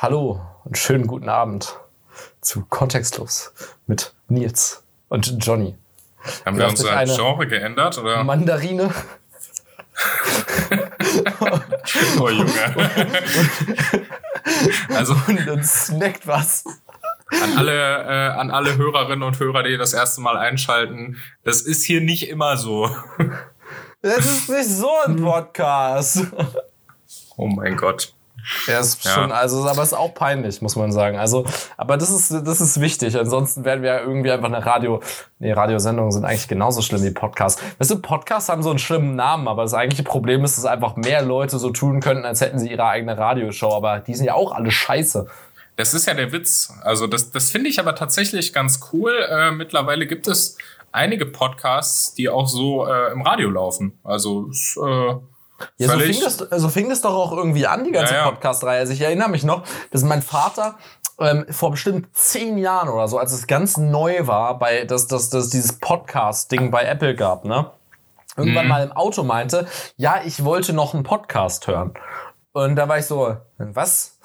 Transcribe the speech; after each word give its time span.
Hallo 0.00 0.40
und 0.62 0.78
schönen 0.78 1.08
guten 1.08 1.28
Abend 1.28 1.76
zu 2.40 2.64
Kontextlos 2.66 3.52
mit 3.88 4.14
Nils 4.28 4.84
und 5.08 5.44
Johnny. 5.44 5.76
Haben 6.46 6.56
wir 6.56 6.68
unser 6.68 7.04
Genre 7.04 7.48
geändert? 7.48 7.98
Oder? 7.98 8.22
Mandarine. 8.22 8.94
oh 12.20 12.28
Junge. 12.28 12.52
also 14.94 15.16
und 15.26 15.48
dann 15.48 15.64
snackt 15.64 16.28
was. 16.28 16.64
An 17.42 17.58
alle, 17.58 17.72
äh, 17.72 18.38
an 18.38 18.52
alle 18.52 18.76
Hörerinnen 18.76 19.24
und 19.24 19.40
Hörer, 19.40 19.64
die 19.64 19.76
das 19.78 19.94
erste 19.94 20.20
Mal 20.20 20.36
einschalten, 20.36 21.16
das 21.42 21.62
ist 21.62 21.84
hier 21.84 22.00
nicht 22.00 22.28
immer 22.28 22.56
so. 22.56 22.88
Das 24.00 24.26
ist 24.26 24.48
nicht 24.48 24.70
so 24.70 24.92
ein 25.04 25.16
Podcast. 25.16 26.28
Oh 27.36 27.48
mein 27.48 27.76
Gott. 27.76 28.14
Ja, 28.66 28.80
ist 28.80 29.04
ja. 29.04 29.10
schon, 29.10 29.32
also, 29.32 29.66
aber 29.68 29.82
es 29.82 29.92
ist 29.92 29.98
auch 29.98 30.14
peinlich, 30.14 30.62
muss 30.62 30.76
man 30.76 30.92
sagen. 30.92 31.18
Also, 31.18 31.44
aber 31.76 31.96
das 31.96 32.10
ist, 32.10 32.30
das 32.30 32.60
ist 32.60 32.80
wichtig. 32.80 33.18
Ansonsten 33.18 33.64
werden 33.64 33.82
wir 33.82 34.00
irgendwie 34.00 34.30
einfach 34.30 34.46
eine 34.46 34.64
Radio, 34.64 35.00
nee, 35.38 35.52
Radiosendungen 35.52 36.12
sind 36.12 36.24
eigentlich 36.24 36.48
genauso 36.48 36.80
schlimm 36.82 37.02
wie 37.02 37.10
Podcasts. 37.10 37.62
Weißt 37.78 37.90
du, 37.90 37.98
Podcasts 37.98 38.48
haben 38.48 38.62
so 38.62 38.70
einen 38.70 38.78
schlimmen 38.78 39.16
Namen, 39.16 39.48
aber 39.48 39.62
das 39.62 39.74
eigentliche 39.74 40.02
Problem 40.02 40.44
ist, 40.44 40.56
dass 40.56 40.64
einfach 40.64 40.96
mehr 40.96 41.22
Leute 41.22 41.58
so 41.58 41.70
tun 41.70 42.00
könnten, 42.00 42.24
als 42.24 42.40
hätten 42.40 42.58
sie 42.58 42.70
ihre 42.70 42.84
eigene 42.84 43.18
Radioshow. 43.18 43.74
Aber 43.74 44.00
die 44.00 44.14
sind 44.14 44.26
ja 44.26 44.34
auch 44.34 44.52
alle 44.52 44.70
scheiße. 44.70 45.26
Das 45.76 45.94
ist 45.94 46.06
ja 46.06 46.14
der 46.14 46.32
Witz. 46.32 46.72
Also, 46.82 47.06
das, 47.06 47.30
das 47.30 47.50
finde 47.50 47.68
ich 47.68 47.78
aber 47.78 47.94
tatsächlich 47.94 48.52
ganz 48.52 48.80
cool. 48.92 49.12
Äh, 49.30 49.52
mittlerweile 49.52 50.06
gibt 50.06 50.26
es 50.26 50.56
einige 50.90 51.26
Podcasts, 51.26 52.14
die 52.14 52.28
auch 52.28 52.48
so 52.48 52.86
äh, 52.86 53.12
im 53.12 53.22
Radio 53.22 53.50
laufen. 53.50 53.98
Also, 54.02 54.50
äh, 54.84 55.14
ja, 55.76 55.88
so 55.88 55.98
fing, 55.98 56.20
das, 56.20 56.36
so 56.36 56.68
fing 56.68 56.88
das 56.88 57.00
doch 57.00 57.14
auch 57.14 57.32
irgendwie 57.32 57.66
an, 57.66 57.84
die 57.84 57.92
ganze 57.92 58.14
ja, 58.14 58.20
ja. 58.20 58.30
Podcast-Reihe. 58.30 58.80
Also 58.80 58.92
ich 58.92 59.00
erinnere 59.00 59.28
mich 59.28 59.44
noch, 59.44 59.64
dass 59.90 60.02
mein 60.02 60.22
Vater 60.22 60.78
ähm, 61.20 61.46
vor 61.50 61.72
bestimmt 61.72 62.08
zehn 62.16 62.58
Jahren 62.58 62.88
oder 62.88 63.08
so, 63.08 63.18
als 63.18 63.32
es 63.32 63.46
ganz 63.46 63.76
neu 63.76 64.26
war, 64.26 64.58
bei 64.58 64.84
dass 64.84 65.06
das, 65.06 65.30
das 65.30 65.50
dieses 65.50 65.78
Podcast-Ding 65.78 66.70
bei 66.70 66.84
Apple 66.84 67.14
gab, 67.14 67.44
ne? 67.44 67.70
Irgendwann 68.36 68.66
mhm. 68.66 68.68
mal 68.70 68.84
im 68.84 68.92
Auto 68.92 69.24
meinte, 69.24 69.66
ja, 69.96 70.20
ich 70.24 70.44
wollte 70.44 70.72
noch 70.72 70.94
einen 70.94 71.02
Podcast 71.02 71.66
hören. 71.66 71.94
Und 72.52 72.76
da 72.76 72.88
war 72.88 72.98
ich 72.98 73.06
so, 73.06 73.36
was? 73.58 74.18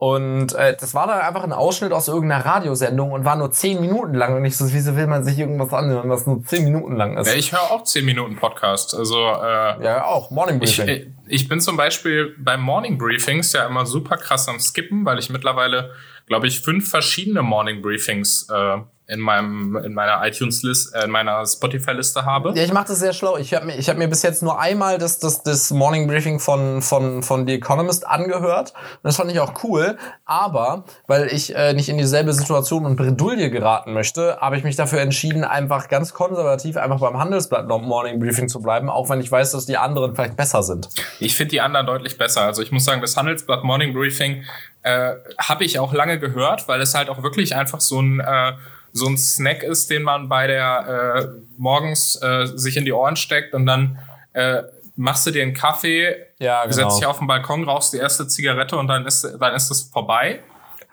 Und 0.00 0.54
äh, 0.54 0.76
das 0.78 0.94
war 0.94 1.08
dann 1.08 1.18
einfach 1.18 1.42
ein 1.42 1.52
Ausschnitt 1.52 1.90
aus 1.92 2.06
irgendeiner 2.06 2.46
Radiosendung 2.46 3.10
und 3.10 3.24
war 3.24 3.34
nur 3.34 3.50
zehn 3.50 3.80
Minuten 3.80 4.14
lang. 4.14 4.36
Und 4.36 4.44
ich 4.44 4.56
so, 4.56 4.72
wieso 4.72 4.94
will 4.94 5.08
man 5.08 5.24
sich 5.24 5.36
irgendwas 5.36 5.72
anhören, 5.72 6.08
was 6.08 6.24
nur 6.24 6.44
zehn 6.44 6.62
Minuten 6.62 6.94
lang 6.94 7.18
ist? 7.18 7.26
Ja, 7.26 7.34
ich 7.34 7.50
höre 7.50 7.72
auch 7.72 7.82
zehn 7.82 8.04
Minuten 8.04 8.36
Podcast. 8.36 8.94
Also 8.94 9.16
äh, 9.16 9.84
ja, 9.84 10.04
auch 10.04 10.30
Morning 10.30 10.60
Briefing. 10.60 10.88
Ich, 11.26 11.42
ich 11.42 11.48
bin 11.48 11.60
zum 11.60 11.76
Beispiel 11.76 12.32
beim 12.38 12.62
Morning 12.62 12.96
Briefings 12.96 13.52
ja 13.52 13.66
immer 13.66 13.86
super 13.86 14.16
krass 14.18 14.48
am 14.48 14.60
Skippen, 14.60 15.04
weil 15.04 15.18
ich 15.18 15.30
mittlerweile, 15.30 15.90
glaube 16.28 16.46
ich, 16.46 16.60
fünf 16.60 16.88
verschiedene 16.88 17.42
Morning 17.42 17.82
Briefings 17.82 18.46
äh, 18.54 18.78
in 19.08 19.20
meinem 19.20 19.74
in 19.76 19.94
meiner 19.94 20.24
iTunes 20.26 20.62
List 20.62 20.94
äh, 20.94 21.04
in 21.04 21.10
meiner 21.10 21.44
Spotify 21.46 21.92
Liste 21.92 22.26
habe. 22.26 22.52
Ja, 22.54 22.62
ich 22.62 22.74
mache 22.74 22.88
das 22.88 22.98
sehr 22.98 23.14
schlau. 23.14 23.38
Ich 23.38 23.54
habe 23.54 23.64
mir 23.64 23.76
ich 23.76 23.88
habe 23.88 23.98
mir 23.98 24.06
bis 24.06 24.22
jetzt 24.22 24.42
nur 24.42 24.60
einmal 24.60 24.98
das 24.98 25.18
das 25.18 25.42
das 25.42 25.70
Morning 25.70 26.06
Briefing 26.06 26.38
von 26.38 26.82
von 26.82 27.22
von 27.22 27.46
The 27.46 27.54
Economist 27.54 28.06
angehört. 28.06 28.74
Und 28.74 29.04
das 29.04 29.16
fand 29.16 29.32
ich 29.32 29.40
auch 29.40 29.64
cool, 29.64 29.96
aber 30.26 30.84
weil 31.06 31.28
ich 31.28 31.56
äh, 31.56 31.72
nicht 31.72 31.88
in 31.88 31.96
dieselbe 31.96 32.34
Situation 32.34 32.84
und 32.84 32.96
Bredouille 32.96 33.50
geraten 33.50 33.94
möchte, 33.94 34.36
habe 34.42 34.58
ich 34.58 34.64
mich 34.64 34.76
dafür 34.76 35.00
entschieden, 35.00 35.42
einfach 35.42 35.88
ganz 35.88 36.12
konservativ 36.12 36.76
einfach 36.76 37.00
beim 37.00 37.18
Handelsblatt 37.18 37.66
Morning 37.66 38.20
Briefing 38.20 38.48
zu 38.48 38.60
bleiben, 38.60 38.90
auch 38.90 39.08
wenn 39.08 39.20
ich 39.20 39.32
weiß, 39.32 39.52
dass 39.52 39.64
die 39.64 39.78
anderen 39.78 40.14
vielleicht 40.14 40.36
besser 40.36 40.62
sind. 40.62 40.90
Ich 41.18 41.34
finde 41.34 41.52
die 41.52 41.62
anderen 41.62 41.86
deutlich 41.86 42.18
besser. 42.18 42.42
Also 42.42 42.60
ich 42.60 42.72
muss 42.72 42.84
sagen, 42.84 43.00
das 43.00 43.16
Handelsblatt 43.16 43.64
Morning 43.64 43.94
Briefing 43.94 44.44
äh, 44.82 45.14
habe 45.38 45.64
ich 45.64 45.78
auch 45.78 45.94
lange 45.94 46.18
gehört, 46.18 46.68
weil 46.68 46.82
es 46.82 46.94
halt 46.94 47.08
auch 47.08 47.22
wirklich 47.22 47.56
einfach 47.56 47.80
so 47.80 48.00
ein 48.00 48.20
äh, 48.20 48.52
so 48.92 49.06
ein 49.06 49.16
Snack 49.16 49.62
ist, 49.62 49.90
den 49.90 50.02
man 50.02 50.28
bei 50.28 50.46
der 50.46 51.32
äh, 51.36 51.40
morgens 51.56 52.20
äh, 52.22 52.46
sich 52.46 52.76
in 52.76 52.84
die 52.84 52.92
Ohren 52.92 53.16
steckt 53.16 53.54
und 53.54 53.66
dann 53.66 53.98
äh, 54.32 54.62
machst 54.96 55.26
du 55.26 55.30
dir 55.30 55.42
einen 55.42 55.54
Kaffee, 55.54 56.16
ja, 56.38 56.62
genau. 56.64 56.74
setzt 56.74 56.98
dich 56.98 57.06
auf 57.06 57.18
den 57.18 57.26
Balkon, 57.26 57.64
rauchst 57.64 57.92
die 57.92 57.98
erste 57.98 58.26
Zigarette 58.26 58.76
und 58.76 58.88
dann 58.88 59.06
ist 59.06 59.26
dann 59.38 59.54
ist 59.54 59.70
es 59.70 59.82
vorbei. 59.82 60.40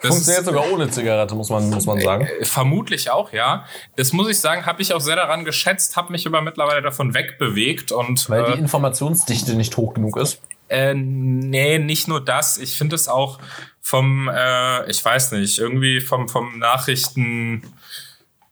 Das 0.01 0.11
Funktioniert 0.11 0.45
sogar 0.45 0.71
ohne 0.71 0.89
Zigarette, 0.89 1.35
muss 1.35 1.49
man, 1.49 1.69
muss 1.69 1.85
man 1.85 1.99
sagen. 2.01 2.27
Äh, 2.27 2.45
vermutlich 2.45 3.09
auch, 3.09 3.31
ja. 3.31 3.65
Das 3.95 4.11
muss 4.11 4.29
ich 4.29 4.39
sagen, 4.39 4.65
habe 4.65 4.81
ich 4.81 4.93
auch 4.93 4.99
sehr 4.99 5.15
daran 5.15 5.45
geschätzt, 5.45 5.95
habe 5.95 6.11
mich 6.11 6.27
aber 6.27 6.41
mittlerweile 6.41 6.81
davon 6.81 7.13
wegbewegt 7.13 7.91
und. 7.91 8.29
Weil 8.29 8.45
die 8.45 8.51
äh, 8.51 8.57
Informationsdichte 8.57 9.55
nicht 9.55 9.75
hoch 9.77 9.93
genug 9.93 10.17
ist. 10.17 10.41
Äh, 10.67 10.93
nee, 10.95 11.79
nicht 11.79 12.07
nur 12.07 12.23
das. 12.23 12.57
Ich 12.57 12.77
finde 12.77 12.95
es 12.95 13.07
auch 13.07 13.39
vom, 13.85 14.27
äh, 14.33 14.89
ich 14.89 15.05
weiß 15.05 15.33
nicht, 15.33 15.59
irgendwie 15.59 16.01
vom, 16.01 16.27
vom 16.27 16.57
Nachrichten. 16.57 17.61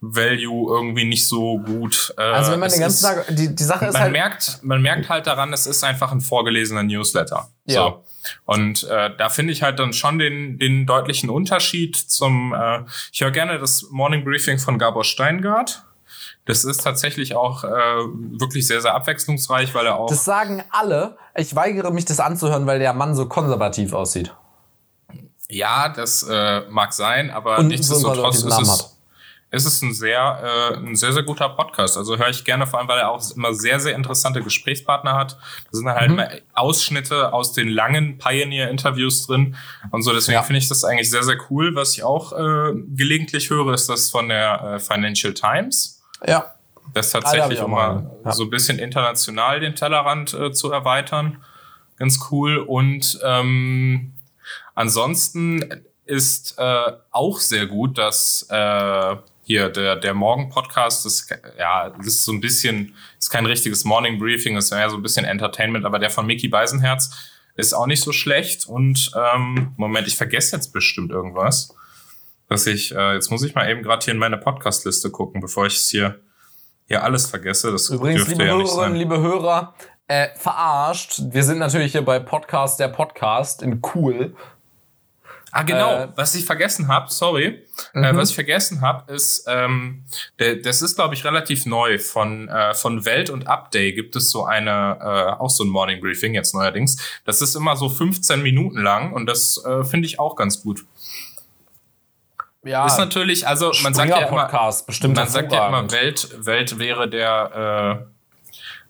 Value 0.06 0.70
irgendwie 0.70 1.06
nicht 1.06 1.30
so 1.30 1.60
gut. 1.60 2.14
Äh, 2.18 2.24
also 2.24 2.52
wenn 2.52 2.60
man 2.60 2.70
den 2.70 2.82
ganzen 2.82 3.06
Tag, 3.06 3.26
die, 3.30 3.56
die 3.56 3.64
Sache 3.64 3.86
ist 3.86 3.94
man 3.94 4.02
halt. 4.02 4.12
Merkt, 4.12 4.60
man 4.62 4.82
merkt 4.82 5.08
halt 5.08 5.28
daran, 5.28 5.54
es 5.54 5.66
ist 5.66 5.82
einfach 5.86 6.12
ein 6.12 6.20
vorgelesener 6.20 6.84
Newsletter. 6.84 7.48
Ja. 7.64 7.84
So. 7.84 8.04
Und 8.44 8.84
äh, 8.84 9.12
da 9.18 9.30
finde 9.30 9.54
ich 9.54 9.64
halt 9.64 9.80
dann 9.80 9.94
schon 9.94 10.20
den, 10.20 10.60
den 10.60 10.86
deutlichen 10.86 11.30
Unterschied 11.30 11.96
zum, 11.96 12.54
äh, 12.54 12.82
ich 13.14 13.22
höre 13.22 13.32
gerne 13.32 13.60
das 13.60 13.84
Morning 13.92 14.26
Briefing 14.26 14.60
von 14.60 14.78
Gabor 14.78 15.06
Steingart. 15.06 15.86
Das 16.44 16.66
ist 16.66 16.84
tatsächlich 16.84 17.38
auch 17.38 17.64
äh, 17.64 17.68
wirklich 17.70 18.68
sehr, 18.68 18.82
sehr 18.82 18.94
abwechslungsreich, 18.96 19.74
weil 19.74 19.86
er 19.86 19.96
auch. 20.00 20.10
Das 20.10 20.26
sagen 20.26 20.66
alle. 20.70 21.18
Ich 21.34 21.56
weigere 21.56 21.92
mich, 21.92 22.04
das 22.04 22.20
anzuhören, 22.20 22.66
weil 22.66 22.80
der 22.80 22.92
Mann 22.92 23.16
so 23.16 23.28
konservativ 23.28 23.94
aussieht. 23.94 24.36
Ja, 25.50 25.90
das 25.90 26.24
äh, 26.24 26.62
mag 26.70 26.94
sein, 26.94 27.30
aber 27.30 27.60
Und 27.60 27.68
nichtsdestotrotz 27.68 28.40
so 28.40 28.48
ist 28.48 28.60
es, 28.60 28.94
ist 29.52 29.66
es 29.66 29.82
ein 29.84 29.94
sehr, 29.94 30.72
äh, 30.74 30.78
ein 30.78 30.96
sehr, 30.96 31.14
sehr 31.14 31.22
guter 31.22 31.48
Podcast. 31.50 31.96
Also 31.96 32.18
höre 32.18 32.30
ich 32.30 32.44
gerne, 32.44 32.66
vor 32.66 32.80
allem, 32.80 32.88
weil 32.88 32.98
er 32.98 33.12
auch 33.12 33.22
immer 33.36 33.54
sehr, 33.54 33.80
sehr 33.80 33.94
interessante 33.94 34.42
Gesprächspartner 34.42 35.14
hat. 35.16 35.38
Da 35.72 35.78
sind 35.78 35.88
halt 35.90 36.10
mhm. 36.10 36.20
immer 36.20 36.30
Ausschnitte 36.54 37.32
aus 37.34 37.54
den 37.54 37.70
langen 37.70 38.18
Pioneer-Interviews 38.18 39.28
drin 39.28 39.56
und 39.92 40.02
so. 40.02 40.12
Deswegen 40.12 40.36
ja. 40.36 40.44
finde 40.44 40.58
ich 40.58 40.70
das 40.70 40.84
eigentlich 40.84 41.12
sehr, 41.12 41.24
sehr 41.24 41.38
cool. 41.52 41.76
Was 41.76 41.94
ich 41.94 42.04
auch 42.04 42.34
äh, 42.34 42.74
gelegentlich 42.96 43.52
höre, 43.52 43.74
ist 43.74 43.90
das 43.90 44.10
von 44.10 44.30
der 44.30 44.64
äh, 44.64 44.80
Financial 44.80 45.34
Times. 45.36 46.02
Ja. 46.26 46.56
Das 46.94 47.12
tatsächlich, 47.12 47.62
um 47.62 47.72
mal 47.72 48.10
ja. 48.26 48.32
so 48.32 48.44
ein 48.44 48.50
bisschen 48.50 48.80
international 48.80 49.60
den 49.60 49.76
Tellerrand 49.76 50.34
äh, 50.34 50.52
zu 50.52 50.72
erweitern. 50.72 51.44
Ganz 51.98 52.20
cool. 52.32 52.58
Und 52.58 53.20
ähm, 53.24 54.13
ansonsten 54.74 55.84
ist 56.06 56.56
äh, 56.58 56.92
auch 57.12 57.40
sehr 57.40 57.68
gut, 57.68 57.98
dass 57.98 58.46
äh, 58.50 59.16
hier 59.44 59.70
der 59.70 59.96
der 59.96 60.14
Morgen 60.14 60.50
Podcast 60.50 61.06
ist 61.06 61.34
ja 61.58 61.90
das 61.90 62.08
ist 62.08 62.26
so 62.26 62.32
ein 62.32 62.42
bisschen 62.42 62.96
ist 63.20 63.30
kein 63.30 63.46
richtiges 63.46 63.86
Morning 63.86 64.20
Briefing, 64.20 64.58
ist 64.58 64.72
ja 64.72 64.90
so 64.90 64.98
ein 64.98 65.04
bisschen 65.04 65.26
Entertainment, 65.26 65.86
aber 65.86 66.00
der 66.00 66.10
von 66.10 66.26
Mickey 66.26 66.48
Beisenherz 66.48 67.12
ist 67.56 67.74
auch 67.74 67.86
nicht 67.86 68.04
so 68.04 68.12
schlecht 68.12 68.68
und 68.68 69.12
ähm, 69.16 69.74
Moment, 69.78 70.08
ich 70.08 70.18
vergesse 70.18 70.56
jetzt 70.56 70.74
bestimmt 70.74 71.12
irgendwas 71.12 71.76
dass 72.54 72.68
ich, 72.68 72.96
äh, 72.96 73.14
jetzt 73.16 73.32
muss 73.32 73.44
ich 73.44 73.56
mal 73.56 73.70
eben 73.70 73.82
gerade 73.82 74.04
hier 74.04 74.14
in 74.14 74.20
meine 74.20 74.38
Podcast-Liste 74.38 75.10
gucken, 75.10 75.42
bevor 75.42 75.66
ich 75.66 75.76
es 75.76 75.90
hier, 75.90 76.20
hier 76.86 77.04
alles 77.04 77.26
vergesse. 77.26 77.72
Das 77.72 77.90
Übrigens, 77.90 78.28
liebe 78.28 78.46
ja 78.46 78.54
Hörerinnen, 78.54 78.96
liebe 78.96 79.20
Hörer, 79.20 79.74
äh, 80.08 80.28
verarscht. 80.36 81.22
Wir 81.32 81.44
sind 81.44 81.58
natürlich 81.58 81.94
hier 81.94 82.04
bei 82.04 82.20
Podcast, 82.20 82.80
der 82.80 82.90
Podcast 82.90 83.64
in 83.64 83.82
cool. 83.96 84.36
Ah, 85.56 85.62
genau. 85.62 85.94
Äh, 85.94 86.08
was 86.16 86.34
ich 86.34 86.46
vergessen 86.46 86.88
habe, 86.88 87.14
sorry. 87.14 87.64
Äh, 87.94 88.00
mhm. 88.00 88.04
Äh, 88.04 88.16
was 88.16 88.30
ich 88.30 88.36
vergessen 88.36 88.82
habe, 88.82 89.14
ist, 89.14 89.46
ähm, 89.48 90.04
das 90.38 90.82
ist, 90.82 90.96
glaube 90.96 91.14
ich, 91.14 91.24
relativ 91.24 91.68
neu. 91.68 92.00
Von, 92.00 92.50
äh, 92.50 92.74
von 92.74 93.06
Welt 93.06 93.30
und 93.30 93.48
Update 93.48 93.96
gibt 93.96 94.16
es 94.16 94.32
so 94.32 94.46
eine, 94.46 94.98
äh, 95.00 95.40
auch 95.40 95.52
so 95.52 95.64
ein 95.64 95.70
Morning 95.70 96.02
Briefing 96.02 96.34
jetzt 96.34 96.56
neuerdings. 96.56 96.98
Das 97.26 97.42
ist 97.42 97.56
immer 97.56 97.76
so 97.76 97.88
15 97.88 98.42
Minuten 98.42 98.80
lang 98.80 99.14
und 99.14 99.28
das 99.28 99.64
äh, 99.64 99.84
finde 99.84 100.08
ich 100.08 100.20
auch 100.20 100.36
ganz 100.36 100.64
gut 100.64 100.86
ja, 102.66 102.86
ist 102.86 102.98
natürlich, 102.98 103.46
also 103.46 103.72
man 103.84 103.94
sagt 103.94 104.10
ja 104.10 104.20
immer, 104.20 104.74
bestimmt 104.88 105.18
man 105.18 105.28
sagt 105.28 105.52
ja 105.52 105.68
immer, 105.68 105.92
Welt, 105.92 106.46
Welt 106.46 106.80
wäre 106.80 107.10
der 107.10 108.00
äh, 108.00 108.13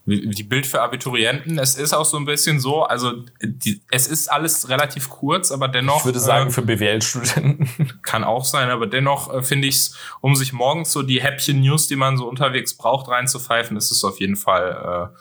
die 0.06 0.44
Bild 0.44 0.68
für 0.68 0.82
Abiturienten. 0.82 1.58
Es 1.58 1.76
ist 1.76 1.94
auch 1.94 2.04
so 2.04 2.18
ein 2.18 2.26
bisschen 2.26 2.60
so, 2.60 2.84
also 2.84 3.24
die, 3.42 3.82
es 3.90 4.08
ist 4.08 4.30
alles 4.30 4.68
relativ 4.68 5.10
kurz, 5.10 5.52
aber 5.52 5.70
dennoch. 5.70 6.00
Ich 6.00 6.06
würde 6.06 6.20
sagen, 6.20 6.50
äh, 6.50 6.52
für 6.52 6.62
BWL-Studenten. 6.62 8.02
Kann 8.02 8.26
auch 8.26 8.44
sein, 8.44 8.70
aber 8.70 8.88
dennoch 8.88 9.34
äh, 9.34 9.42
finde 9.44 9.68
ich 9.70 9.76
es, 9.76 9.98
um 10.20 10.36
sich 10.36 10.52
morgens 10.52 10.92
so 10.92 11.04
die 11.04 11.22
Häppchen 11.22 11.62
News, 11.62 11.88
die 11.88 11.96
man 11.96 12.18
so 12.18 12.28
unterwegs 12.28 12.76
braucht, 12.76 13.08
reinzupfeifen, 13.10 13.78
ist 13.78 13.92
es 13.92 14.04
auf 14.04 14.20
jeden 14.20 14.36
Fall. 14.36 15.12
Äh, 15.14 15.18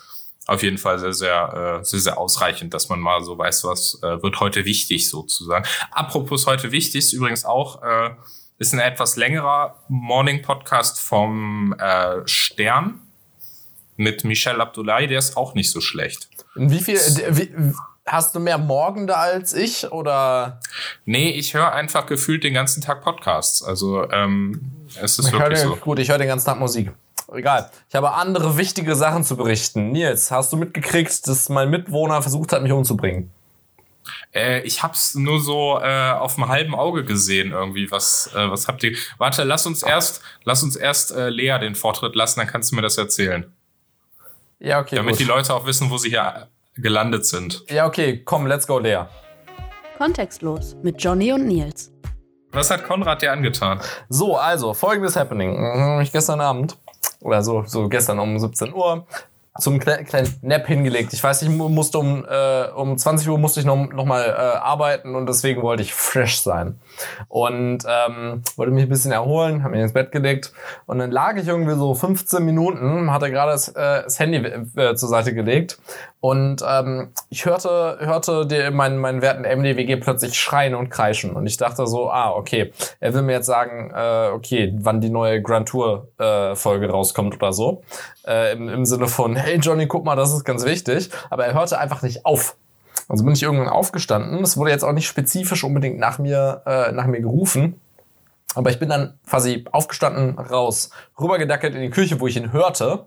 auf 0.48 0.64
jeden 0.64 0.76
Fall 0.76 0.98
sehr, 0.98 1.12
sehr, 1.12 1.78
äh, 1.80 1.84
sehr, 1.84 2.00
sehr 2.00 2.18
ausreichend, 2.18 2.74
dass 2.74 2.88
man 2.88 2.98
mal 2.98 3.22
so 3.22 3.38
weiß, 3.38 3.62
was 3.62 4.00
äh, 4.02 4.20
wird 4.24 4.40
heute 4.40 4.64
wichtig 4.64 5.08
sozusagen. 5.08 5.64
Apropos 5.92 6.48
heute 6.48 6.72
wichtig 6.72 6.96
ist 6.96 7.12
übrigens 7.12 7.44
auch 7.44 7.80
äh, 7.84 8.10
ist 8.58 8.72
ein 8.72 8.80
etwas 8.80 9.14
längerer 9.14 9.76
Morning-Podcast 9.88 11.00
vom 11.00 11.74
äh, 11.78 12.26
Stern 12.26 13.00
mit 14.02 14.24
Michel 14.24 14.60
Abdullahi, 14.60 15.06
der 15.06 15.18
ist 15.18 15.36
auch 15.36 15.54
nicht 15.54 15.70
so 15.70 15.80
schlecht. 15.80 16.28
Wie 16.54 16.80
viel, 16.80 16.98
wie, 17.30 17.74
hast 18.04 18.34
du 18.34 18.40
mehr 18.40 18.58
Morgen 18.58 19.06
da 19.06 19.14
als 19.14 19.54
ich 19.54 19.90
oder? 19.90 20.60
Nee, 21.04 21.30
ich 21.30 21.54
höre 21.54 21.72
einfach 21.72 22.06
gefühlt 22.06 22.44
den 22.44 22.54
ganzen 22.54 22.82
Tag 22.82 23.02
Podcasts. 23.02 23.62
Also 23.62 24.10
ähm, 24.10 24.60
es 25.00 25.18
ist 25.18 25.28
ich 25.28 25.32
wirklich 25.32 25.60
den, 25.60 25.68
so. 25.68 25.76
Gut, 25.76 25.98
ich 25.98 26.10
höre 26.10 26.18
den 26.18 26.28
ganzen 26.28 26.46
Tag 26.46 26.58
Musik. 26.58 26.92
Egal. 27.32 27.70
Ich 27.88 27.94
habe 27.94 28.12
andere 28.12 28.58
wichtige 28.58 28.94
Sachen 28.94 29.24
zu 29.24 29.36
berichten. 29.36 29.90
Nils, 29.90 30.30
hast 30.30 30.52
du 30.52 30.56
mitgekriegt, 30.56 31.26
dass 31.26 31.48
mein 31.48 31.70
Mitwohner 31.70 32.20
versucht 32.20 32.52
hat, 32.52 32.62
mich 32.62 32.72
umzubringen? 32.72 33.30
Äh, 34.34 34.60
ich 34.62 34.82
hab's 34.82 35.14
nur 35.14 35.40
so 35.40 35.78
äh, 35.80 36.10
auf 36.10 36.34
dem 36.34 36.48
halben 36.48 36.74
Auge 36.74 37.04
gesehen 37.04 37.52
irgendwie. 37.52 37.90
Was, 37.90 38.30
äh, 38.34 38.50
was 38.50 38.68
habt 38.68 38.82
ihr? 38.82 38.96
Warte, 39.18 39.44
lass 39.44 39.64
uns 39.66 39.82
erst, 39.82 40.20
lass 40.44 40.62
uns 40.62 40.76
erst 40.76 41.12
äh, 41.12 41.30
Lea 41.30 41.58
den 41.58 41.74
Vortritt 41.74 42.14
lassen, 42.16 42.40
dann 42.40 42.48
kannst 42.48 42.72
du 42.72 42.76
mir 42.76 42.82
das 42.82 42.98
erzählen. 42.98 43.50
Ja, 44.62 44.78
okay. 44.78 44.94
Damit 44.94 45.14
gut. 45.14 45.20
die 45.20 45.24
Leute 45.24 45.52
auch 45.54 45.66
wissen, 45.66 45.90
wo 45.90 45.98
sie 45.98 46.10
hier 46.10 46.48
gelandet 46.76 47.26
sind. 47.26 47.64
Ja, 47.68 47.86
okay, 47.86 48.22
komm, 48.24 48.46
let's 48.46 48.66
go, 48.66 48.78
Lea. 48.78 49.06
Kontextlos 49.98 50.76
mit 50.82 51.02
Johnny 51.02 51.32
und 51.32 51.46
Nils. 51.46 51.92
Was 52.52 52.70
hat 52.70 52.84
Konrad 52.84 53.22
dir 53.22 53.32
angetan? 53.32 53.80
So, 54.08 54.36
also, 54.36 54.72
folgendes 54.72 55.16
Happening. 55.16 55.58
Mhm, 55.58 56.00
ich 56.02 56.12
gestern 56.12 56.40
Abend, 56.40 56.76
oder 57.20 57.42
so, 57.42 57.64
so 57.66 57.88
gestern 57.88 58.20
um 58.20 58.38
17 58.38 58.72
Uhr, 58.72 59.06
zum 59.58 59.78
kleinen 59.80 60.34
Nap 60.40 60.66
hingelegt. 60.66 61.12
Ich 61.12 61.22
weiß, 61.22 61.42
ich 61.42 61.50
musste 61.50 61.98
um, 61.98 62.24
äh, 62.24 62.68
um 62.74 62.96
20 62.96 63.28
Uhr 63.28 63.38
musste 63.38 63.60
ich 63.60 63.66
noch, 63.66 63.76
noch 63.92 64.06
mal 64.06 64.24
äh, 64.24 64.58
arbeiten 64.58 65.14
und 65.14 65.28
deswegen 65.28 65.60
wollte 65.60 65.82
ich 65.82 65.92
fresh 65.92 66.40
sein. 66.40 66.80
Und 67.28 67.84
ähm, 67.86 68.42
wollte 68.56 68.72
mich 68.72 68.84
ein 68.84 68.88
bisschen 68.88 69.12
erholen, 69.12 69.62
habe 69.62 69.72
mich 69.72 69.82
ins 69.82 69.92
Bett 69.92 70.10
gelegt 70.10 70.52
und 70.86 70.98
dann 70.98 71.10
lag 71.10 71.36
ich 71.36 71.48
irgendwie 71.48 71.74
so 71.74 71.94
15 71.94 72.42
Minuten, 72.44 73.12
hatte 73.12 73.30
gerade 73.30 73.52
das, 73.52 73.68
äh, 73.68 74.04
das 74.04 74.18
Handy 74.18 74.38
äh, 74.38 74.94
zur 74.94 75.08
Seite 75.10 75.34
gelegt 75.34 75.78
und 76.22 76.64
ähm, 76.64 77.08
ich 77.30 77.46
hörte, 77.46 77.98
hörte 77.98 78.46
die, 78.46 78.70
meinen, 78.70 78.98
meinen 78.98 79.22
werten 79.22 79.42
MDWG 79.42 79.96
plötzlich 79.96 80.38
schreien 80.38 80.76
und 80.76 80.88
kreischen. 80.88 81.32
Und 81.32 81.48
ich 81.48 81.56
dachte 81.56 81.84
so, 81.88 82.12
ah, 82.12 82.30
okay, 82.30 82.72
er 83.00 83.12
will 83.12 83.22
mir 83.22 83.32
jetzt 83.32 83.46
sagen, 83.46 83.90
äh, 83.92 84.28
okay, 84.28 84.72
wann 84.78 85.00
die 85.00 85.10
neue 85.10 85.42
Grand 85.42 85.68
Tour 85.68 86.12
äh, 86.20 86.54
Folge 86.54 86.88
rauskommt 86.88 87.34
oder 87.34 87.52
so. 87.52 87.82
Äh, 88.24 88.52
im, 88.52 88.68
Im 88.68 88.84
Sinne 88.84 89.08
von, 89.08 89.34
hey 89.42 89.58
Johnny, 89.58 89.86
guck 89.86 90.04
mal, 90.04 90.16
das 90.16 90.32
ist 90.32 90.44
ganz 90.44 90.64
wichtig. 90.64 91.10
Aber 91.30 91.46
er 91.46 91.54
hörte 91.54 91.78
einfach 91.78 92.02
nicht 92.02 92.24
auf. 92.24 92.56
Also 93.08 93.24
bin 93.24 93.34
ich 93.34 93.42
irgendwann 93.42 93.68
aufgestanden. 93.68 94.42
Es 94.42 94.56
wurde 94.56 94.70
jetzt 94.70 94.84
auch 94.84 94.92
nicht 94.92 95.06
spezifisch 95.06 95.64
unbedingt 95.64 95.98
nach 95.98 96.18
mir, 96.18 96.62
äh, 96.66 96.92
nach 96.92 97.06
mir 97.06 97.20
gerufen. 97.20 97.80
Aber 98.54 98.70
ich 98.70 98.78
bin 98.78 98.88
dann 98.88 99.18
quasi 99.28 99.64
aufgestanden, 99.72 100.38
raus, 100.38 100.90
rübergedackelt 101.18 101.74
in 101.74 101.80
die 101.80 101.90
Küche, 101.90 102.20
wo 102.20 102.26
ich 102.26 102.36
ihn 102.36 102.52
hörte. 102.52 103.06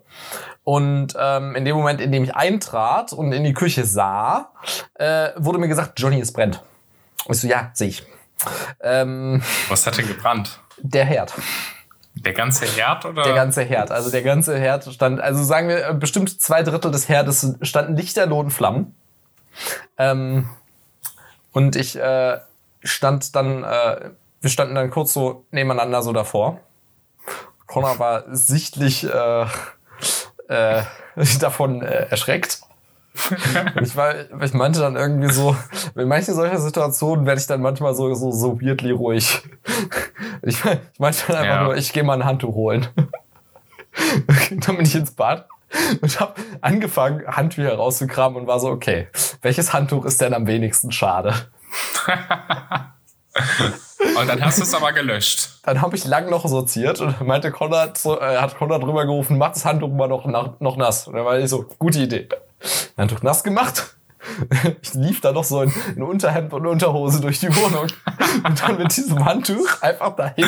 Und 0.64 1.14
ähm, 1.18 1.54
in 1.54 1.64
dem 1.64 1.76
Moment, 1.76 2.00
in 2.00 2.10
dem 2.10 2.24
ich 2.24 2.34
eintrat 2.34 3.12
und 3.12 3.32
in 3.32 3.44
die 3.44 3.52
Küche 3.52 3.84
sah, 3.84 4.50
äh, 4.94 5.30
wurde 5.36 5.58
mir 5.58 5.68
gesagt, 5.68 6.00
Johnny, 6.00 6.20
es 6.20 6.32
brennt. 6.32 6.62
Und 7.26 7.36
ich 7.36 7.40
so, 7.40 7.46
ja, 7.46 7.70
sehe 7.74 7.88
ich. 7.88 8.04
Ähm, 8.80 9.42
Was 9.68 9.86
hat 9.86 9.98
denn 9.98 10.08
gebrannt? 10.08 10.60
Der 10.78 11.04
Herd. 11.04 11.32
Der 12.16 12.32
ganze 12.32 12.66
Herd 12.66 13.04
oder? 13.04 13.22
Der 13.22 13.34
ganze 13.34 13.62
Herd. 13.62 13.90
Also 13.90 14.10
der 14.10 14.22
ganze 14.22 14.58
Herd 14.58 14.84
stand, 14.92 15.20
also 15.20 15.44
sagen 15.44 15.68
wir, 15.68 15.92
bestimmt 15.94 16.40
zwei 16.40 16.62
Drittel 16.62 16.90
des 16.90 17.08
Herdes 17.08 17.56
standen 17.62 17.96
lichterloh 17.96 18.42
in 18.42 18.50
Flammen. 18.50 18.94
Ähm, 19.98 20.48
und 21.52 21.76
ich 21.76 21.96
äh, 21.96 22.38
stand 22.82 23.34
dann 23.36 23.64
äh, 23.64 24.10
wir 24.46 24.50
standen 24.50 24.76
dann 24.76 24.90
kurz 24.90 25.12
so 25.12 25.44
nebeneinander 25.50 26.02
so 26.02 26.12
davor. 26.12 26.60
Connor 27.66 27.98
war 27.98 28.24
sichtlich 28.28 29.02
äh, 29.02 29.46
äh, 30.48 30.82
davon 31.40 31.82
äh, 31.82 32.06
erschreckt. 32.10 32.60
ich, 33.82 33.96
war, 33.96 34.14
ich 34.42 34.52
meinte 34.54 34.80
dann 34.80 34.96
irgendwie 34.96 35.32
so, 35.32 35.56
in 35.94 36.08
manchen 36.08 36.34
solcher 36.34 36.58
Situationen 36.58 37.26
werde 37.26 37.40
ich 37.40 37.46
dann 37.46 37.60
manchmal 37.60 37.94
so, 37.94 38.12
so, 38.14 38.30
so 38.30 38.60
weirdly 38.60 38.90
ruhig. 38.92 39.42
Ich, 40.42 40.58
ich 40.58 40.64
meinte 40.98 41.18
dann 41.28 41.36
einfach 41.36 41.44
ja. 41.44 41.64
nur, 41.64 41.76
ich 41.76 41.92
gehe 41.92 42.04
mal 42.04 42.14
ein 42.14 42.24
Handtuch 42.24 42.54
holen. 42.54 42.86
dann 44.50 44.76
bin 44.76 44.86
ich 44.86 44.94
ins 44.94 45.12
Bad 45.12 45.48
und 46.00 46.20
habe 46.20 46.34
angefangen, 46.60 47.26
Handtücher 47.26 47.74
rauszukramen 47.74 48.40
und 48.40 48.46
war 48.46 48.60
so, 48.60 48.68
okay, 48.68 49.08
welches 49.42 49.72
Handtuch 49.72 50.04
ist 50.04 50.20
denn 50.20 50.34
am 50.34 50.46
wenigsten 50.46 50.92
schade? 50.92 51.34
Und 54.18 54.28
dann 54.28 54.42
hast 54.42 54.58
du 54.58 54.62
es 54.62 54.74
aber 54.74 54.92
gelöscht. 54.92 55.60
Dann 55.62 55.82
habe 55.82 55.96
ich 55.96 56.04
lang 56.04 56.30
noch 56.30 56.46
sortiert 56.46 57.00
und 57.00 57.20
meinte 57.22 57.50
Konrad, 57.50 57.98
so, 57.98 58.18
äh, 58.18 58.38
hat 58.38 58.56
Konrad 58.56 58.82
drüber 58.82 59.04
gerufen, 59.04 59.36
mach 59.36 59.52
das 59.52 59.64
Handtuch 59.64 59.90
mal 59.90 60.08
noch, 60.08 60.26
noch, 60.26 60.60
noch 60.60 60.76
nass. 60.76 61.06
Und 61.06 61.16
dann 61.16 61.24
war 61.24 61.38
ich 61.38 61.50
so, 61.50 61.64
gute 61.78 61.98
Idee. 61.98 62.28
Handtuch 62.96 63.22
nass 63.22 63.44
gemacht. 63.44 63.92
Ich 64.82 64.92
lief 64.94 65.20
da 65.20 65.30
noch 65.30 65.44
so 65.44 65.62
in, 65.62 65.72
in 65.94 66.02
Unterhemd 66.02 66.52
und 66.52 66.66
Unterhose 66.66 67.20
durch 67.20 67.38
die 67.38 67.54
Wohnung 67.54 67.86
und 68.44 68.60
dann 68.60 68.76
mit 68.76 68.96
diesem 68.96 69.24
Handtuch 69.24 69.82
einfach 69.82 70.16
dahin 70.16 70.46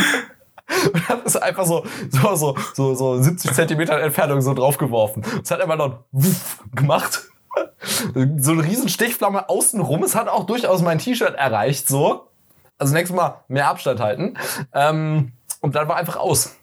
und 0.93 1.08
hab 1.08 1.25
es 1.26 1.37
einfach 1.37 1.64
so, 1.64 1.84
so, 2.10 2.34
so, 2.34 2.56
so, 2.75 2.94
so 2.94 3.22
70 3.22 3.52
Zentimeter 3.52 4.00
Entfernung 4.00 4.40
so 4.40 4.55
draufgeworfen. 4.55 5.25
Es 5.43 5.50
hat 5.50 5.60
einfach 5.60 5.76
noch 5.76 6.00
wuff 6.12 6.58
gemacht. 6.75 7.22
So 8.37 8.52
eine 8.52 8.64
riesen 8.64 8.88
Stichflamme 8.88 9.49
außenrum. 9.49 10.02
Es 10.02 10.14
hat 10.14 10.28
auch 10.28 10.44
durchaus 10.44 10.82
mein 10.82 10.99
T-Shirt 10.99 11.34
erreicht, 11.34 11.88
so. 11.88 12.28
Also 12.76 12.94
nächstes 12.94 13.16
Mal 13.16 13.43
mehr 13.49 13.69
Abstand 13.69 14.00
halten. 14.00 14.34
Ähm, 14.72 15.32
und 15.61 15.75
dann 15.75 15.88
war 15.88 15.96
einfach 15.96 16.16
aus. 16.16 16.56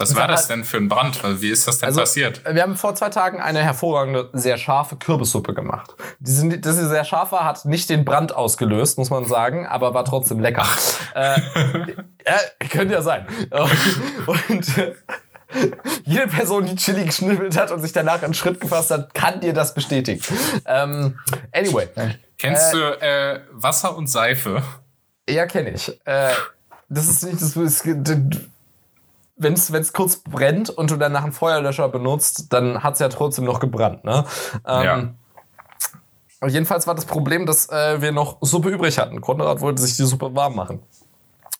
Was 0.00 0.14
war 0.14 0.28
das 0.28 0.46
denn 0.46 0.62
für 0.62 0.76
ein 0.76 0.88
Brand? 0.88 1.20
Wie 1.42 1.50
ist 1.50 1.66
das 1.66 1.78
denn 1.78 1.88
also, 1.88 2.00
passiert? 2.00 2.42
Wir 2.48 2.62
haben 2.62 2.76
vor 2.76 2.94
zwei 2.94 3.08
Tagen 3.08 3.40
eine 3.40 3.64
hervorragende, 3.64 4.30
sehr 4.32 4.56
scharfe 4.56 4.94
Kürbissuppe 4.94 5.54
gemacht. 5.54 5.96
Diese, 6.20 6.48
sie 6.48 6.88
sehr 6.88 7.04
scharf 7.04 7.32
war, 7.32 7.44
hat 7.44 7.64
nicht 7.64 7.90
den 7.90 8.04
Brand 8.04 8.32
ausgelöst, 8.32 8.96
muss 8.96 9.10
man 9.10 9.24
sagen, 9.24 9.66
aber 9.66 9.94
war 9.94 10.04
trotzdem 10.04 10.38
lecker. 10.38 10.64
äh, 11.16 11.40
ja, 12.24 12.68
könnte 12.70 12.94
ja 12.94 13.02
sein. 13.02 13.26
Und 14.26 14.78
äh, 14.78 14.94
jede 16.04 16.28
Person, 16.28 16.66
die 16.66 16.76
Chili 16.76 17.04
geschnippelt 17.04 17.56
hat 17.58 17.72
und 17.72 17.80
sich 17.80 17.92
danach 17.92 18.22
einen 18.22 18.34
Schritt 18.34 18.60
gefasst 18.60 18.92
hat, 18.92 19.14
kann 19.14 19.40
dir 19.40 19.52
das 19.52 19.74
bestätigen. 19.74 20.22
Ähm, 20.64 21.18
anyway. 21.52 21.88
Kennst 22.38 22.72
äh, 22.72 22.76
du 22.76 23.00
äh, 23.00 23.40
Wasser 23.50 23.96
und 23.96 24.06
Seife? 24.08 24.62
Ja, 25.28 25.46
kenne 25.46 25.70
ich. 25.70 25.88
Äh, 26.04 26.30
das 26.88 27.08
ist 27.08 27.24
nicht 27.24 27.42
das. 27.42 27.56
Wenn 29.38 29.52
es 29.54 29.92
kurz 29.92 30.16
brennt 30.16 30.70
und 30.70 30.90
du 30.90 30.96
danach 30.96 31.22
einen 31.22 31.32
Feuerlöscher 31.32 31.88
benutzt, 31.88 32.52
dann 32.52 32.82
hat 32.82 32.94
es 32.94 33.00
ja 33.00 33.08
trotzdem 33.08 33.44
noch 33.44 33.60
gebrannt. 33.60 34.04
Ne? 34.04 34.24
Ähm, 34.66 35.14
ja. 36.40 36.48
Jedenfalls 36.48 36.86
war 36.86 36.94
das 36.94 37.04
Problem, 37.04 37.46
dass 37.46 37.68
äh, 37.68 38.00
wir 38.00 38.12
noch 38.12 38.38
Suppe 38.40 38.68
übrig 38.68 38.98
hatten. 38.98 39.20
Konrad 39.20 39.60
wollte 39.60 39.82
sich 39.82 39.96
die 39.96 40.04
Suppe 40.04 40.34
warm 40.34 40.54
machen. 40.54 40.82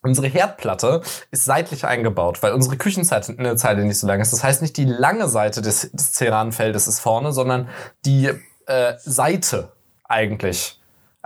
Unsere 0.03 0.29
Herdplatte 0.29 1.03
ist 1.33 1.45
seitlich 1.45 1.85
eingebaut, 1.85 2.43
weil 2.43 2.53
unsere 2.53 2.77
Küchenzeile 2.77 3.85
nicht 3.85 3.99
so 3.99 4.07
lang 4.07 4.21
ist. 4.21 4.33
Das 4.33 4.45
heißt, 4.45 4.63
nicht 4.63 4.77
die 4.77 4.85
lange 4.85 5.27
Seite 5.27 5.61
des, 5.61 5.91
des 5.91 6.13
Ceranfeldes 6.13 6.87
ist 6.87 7.01
vorne, 7.01 7.33
sondern 7.33 7.69
die 8.05 8.31
äh, 8.67 8.95
Seite 8.99 9.73
eigentlich 10.05 10.78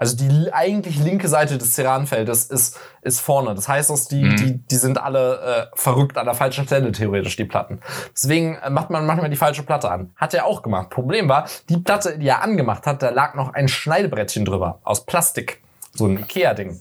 also 0.03 0.17
die 0.17 0.53
eigentlich 0.53 0.99
linke 0.99 1.29
Seite 1.29 1.59
des 1.59 1.77
Ceranfeldes 1.77 2.47
ist, 2.47 2.77
ist 3.03 3.21
vorne. 3.21 3.55
Das 3.55 3.69
heißt, 3.69 3.89
dass 3.89 4.09
die, 4.09 4.25
mhm. 4.25 4.37
die, 4.37 4.59
die 4.59 4.75
sind 4.75 5.01
alle 5.01 5.71
äh, 5.73 5.77
verrückt 5.77 6.19
an 6.19 6.25
der 6.25 6.35
falschen 6.35 6.67
Stelle, 6.67 6.91
theoretisch, 6.91 7.37
die 7.37 7.45
Platten. 7.45 7.79
Deswegen 8.13 8.57
äh, 8.57 8.69
macht 8.69 8.91
man 8.91 9.07
manchmal 9.07 9.31
die 9.31 9.37
falsche 9.37 9.63
Platte 9.63 9.93
an. 9.93 10.11
Hat 10.17 10.35
er 10.35 10.47
auch 10.47 10.63
gemacht. 10.63 10.91
Problem 10.91 11.29
war, 11.29 11.47
die 11.69 11.77
Platte, 11.77 12.19
die 12.19 12.27
er 12.27 12.43
angemacht 12.43 12.85
hat, 12.85 13.01
da 13.01 13.11
lag 13.11 13.35
noch 13.35 13.55
ein 13.55 13.69
Schneidebrettchen 13.69 14.45
drüber. 14.45 14.81
Aus 14.83 15.07
Plastik. 15.07 15.63
So 15.95 16.07
ein 16.07 16.19
Ikea-Ding. 16.19 16.81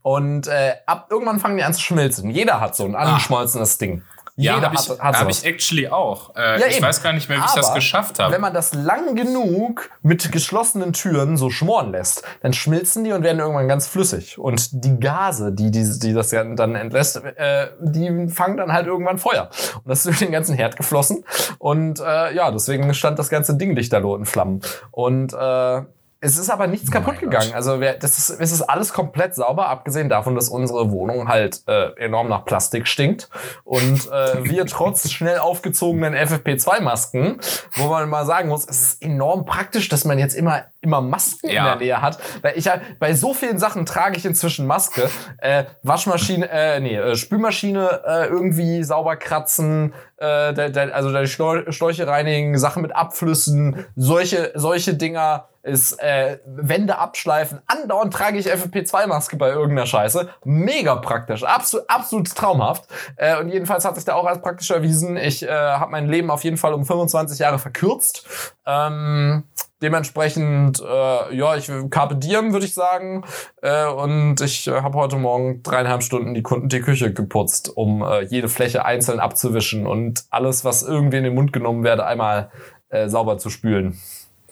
Und 0.00 0.46
äh, 0.46 0.76
ab 0.86 1.08
irgendwann 1.10 1.40
fangen 1.40 1.58
die 1.58 1.64
an 1.64 1.74
zu 1.74 1.82
schmelzen. 1.82 2.30
Jeder 2.30 2.62
hat 2.62 2.76
so 2.76 2.86
ein 2.86 2.94
ah. 2.94 3.00
angeschmolzenes 3.00 3.76
Ding. 3.76 4.04
Ja, 4.36 4.60
habe 4.60 4.74
ich, 4.74 4.88
hab 4.88 5.30
ich 5.30 5.44
actually 5.44 5.88
auch. 5.88 6.34
Äh, 6.34 6.60
ja, 6.60 6.66
ich 6.66 6.76
eben. 6.76 6.86
weiß 6.86 7.02
gar 7.04 7.12
nicht 7.12 7.28
mehr, 7.28 7.38
wie 7.38 7.44
ich 7.44 7.52
das 7.52 7.72
geschafft 7.72 8.18
habe. 8.18 8.32
Wenn 8.32 8.40
man 8.40 8.52
das 8.52 8.74
lang 8.74 9.14
genug 9.14 9.90
mit 10.02 10.32
geschlossenen 10.32 10.92
Türen 10.92 11.36
so 11.36 11.50
schmoren 11.50 11.92
lässt, 11.92 12.24
dann 12.40 12.52
schmilzen 12.52 13.04
die 13.04 13.12
und 13.12 13.22
werden 13.22 13.38
irgendwann 13.38 13.68
ganz 13.68 13.86
flüssig. 13.86 14.36
Und 14.36 14.84
die 14.84 14.98
Gase, 14.98 15.52
die, 15.52 15.70
die, 15.70 15.98
die 16.00 16.12
das 16.12 16.30
dann 16.30 16.74
entlässt, 16.74 17.22
äh, 17.22 17.68
die 17.80 18.28
fangen 18.28 18.56
dann 18.56 18.72
halt 18.72 18.88
irgendwann 18.88 19.18
Feuer. 19.18 19.50
Und 19.76 19.88
das 19.88 19.98
ist 20.00 20.06
durch 20.06 20.18
den 20.18 20.32
ganzen 20.32 20.56
Herd 20.56 20.76
geflossen. 20.76 21.24
Und 21.58 22.00
äh, 22.00 22.34
ja, 22.34 22.50
deswegen 22.50 22.92
stand 22.92 23.20
das 23.20 23.28
ganze 23.28 23.56
Ding 23.56 23.76
lichterloh 23.76 24.16
in 24.16 24.24
Flammen. 24.24 24.62
Und 24.90 25.32
äh, 25.32 25.82
es 26.24 26.38
ist 26.38 26.48
aber 26.48 26.66
nichts 26.66 26.88
oh 26.88 26.92
kaputt 26.92 27.18
gegangen. 27.18 27.48
Gott. 27.48 27.54
Also 27.54 27.80
wir, 27.80 27.94
das 27.94 28.18
ist, 28.18 28.30
es 28.30 28.52
ist 28.52 28.62
alles 28.62 28.92
komplett 28.92 29.34
sauber, 29.34 29.68
abgesehen 29.68 30.08
davon, 30.08 30.34
dass 30.34 30.48
unsere 30.48 30.90
Wohnung 30.90 31.28
halt 31.28 31.62
äh, 31.66 31.90
enorm 31.98 32.28
nach 32.28 32.44
Plastik 32.46 32.88
stinkt 32.88 33.28
und 33.64 34.10
äh, 34.10 34.42
wir 34.44 34.64
trotz 34.66 35.10
schnell 35.10 35.38
aufgezogenen 35.38 36.14
FFP2-Masken, 36.14 37.40
wo 37.74 37.88
man 37.88 38.08
mal 38.08 38.24
sagen 38.24 38.48
muss, 38.48 38.64
es 38.64 38.82
ist 38.82 39.02
enorm 39.02 39.44
praktisch, 39.44 39.88
dass 39.90 40.04
man 40.04 40.18
jetzt 40.18 40.34
immer 40.34 40.64
immer 40.80 41.00
Masken 41.00 41.50
ja. 41.50 41.58
in 41.58 41.64
der 41.64 41.76
Nähe 41.76 42.02
hat, 42.02 42.18
weil 42.42 42.56
ich 42.56 42.68
bei 42.98 43.14
so 43.14 43.34
vielen 43.34 43.58
Sachen 43.58 43.86
trage 43.86 44.16
ich 44.16 44.24
inzwischen 44.24 44.66
Maske, 44.66 45.08
äh, 45.38 45.64
Waschmaschine, 45.82 46.48
äh, 46.50 46.80
nee, 46.80 46.96
äh, 46.96 47.16
Spülmaschine 47.16 48.02
äh, 48.06 48.26
irgendwie 48.26 48.84
sauber 48.84 49.16
kratzen, 49.16 49.94
äh, 50.18 50.52
der, 50.52 50.70
der, 50.70 50.94
also 50.94 51.10
der 51.10 51.26
Schläuche 51.26 52.06
reinigen, 52.06 52.58
Sachen 52.58 52.82
mit 52.82 52.94
Abflüssen, 52.94 53.86
solche 53.96 54.52
solche 54.54 54.94
Dinger 54.94 55.48
ist 55.64 55.98
äh, 56.00 56.38
Wände 56.44 56.98
abschleifen. 56.98 57.60
Andauernd 57.66 58.12
trage 58.12 58.38
ich 58.38 58.52
FFP2-Maske 58.52 59.36
bei 59.36 59.48
irgendeiner 59.48 59.86
Scheiße. 59.86 60.28
Mega 60.44 60.96
praktisch. 60.96 61.42
Absolut, 61.42 61.88
absolut 61.88 62.34
traumhaft. 62.34 62.84
Äh, 63.16 63.38
und 63.40 63.48
jedenfalls 63.48 63.84
hat 63.84 63.96
sich 63.96 64.04
da 64.04 64.14
auch 64.14 64.26
als 64.26 64.42
praktisch 64.42 64.70
erwiesen. 64.70 65.16
Ich 65.16 65.42
äh, 65.42 65.48
habe 65.48 65.90
mein 65.90 66.08
Leben 66.08 66.30
auf 66.30 66.44
jeden 66.44 66.58
Fall 66.58 66.74
um 66.74 66.84
25 66.84 67.38
Jahre 67.38 67.58
verkürzt. 67.58 68.26
Ähm, 68.66 69.44
dementsprechend, 69.80 70.82
äh, 70.82 71.34
ja, 71.34 71.56
ich 71.56 71.70
Carpe 71.90 72.16
Diem, 72.16 72.52
würde 72.52 72.66
ich 72.66 72.74
sagen. 72.74 73.24
Äh, 73.62 73.86
und 73.86 74.42
ich 74.42 74.66
äh, 74.66 74.82
habe 74.82 74.98
heute 74.98 75.16
Morgen 75.16 75.62
dreieinhalb 75.62 76.02
Stunden 76.02 76.34
die, 76.34 76.42
die 76.42 76.80
Küche 76.80 77.12
geputzt, 77.14 77.74
um 77.74 78.02
äh, 78.02 78.20
jede 78.24 78.50
Fläche 78.50 78.84
einzeln 78.84 79.18
abzuwischen 79.18 79.86
und 79.86 80.24
alles, 80.28 80.62
was 80.64 80.82
irgendwie 80.82 81.16
in 81.16 81.24
den 81.24 81.34
Mund 81.34 81.54
genommen 81.54 81.84
werde, 81.84 82.04
einmal 82.04 82.50
äh, 82.90 83.08
sauber 83.08 83.38
zu 83.38 83.48
spülen. 83.48 83.98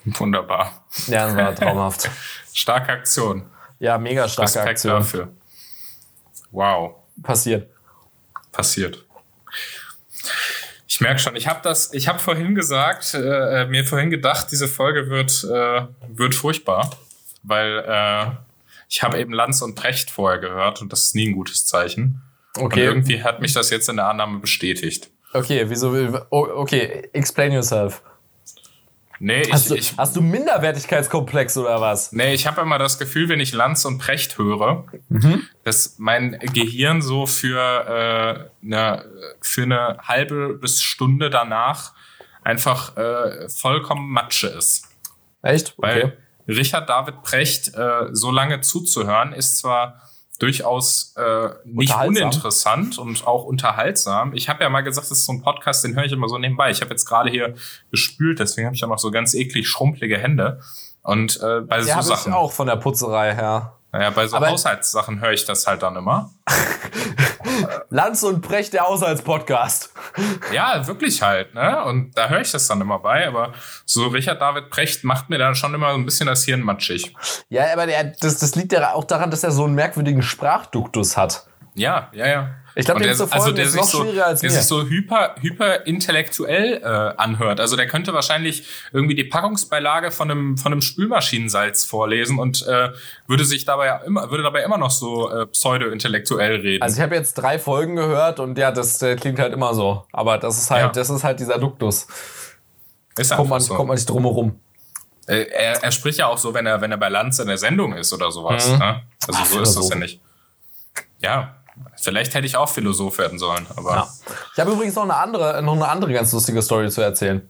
Wunderbar. 0.05 0.85
Ja, 1.07 1.27
das 1.27 1.37
war 1.37 1.55
traumhaft. 1.55 2.11
starke 2.53 2.93
Aktion. 2.93 3.47
Ja, 3.79 3.99
mega 3.99 4.29
starke 4.29 4.49
Respekt 4.49 4.69
Aktion. 4.69 4.93
dafür. 4.93 5.29
Wow. 6.51 6.97
Passiert. 7.23 7.69
Passiert. 8.51 9.05
Ich 10.87 11.01
merke 11.01 11.19
schon, 11.19 11.37
ich 11.37 11.47
habe 11.47 11.61
das, 11.63 11.95
ich 11.95 12.07
habe 12.07 12.19
vorhin 12.19 12.55
gesagt, 12.55 13.15
äh, 13.15 13.65
mir 13.67 13.85
vorhin 13.85 14.11
gedacht, 14.11 14.49
diese 14.53 14.69
Folge 14.69 15.09
wird, 15.09 15.43
äh, 15.45 15.87
wird 16.09 16.35
furchtbar, 16.35 16.91
weil 17.43 17.83
äh, 17.87 18.27
ich 18.89 19.03
habe 19.03 19.19
eben 19.19 19.33
Lanz 19.33 19.63
und 19.63 19.75
Precht 19.75 20.11
vorher 20.11 20.39
gehört 20.39 20.83
und 20.83 20.93
das 20.93 21.05
ist 21.05 21.15
nie 21.15 21.29
ein 21.31 21.33
gutes 21.35 21.65
Zeichen. 21.67 22.21
Okay. 22.57 22.65
Und 22.65 22.77
irgendwie 22.77 23.25
hat 23.25 23.41
mich 23.41 23.55
das 23.55 23.71
jetzt 23.71 23.89
in 23.89 23.97
der 23.97 24.07
Annahme 24.07 24.41
bestätigt. 24.41 25.09
Okay, 25.33 25.65
wieso? 25.69 25.95
Oh, 26.29 26.47
okay, 26.55 27.09
explain 27.15 27.53
yourself. 27.53 28.03
Nee, 29.25 29.45
hast, 29.53 29.67
ich, 29.67 29.69
du, 29.69 29.75
ich, 29.77 29.97
hast 29.97 30.17
du 30.17 30.21
Minderwertigkeitskomplex 30.21 31.57
oder 31.57 31.81
was? 31.81 32.11
Nee, 32.11 32.35
ich 32.35 32.49
habe 32.49 32.61
immer 32.61 32.79
das 32.79 32.99
Gefühl, 32.99 33.29
wenn 33.29 33.39
ich 33.39 33.53
Lanz 33.53 33.85
und 33.85 33.99
Precht 33.99 34.37
höre, 34.37 34.85
mhm. 35.11 35.47
dass 35.63 35.95
mein 35.99 36.41
Gehirn 36.53 37.03
so 37.03 37.27
für, 37.27 38.51
äh, 38.61 38.67
eine, 38.67 39.05
für 39.41 39.63
eine 39.63 39.99
halbe 40.03 40.55
bis 40.55 40.83
Stunde 40.83 41.31
danach 41.31 41.93
einfach 42.43 42.97
äh, 42.97 43.49
vollkommen 43.49 44.11
Matsche 44.11 44.49
ist. 44.49 44.89
Echt? 45.43 45.75
Okay. 45.77 45.87
Weil 45.87 46.19
Richard 46.49 46.89
David 46.89 47.23
Precht 47.23 47.77
äh, 47.77 48.09
so 48.11 48.33
lange 48.33 48.61
zuzuhören, 48.61 49.33
ist 49.33 49.59
zwar 49.59 50.03
durchaus 50.43 51.15
äh, 51.17 51.51
nicht 51.65 51.95
uninteressant 51.95 52.99
und 52.99 53.27
auch 53.27 53.45
unterhaltsam. 53.45 54.35
Ich 54.35 54.49
habe 54.49 54.65
ja 54.65 54.71
mal 54.71 54.81
gesagt, 54.81 55.09
das 55.09 55.19
ist 55.19 55.25
so 55.25 55.33
ein 55.33 55.41
Podcast, 55.41 55.85
den 55.85 55.95
höre 55.95 56.05
ich 56.05 56.13
immer 56.13 56.29
so 56.29 56.37
nebenbei. 56.37 56.71
Ich 56.71 56.81
habe 56.81 56.91
jetzt 56.91 57.07
gerade 57.07 57.31
hier 57.31 57.55
gespült, 57.93 58.41
deswegen 58.41 58.67
habe 58.67 58.75
ich 58.75 58.81
ja 58.81 58.89
noch 58.89 58.99
so 58.99 59.13
ganz 59.13 59.35
eklig 59.35 59.69
schrumpelige 59.69 60.19
Hände. 60.19 60.61
Und 61.03 61.41
äh, 61.41 61.61
bei 61.61 61.81
ja, 61.81 62.03
so 62.03 62.09
Sachen. 62.09 62.33
Ich 62.33 62.37
auch 62.37 62.51
von 62.51 62.67
der 62.67 62.77
Putzerei 62.77 63.35
her. 63.35 63.79
Naja, 63.93 64.09
bei 64.11 64.27
so 64.27 64.37
Aber 64.37 64.49
Haushaltssachen 64.49 65.21
höre 65.21 65.33
ich 65.33 65.45
das 65.45 65.67
halt 65.67 65.83
dann 65.83 65.97
immer. 65.97 66.31
Lanz 67.91 68.23
und 68.23 68.41
Brecht, 68.41 68.73
der 68.73 68.87
Haushaltspodcast. 68.89 69.93
Ja, 70.53 70.87
wirklich 70.87 71.21
halt, 71.21 71.55
ne? 71.55 71.85
Und 71.85 72.17
da 72.17 72.29
höre 72.31 72.41
ich 72.41 72.51
das 72.51 72.67
dann 72.67 72.81
immer 72.81 72.99
bei. 72.99 73.29
Aber 73.29 73.53
so 73.85 74.07
Richard 74.07 74.41
David 74.41 74.71
Brecht 74.71 75.05
macht 75.05 75.29
mir 75.29 75.37
dann 75.37 75.55
schon 75.55 75.75
immer 75.75 75.89
ein 75.89 76.07
bisschen 76.07 76.27
das 76.27 76.45
Hirn 76.45 76.63
matschig. 76.63 77.15
Ja, 77.51 77.71
aber 77.73 77.87
der, 77.87 78.05
das, 78.05 78.39
das 78.39 78.55
liegt 78.55 78.73
ja 78.73 78.95
auch 78.95 79.05
daran, 79.05 79.31
dass 79.31 79.45
er 79.45 79.51
so 79.51 79.65
einen 79.65 79.75
merkwürdigen 79.75 80.23
Sprachduktus 80.23 81.19
hat. 81.19 81.47
Ja, 81.75 82.09
ja, 82.13 82.27
ja. 82.27 82.51
Ich 82.75 82.87
glaube, 82.87 83.03
der, 83.03 83.11
also 83.11 83.53
der 83.53 83.65
ist 83.65 83.77
noch 83.77 83.85
so, 83.85 84.03
schwieriger 84.03 84.27
als 84.27 84.41
der 84.41 84.51
mir. 84.51 84.57
sich 84.57 84.67
so 84.67 84.85
hyper, 84.85 85.35
hyper 85.41 85.87
intellektuell 85.87 86.81
äh, 86.83 86.87
anhört. 87.21 87.61
Also 87.61 87.77
der 87.77 87.87
könnte 87.87 88.15
wahrscheinlich 88.15 88.67
irgendwie 88.93 89.15
die 89.15 89.25
Packungsbeilage 89.25 90.11
von 90.11 90.31
einem, 90.31 90.57
von 90.57 90.73
einem 90.73 90.81
Spülmaschinensalz 90.81 91.85
vorlesen 91.85 92.39
und 92.39 92.67
äh, 92.67 92.91
würde 93.27 93.45
sich 93.45 93.65
dabei 93.65 94.01
immer, 94.07 94.31
würde 94.31 94.43
dabei 94.43 94.63
immer 94.63 94.79
noch 94.79 94.91
so 94.91 95.31
äh, 95.31 95.47
pseudo-intellektuell 95.47 96.57
reden. 96.57 96.83
Also 96.83 96.97
ich 96.97 97.03
habe 97.03 97.15
jetzt 97.15 97.35
drei 97.35 97.59
Folgen 97.59 97.97
gehört 97.97 98.41
und 98.41 98.57
ja, 98.57 98.71
das 98.71 98.99
der 98.99 99.17
klingt 99.17 99.39
halt 99.39 99.53
immer 99.53 99.75
so. 99.75 100.07
Aber 100.13 100.39
das 100.39 100.59
ist 100.59 100.71
halt, 100.71 100.83
ja. 100.83 100.89
das 100.89 101.11
ist 101.11 101.25
halt 101.25 101.41
dieser 101.41 101.59
Duktus. 101.59 102.07
Ist 103.19 103.37
kommt 103.37 103.51
man, 103.51 103.61
so. 103.61 103.75
kommt 103.75 103.89
man 103.89 103.97
nicht 103.97 104.09
drum 104.09 104.23
herum. 104.23 104.59
Äh, 105.27 105.47
er, 105.51 105.85
er 105.85 105.93
spricht 105.93 106.19
ja 106.19 106.27
auch 106.27 106.39
so, 106.39 106.55
wenn 106.55 106.67
er, 106.67 106.81
wenn 106.81 106.91
er 106.91 106.97
bei 106.97 107.09
Lanz 107.09 107.39
in 107.39 107.47
der 107.47 107.59
Sendung 107.59 107.93
ist 107.95 108.13
oder 108.13 108.31
sowas. 108.31 108.71
Mhm. 108.71 108.79
Ne? 108.79 109.03
Also 109.27 109.41
Ach, 109.43 109.47
so 109.47 109.61
ist 109.61 109.77
das 109.77 109.89
ja 109.91 109.97
nicht. 109.97 110.21
Ja, 111.21 111.62
Vielleicht 112.01 112.35
hätte 112.35 112.47
ich 112.47 112.57
auch 112.57 112.69
Philosoph 112.69 113.19
werden 113.19 113.39
sollen, 113.39 113.67
aber. 113.77 113.91
Ja. 113.91 114.09
Ich 114.53 114.61
habe 114.61 114.73
übrigens 114.73 114.95
noch 114.95 115.05
eine 115.05 115.17
andere, 115.17 115.63
noch 115.63 115.75
eine 115.75 115.89
andere 115.89 116.13
ganz 116.13 116.33
lustige 116.33 116.63
Story 116.63 116.91
zu 116.91 117.01
erzählen. 117.01 117.49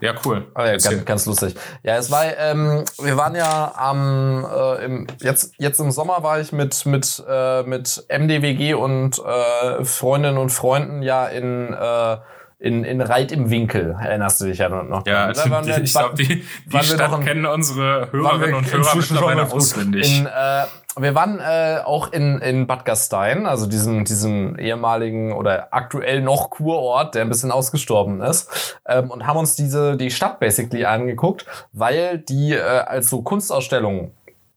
Ja, 0.00 0.14
cool. 0.24 0.46
Oh, 0.54 0.60
ja, 0.60 0.76
ganz, 0.76 1.04
ganz, 1.04 1.26
lustig. 1.26 1.54
Ja, 1.82 1.96
es 1.96 2.10
war, 2.10 2.24
ähm, 2.38 2.84
wir 3.00 3.16
waren 3.16 3.34
ja 3.34 3.72
am, 3.76 4.44
äh, 4.44 4.84
im, 4.84 5.06
jetzt, 5.20 5.54
jetzt 5.58 5.80
im 5.80 5.90
Sommer 5.90 6.22
war 6.22 6.40
ich 6.40 6.52
mit, 6.52 6.84
mit, 6.84 7.24
äh, 7.28 7.62
mit 7.62 8.04
MDWG 8.08 8.74
und 8.74 9.18
äh, 9.18 9.84
Freundinnen 9.84 10.38
und 10.38 10.50
Freunden 10.50 11.02
ja 11.02 11.26
in, 11.26 11.72
äh, 11.72 12.16
in, 12.58 12.84
in 12.84 13.00
Reit 13.00 13.32
im 13.32 13.50
Winkel, 13.50 13.96
erinnerst 13.98 14.40
du 14.40 14.46
dich 14.46 14.58
ja 14.58 14.68
noch? 14.68 15.06
Ja, 15.06 15.32
da 15.32 15.50
waren 15.50 15.66
wir, 15.66 15.78
ich 15.82 15.92
glaube, 15.92 16.14
die, 16.16 16.44
die 16.66 16.82
Stadt 16.82 17.10
noch, 17.10 17.24
kennen 17.24 17.46
unsere 17.46 18.10
Hörerinnen 18.12 18.54
und 18.54 18.72
Hörer 18.72 18.96
mittlerweile 18.96 19.50
auswendig. 19.50 20.18
In, 20.18 20.26
äh, 20.26 20.64
wir 20.98 21.14
waren 21.14 21.40
äh, 21.40 21.80
auch 21.84 22.12
in, 22.12 22.38
in 22.38 22.66
Bad 22.66 22.84
Gastein, 22.84 23.46
also 23.46 23.66
diesem, 23.66 24.04
diesem 24.04 24.58
ehemaligen 24.58 25.32
oder 25.32 25.68
aktuell 25.72 26.22
noch 26.22 26.50
Kurort, 26.50 27.14
der 27.14 27.22
ein 27.22 27.28
bisschen 27.28 27.52
ausgestorben 27.52 28.22
ist, 28.22 28.78
ähm, 28.86 29.10
und 29.10 29.26
haben 29.26 29.38
uns 29.38 29.56
diese 29.56 29.96
die 29.96 30.10
Stadt 30.10 30.40
basically 30.40 30.84
angeguckt, 30.84 31.44
weil 31.72 32.18
die 32.18 32.54
äh, 32.54 32.60
als 32.60 33.10
so 33.10 33.22
Kunstausstellung 33.22 34.12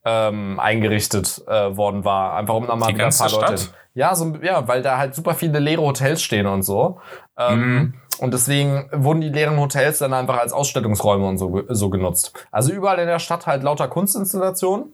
ähm, 0.06 0.60
eingerichtet 0.60 1.44
äh, 1.48 1.76
worden 1.76 2.06
war, 2.06 2.36
einfach 2.36 2.56
um 2.56 2.68
da 2.68 2.76
mal 2.76 2.94
wieder 2.94 3.08
ein 3.08 3.14
paar 3.16 3.32
Leute. 3.32 3.58
Stadt? 3.58 3.74
Ja, 3.94 4.16
so, 4.16 4.34
ja, 4.42 4.68
weil 4.68 4.82
da 4.82 4.98
halt 4.98 5.16
super 5.16 5.34
viele 5.34 5.60
leere 5.60 5.82
Hotels 5.82 6.22
stehen 6.22 6.48
und 6.48 6.62
so. 6.62 7.00
Ähm, 7.38 7.60
mhm. 7.60 7.94
Und 8.20 8.34
deswegen 8.34 8.90
wurden 8.92 9.22
die 9.22 9.30
leeren 9.30 9.60
Hotels 9.60 10.00
dann 10.00 10.14
einfach 10.14 10.40
als 10.40 10.52
Ausstellungsräume 10.54 11.26
und 11.26 11.38
so, 11.38 11.64
so 11.70 11.90
genutzt. 11.90 12.34
Also 12.52 12.72
überall 12.72 13.00
in 13.00 13.08
der 13.08 13.20
Stadt 13.20 13.48
halt 13.48 13.64
lauter 13.64 13.88
Kunstinstallationen. 13.88 14.94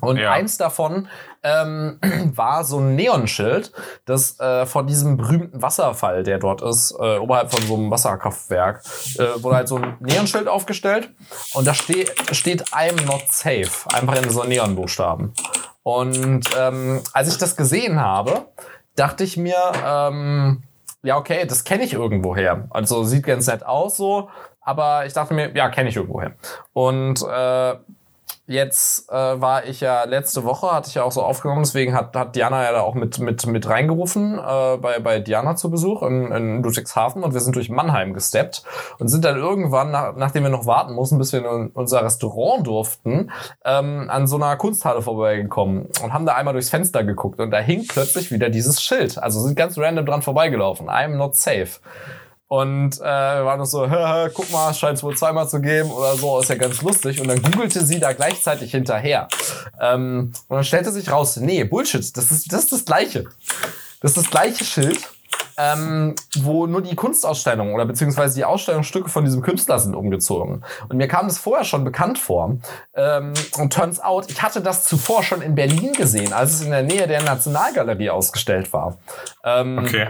Und 0.00 0.16
ja. 0.16 0.32
eins 0.32 0.56
davon 0.56 1.08
ähm, 1.42 1.98
war 2.34 2.64
so 2.64 2.78
ein 2.78 2.96
Neonschild, 2.96 3.72
das 4.04 4.38
äh, 4.40 4.66
von 4.66 4.86
diesem 4.86 5.16
berühmten 5.16 5.62
Wasserfall, 5.62 6.24
der 6.24 6.38
dort 6.38 6.62
ist, 6.62 6.92
äh, 6.98 7.18
oberhalb 7.18 7.52
von 7.52 7.62
so 7.62 7.74
einem 7.74 7.90
Wasserkraftwerk, 7.90 8.82
äh, 9.18 9.42
wurde 9.42 9.56
halt 9.56 9.68
so 9.68 9.76
ein 9.76 9.96
Neonschild 10.00 10.48
aufgestellt 10.48 11.10
und 11.54 11.66
da 11.66 11.74
ste 11.74 12.06
steht 12.32 12.64
I'm 12.72 13.04
not 13.06 13.28
safe, 13.28 13.88
einfach 13.94 14.20
in 14.20 14.30
so 14.30 14.42
Neonbuchstaben. 14.42 15.32
Und 15.82 16.48
ähm, 16.58 17.02
als 17.12 17.28
ich 17.28 17.38
das 17.38 17.56
gesehen 17.56 18.00
habe, 18.00 18.46
dachte 18.96 19.22
ich 19.22 19.36
mir, 19.36 19.56
ähm, 19.84 20.62
ja 21.02 21.18
okay, 21.18 21.46
das 21.46 21.64
kenne 21.64 21.84
ich 21.84 21.92
irgendwoher. 21.92 22.66
Also 22.70 23.04
sieht 23.04 23.26
ganz 23.26 23.46
nett 23.46 23.64
aus 23.64 23.96
so, 23.96 24.30
aber 24.60 25.04
ich 25.06 25.12
dachte 25.12 25.34
mir, 25.34 25.54
ja, 25.54 25.68
kenne 25.68 25.90
ich 25.90 25.96
irgendwoher. 25.96 26.32
Und 26.72 27.22
äh, 27.22 27.74
Jetzt 28.46 29.10
äh, 29.10 29.14
war 29.14 29.64
ich 29.64 29.80
ja 29.80 30.04
letzte 30.04 30.44
Woche, 30.44 30.70
hatte 30.70 30.90
ich 30.90 30.96
ja 30.96 31.02
auch 31.02 31.12
so 31.12 31.22
aufgenommen, 31.22 31.62
deswegen 31.62 31.94
hat, 31.94 32.14
hat 32.14 32.36
Diana 32.36 32.62
ja 32.62 32.72
da 32.72 32.80
auch 32.82 32.94
mit, 32.94 33.18
mit, 33.18 33.46
mit 33.46 33.66
reingerufen 33.66 34.38
äh, 34.38 34.76
bei, 34.76 34.98
bei 34.98 35.20
Diana 35.20 35.56
zu 35.56 35.70
Besuch 35.70 36.02
in, 36.02 36.30
in 36.30 36.62
Ludwigshafen 36.62 37.22
und 37.22 37.32
wir 37.32 37.40
sind 37.40 37.56
durch 37.56 37.70
Mannheim 37.70 38.12
gesteppt 38.12 38.62
und 38.98 39.08
sind 39.08 39.24
dann 39.24 39.38
irgendwann, 39.38 39.92
nach, 39.92 40.14
nachdem 40.14 40.42
wir 40.42 40.50
noch 40.50 40.66
warten 40.66 40.92
mussten, 40.92 41.16
bis 41.16 41.32
wir 41.32 41.38
in 41.40 41.68
unser 41.68 42.04
Restaurant 42.04 42.66
durften, 42.66 43.30
ähm, 43.64 44.10
an 44.10 44.26
so 44.26 44.36
einer 44.36 44.56
Kunsthalle 44.56 45.00
vorbeigekommen 45.00 45.88
und 46.02 46.12
haben 46.12 46.26
da 46.26 46.34
einmal 46.34 46.52
durchs 46.52 46.68
Fenster 46.68 47.02
geguckt 47.02 47.40
und 47.40 47.50
da 47.50 47.60
hing 47.60 47.86
plötzlich 47.88 48.30
wieder 48.30 48.50
dieses 48.50 48.82
Schild. 48.82 49.16
Also 49.16 49.40
sind 49.40 49.56
ganz 49.56 49.78
random 49.78 50.04
dran 50.04 50.20
vorbeigelaufen. 50.20 50.90
I'm 50.90 51.16
not 51.16 51.34
safe. 51.34 51.80
Und 52.46 53.00
äh, 53.00 53.02
wir 53.02 53.44
waren 53.44 53.64
so, 53.64 53.88
guck 54.34 54.52
mal, 54.52 54.74
scheint 54.74 54.98
es 54.98 55.02
wohl 55.02 55.16
zweimal 55.16 55.48
zu 55.48 55.60
geben 55.60 55.90
oder 55.90 56.14
so, 56.14 56.40
ist 56.40 56.50
ja 56.50 56.56
ganz 56.56 56.82
lustig. 56.82 57.20
Und 57.20 57.28
dann 57.28 57.42
googelte 57.42 57.84
sie 57.84 57.98
da 57.98 58.12
gleichzeitig 58.12 58.70
hinterher. 58.70 59.28
Ähm, 59.80 60.32
und 60.48 60.56
dann 60.56 60.64
stellte 60.64 60.92
sich 60.92 61.10
raus, 61.10 61.36
nee, 61.36 61.64
Bullshit, 61.64 62.16
das 62.16 62.30
ist, 62.30 62.52
das 62.52 62.64
ist 62.64 62.72
das 62.72 62.84
Gleiche. 62.84 63.24
Das 64.00 64.10
ist 64.10 64.18
das 64.18 64.30
gleiche 64.30 64.64
Schild, 64.64 65.00
ähm, 65.56 66.14
wo 66.40 66.66
nur 66.66 66.82
die 66.82 66.94
Kunstausstellung 66.94 67.72
oder 67.74 67.86
beziehungsweise 67.86 68.34
die 68.34 68.44
Ausstellungsstücke 68.44 69.08
von 69.08 69.24
diesem 69.24 69.40
Künstler 69.40 69.78
sind 69.78 69.94
umgezogen. 69.94 70.64
Und 70.88 70.96
mir 70.96 71.08
kam 71.08 71.28
das 71.28 71.38
vorher 71.38 71.64
schon 71.64 71.84
bekannt 71.84 72.18
vor. 72.18 72.58
Ähm, 72.94 73.32
und 73.56 73.72
turns 73.72 74.00
out, 74.00 74.30
ich 74.30 74.42
hatte 74.42 74.60
das 74.60 74.84
zuvor 74.84 75.22
schon 75.22 75.42
in 75.42 75.54
Berlin 75.54 75.92
gesehen, 75.92 76.32
als 76.32 76.54
es 76.54 76.60
in 76.62 76.70
der 76.70 76.82
Nähe 76.82 77.06
der 77.06 77.22
Nationalgalerie 77.22 78.10
ausgestellt 78.10 78.72
war. 78.72 78.98
Ähm, 79.44 79.78
okay. 79.78 80.08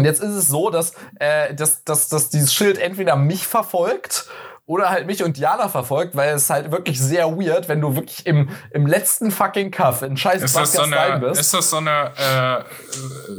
Und 0.00 0.06
jetzt 0.06 0.22
ist 0.22 0.30
es 0.30 0.48
so, 0.48 0.70
dass, 0.70 0.94
äh, 1.18 1.54
dass, 1.54 1.84
dass, 1.84 2.08
dass 2.08 2.30
dieses 2.30 2.54
Schild 2.54 2.78
entweder 2.78 3.16
mich 3.16 3.46
verfolgt 3.46 4.30
oder 4.70 4.88
halt 4.88 5.08
mich 5.08 5.24
und 5.24 5.36
Diana 5.36 5.68
verfolgt, 5.68 6.14
weil 6.14 6.32
es 6.32 6.48
halt 6.48 6.70
wirklich 6.70 7.00
sehr 7.00 7.26
weird, 7.36 7.68
wenn 7.68 7.80
du 7.80 7.96
wirklich 7.96 8.24
im, 8.24 8.50
im 8.70 8.86
letzten 8.86 9.32
fucking 9.32 9.72
Cuff 9.72 10.02
in 10.02 10.16
scheiß 10.16 10.44
ist 10.44 10.54
das 10.54 10.74
so 10.74 10.82
eine, 10.82 11.18
bist. 11.18 11.40
Ist 11.40 11.52
das 11.52 11.70
so 11.70 11.78
eine 11.78 12.12
äh, 12.16 12.62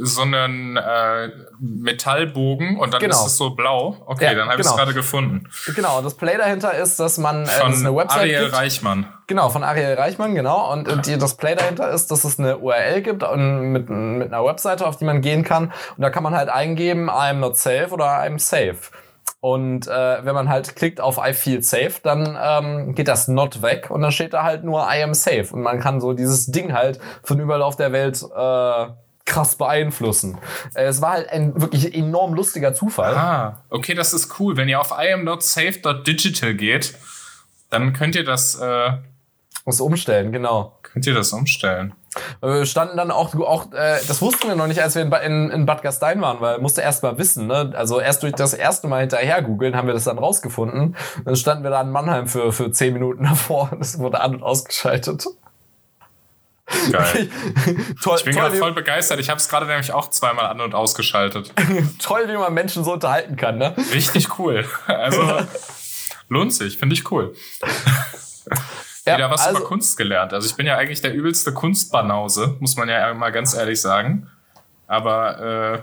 so 0.02 0.20
einen 0.20 0.76
äh, 0.76 1.30
Metallbogen 1.58 2.78
und 2.78 2.92
dann 2.92 3.00
genau. 3.00 3.16
ist 3.16 3.28
es 3.28 3.38
so 3.38 3.48
blau? 3.48 3.96
Okay, 4.04 4.26
ja, 4.26 4.34
dann 4.34 4.48
habe 4.50 4.58
genau. 4.58 4.60
ich 4.60 4.66
es 4.66 4.76
gerade 4.76 4.92
gefunden. 4.92 5.48
Genau, 5.74 6.02
das 6.02 6.16
Play 6.16 6.36
dahinter 6.36 6.74
ist, 6.74 7.00
dass 7.00 7.16
man 7.16 7.44
äh, 7.44 7.46
von 7.46 7.72
eine 7.72 7.96
Website 7.96 8.18
Ariel 8.18 8.42
gibt. 8.42 8.52
Reichmann. 8.54 9.06
Genau, 9.26 9.48
von 9.48 9.64
Ariel 9.64 9.94
Reichmann, 9.94 10.34
genau. 10.34 10.70
Und, 10.70 10.86
und 10.86 11.06
die, 11.06 11.16
das 11.16 11.38
Play 11.38 11.54
dahinter 11.54 11.88
ist, 11.92 12.10
dass 12.10 12.24
es 12.24 12.38
eine 12.38 12.58
URL 12.58 13.00
gibt 13.00 13.22
und 13.22 13.72
mit, 13.72 13.88
mit 13.88 14.30
einer 14.30 14.44
Webseite, 14.44 14.86
auf 14.86 14.98
die 14.98 15.06
man 15.06 15.22
gehen 15.22 15.44
kann. 15.44 15.72
Und 15.96 16.02
da 16.02 16.10
kann 16.10 16.22
man 16.22 16.36
halt 16.36 16.50
eingeben, 16.50 17.08
I'm 17.08 17.38
not 17.38 17.56
safe 17.56 17.88
oder 17.88 18.04
I'm 18.04 18.38
safe. 18.38 18.76
Und 19.42 19.88
äh, 19.88 20.24
wenn 20.24 20.36
man 20.36 20.48
halt 20.48 20.76
klickt 20.76 21.00
auf 21.00 21.18
I 21.18 21.32
feel 21.32 21.64
safe, 21.64 21.94
dann 22.04 22.38
ähm, 22.40 22.94
geht 22.94 23.08
das 23.08 23.26
Not 23.26 23.60
weg 23.60 23.90
und 23.90 24.00
dann 24.00 24.12
steht 24.12 24.34
da 24.34 24.44
halt 24.44 24.62
nur 24.62 24.86
I 24.88 25.02
am 25.02 25.14
safe. 25.14 25.48
Und 25.50 25.62
man 25.62 25.80
kann 25.80 26.00
so 26.00 26.12
dieses 26.12 26.46
Ding 26.46 26.72
halt 26.72 27.00
von 27.24 27.40
überall 27.40 27.60
auf 27.62 27.74
der 27.74 27.90
Welt 27.90 28.22
äh, 28.22 28.86
krass 29.24 29.56
beeinflussen. 29.56 30.38
Äh, 30.74 30.84
es 30.84 31.02
war 31.02 31.14
halt 31.14 31.28
ein 31.30 31.60
wirklich 31.60 31.92
enorm 31.92 32.34
lustiger 32.34 32.72
Zufall. 32.72 33.16
Ah, 33.16 33.64
okay, 33.68 33.94
das 33.94 34.12
ist 34.12 34.38
cool. 34.38 34.56
Wenn 34.56 34.68
ihr 34.68 34.78
auf 34.78 34.92
I 34.96 35.12
am 35.12 35.24
not 35.24 35.42
safe.digital 35.42 36.54
geht, 36.54 36.94
dann 37.68 37.92
könnt 37.94 38.14
ihr 38.14 38.24
das 38.24 38.54
äh, 38.60 38.92
was 39.64 39.80
umstellen, 39.80 40.30
genau. 40.30 40.78
Könnt 40.82 41.04
ihr 41.04 41.14
das 41.14 41.32
umstellen? 41.32 41.94
Wir 42.40 42.66
standen 42.66 42.96
dann 42.96 43.10
auch, 43.10 43.34
auch 43.34 43.72
äh, 43.72 43.98
das 44.06 44.20
wussten 44.20 44.48
wir 44.48 44.54
noch 44.54 44.66
nicht, 44.66 44.82
als 44.82 44.94
wir 44.94 45.02
in, 45.02 45.12
in, 45.12 45.50
in 45.50 45.66
Bad 45.66 45.82
Gastein 45.82 46.20
waren, 46.20 46.40
weil 46.40 46.58
musste 46.58 46.82
erst 46.82 47.02
mal 47.02 47.16
wissen, 47.18 47.46
ne? 47.46 47.72
Also 47.74 48.00
erst 48.00 48.22
durch 48.22 48.34
das 48.34 48.52
erste 48.52 48.86
Mal 48.86 49.00
hinterher 49.00 49.42
googeln 49.42 49.76
haben 49.76 49.86
wir 49.86 49.94
das 49.94 50.04
dann 50.04 50.18
rausgefunden. 50.18 50.96
Dann 51.24 51.36
standen 51.36 51.64
wir 51.64 51.70
da 51.70 51.80
in 51.80 51.90
Mannheim 51.90 52.26
für, 52.26 52.52
für 52.52 52.70
zehn 52.70 52.92
Minuten 52.92 53.24
davor 53.28 53.70
und 53.72 53.80
es 53.80 53.98
wurde 53.98 54.20
an- 54.20 54.34
und 54.36 54.42
ausgeschaltet. 54.42 55.26
Geil. 56.90 57.28
toll, 58.02 58.16
ich 58.18 58.24
bin 58.24 58.34
gerade 58.34 58.56
voll 58.56 58.72
begeistert. 58.72 59.20
Ich 59.20 59.28
habe 59.28 59.38
es 59.38 59.48
gerade 59.48 59.66
nämlich 59.66 59.92
auch 59.92 60.08
zweimal 60.10 60.46
an- 60.46 60.60
und 60.60 60.74
ausgeschaltet. 60.74 61.52
toll, 61.98 62.28
wie 62.28 62.36
man 62.36 62.54
Menschen 62.54 62.84
so 62.84 62.92
unterhalten 62.92 63.36
kann, 63.36 63.58
ne? 63.58 63.74
Richtig 63.92 64.38
cool. 64.38 64.64
Also 64.86 65.40
lohnt 66.28 66.52
sich, 66.52 66.78
finde 66.78 66.94
ich 66.94 67.10
cool. 67.10 67.34
Ja, 69.04 69.16
Wieder 69.16 69.30
was 69.30 69.46
also, 69.46 69.58
über 69.58 69.66
Kunst 69.66 69.96
gelernt. 69.96 70.32
Also 70.32 70.46
ich 70.48 70.54
bin 70.54 70.66
ja 70.66 70.76
eigentlich 70.76 71.00
der 71.00 71.12
übelste 71.12 71.52
Kunstbanause, 71.52 72.56
muss 72.60 72.76
man 72.76 72.88
ja 72.88 73.12
mal 73.14 73.30
ganz 73.30 73.54
ehrlich 73.54 73.80
sagen. 73.80 74.28
Aber 74.86 75.82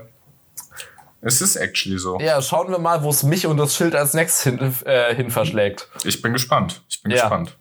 es 1.20 1.42
ist 1.42 1.56
actually 1.56 1.98
so. 1.98 2.18
Ja, 2.18 2.40
schauen 2.40 2.70
wir 2.70 2.78
mal, 2.78 3.02
wo 3.02 3.10
es 3.10 3.22
mich 3.22 3.46
und 3.46 3.58
das 3.58 3.76
Schild 3.76 3.94
als 3.94 4.14
nächstes 4.14 4.42
hin, 4.44 4.74
äh, 4.84 5.14
hin 5.14 5.30
verschlägt. 5.30 5.88
Ich 6.04 6.22
bin 6.22 6.32
gespannt. 6.32 6.82
Ich 6.88 7.02
bin 7.02 7.12
ja. 7.12 7.22
gespannt. 7.22 7.56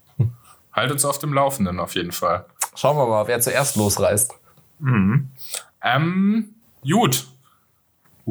Halt 0.71 0.91
uns 0.91 1.03
auf 1.03 1.19
dem 1.19 1.33
Laufenden 1.33 1.79
auf 1.79 1.95
jeden 1.95 2.11
Fall. 2.11 2.45
Schauen 2.75 2.95
wir 2.95 3.05
mal, 3.07 3.27
wer 3.27 3.41
zuerst 3.41 3.75
losreißt. 3.75 4.33
Mhm. 4.79 5.31
Ähm, 5.83 6.55
gut. 6.83 7.27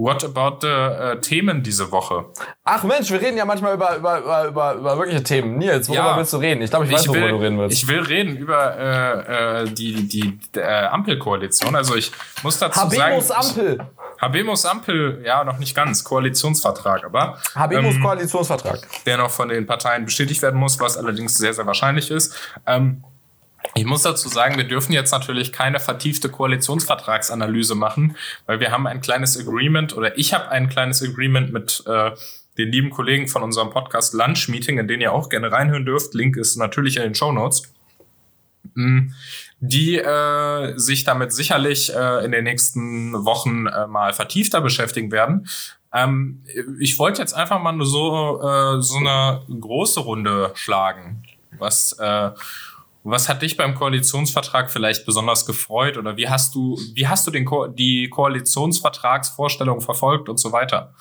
What 0.00 0.22
about 0.22 0.58
the 0.60 0.68
uh, 0.68 1.14
Themen 1.16 1.64
diese 1.64 1.90
Woche? 1.90 2.26
Ach 2.62 2.84
Mensch, 2.84 3.10
wir 3.10 3.20
reden 3.20 3.36
ja 3.36 3.44
manchmal 3.44 3.74
über, 3.74 3.96
über, 3.96 4.18
über, 4.18 4.44
über, 4.46 4.74
über 4.74 4.98
wirkliche 4.98 5.24
Themen. 5.24 5.58
Nils, 5.58 5.88
worüber 5.88 6.04
ja, 6.04 6.16
willst 6.16 6.32
du 6.32 6.36
reden? 6.36 6.62
Ich 6.62 6.70
glaube, 6.70 6.86
ich 6.86 6.92
weiß, 6.92 7.06
ich 7.06 7.12
will, 7.12 7.20
worüber 7.22 7.38
du 7.38 7.42
reden 7.42 7.58
willst. 7.58 7.76
Ich 7.76 7.88
will 7.88 8.00
reden 8.02 8.36
über 8.36 8.76
äh, 8.76 9.62
äh, 9.62 9.70
die, 9.70 10.06
die 10.06 10.38
äh, 10.54 10.62
Ampelkoalition. 10.62 11.74
Also 11.74 11.96
ich 11.96 12.12
muss 12.44 12.60
dazu 12.60 12.80
Habemos 12.80 13.26
sagen... 13.26 13.48
Ampel. 13.48 13.78
Habemos 14.20 14.64
Ampel, 14.66 15.22
ja, 15.24 15.42
noch 15.42 15.58
nicht 15.58 15.74
ganz. 15.74 16.04
Koalitionsvertrag, 16.04 17.04
aber... 17.04 17.38
Habemos 17.56 17.96
ähm, 17.96 18.02
Koalitionsvertrag. 18.02 18.86
Der 19.04 19.16
noch 19.16 19.30
von 19.30 19.48
den 19.48 19.66
Parteien 19.66 20.04
bestätigt 20.04 20.42
werden 20.42 20.60
muss, 20.60 20.78
was 20.78 20.96
allerdings 20.96 21.36
sehr, 21.36 21.54
sehr 21.54 21.66
wahrscheinlich 21.66 22.10
ist. 22.12 22.36
Ähm, 22.66 23.02
ich 23.78 23.86
muss 23.86 24.02
dazu 24.02 24.28
sagen, 24.28 24.56
wir 24.56 24.64
dürfen 24.64 24.92
jetzt 24.92 25.12
natürlich 25.12 25.52
keine 25.52 25.80
vertiefte 25.80 26.28
Koalitionsvertragsanalyse 26.28 27.74
machen, 27.74 28.16
weil 28.46 28.60
wir 28.60 28.72
haben 28.72 28.86
ein 28.86 29.00
kleines 29.00 29.38
Agreement 29.38 29.96
oder 29.96 30.18
ich 30.18 30.34
habe 30.34 30.48
ein 30.50 30.68
kleines 30.68 31.02
Agreement 31.02 31.52
mit 31.52 31.82
äh, 31.86 32.10
den 32.58 32.72
lieben 32.72 32.90
Kollegen 32.90 33.28
von 33.28 33.42
unserem 33.42 33.70
Podcast 33.70 34.14
Lunch 34.14 34.48
Meeting, 34.48 34.78
in 34.78 34.88
den 34.88 35.00
ihr 35.00 35.12
auch 35.12 35.28
gerne 35.28 35.52
reinhören 35.52 35.84
dürft. 35.84 36.14
Link 36.14 36.36
ist 36.36 36.56
natürlich 36.56 36.96
in 36.96 37.02
den 37.02 37.14
Show 37.14 37.32
Notes. 37.32 37.62
Mm, 38.74 39.12
die 39.60 39.96
äh, 39.96 40.76
sich 40.76 41.04
damit 41.04 41.32
sicherlich 41.32 41.94
äh, 41.94 42.24
in 42.24 42.32
den 42.32 42.44
nächsten 42.44 43.12
Wochen 43.24 43.66
äh, 43.66 43.86
mal 43.86 44.12
vertiefter 44.12 44.60
beschäftigen 44.60 45.10
werden. 45.10 45.48
Ähm, 45.92 46.42
ich 46.80 46.98
wollte 46.98 47.20
jetzt 47.20 47.32
einfach 47.32 47.60
mal 47.60 47.72
nur 47.72 47.86
so 47.86 48.40
äh, 48.40 48.82
so 48.82 48.98
eine 48.98 49.42
große 49.48 50.00
Runde 50.00 50.52
schlagen, 50.54 51.22
was 51.58 51.92
äh, 51.98 52.30
was 53.10 53.28
hat 53.28 53.42
dich 53.42 53.56
beim 53.56 53.74
Koalitionsvertrag 53.74 54.70
vielleicht 54.70 55.06
besonders 55.06 55.46
gefreut 55.46 55.96
oder 55.96 56.16
wie 56.16 56.28
hast 56.28 56.54
du, 56.54 56.78
wie 56.94 57.08
hast 57.08 57.26
du 57.26 57.30
den 57.30 57.44
Ko 57.44 57.66
die 57.66 58.08
Koalitionsvertragsvorstellung 58.08 59.80
verfolgt 59.80 60.28
und 60.28 60.38
so 60.38 60.52
weiter? 60.52 60.94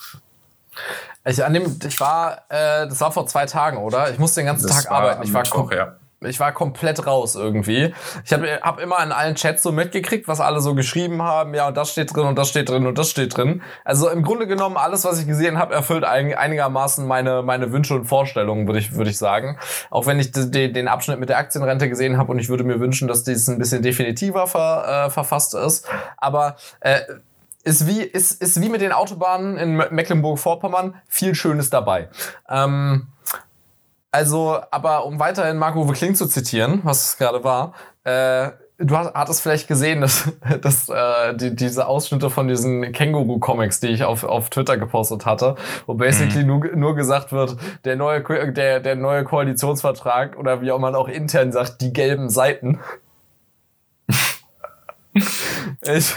Ich, 1.26 1.44
an 1.44 1.54
dem, 1.54 1.80
ich 1.86 2.00
war, 2.00 2.44
äh, 2.50 2.88
das 2.88 3.02
war 3.02 3.12
vor 3.12 3.28
zwei 3.28 3.46
Tagen, 3.46 3.78
oder? 3.78 4.12
Ich 4.12 4.20
musste 4.20 4.42
den 4.42 4.48
ganzen 4.48 4.68
das 4.68 4.84
Tag 4.84 4.92
arbeiten. 4.92 5.24
Ich 5.24 5.34
war, 5.34 5.42
Mittwoch, 5.42 5.72
ja 5.72 5.98
ich 6.22 6.40
war 6.40 6.52
komplett 6.52 7.06
raus 7.06 7.36
irgendwie. 7.36 7.94
Ich 8.26 8.34
habe 8.34 8.60
hab 8.62 8.80
immer 8.80 9.04
in 9.04 9.12
allen 9.12 9.36
Chats 9.36 9.62
so 9.62 9.72
mitgekriegt, 9.72 10.28
was 10.28 10.40
alle 10.40 10.62
so 10.62 10.74
geschrieben 10.74 11.22
haben. 11.22 11.54
Ja, 11.54 11.68
und 11.68 11.78
das 11.78 11.92
steht 11.92 12.16
drin 12.16 12.26
und 12.26 12.38
das 12.38 12.50
steht 12.50 12.70
drin 12.70 12.88
und 12.88 12.98
das 12.98 13.10
steht 13.10 13.38
drin. 13.38 13.62
Also 13.86 14.10
im 14.10 14.24
Grunde 14.24 14.48
genommen 14.48 14.78
alles, 14.78 15.06
was 15.06 15.20
ich 15.20 15.28
gesehen 15.28 15.60
habe, 15.60 15.76
erfüllt 15.76 16.04
einigermaßen 16.04 17.06
meine 17.06 17.44
meine 17.44 17.72
Wünsche 17.72 17.94
und 17.94 18.06
Vorstellungen, 18.06 18.66
würde 18.66 18.80
ich 18.80 18.94
würde 18.94 19.12
ich 19.12 19.18
sagen. 19.18 19.60
Auch 19.92 20.08
wenn 20.08 20.20
ich 20.20 20.32
den 20.32 20.88
Abschnitt 20.88 21.20
mit 21.20 21.30
der 21.30 21.38
Aktienrente 21.38 21.88
gesehen 21.88 22.18
habe 22.18 22.32
und 22.32 22.40
ich 22.40 22.50
würde 22.50 22.64
mir 22.64 22.80
wünschen, 22.80 23.08
dass 23.08 23.24
dies 23.24 23.48
ein 23.48 23.60
bisschen 23.60 23.84
definitiver 23.84 24.48
ver, 24.48 25.06
äh, 25.06 25.10
verfasst 25.12 25.54
ist. 25.54 25.88
Aber 26.18 26.56
äh, 26.80 27.02
ist 27.68 27.86
wie, 27.86 28.02
ist, 28.02 28.42
ist 28.42 28.62
wie 28.62 28.70
mit 28.70 28.82
den 28.82 28.94
Autobahnen 28.94 29.58
in 29.58 29.76
Mecklenburg-Vorpommern 29.76 30.96
viel 31.08 31.36
Schönes 31.36 31.70
dabei. 31.70 32.08
Ähm, 32.50 33.08
also, 34.12 34.60
aber 34.72 35.06
um 35.06 35.20
weiterhin 35.20 35.58
Marco 35.58 35.86
Kling 35.88 36.16
zu 36.16 36.28
zitieren, 36.28 36.80
was 36.84 37.10
es 37.10 37.18
gerade 37.18 37.44
war, 37.44 37.74
äh, 38.04 38.52
du 38.78 38.96
hast, 38.96 39.14
hattest 39.14 39.42
vielleicht 39.42 39.68
gesehen, 39.68 40.02
dass, 40.02 40.32
dass 40.62 40.90
äh, 40.90 41.36
die, 41.36 41.56
diese 41.56 41.88
Ausschnitte 41.88 42.30
von 42.30 42.48
diesen 42.48 42.92
Känguru-Comics, 42.92 43.80
die 43.80 43.88
ich 43.88 44.04
auf, 44.04 44.24
auf 44.24 44.50
Twitter 44.50 44.78
gepostet 44.78 45.26
hatte, 45.26 45.56
wo 45.86 45.94
basically 45.94 46.44
mhm. 46.44 46.48
nur, 46.48 46.76
nur 46.76 46.96
gesagt 46.96 47.32
wird, 47.32 47.58
der 47.86 47.96
neue, 47.96 48.22
der, 48.52 48.80
der 48.80 48.96
neue 48.96 49.24
Koalitionsvertrag 49.24 50.38
oder 50.38 50.62
wie 50.62 50.72
auch 50.72 50.80
man 50.80 50.96
auch 50.96 51.08
intern 51.08 51.52
sagt, 51.52 51.82
die 51.82 51.94
gelben 51.94 52.30
Seiten. 52.30 52.80
ich, 55.82 56.16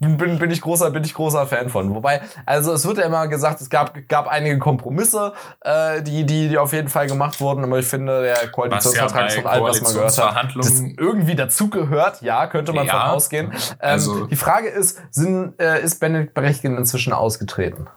bin, 0.00 0.38
bin, 0.38 0.50
ich 0.50 0.60
großer, 0.60 0.90
bin 0.90 1.04
ich 1.04 1.14
großer 1.14 1.46
Fan 1.46 1.68
von. 1.68 1.94
Wobei, 1.94 2.22
also 2.46 2.72
es 2.72 2.86
wird 2.86 2.98
ja 2.98 3.04
immer 3.04 3.28
gesagt, 3.28 3.60
es 3.60 3.70
gab, 3.70 4.08
gab 4.08 4.28
einige 4.28 4.58
Kompromisse, 4.58 5.32
äh, 5.60 6.02
die, 6.02 6.24
die, 6.24 6.48
die 6.48 6.58
auf 6.58 6.72
jeden 6.72 6.88
Fall 6.88 7.06
gemacht 7.06 7.40
wurden, 7.40 7.64
aber 7.64 7.78
ich 7.78 7.86
finde, 7.86 8.22
der 8.22 8.48
Koalitionsvertrag 8.48 9.28
ist 9.28 9.36
von 9.36 9.46
allem, 9.46 9.64
was 9.64 9.80
man 9.80 9.94
gehört 9.94 10.18
hat, 10.18 10.56
das 10.56 10.80
irgendwie 10.80 11.34
dazugehört, 11.34 12.22
ja, 12.22 12.46
könnte 12.46 12.72
man 12.72 12.86
ja, 12.86 12.92
von 12.92 13.10
ausgehen. 13.10 13.52
Ähm, 13.52 13.78
also, 13.80 14.26
die 14.26 14.36
Frage 14.36 14.68
ist, 14.68 15.00
sind, 15.10 15.58
äh, 15.60 15.82
ist 15.82 16.00
Benedikt 16.00 16.34
Berechtigen 16.34 16.76
inzwischen 16.76 17.12
ausgetreten? 17.12 17.88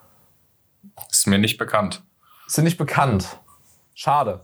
Ist 1.09 1.27
mir 1.27 1.39
nicht 1.39 1.57
bekannt. 1.57 2.03
Ist 2.47 2.57
nicht 2.59 2.77
bekannt. 2.77 3.39
Schade. 3.93 4.41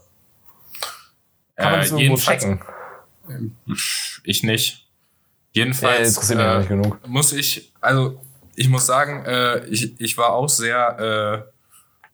Kann 1.56 1.72
man 1.72 1.80
das 1.82 1.92
äh, 1.92 1.96
irgendwo 1.96 2.18
checken? 2.18 2.62
Ich 4.24 4.44
nicht. 4.44 4.81
Jedenfalls 5.54 6.30
äh, 6.32 6.64
muss 7.08 7.34
ich, 7.34 7.72
also 7.82 8.22
ich 8.56 8.70
muss 8.70 8.86
sagen, 8.86 9.26
äh, 9.26 9.66
ich, 9.68 10.00
ich 10.00 10.18
war 10.18 10.34
auch 10.34 10.48
sehr, 10.48 11.46
äh, 11.46 11.52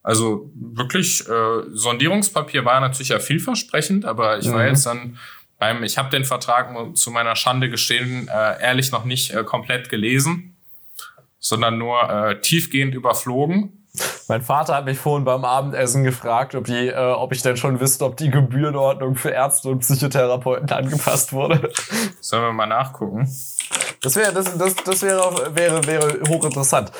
also 0.01 0.49
wirklich, 0.55 1.27
äh, 1.27 1.63
Sondierungspapier 1.71 2.65
war 2.65 2.79
natürlich 2.79 3.09
ja 3.09 3.19
vielversprechend, 3.19 4.05
aber 4.05 4.39
ich 4.39 4.47
mhm. 4.47 4.53
war 4.53 4.67
jetzt 4.67 4.85
dann 4.85 5.17
beim, 5.59 5.83
ich 5.83 5.97
habe 5.97 6.09
den 6.09 6.25
Vertrag 6.25 6.95
zu 6.95 7.11
meiner 7.11 7.35
Schande 7.35 7.69
gestehen, 7.69 8.27
äh, 8.27 8.61
ehrlich 8.61 8.91
noch 8.91 9.05
nicht 9.05 9.33
äh, 9.33 9.43
komplett 9.43 9.89
gelesen, 9.89 10.55
sondern 11.39 11.77
nur 11.77 12.09
äh, 12.09 12.41
tiefgehend 12.41 12.95
überflogen. 12.95 13.76
Mein 14.27 14.41
Vater 14.41 14.75
hat 14.75 14.85
mich 14.85 14.97
vorhin 14.99 15.25
beim 15.25 15.45
Abendessen 15.45 16.03
gefragt, 16.03 16.55
ob, 16.55 16.65
die, 16.65 16.87
äh, 16.87 17.11
ob 17.13 17.31
ich 17.33 17.41
denn 17.41 17.57
schon 17.57 17.79
wüsste, 17.79 18.05
ob 18.05 18.17
die 18.17 18.29
Gebührenordnung 18.29 19.15
für 19.15 19.29
Ärzte 19.29 19.69
und 19.69 19.79
Psychotherapeuten 19.79 20.69
angepasst 20.69 21.33
wurde. 21.33 21.71
Sollen 22.19 22.43
wir 22.43 22.53
mal 22.53 22.67
nachgucken? 22.67 23.29
Das 24.01 24.15
wäre 24.15 24.33
das, 24.33 24.57
das, 24.57 24.75
das 24.75 25.01
wäre, 25.01 25.55
wäre, 25.55 25.85
wäre 25.87 26.19
hochinteressant. 26.29 26.91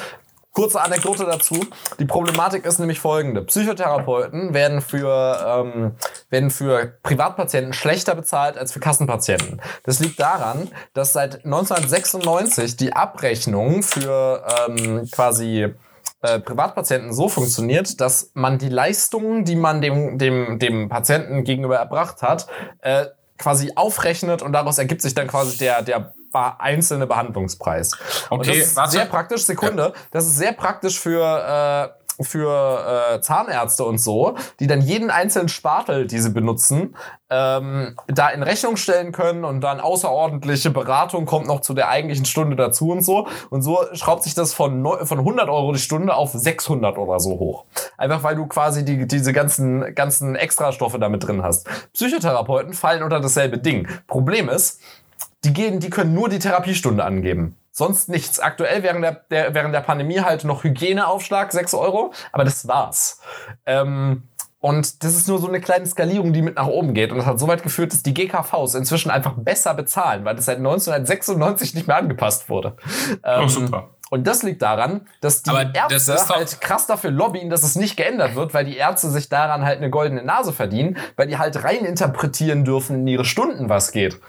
Kurze 0.58 0.82
Anekdote 0.82 1.24
dazu. 1.26 1.68
Die 2.00 2.06
Problematik 2.06 2.66
ist 2.66 2.80
nämlich 2.80 3.00
folgende. 3.00 3.44
Psychotherapeuten 3.44 4.56
werden 4.56 4.82
für, 4.82 5.38
ähm, 5.46 5.92
werden 6.32 6.50
für 6.50 6.98
Privatpatienten 7.04 7.74
schlechter 7.74 8.16
bezahlt 8.16 8.58
als 8.58 8.72
für 8.72 8.80
Kassenpatienten. 8.80 9.62
Das 9.84 10.00
liegt 10.00 10.20
daran, 10.20 10.72
dass 10.96 11.14
seit 11.14 11.46
1996 11.46 12.76
die 12.76 12.94
Abrechnung 12.94 13.84
für 13.84 14.48
ähm, 14.68 15.08
quasi 15.12 15.76
äh, 16.22 16.40
Privatpatienten 16.40 17.14
so 17.14 17.30
funktioniert, 17.30 18.02
dass 18.02 18.32
man 18.34 18.58
die 18.58 18.70
Leistungen, 18.70 19.46
die 19.46 19.56
man 19.56 19.82
dem, 19.82 20.18
dem, 20.18 20.60
dem 20.60 20.90
Patienten 20.90 21.44
gegenüber 21.44 21.78
erbracht 21.78 22.22
hat, 22.22 22.48
äh, 22.82 23.06
quasi 23.38 23.72
aufrechnet 23.76 24.42
und 24.42 24.52
daraus 24.54 24.78
ergibt 24.80 25.02
sich 25.02 25.14
dann 25.14 25.28
quasi 25.28 25.58
der, 25.58 25.84
der 25.84 26.14
einzelne 26.34 27.08
Behandlungspreis. 27.08 27.94
Okay, 28.30 28.34
und 28.36 28.48
das 28.48 28.58
ist 28.58 28.76
warte. 28.76 28.92
sehr 28.92 29.06
praktisch, 29.06 29.44
Sekunde, 29.44 29.94
das 30.12 30.26
ist 30.26 30.38
sehr 30.38 30.54
praktisch 30.54 31.00
für 31.00 31.94
äh, 32.00 32.07
für 32.22 33.14
äh, 33.16 33.22
Zahnärzte 33.22 33.84
und 33.84 34.00
so, 34.00 34.36
die 34.60 34.68
dann 34.68 34.82
jeden 34.82 35.10
einzelnen 35.10 35.50
Spatel, 35.50 36.08
die 36.08 36.20
sie 36.20 36.32
benutzen, 36.32 36.96
ähm, 37.30 37.96
da 38.08 38.30
in 38.30 38.44
Rechnung 38.44 38.78
stellen 38.78 39.12
können 39.12 39.44
und 39.44 39.62
dann 39.62 39.80
außerordentliche 39.80 40.72
Beratung 40.72 41.26
kommt 41.26 41.48
noch 41.48 41.62
zu 41.62 41.74
der 41.74 41.90
eigentlichen 41.90 42.26
Stunde 42.26 42.56
dazu 42.56 42.92
und 42.92 43.02
so. 43.04 43.28
Und 43.50 43.62
so 43.62 43.80
schraubt 43.94 44.24
sich 44.24 44.34
das 44.34 44.54
von, 44.54 44.84
von 45.06 45.20
100 45.20 45.50
Euro 45.50 45.74
die 45.74 45.80
Stunde 45.80 46.16
auf 46.16 46.32
600 46.32 46.98
oder 46.98 47.20
so 47.20 47.32
hoch. 47.40 47.66
Einfach 47.98 48.24
weil 48.24 48.36
du 48.36 48.48
quasi 48.48 48.86
die, 48.86 49.08
diese 49.08 49.34
ganzen, 49.34 49.94
ganzen 49.94 50.36
Extrastoffe 50.36 51.00
damit 51.00 51.28
drin 51.28 51.44
hast. 51.44 51.68
Psychotherapeuten 51.94 52.74
fallen 52.74 53.04
unter 53.04 53.20
dasselbe 53.20 53.58
Ding. 53.58 53.88
Problem 54.08 54.50
ist, 54.50 54.82
die 55.44 55.54
gehen, 55.54 55.80
die 55.80 55.90
können 55.90 56.14
nur 56.14 56.30
die 56.30 56.40
Therapiestunde 56.40 57.04
angeben. 57.04 57.56
Sonst 57.78 58.10
nichts. 58.10 58.40
Aktuell 58.40 58.82
während 58.82 59.04
der, 59.04 59.22
der, 59.30 59.54
während 59.54 59.72
der 59.76 59.82
Pandemie 59.82 60.20
halt 60.20 60.44
noch 60.46 60.64
Hygieneaufschlag, 60.64 61.52
6 61.52 61.76
Euro, 61.76 62.12
aber 62.32 62.44
das 62.44 62.68
war's. 62.68 63.22
Ähm, 63.68 64.24
und 64.60 65.04
das 65.04 65.16
ist 65.16 65.28
nur 65.28 65.38
so 65.38 65.48
eine 65.48 65.62
kleine 65.62 65.86
Skalierung, 65.86 66.34
die 66.34 66.42
mit 66.42 66.56
nach 66.56 66.66
oben 66.66 66.96
geht. 66.96 67.12
Und 67.12 67.20
das 67.20 67.28
hat 67.28 67.38
so 67.38 67.48
weit 67.48 67.62
geführt, 67.62 67.94
dass 67.94 68.02
die 68.02 68.16
GKVs 68.16 68.74
inzwischen 68.74 69.12
einfach 69.12 69.36
besser 69.38 69.76
bezahlen, 69.76 70.26
weil 70.26 70.36
das 70.36 70.46
seit 70.46 70.58
1996 70.58 71.76
nicht 71.76 71.86
mehr 71.86 71.98
angepasst 71.98 72.50
wurde. 72.50 72.78
Ähm, 73.24 73.44
oh, 73.44 73.48
super. 73.48 73.90
Und 74.10 74.26
das 74.26 74.42
liegt 74.42 74.64
daran, 74.64 75.08
dass 75.22 75.44
die 75.44 75.52
Aber 75.52 75.76
Ärzte 75.76 76.18
halt 76.30 76.60
krass 76.60 76.88
dafür 76.88 77.12
lobbyen, 77.12 77.52
dass 77.52 77.62
es 77.62 77.76
nicht 77.76 77.96
geändert 77.96 78.34
wird, 78.34 78.56
weil 78.56 78.66
die 78.66 78.78
Ärzte 78.78 79.12
sich 79.12 79.30
daran 79.30 79.64
halt 79.64 79.78
eine 79.78 79.92
goldene 79.92 80.24
Nase 80.24 80.52
verdienen, 80.52 80.98
weil 81.16 81.28
die 81.28 81.38
halt 81.38 81.64
rein 81.64 81.86
interpretieren 81.86 82.66
dürfen 82.66 83.02
in 83.02 83.08
ihre 83.08 83.26
Stunden, 83.26 83.70
was 83.70 83.92
geht. 83.92 84.20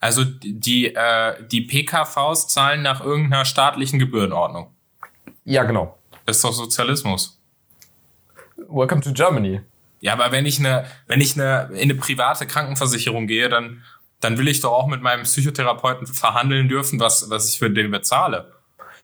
Also 0.00 0.24
die, 0.24 0.94
äh, 0.94 1.34
die 1.50 1.62
PKVs 1.62 2.48
zahlen 2.48 2.82
nach 2.82 3.00
irgendeiner 3.00 3.44
staatlichen 3.44 3.98
Gebührenordnung. 3.98 4.72
Ja, 5.44 5.64
genau. 5.64 5.98
Das 6.24 6.36
ist 6.36 6.44
doch 6.44 6.52
Sozialismus. 6.52 7.40
Welcome 8.68 9.00
to 9.00 9.12
Germany. 9.12 9.62
Ja, 10.00 10.12
aber 10.12 10.30
wenn 10.30 10.46
ich 10.46 10.58
eine, 10.58 10.84
wenn 11.06 11.20
ich 11.20 11.34
eine 11.34 11.70
in 11.72 11.90
eine 11.90 11.94
private 11.96 12.46
Krankenversicherung 12.46 13.26
gehe, 13.26 13.48
dann, 13.48 13.82
dann 14.20 14.38
will 14.38 14.46
ich 14.46 14.60
doch 14.60 14.72
auch 14.72 14.86
mit 14.86 15.02
meinem 15.02 15.24
Psychotherapeuten 15.24 16.06
verhandeln 16.06 16.68
dürfen, 16.68 17.00
was, 17.00 17.30
was 17.30 17.48
ich 17.48 17.58
für 17.58 17.70
den 17.70 17.90
bezahle. 17.90 18.52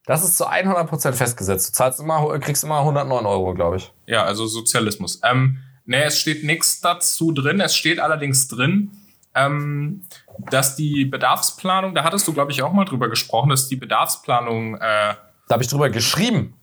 Das 0.07 0.23
ist 0.23 0.37
zu 0.37 0.47
100% 0.47 1.13
festgesetzt. 1.13 1.71
Du 1.71 1.73
zahlst 1.73 1.99
immer, 1.99 2.39
kriegst 2.39 2.63
immer 2.63 2.81
109 2.81 3.25
Euro, 3.25 3.55
glaube 3.55 3.79
ich. 3.79 3.91
Ja, 4.07 4.25
also 4.25 4.47
Sozialismus. 4.47 5.21
Ähm, 5.25 5.59
nee, 5.87 6.03
es 6.03 6.21
steht 6.21 6.45
nichts 6.45 6.81
dazu 6.81 7.33
drin. 7.33 7.61
Es 7.61 7.75
steht 7.75 7.99
allerdings 8.01 8.49
drin, 8.49 8.91
ähm, 9.35 10.03
dass 10.39 10.77
die 10.77 11.05
Bedarfsplanung, 11.05 11.95
da 11.95 12.05
hattest 12.05 12.27
du, 12.27 12.33
glaube 12.33 12.53
ich, 12.53 12.63
auch 12.63 12.73
mal 12.73 12.85
drüber 12.85 13.09
gesprochen, 13.09 13.51
dass 13.51 13.69
die 13.69 13.77
Bedarfsplanung. 13.77 14.77
Äh, 14.77 14.79
da 14.81 15.19
habe 15.51 15.63
ich 15.63 15.69
drüber 15.69 15.91
geschrieben. 15.91 16.55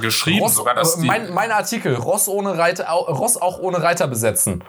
Geschrieben, 0.00 0.40
Ross, 0.40 0.54
sogar 0.54 0.74
dass 0.74 0.96
die 0.96 1.06
mein, 1.06 1.34
mein 1.34 1.50
Artikel, 1.50 1.94
Ross, 1.94 2.28
ohne 2.28 2.56
Reiter, 2.56 2.86
Ross 2.88 3.36
auch 3.36 3.58
ohne 3.58 3.82
Reiter 3.82 4.06
besetzen. 4.06 4.62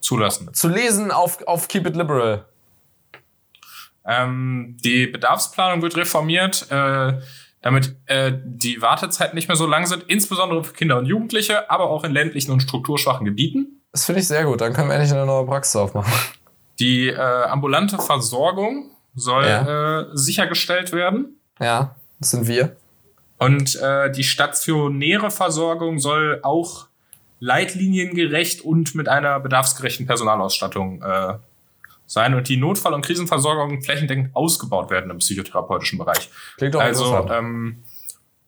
Zulassen. 0.00 0.52
Zu 0.54 0.68
lesen 0.68 1.10
auf, 1.10 1.46
auf 1.46 1.68
Keep 1.68 1.86
It 1.86 1.96
Liberal. 1.96 2.46
Ähm, 4.04 4.76
die 4.82 5.06
Bedarfsplanung 5.06 5.82
wird 5.82 5.96
reformiert, 5.96 6.66
äh, 6.70 7.20
damit 7.60 7.94
äh, 8.06 8.32
die 8.44 8.82
Wartezeiten 8.82 9.36
nicht 9.36 9.48
mehr 9.48 9.56
so 9.56 9.66
lang 9.66 9.86
sind, 9.86 10.04
insbesondere 10.04 10.64
für 10.64 10.72
Kinder 10.72 10.98
und 10.98 11.06
Jugendliche, 11.06 11.70
aber 11.70 11.90
auch 11.90 12.02
in 12.02 12.12
ländlichen 12.12 12.50
und 12.50 12.60
strukturschwachen 12.60 13.24
Gebieten. 13.24 13.82
Das 13.92 14.06
finde 14.06 14.20
ich 14.22 14.26
sehr 14.26 14.44
gut. 14.44 14.60
Dann 14.60 14.72
können 14.72 14.88
wir 14.88 14.94
endlich 14.94 15.12
eine 15.12 15.26
neue 15.26 15.46
Praxis 15.46 15.76
aufmachen. 15.76 16.12
Die 16.82 17.06
äh, 17.06 17.16
ambulante 17.16 17.96
Versorgung 17.98 18.90
soll 19.14 19.44
ja. 19.44 20.00
äh, 20.00 20.06
sichergestellt 20.14 20.92
werden. 20.92 21.36
Ja, 21.60 21.94
das 22.18 22.30
sind 22.30 22.48
wir. 22.48 22.74
Und 23.38 23.76
äh, 23.76 24.10
die 24.10 24.24
stationäre 24.24 25.30
Versorgung 25.30 26.00
soll 26.00 26.40
auch 26.42 26.88
leitliniengerecht 27.38 28.62
und 28.62 28.96
mit 28.96 29.08
einer 29.08 29.38
bedarfsgerechten 29.38 30.06
Personalausstattung 30.06 31.02
äh, 31.02 31.34
sein 32.06 32.34
und 32.34 32.48
die 32.48 32.56
Notfall- 32.56 32.94
und 32.94 33.04
Krisenversorgung 33.04 33.82
flächendeckend 33.82 34.34
ausgebaut 34.34 34.90
werden 34.90 35.10
im 35.12 35.18
psychotherapeutischen 35.18 36.00
Bereich. 36.00 36.30
Klingt 36.56 36.74
doch 36.74 36.80
also 36.80 37.28
ähm, 37.30 37.84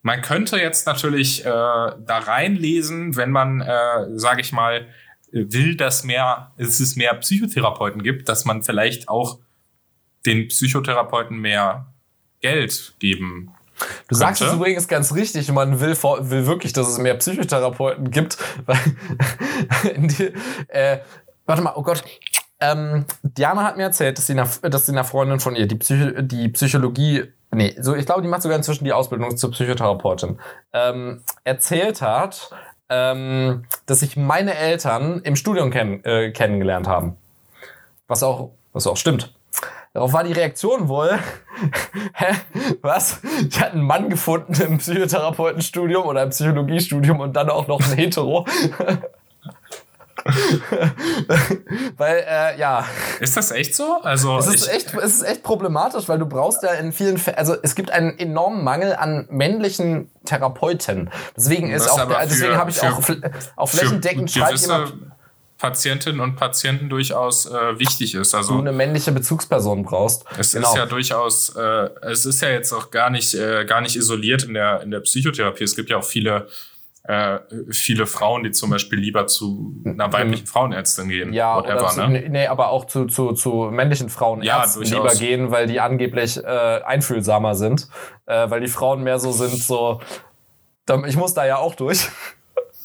man 0.03 0.23
könnte 0.23 0.59
jetzt 0.59 0.87
natürlich 0.87 1.47
äh, 1.47 1.49
da 1.49 2.19
reinlesen, 2.27 3.17
wenn 3.17 3.31
man, 3.31 3.61
äh, 3.61 4.19
sage 4.19 4.41
ich 4.41 4.53
mal, 4.53 4.87
will, 5.35 5.77
dass 5.77 6.05
mehr, 6.05 6.53
dass 6.57 6.81
es 6.81 6.97
mehr 6.97 7.15
Psychotherapeuten 7.15 8.03
gibt, 8.03 8.29
dass 8.29 8.45
man 8.45 8.63
vielleicht 8.63 9.09
auch 9.09 9.39
den 10.25 10.49
Psychotherapeuten 10.49 11.39
mehr 11.39 11.93
Geld 12.41 12.95
geben 12.99 13.55
Du 14.09 14.15
sagst 14.15 14.43
es 14.43 14.53
übrigens 14.53 14.89
ganz 14.89 15.15
richtig, 15.15 15.51
man 15.51 15.81
will, 15.81 15.97
will 15.97 16.47
wirklich, 16.47 16.73
dass 16.73 16.89
es 16.89 16.99
mehr 16.99 17.15
Psychotherapeuten 17.15 18.11
gibt. 18.11 18.39
Weil 18.67 18.79
die, 19.97 20.33
äh, 20.69 20.99
warte 21.47 21.63
mal, 21.63 21.73
oh 21.77 21.83
Gott. 21.83 22.05
Ähm, 22.61 23.05
Diana 23.23 23.65
hat 23.65 23.77
mir 23.77 23.83
erzählt, 23.83 24.17
dass 24.17 24.27
sie, 24.27 24.33
einer, 24.33 24.49
dass 24.63 24.87
sie 24.87 24.93
einer 24.93 25.05
Freundin 25.05 25.41
von 25.41 25.57
ihr 25.57 25.67
die, 25.67 25.75
Psycho, 25.75 26.23
die 26.23 26.49
Psychologie, 26.51 27.25
nee, 27.51 27.75
so 27.81 27.97
ich 27.97 28.07
glaube, 28.07 28.23
die 28.23 28.29
macht 28.29 28.43
sogar 28.43 28.57
inzwischen 28.57 28.85
die 28.85 28.93
Ausbildung 28.93 29.37
zur 29.37 29.51
Psychotherapeutin, 29.51 30.39
ähm, 30.73 31.25
erzählt 31.43 32.01
hat, 32.01 32.51
ähm, 32.95 33.65
dass 33.87 34.01
sich 34.01 34.17
meine 34.17 34.55
Eltern 34.55 35.21
im 35.25 35.37
Studium 35.37 35.71
kenn 35.71 36.05
äh, 36.05 36.31
kennengelernt 36.31 36.87
haben. 36.87 37.17
Was 38.07 38.23
auch, 38.23 38.51
was 38.73 38.87
auch 38.87 38.97
stimmt. 38.97 39.35
Darauf 39.93 40.13
war 40.13 40.25
die 40.25 40.33
Reaktion 40.33 40.89
wohl, 40.89 41.19
hä, 42.15 42.35
was? 42.83 43.21
Die 43.43 43.61
hat 43.61 43.73
einen 43.73 43.83
Mann 43.83 44.11
gefunden 44.11 44.55
im 44.61 44.79
Psychotherapeutenstudium 44.79 46.05
oder 46.05 46.25
im 46.25 46.31
Psychologiestudium 46.31 47.21
und 47.21 47.35
dann 47.35 47.49
auch 47.49 47.69
noch 47.69 47.81
ein 47.81 47.97
Hetero. 47.97 48.47
weil, 51.97 52.25
äh, 52.27 52.59
ja. 52.59 52.87
Ist 53.21 53.37
das 53.37 53.51
echt 53.51 53.75
so? 53.75 53.99
Also 54.03 54.39
es 54.39 54.47
ist, 54.47 54.69
echt, 54.69 54.95
es 54.95 55.17
ist 55.17 55.23
echt 55.23 55.43
problematisch, 55.43 56.09
weil 56.09 56.19
du 56.19 56.27
brauchst 56.27 56.63
ja 56.63 56.71
in 56.73 56.93
vielen 56.93 57.19
Fällen, 57.19 57.37
also 57.37 57.57
es 57.63 57.75
gibt 57.75 57.91
einen 57.91 58.19
enormen 58.19 58.65
Mangel 58.65 58.95
an 58.95 59.27
männlichen 59.31 60.11
Therapeuten. 60.25 61.11
Deswegen 61.37 61.71
ist 61.71 61.89
auch, 61.89 62.09
für, 62.09 62.17
deswegen 62.25 62.57
habe 62.57 62.71
ich 62.71 62.81
auch 62.83 63.01
auf 63.57 63.71
flächendeckend 63.71 64.31
schreibt 64.31 64.61
jemand. 64.61 64.95
Patientinnen 65.59 66.21
und 66.21 66.37
Patienten 66.37 66.89
durchaus 66.89 67.47
äh, 67.47 67.79
wichtig 67.79 68.15
ist. 68.15 68.35
Also 68.35 68.55
du 68.55 68.61
eine 68.61 68.73
männliche 68.73 69.13
Bezugsperson 69.13 69.85
brauchst. 69.85 70.25
Es 70.37 70.53
genau. 70.53 70.69
ist 70.69 70.77
ja 70.77 70.85
durchaus, 70.85 71.51
äh, 71.57 71.89
es 72.03 72.27
ist 72.27 72.43
ja 72.43 72.51
jetzt 72.51 72.73
auch 72.73 72.91
gar 72.91 73.09
nicht, 73.09 73.35
äh, 73.35 73.65
gar 73.65 73.81
nicht 73.81 73.97
isoliert 73.97 74.43
in 74.43 74.55
der 74.55 74.83
in 74.83 74.91
der 74.91 75.01
Psychotherapie. 75.01 75.65
Es 75.65 75.77
gibt 75.77 75.91
ja 75.91 75.99
auch 75.99 76.05
viele 76.05 76.49
äh, 77.07 77.39
viele 77.71 78.07
Frauen, 78.07 78.45
die 78.45 78.51
zum 78.51 78.71
Beispiel 78.71 78.99
lieber 78.99 79.27
zu 79.27 79.77
einer 79.85 80.11
weiblichen 80.11 80.47
Frauenärztin 80.47 81.11
gehen. 81.11 81.33
Ja, 81.35 81.57
whatever, 81.57 81.89
zu, 81.89 82.07
ne? 82.07 82.25
nee, 82.31 82.47
aber 82.47 82.71
auch 82.71 82.87
zu, 82.87 83.05
zu, 83.07 83.33
zu 83.33 83.69
männlichen 83.71 84.09
Frauenärzten 84.09 84.85
ja, 84.85 84.97
lieber 84.97 85.15
gehen, 85.15 85.51
weil 85.51 85.67
die 85.67 85.81
angeblich 85.81 86.43
äh, 86.43 86.47
einfühlsamer 86.47 87.57
sind. 87.57 87.89
Äh, 88.25 88.49
weil 88.49 88.63
die 88.63 88.69
Frauen 88.69 89.03
mehr 89.03 89.19
so 89.19 89.33
sind, 89.33 89.63
so, 89.63 90.01
ich 91.07 91.17
muss 91.17 91.35
da 91.35 91.45
ja 91.45 91.59
auch 91.59 91.75
durch. 91.75 92.09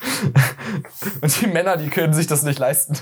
Und 1.22 1.42
die 1.42 1.48
Männer, 1.48 1.78
die 1.78 1.90
können 1.90 2.14
sich 2.14 2.28
das 2.28 2.44
nicht 2.44 2.60
leisten. 2.60 2.98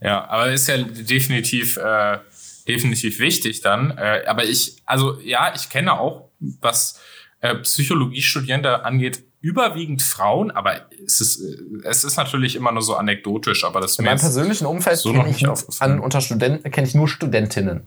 Ja, 0.00 0.28
aber 0.28 0.50
ist 0.50 0.66
ja 0.66 0.78
definitiv, 0.78 1.76
äh, 1.76 2.18
definitiv 2.66 3.20
wichtig 3.20 3.60
dann. 3.60 3.96
Äh, 3.96 4.24
aber 4.26 4.44
ich, 4.44 4.82
also 4.84 5.20
ja, 5.20 5.52
ich 5.54 5.68
kenne 5.70 5.98
auch, 5.98 6.28
was 6.38 7.00
äh, 7.40 7.54
Psychologiestudierende 7.56 8.84
angeht, 8.84 9.22
überwiegend 9.40 10.02
Frauen, 10.02 10.50
aber 10.50 10.88
es 11.04 11.20
ist, 11.20 11.40
es 11.84 12.04
ist 12.04 12.16
natürlich 12.16 12.56
immer 12.56 12.72
nur 12.72 12.82
so 12.82 12.96
anekdotisch, 12.96 13.64
aber 13.64 13.80
das 13.80 13.98
In 13.98 14.04
meinem 14.04 14.18
persönlichen 14.18 14.66
Umfeld 14.66 14.98
so 14.98 15.12
kenne 15.12 15.30
ich 15.30 15.46
an, 15.80 16.00
unter 16.00 16.20
Studenten 16.20 16.70
kenne 16.70 16.86
ich 16.86 16.94
nur 16.94 17.08
Studentinnen. 17.08 17.86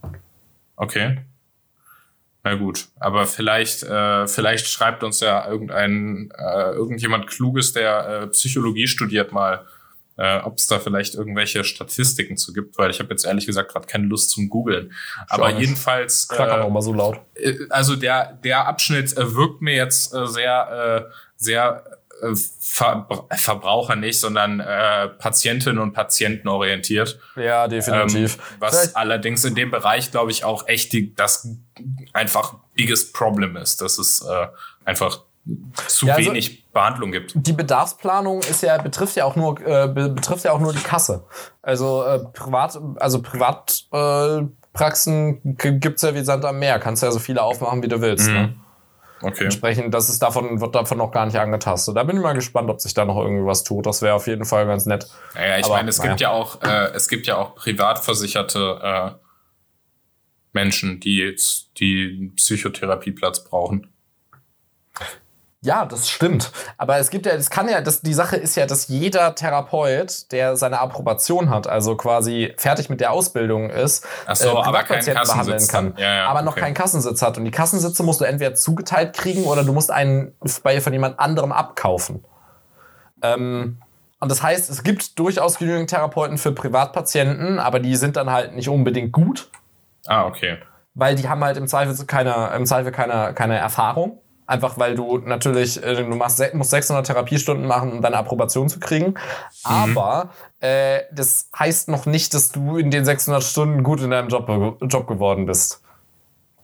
Okay. 0.77 1.17
Na 2.43 2.55
gut, 2.55 2.87
aber 2.99 3.27
vielleicht, 3.27 3.83
äh, 3.83 4.27
vielleicht 4.27 4.67
schreibt 4.67 5.03
uns 5.03 5.19
ja 5.19 5.47
irgendein, 5.47 6.31
äh, 6.37 6.71
irgendjemand 6.71 7.27
Kluges, 7.27 7.73
der 7.73 8.23
äh, 8.23 8.27
Psychologie 8.27 8.87
studiert, 8.87 9.31
mal 9.31 9.65
äh, 10.17 10.39
ob 10.39 10.57
es 10.57 10.67
da 10.67 10.79
vielleicht 10.79 11.15
irgendwelche 11.15 11.63
Statistiken 11.63 12.37
zu 12.37 12.53
gibt, 12.53 12.77
weil 12.77 12.91
ich 12.91 12.99
habe 12.99 13.09
jetzt 13.09 13.25
ehrlich 13.25 13.45
gesagt 13.45 13.71
gerade 13.71 13.87
keine 13.87 14.05
Lust 14.05 14.29
zum 14.29 14.49
Googeln. 14.49 14.91
Aber 15.27 15.49
jedenfalls. 15.57 16.27
Äh, 16.31 16.43
auch 16.43 16.69
mal 16.69 16.81
so 16.81 16.93
laut. 16.93 17.19
Äh, 17.35 17.55
also 17.69 17.95
der, 17.95 18.33
der 18.43 18.67
Abschnitt 18.67 19.17
äh, 19.17 19.35
wirkt 19.35 19.61
mir 19.61 19.73
jetzt 19.73 20.13
äh, 20.13 20.27
sehr, 20.27 21.07
äh, 21.09 21.13
sehr 21.41 21.83
äh, 22.21 22.35
Ver 22.59 23.07
Verbraucher 23.31 23.97
nicht, 23.97 24.19
sondern 24.19 24.61
äh, 24.61 25.09
Patientinnen 25.09 25.79
und 25.79 25.93
Patienten 25.93 26.47
orientiert. 26.47 27.19
Ja, 27.35 27.67
definitiv. 27.67 28.35
Ähm, 28.35 28.41
was 28.59 28.79
Vielleicht. 28.79 28.95
allerdings 28.95 29.43
in 29.43 29.55
dem 29.55 29.71
Bereich, 29.71 30.11
glaube 30.11 30.31
ich, 30.31 30.45
auch 30.45 30.67
echt 30.67 30.93
die, 30.93 31.13
das 31.13 31.49
einfach 32.13 32.55
biggest 32.75 33.13
Problem 33.13 33.57
ist. 33.57 33.81
Das 33.81 33.97
ist 33.97 34.21
äh, 34.21 34.47
einfach 34.85 35.23
zu 35.87 36.05
ja, 36.05 36.13
also 36.15 36.29
wenig 36.29 36.71
Behandlung 36.71 37.11
gibt. 37.11 37.33
Die 37.35 37.53
Bedarfsplanung 37.53 38.41
ist 38.41 38.61
ja 38.61 38.77
betrifft 38.77 39.15
ja 39.15 39.25
auch 39.25 39.35
nur 39.35 39.59
äh, 39.65 39.87
betrifft 39.87 40.45
ja 40.45 40.53
auch 40.53 40.59
nur 40.59 40.71
die 40.71 40.83
Kasse. 40.83 41.25
Also 41.61 42.03
äh, 42.03 42.19
privat 42.19 42.79
also 42.97 43.21
Privatpraxen 43.21 45.41
äh, 45.43 45.71
gibt's 45.73 46.03
ja 46.03 46.13
wie 46.13 46.23
Sand 46.23 46.45
am 46.45 46.59
Meer. 46.59 46.79
Kannst 46.79 47.03
ja 47.03 47.11
so 47.11 47.19
viele 47.19 47.41
aufmachen, 47.41 47.81
wie 47.83 47.87
du 47.87 48.01
willst. 48.01 48.27
Mhm. 48.27 48.33
Ne? 48.33 48.55
Okay. 49.21 49.45
Entsprechend, 49.45 49.93
das 49.93 50.09
ist 50.09 50.21
davon, 50.21 50.61
wird 50.61 50.73
davon 50.73 50.97
noch 50.97 51.11
gar 51.11 51.25
nicht 51.25 51.37
angetastet. 51.37 51.95
Da 51.95 52.03
bin 52.03 52.17
ich 52.17 52.23
mal 52.23 52.33
gespannt, 52.33 52.69
ob 52.69 52.81
sich 52.81 52.93
da 52.93 53.05
noch 53.05 53.17
irgendwie 53.17 53.45
was 53.45 53.63
tut. 53.63 53.85
Das 53.85 54.01
wäre 54.01 54.15
auf 54.15 54.27
jeden 54.27 54.45
Fall 54.45 54.65
ganz 54.65 54.85
nett. 54.85 55.07
Naja, 55.35 55.59
ich 55.59 55.67
meine, 55.67 55.89
es 55.89 55.99
naja. 55.99 56.09
gibt 56.09 56.21
ja 56.21 56.31
auch, 56.31 56.61
äh, 56.63 56.91
es 56.93 57.07
gibt 57.07 57.27
ja 57.27 57.37
auch 57.37 57.55
privatversicherte 57.55 58.79
äh, 58.81 59.11
Menschen, 60.53 60.99
die 60.99 61.17
jetzt 61.17 61.71
die 61.79 62.17
einen 62.19 62.35
Psychotherapieplatz 62.35 63.43
brauchen. 63.43 63.90
Ja, 65.63 65.85
das 65.85 66.09
stimmt. 66.09 66.51
Aber 66.79 66.97
es 66.97 67.11
gibt 67.11 67.27
ja, 67.27 67.33
es 67.33 67.51
kann 67.51 67.69
ja, 67.69 67.81
das, 67.81 68.01
die 68.01 68.15
Sache 68.15 68.35
ist 68.35 68.55
ja, 68.55 68.65
dass 68.65 68.87
jeder 68.87 69.35
Therapeut, 69.35 70.31
der 70.31 70.57
seine 70.57 70.79
Approbation 70.79 71.51
hat, 71.51 71.67
also 71.67 71.95
quasi 71.95 72.51
fertig 72.57 72.89
mit 72.89 72.99
der 72.99 73.11
Ausbildung 73.11 73.69
ist, 73.69 74.07
Ach 74.25 74.35
so, 74.35 74.49
äh, 74.49 74.63
aber 74.63 74.81
keinen 74.83 75.05
behandeln 75.05 75.67
kann, 75.67 75.93
ja, 75.97 76.15
ja, 76.15 76.25
aber 76.25 76.39
okay. 76.39 76.45
noch 76.45 76.55
keinen 76.55 76.73
Kassensitz 76.73 77.21
hat. 77.21 77.37
Und 77.37 77.45
die 77.45 77.51
Kassensitze 77.51 78.01
musst 78.01 78.21
du 78.21 78.25
entweder 78.25 78.55
zugeteilt 78.55 79.13
kriegen 79.13 79.43
oder 79.43 79.63
du 79.63 79.71
musst 79.71 79.91
einen 79.91 80.33
bei 80.63 80.81
von 80.81 80.93
jemand 80.93 81.19
anderem 81.19 81.51
abkaufen. 81.51 82.25
Ähm, 83.21 83.77
und 84.19 84.31
das 84.31 84.41
heißt, 84.41 84.67
es 84.67 84.81
gibt 84.81 85.19
durchaus 85.19 85.59
genügend 85.59 85.91
Therapeuten 85.91 86.39
für 86.39 86.53
Privatpatienten, 86.53 87.59
aber 87.59 87.79
die 87.79 87.95
sind 87.95 88.17
dann 88.17 88.31
halt 88.31 88.55
nicht 88.55 88.69
unbedingt 88.69 89.11
gut. 89.11 89.51
Ah, 90.07 90.25
okay. 90.25 90.57
Weil 90.95 91.15
die 91.15 91.29
haben 91.29 91.43
halt 91.43 91.57
im 91.57 91.67
Zweifel 91.67 92.03
keine, 92.07 92.51
im 92.55 92.65
Zweifel 92.65 92.91
keine, 92.91 93.35
keine 93.35 93.59
Erfahrung. 93.59 94.20
Einfach 94.51 94.77
weil 94.77 94.95
du 94.95 95.17
natürlich, 95.19 95.81
äh, 95.81 95.95
du 95.95 96.13
machst, 96.13 96.43
musst 96.53 96.71
600 96.71 97.07
Therapiestunden 97.07 97.65
machen, 97.65 97.93
um 97.93 98.01
deine 98.01 98.17
Approbation 98.17 98.67
zu 98.67 98.81
kriegen. 98.81 99.11
Mhm. 99.11 99.15
Aber 99.63 100.31
äh, 100.59 101.03
das 101.13 101.49
heißt 101.57 101.87
noch 101.87 102.05
nicht, 102.05 102.33
dass 102.33 102.51
du 102.51 102.75
in 102.75 102.91
den 102.91 103.05
600 103.05 103.41
Stunden 103.41 103.81
gut 103.81 104.01
in 104.01 104.11
deinem 104.11 104.27
Job, 104.27 104.49
Job 104.81 105.07
geworden 105.07 105.45
bist. 105.45 105.81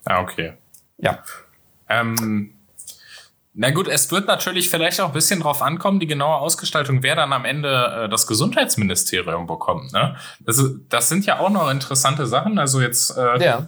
Ah, 0.04 0.19
okay. 0.19 0.52
Ja. 0.97 1.19
Ähm, 1.88 2.57
na 3.60 3.72
gut, 3.72 3.88
es 3.88 4.12
wird 4.12 4.28
natürlich 4.28 4.70
vielleicht 4.70 5.02
auch 5.02 5.08
ein 5.08 5.13
bisschen 5.13 5.39
drauf 5.39 5.63
ankommen, 5.63 6.00
die 6.00 6.06
genaue 6.06 6.36
Ausgestaltung, 6.36 7.02
wer 7.02 7.15
dann 7.15 7.34
am 7.34 7.43
Ende 7.43 8.04
äh, 8.04 8.10
das 8.10 8.28
Gesundheitsministerium 8.28 9.48
bekommt. 9.48 9.93
Ne? 9.93 10.15
Das, 10.39 10.63
das 10.89 11.10
sind 11.10 11.26
ja 11.26 11.39
auch 11.39 11.50
noch 11.50 11.72
interessante 11.72 12.28
Sachen. 12.28 12.60
Also 12.60 12.82
jetzt 12.82 13.17
äh, 13.17 13.43
ja. 13.43 13.67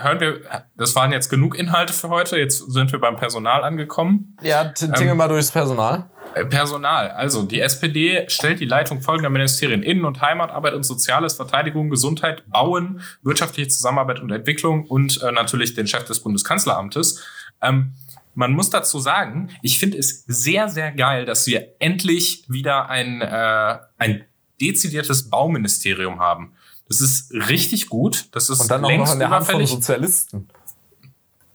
hören 0.00 0.20
wir, 0.20 0.40
das 0.76 0.94
waren 0.94 1.10
jetzt 1.10 1.30
genug 1.30 1.58
Inhalte 1.58 1.92
für 1.92 2.10
heute. 2.10 2.38
Jetzt 2.38 2.70
sind 2.70 2.92
wir 2.92 3.00
beim 3.00 3.16
Personal 3.16 3.64
angekommen. 3.64 4.36
Ja, 4.40 4.66
tinge 4.66 5.10
ähm, 5.10 5.16
mal 5.16 5.26
durchs 5.26 5.50
Personal. 5.50 6.04
Äh, 6.36 6.44
Personal. 6.44 7.10
Also 7.10 7.42
die 7.42 7.58
SPD 7.58 8.26
stellt 8.28 8.60
die 8.60 8.66
Leitung 8.66 9.02
folgender 9.02 9.30
Ministerien 9.30 9.82
Innen- 9.82 10.04
und 10.04 10.20
Heimatarbeit 10.20 10.74
und 10.74 10.84
Soziales, 10.84 11.34
Verteidigung, 11.34 11.90
Gesundheit, 11.90 12.48
Bauen, 12.48 13.00
wirtschaftliche 13.22 13.68
Zusammenarbeit 13.68 14.20
und 14.20 14.30
Entwicklung 14.30 14.86
und 14.86 15.20
äh, 15.22 15.32
natürlich 15.32 15.74
den 15.74 15.88
Chef 15.88 16.04
des 16.04 16.20
Bundeskanzleramtes. 16.20 17.20
Ähm, 17.60 17.94
man 18.34 18.52
muss 18.52 18.70
dazu 18.70 18.98
sagen, 18.98 19.50
ich 19.62 19.78
finde 19.78 19.98
es 19.98 20.24
sehr, 20.26 20.68
sehr 20.68 20.92
geil, 20.92 21.24
dass 21.24 21.46
wir 21.46 21.74
endlich 21.78 22.44
wieder 22.48 22.88
ein, 22.90 23.20
äh, 23.20 23.78
ein 23.98 24.24
dezidiertes 24.60 25.30
Bauministerium 25.30 26.20
haben. 26.20 26.52
Das 26.88 27.00
ist 27.00 27.32
richtig 27.32 27.88
gut. 27.88 28.28
Das 28.32 28.48
ist 28.48 28.60
Und 28.60 28.70
dann 28.70 28.84
längst 28.84 29.06
noch 29.06 29.12
in 29.14 29.18
der 29.20 29.30
Hand 29.30 29.46
von 29.46 29.66
Sozialisten. 29.66 30.48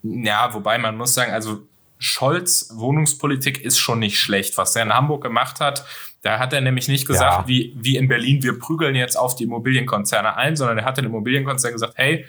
Ja, 0.03 0.53
wobei 0.53 0.77
man 0.77 0.97
muss 0.97 1.13
sagen, 1.13 1.31
also 1.31 1.67
Scholz 1.97 2.71
Wohnungspolitik 2.73 3.61
ist 3.61 3.77
schon 3.77 3.99
nicht 3.99 4.17
schlecht. 4.17 4.57
Was 4.57 4.75
er 4.75 4.83
in 4.83 4.93
Hamburg 4.93 5.21
gemacht 5.21 5.59
hat, 5.59 5.85
da 6.21 6.39
hat 6.39 6.53
er 6.53 6.61
nämlich 6.61 6.87
nicht 6.87 7.05
gesagt, 7.05 7.41
ja. 7.41 7.47
wie, 7.47 7.75
wie 7.77 7.97
in 7.97 8.07
Berlin, 8.07 8.41
wir 8.41 8.57
prügeln 8.57 8.95
jetzt 8.95 9.17
auf 9.17 9.35
die 9.35 9.43
Immobilienkonzerne 9.43 10.35
ein, 10.35 10.55
sondern 10.55 10.77
er 10.77 10.85
hat 10.85 10.97
den 10.97 11.05
Immobilienkonzern 11.05 11.73
gesagt, 11.73 11.93
hey, 11.95 12.25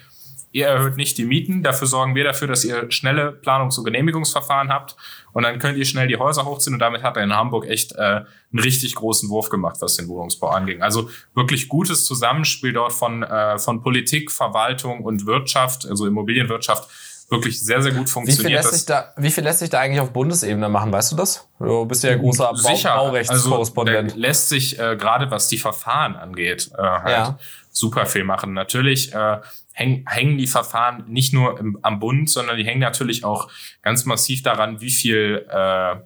ihr 0.53 0.67
erhöht 0.67 0.97
nicht 0.97 1.17
die 1.19 1.25
Mieten, 1.25 1.63
dafür 1.63 1.87
sorgen 1.87 2.15
wir 2.15 2.25
dafür, 2.25 2.49
dass 2.49 2.65
ihr 2.65 2.91
schnelle 2.91 3.31
Planungs- 3.31 3.79
und 3.79 3.85
Genehmigungsverfahren 3.85 4.71
habt 4.71 4.97
und 5.33 5.45
dann 5.45 5.59
könnt 5.59 5.79
ihr 5.79 5.85
schnell 5.85 6.09
die 6.09 6.17
Häuser 6.17 6.45
hochziehen 6.45 6.75
und 6.75 6.81
damit 6.81 7.03
hat 7.03 7.17
er 7.17 7.23
in 7.23 7.35
Hamburg 7.35 7.67
echt 7.67 7.93
äh, 7.93 7.99
einen 7.99 8.27
richtig 8.63 8.95
großen 8.97 9.29
Wurf 9.29 9.49
gemacht, 9.49 9.77
was 9.81 9.97
den 9.97 10.09
Wohnungsbau 10.09 10.49
anging. 10.49 10.83
Also 10.83 11.09
wirklich 11.35 11.69
gutes 11.69 12.05
Zusammenspiel 12.05 12.73
dort 12.73 12.93
von, 12.93 13.23
äh, 13.23 13.59
von 13.59 13.81
Politik, 13.81 14.31
Verwaltung 14.33 15.05
und 15.05 15.27
Wirtschaft, 15.27 15.87
also 15.87 16.07
Immobilienwirtschaft, 16.07 16.89
wirklich 17.31 17.61
sehr, 17.61 17.81
sehr 17.81 17.93
gut 17.93 18.11
funktioniert. 18.11 18.45
Wie 18.45 18.49
viel, 18.49 18.57
lässt 18.57 18.73
sich 18.73 18.87
da, 18.87 19.15
wie 19.17 19.31
viel 19.31 19.45
lässt 19.45 19.61
sich 19.61 19.71
da 19.71 19.81
eigentlich 19.81 20.01
auf 20.01 20.13
Bundesebene 20.13 20.69
machen, 20.69 20.93
weißt 20.93 21.13
du 21.13 21.17
das? 21.17 21.49
Du 21.59 21.85
bist 21.87 22.03
ja 22.03 22.17
großer 22.17 22.51
Sicher, 22.57 22.97
Baurechtskorrespondent. 22.97 24.11
Also, 24.11 24.19
lässt 24.19 24.49
sich 24.49 24.79
äh, 24.79 24.97
gerade, 24.97 25.31
was 25.31 25.49
die 25.49 25.59
Verfahren 25.59 26.17
angeht, 26.17 26.71
äh, 26.77 26.83
halt 26.83 27.17
ja. 27.17 27.39
super 27.71 28.07
viel 28.07 28.25
machen. 28.25 28.53
Natürlich 28.53 29.15
äh, 29.15 29.39
häng, 29.73 30.05
hängen 30.07 30.39
die 30.39 30.47
Verfahren 30.47 31.05
nicht 31.09 31.33
nur 31.33 31.59
im, 31.59 31.79
am 31.83 32.01
Bund, 32.01 32.29
sondern 32.31 32.57
die 32.57 32.65
hängen 32.65 32.81
natürlich 32.81 33.25
auch 33.25 33.49
ganz 33.83 34.05
massiv 34.05 34.43
daran, 34.43 34.81
wie 34.81 34.91
viel, 34.91 35.47
äh, 35.49 35.97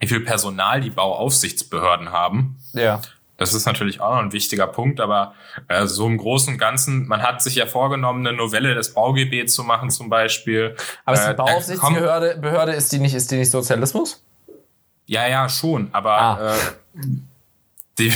wie 0.00 0.06
viel 0.06 0.20
Personal 0.20 0.80
die 0.80 0.90
Bauaufsichtsbehörden 0.90 2.12
haben. 2.12 2.56
Ja. 2.72 3.00
Das 3.38 3.54
ist 3.54 3.66
natürlich 3.66 4.00
auch 4.00 4.16
noch 4.16 4.22
ein 4.22 4.32
wichtiger 4.32 4.66
Punkt, 4.66 5.00
aber 5.00 5.32
äh, 5.68 5.86
so 5.86 6.08
im 6.08 6.18
Großen 6.18 6.54
und 6.54 6.58
Ganzen, 6.58 7.06
man 7.06 7.22
hat 7.22 7.40
sich 7.40 7.54
ja 7.54 7.66
vorgenommen, 7.66 8.26
eine 8.26 8.36
Novelle 8.36 8.74
des 8.74 8.94
BauGB 8.94 9.46
zu 9.46 9.62
machen 9.62 9.90
zum 9.90 10.10
Beispiel. 10.10 10.74
Aber 11.04 11.16
ist 11.16 11.24
die 11.24 11.30
äh, 11.30 11.34
Bauaufsichtsbehörde 11.34 12.38
Behörde, 12.38 12.72
ist 12.72 12.90
die 12.90 12.98
nicht, 12.98 13.14
ist 13.14 13.30
die 13.30 13.36
nicht 13.36 13.50
Sozialismus? 13.50 14.24
Ja, 15.06 15.28
ja, 15.28 15.48
schon, 15.48 15.88
aber 15.92 16.18
ah. 16.20 16.54
äh, 16.56 16.58
die 17.98 18.12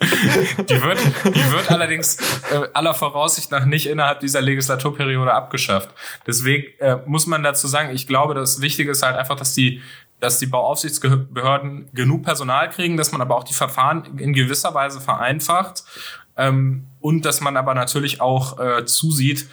die, 0.00 0.82
wird, 0.82 0.98
die 1.24 1.52
wird 1.52 1.70
allerdings 1.70 2.16
äh, 2.50 2.68
aller 2.72 2.94
Voraussicht 2.94 3.50
nach 3.50 3.64
nicht 3.64 3.86
innerhalb 3.86 4.20
dieser 4.20 4.40
Legislaturperiode 4.40 5.32
abgeschafft. 5.32 5.90
Deswegen 6.26 6.66
äh, 6.78 6.98
muss 7.06 7.26
man 7.26 7.42
dazu 7.42 7.66
sagen, 7.66 7.90
ich 7.94 8.06
glaube, 8.06 8.34
das 8.34 8.60
Wichtige 8.60 8.92
ist 8.92 9.02
halt 9.02 9.16
einfach, 9.16 9.36
dass 9.36 9.54
die 9.54 9.82
dass 10.20 10.40
die 10.40 10.46
Bauaufsichtsbehörden 10.46 11.90
genug 11.92 12.24
Personal 12.24 12.70
kriegen, 12.70 12.96
dass 12.96 13.12
man 13.12 13.20
aber 13.20 13.36
auch 13.36 13.44
die 13.44 13.54
Verfahren 13.54 14.18
in 14.18 14.32
gewisser 14.32 14.74
Weise 14.74 15.00
vereinfacht 15.00 15.84
ähm, 16.36 16.86
und 17.00 17.24
dass 17.24 17.40
man 17.40 17.56
aber 17.56 17.74
natürlich 17.74 18.20
auch 18.20 18.58
äh, 18.58 18.84
zusieht, 18.84 19.48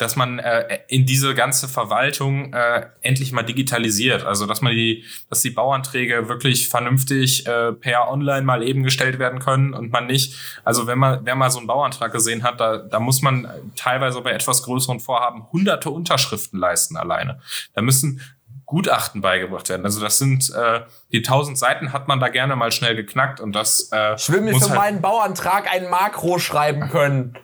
dass 0.00 0.16
man 0.16 0.38
äh, 0.38 0.80
in 0.88 1.04
diese 1.04 1.34
ganze 1.34 1.68
Verwaltung 1.68 2.52
äh, 2.52 2.86
endlich 3.02 3.32
mal 3.32 3.42
digitalisiert. 3.42 4.24
Also 4.24 4.46
dass 4.46 4.62
man 4.62 4.72
die, 4.72 5.04
dass 5.28 5.42
die 5.42 5.50
Bauanträge 5.50 6.28
wirklich 6.28 6.68
vernünftig 6.68 7.46
äh, 7.46 7.72
per 7.72 8.10
Online 8.10 8.42
mal 8.42 8.62
eben 8.62 8.82
gestellt 8.82 9.18
werden 9.18 9.40
können 9.40 9.74
und 9.74 9.92
man 9.92 10.06
nicht, 10.06 10.34
also 10.64 10.86
wenn 10.86 10.98
man, 10.98 11.20
wer 11.24 11.34
mal 11.36 11.50
so 11.50 11.58
einen 11.58 11.66
Bauantrag 11.66 12.12
gesehen 12.12 12.42
hat, 12.42 12.60
da, 12.60 12.78
da 12.78 12.98
muss 12.98 13.20
man 13.20 13.48
teilweise 13.76 14.20
bei 14.22 14.32
etwas 14.32 14.62
größeren 14.62 15.00
Vorhaben 15.00 15.46
hunderte 15.52 15.90
Unterschriften 15.90 16.58
leisten 16.58 16.96
alleine. 16.96 17.40
Da 17.74 17.82
müssen 17.82 18.20
Gutachten 18.64 19.20
beigebracht 19.20 19.68
werden. 19.68 19.84
Also 19.84 20.00
das 20.00 20.18
sind 20.18 20.48
äh, 20.50 20.82
die 21.12 21.22
tausend 21.22 21.58
Seiten 21.58 21.92
hat 21.92 22.06
man 22.06 22.20
da 22.20 22.28
gerne 22.28 22.54
mal 22.54 22.70
schnell 22.70 22.94
geknackt 22.94 23.40
und 23.40 23.52
das. 23.52 23.90
Äh, 23.92 24.14
ich 24.14 24.30
will 24.30 24.40
mir 24.42 24.54
für 24.54 24.60
halt 24.68 24.74
meinen 24.74 25.00
Bauantrag 25.02 25.68
ein 25.70 25.90
Makro 25.90 26.38
schreiben 26.38 26.88
können 26.88 27.36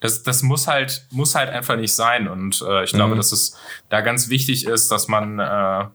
das, 0.00 0.22
das 0.22 0.42
muss 0.42 0.66
halt, 0.66 1.06
muss 1.10 1.34
halt 1.34 1.50
einfach 1.50 1.76
nicht 1.76 1.94
sein. 1.94 2.28
Und 2.28 2.62
äh, 2.66 2.84
ich 2.84 2.92
mhm. 2.92 2.96
glaube, 2.98 3.16
dass 3.16 3.32
es 3.32 3.56
da 3.88 4.00
ganz 4.00 4.28
wichtig 4.28 4.66
ist, 4.66 4.90
dass 4.90 5.08
man, 5.08 5.38
äh, 5.38 5.86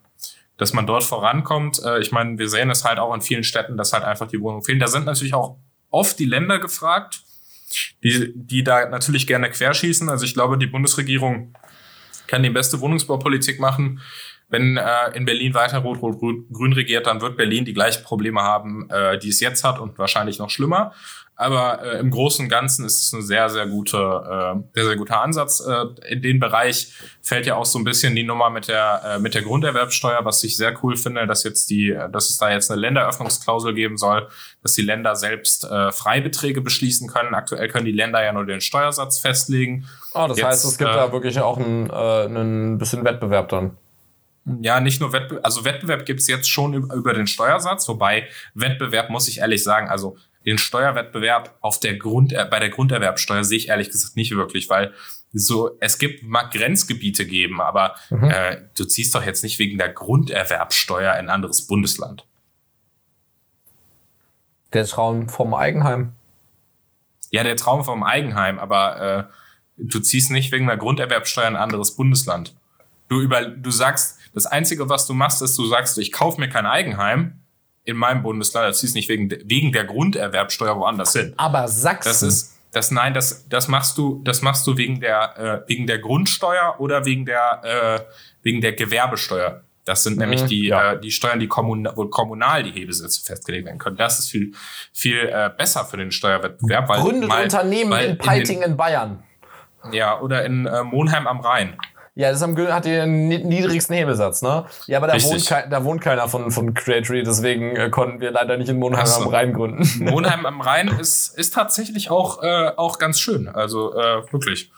dass 0.58 0.74
man 0.74 0.86
dort 0.86 1.04
vorankommt. 1.04 1.82
Äh, 1.84 2.00
ich 2.00 2.12
meine, 2.12 2.38
wir 2.38 2.50
sehen 2.50 2.70
es 2.70 2.84
halt 2.84 3.00
auch 3.00 3.13
in 3.13 3.22
vielen 3.22 3.44
Städten, 3.44 3.78
dass 3.78 3.94
halt 3.94 4.04
einfach 4.04 4.28
die 4.28 4.39
Wohnungen 4.42 4.63
fehlen. 4.63 4.80
Da 4.80 4.88
sind 4.88 5.06
natürlich 5.06 5.34
auch 5.34 5.58
oft 5.89 6.20
die 6.20 6.26
Länder 6.26 6.60
gefragt, 6.60 7.22
die, 8.04 8.32
die 8.36 8.63
da 8.63 8.89
natürlich 8.89 9.26
gerne 9.26 9.50
querschießen. 9.50 10.10
Also 10.10 10.26
ich 10.26 10.34
glaube, 10.34 10.58
die 10.58 10.68
Bundesregierung 10.68 11.56
kann 12.28 12.44
die 12.44 12.50
beste 12.50 12.80
Wohnungsbaupolitik 12.82 13.60
machen. 13.60 14.02
Wenn 14.50 14.78
äh, 14.78 15.16
in 15.16 15.26
Berlin 15.26 15.54
weiter 15.54 15.80
Rot-Rot-Grün 15.80 16.74
regiert, 16.74 17.08
dann 17.08 17.22
wird 17.22 17.38
Berlin 17.38 17.66
die 17.66 17.74
gleichen 17.74 18.04
Probleme 18.04 18.42
haben, 18.42 18.89
äh, 18.89 19.18
die 19.18 19.30
es 19.30 19.39
jetzt 19.39 19.63
hat 19.63 19.80
und 19.80 19.98
wahrscheinlich 19.98 20.38
noch 20.38 20.50
schlimmer. 20.50 20.94
Aber 21.36 21.82
äh, 21.82 22.00
im 22.00 22.12
Großen 22.12 22.46
und 22.46 22.50
Ganzen 22.50 22.86
ist 22.86 23.02
es 23.02 23.13
ein 23.13 23.24
sehr, 23.24 23.50
sehr 23.50 23.65
guter, 23.65 24.56
äh, 24.56 24.63
sehr, 24.76 24.86
sehr 24.86 24.96
guter 24.98 25.22
Ansatz. 25.22 25.65
Äh, 25.65 25.86
in 26.13 26.22
den 26.22 26.39
Bereich 26.39 26.93
fällt 27.22 27.48
ja 27.48 27.56
auch 27.56 27.65
so 27.65 27.80
ein 27.80 27.84
bisschen 27.84 28.15
die 28.15 28.24
Nummer 28.24 28.52
mit 28.52 28.67
der, 28.67 29.02
äh, 29.04 29.19
mit 29.19 29.34
der 29.34 29.41
Grunderwerbsteuer, 29.41 30.26
was 30.26 30.43
ich 30.43 30.56
sehr 30.56 30.78
cool 30.84 30.96
finde, 30.96 31.26
dass 31.26 31.43
jetzt 31.43 31.72
die, 31.72 31.98
dass 32.12 32.30
es 32.30 32.38
da 32.38 32.52
jetzt 32.52 32.69
eine 32.69 32.80
Länderöffnungsklausel 32.80 33.74
geben 33.74 33.98
soll, 33.98 34.28
dass 34.62 34.74
die 34.74 34.84
Länder 34.84 35.15
selbst 35.15 35.63
äh, 35.63 35.91
Freibeträge 35.91 36.62
beschließen 36.62 37.10
können. 37.10 37.34
Aktuell 37.34 37.67
können 37.67 37.86
die 37.86 37.91
Länder 37.91 38.24
ja 38.24 38.32
nur 38.32 38.46
den 38.46 38.62
Steuersatz 38.62 39.17
festlegen. 39.19 39.88
Oh, 40.13 40.28
das 40.28 40.38
jetzt, 40.38 40.46
heißt, 40.46 40.65
es 40.65 40.78
gibt 40.78 40.91
äh, 40.91 40.93
da 40.93 41.12
wirklich 41.12 41.39
auch 41.39 41.58
ein, 41.58 41.89
äh, 41.89 42.26
ein 42.26 42.78
bisschen 42.78 43.04
Wettbewerb 43.04 43.50
dann. 43.50 43.78
Ja, 44.62 44.82
nicht 44.82 45.00
nur 45.00 45.13
Wettbewerb, 45.13 45.46
also 45.46 45.65
Wettbewerb 45.65 46.06
gibt's 46.06 46.28
jetzt 46.28 46.50
schon 46.50 46.74
über 46.74 47.13
den 47.13 47.28
Steuersatz, 47.28 47.88
wobei 47.88 48.28
Wettbewerb, 48.54 49.10
muss 49.10 49.28
ich 49.30 49.39
ehrlich 49.39 49.63
sagen, 49.63 49.89
also 49.89 50.17
den 50.45 50.58
Steuerwettbewerb 50.58 51.58
auf 51.62 51.79
der 51.79 51.97
Grund, 51.97 52.34
äh, 52.34 52.45
bei 52.49 52.60
der 52.60 52.69
Grunderwerbsteuer 52.69 53.43
sehe 53.43 53.58
ich 53.58 53.69
ehrlich 53.69 53.89
gesagt 53.89 54.15
nicht 54.15 54.32
wirklich, 54.32 54.69
weil 54.69 54.93
so, 55.32 55.77
es 55.79 55.97
gibt, 55.97 56.23
mag 56.23 56.51
Grenzgebiete 56.51 57.25
geben, 57.25 57.60
aber 57.60 57.95
mhm. 58.10 58.29
äh, 58.29 58.62
du 58.77 58.86
ziehst 58.86 59.15
doch 59.15 59.25
jetzt 59.25 59.43
nicht 59.43 59.58
wegen 59.58 59.77
der 59.77 59.89
Grunderwerbsteuer 59.89 61.13
in 61.13 61.25
ein 61.25 61.29
anderes 61.29 61.65
Bundesland. 61.65 62.25
Der 64.73 64.86
Traum 64.86 65.29
vom 65.29 65.53
Eigenheim. 65.53 66.13
Ja, 67.32 67.43
der 67.43 67.56
Traum 67.56 67.84
vom 67.84 68.03
Eigenheim, 68.03 68.60
aber 68.60 69.01
äh, 69.01 69.23
du 69.77 69.99
ziehst 69.99 70.29
nicht 70.29 70.51
wegen 70.51 70.67
der 70.67 70.77
Grunderwerbsteuer 70.77 71.47
in 71.47 71.56
ein 71.56 71.62
anderes 71.62 71.95
Bundesland. 71.95 72.56
Du 73.08 73.19
über, 73.19 73.43
du 73.45 73.71
sagst, 73.71 74.19
das 74.34 74.45
Einzige, 74.45 74.89
was 74.89 75.08
du 75.08 75.13
machst, 75.13 75.41
ist, 75.41 75.58
du 75.58 75.65
sagst, 75.65 75.97
ich 75.97 76.12
kaufe 76.12 76.39
mir 76.39 76.49
kein 76.49 76.65
Eigenheim 76.65 77.42
in 77.86 77.98
meinem 77.98 78.24
Bundesland, 78.24 78.69
das 78.69 78.80
ziehst 78.80 78.96
nicht 78.96 79.10
wegen, 79.10 79.30
wegen 79.46 79.72
der 79.72 79.84
Grunderwerbsteuer 79.86 80.78
woanders 80.78 81.13
hin. 81.13 81.34
Aber 81.38 81.67
Sachsen. 81.67 82.10
Das 82.10 82.24
ist, 82.24 82.60
das 82.72 82.91
nein, 82.91 83.13
das, 83.13 83.48
das 83.50 83.67
machst 83.67 83.98
du, 83.98 84.22
das 84.24 84.41
machst 84.41 84.65
du 84.65 84.78
wegen 84.78 85.00
der, 85.00 85.63
äh, 85.65 85.69
wegen 85.69 85.86
der 85.86 86.00
Grundsteuer 86.00 86.76
oder 86.80 87.06
wegen 87.06 87.26
der, 87.26 87.62
äh, 87.63 88.13
wegen 88.41 88.62
der 88.62 88.74
Gewerbesteuer. 88.74 89.63
Das 89.86 90.04
sind 90.04 90.13
mhm, 90.13 90.19
nämlich 90.19 90.43
die, 90.43 90.67
ja. 90.67 90.93
äh, 90.93 91.00
die 91.00 91.12
Steuern, 91.12 91.39
die 91.39 91.48
kommunal, 91.48 91.93
wo 91.96 92.06
kommunal 92.06 92.63
die 92.63 92.72
Hebesätze 92.72 93.24
festgelegt 93.24 93.65
werden 93.65 93.80
können. 93.80 93.98
Das 93.98 94.19
ist 94.19 94.30
viel, 94.30 94.54
viel 94.93 95.17
äh, 95.17 95.52
besser 95.56 95.86
für 95.86 95.98
den 95.98 96.12
Steuerwettbewerb. 96.12 96.88
Weil 96.88 97.02
Gründet 97.02 97.30
mal, 97.30 97.43
Unternehmen 97.43 97.91
weil 97.91 98.10
in 98.12 98.17
Peiting 98.17 98.56
in, 98.58 98.62
den, 98.62 98.72
in, 98.72 98.78
Bayern. 98.78 99.24
Ja, 99.91 100.19
oder 100.22 100.46
in 100.46 100.65
äh, 100.65 100.84
Monheim 100.84 101.28
am 101.28 101.41
Rhein. 101.41 101.78
Ja, 102.15 102.32
das 102.32 102.43
hat 102.43 102.86
den 102.86 103.28
niedrigsten 103.28 103.95
Hebesatz, 103.95 104.43
ne? 104.43 104.65
Ja, 104.86 104.99
aber 104.99 105.08
da, 105.08 105.15
wohnt, 105.23 105.49
da 105.49 105.84
wohnt 105.84 106.02
keiner 106.02 106.28
von, 106.28 106.52
von 106.52 106.76
Creatory, 106.76 107.23
deswegen 107.23 107.76
äh, 107.76 107.89
konnten 107.89 108.21
wir 108.21 108.30
leider 108.30 108.56
nicht 108.58 108.69
in 108.69 108.78
Monheim 108.78 109.08
so. 109.08 109.23
am 109.23 109.28
Rhein 109.30 109.52
gründen. 109.52 109.88
Monheim 110.12 110.45
am 110.45 110.62
Rhein 110.62 110.89
ist, 110.89 111.36
ist 111.36 111.56
tatsächlich 111.56 112.12
auch, 112.12 112.43
äh, 112.43 112.71
auch 112.78 112.99
ganz 112.99 113.19
schön. 113.19 113.47
Also 113.47 113.95
äh, 113.95 114.32
wirklich. 114.32 114.71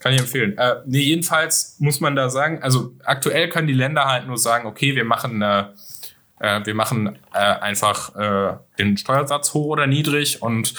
Kann 0.00 0.12
ich 0.12 0.20
empfehlen. 0.20 0.58
Äh, 0.58 0.76
nee, 0.86 0.98
jedenfalls 0.98 1.76
muss 1.78 2.00
man 2.00 2.16
da 2.16 2.30
sagen, 2.30 2.60
also 2.62 2.92
aktuell 3.04 3.48
können 3.48 3.68
die 3.68 3.72
Länder 3.72 4.06
halt 4.06 4.26
nur 4.26 4.36
sagen, 4.36 4.66
okay, 4.66 4.96
wir 4.96 5.04
machen, 5.04 5.42
äh, 5.42 5.66
äh, 6.40 6.66
wir 6.66 6.74
machen 6.74 7.16
äh, 7.32 7.38
einfach 7.38 8.14
äh, 8.16 8.56
den 8.78 8.96
Steuersatz 8.96 9.54
hoch 9.54 9.66
oder 9.66 9.86
niedrig 9.86 10.42
und 10.42 10.74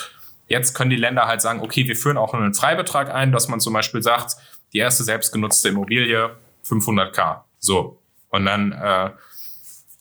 jetzt 0.48 0.74
können 0.74 0.90
die 0.90 0.98
Länder 0.98 1.28
halt 1.28 1.42
sagen, 1.42 1.62
okay, 1.62 1.88
wir 1.88 1.96
führen 1.96 2.18
auch 2.18 2.34
einen 2.34 2.54
Freibetrag 2.54 3.14
ein, 3.14 3.32
dass 3.32 3.48
man 3.48 3.60
zum 3.60 3.74
Beispiel 3.74 4.04
sagt, 4.04 4.36
die 4.74 4.80
erste 4.80 5.04
selbstgenutzte 5.04 5.70
Immobilie 5.70 6.36
500k. 6.66 7.42
So. 7.60 8.00
Und 8.30 8.46
dann 8.46 8.72
äh, 8.74 9.12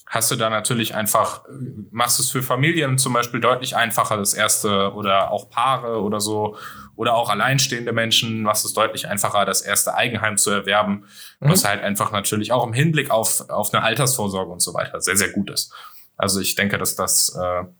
hast 0.07 0.31
du 0.31 0.37
da 0.37 0.51
natürlich 0.51 0.95
einfach, 0.95 1.45
machst 1.91 2.21
es 2.21 2.31
für 2.31 2.43
Familien 2.43 2.99
zum 2.99 3.13
Beispiel 3.13 3.41
deutlich 3.41 3.77
einfacher, 3.77 4.17
das 4.17 4.35
erste 4.35 4.93
oder 4.95 5.31
auch 5.31 5.51
Paare 5.51 6.01
oder 6.01 6.21
so 6.21 6.57
oder 6.97 7.15
auch 7.15 7.29
alleinstehende 7.29 7.93
Menschen, 7.93 8.43
machst 8.43 8.65
es 8.65 8.73
deutlich 8.73 9.09
einfacher, 9.09 9.45
das 9.45 9.61
erste 9.61 9.95
Eigenheim 9.95 10.39
zu 10.39 10.51
erwerben, 10.51 11.05
mhm. 11.41 11.51
was 11.51 11.65
halt 11.65 11.83
einfach 11.83 12.13
natürlich 12.13 12.53
auch 12.53 12.67
im 12.67 12.73
Hinblick 12.73 13.11
auf, 13.11 13.49
auf 13.51 13.73
eine 13.75 13.83
Altersvorsorge 13.83 14.51
und 14.51 14.61
so 14.61 14.73
weiter 14.75 15.01
sehr, 15.01 15.17
sehr 15.17 15.31
gut 15.31 15.51
ist. 15.51 15.73
Also 16.17 16.41
ich 16.41 16.55
denke, 16.55 16.79
dass 16.79 16.97
das 16.97 17.37
äh, 17.37 17.61
ein 17.61 17.75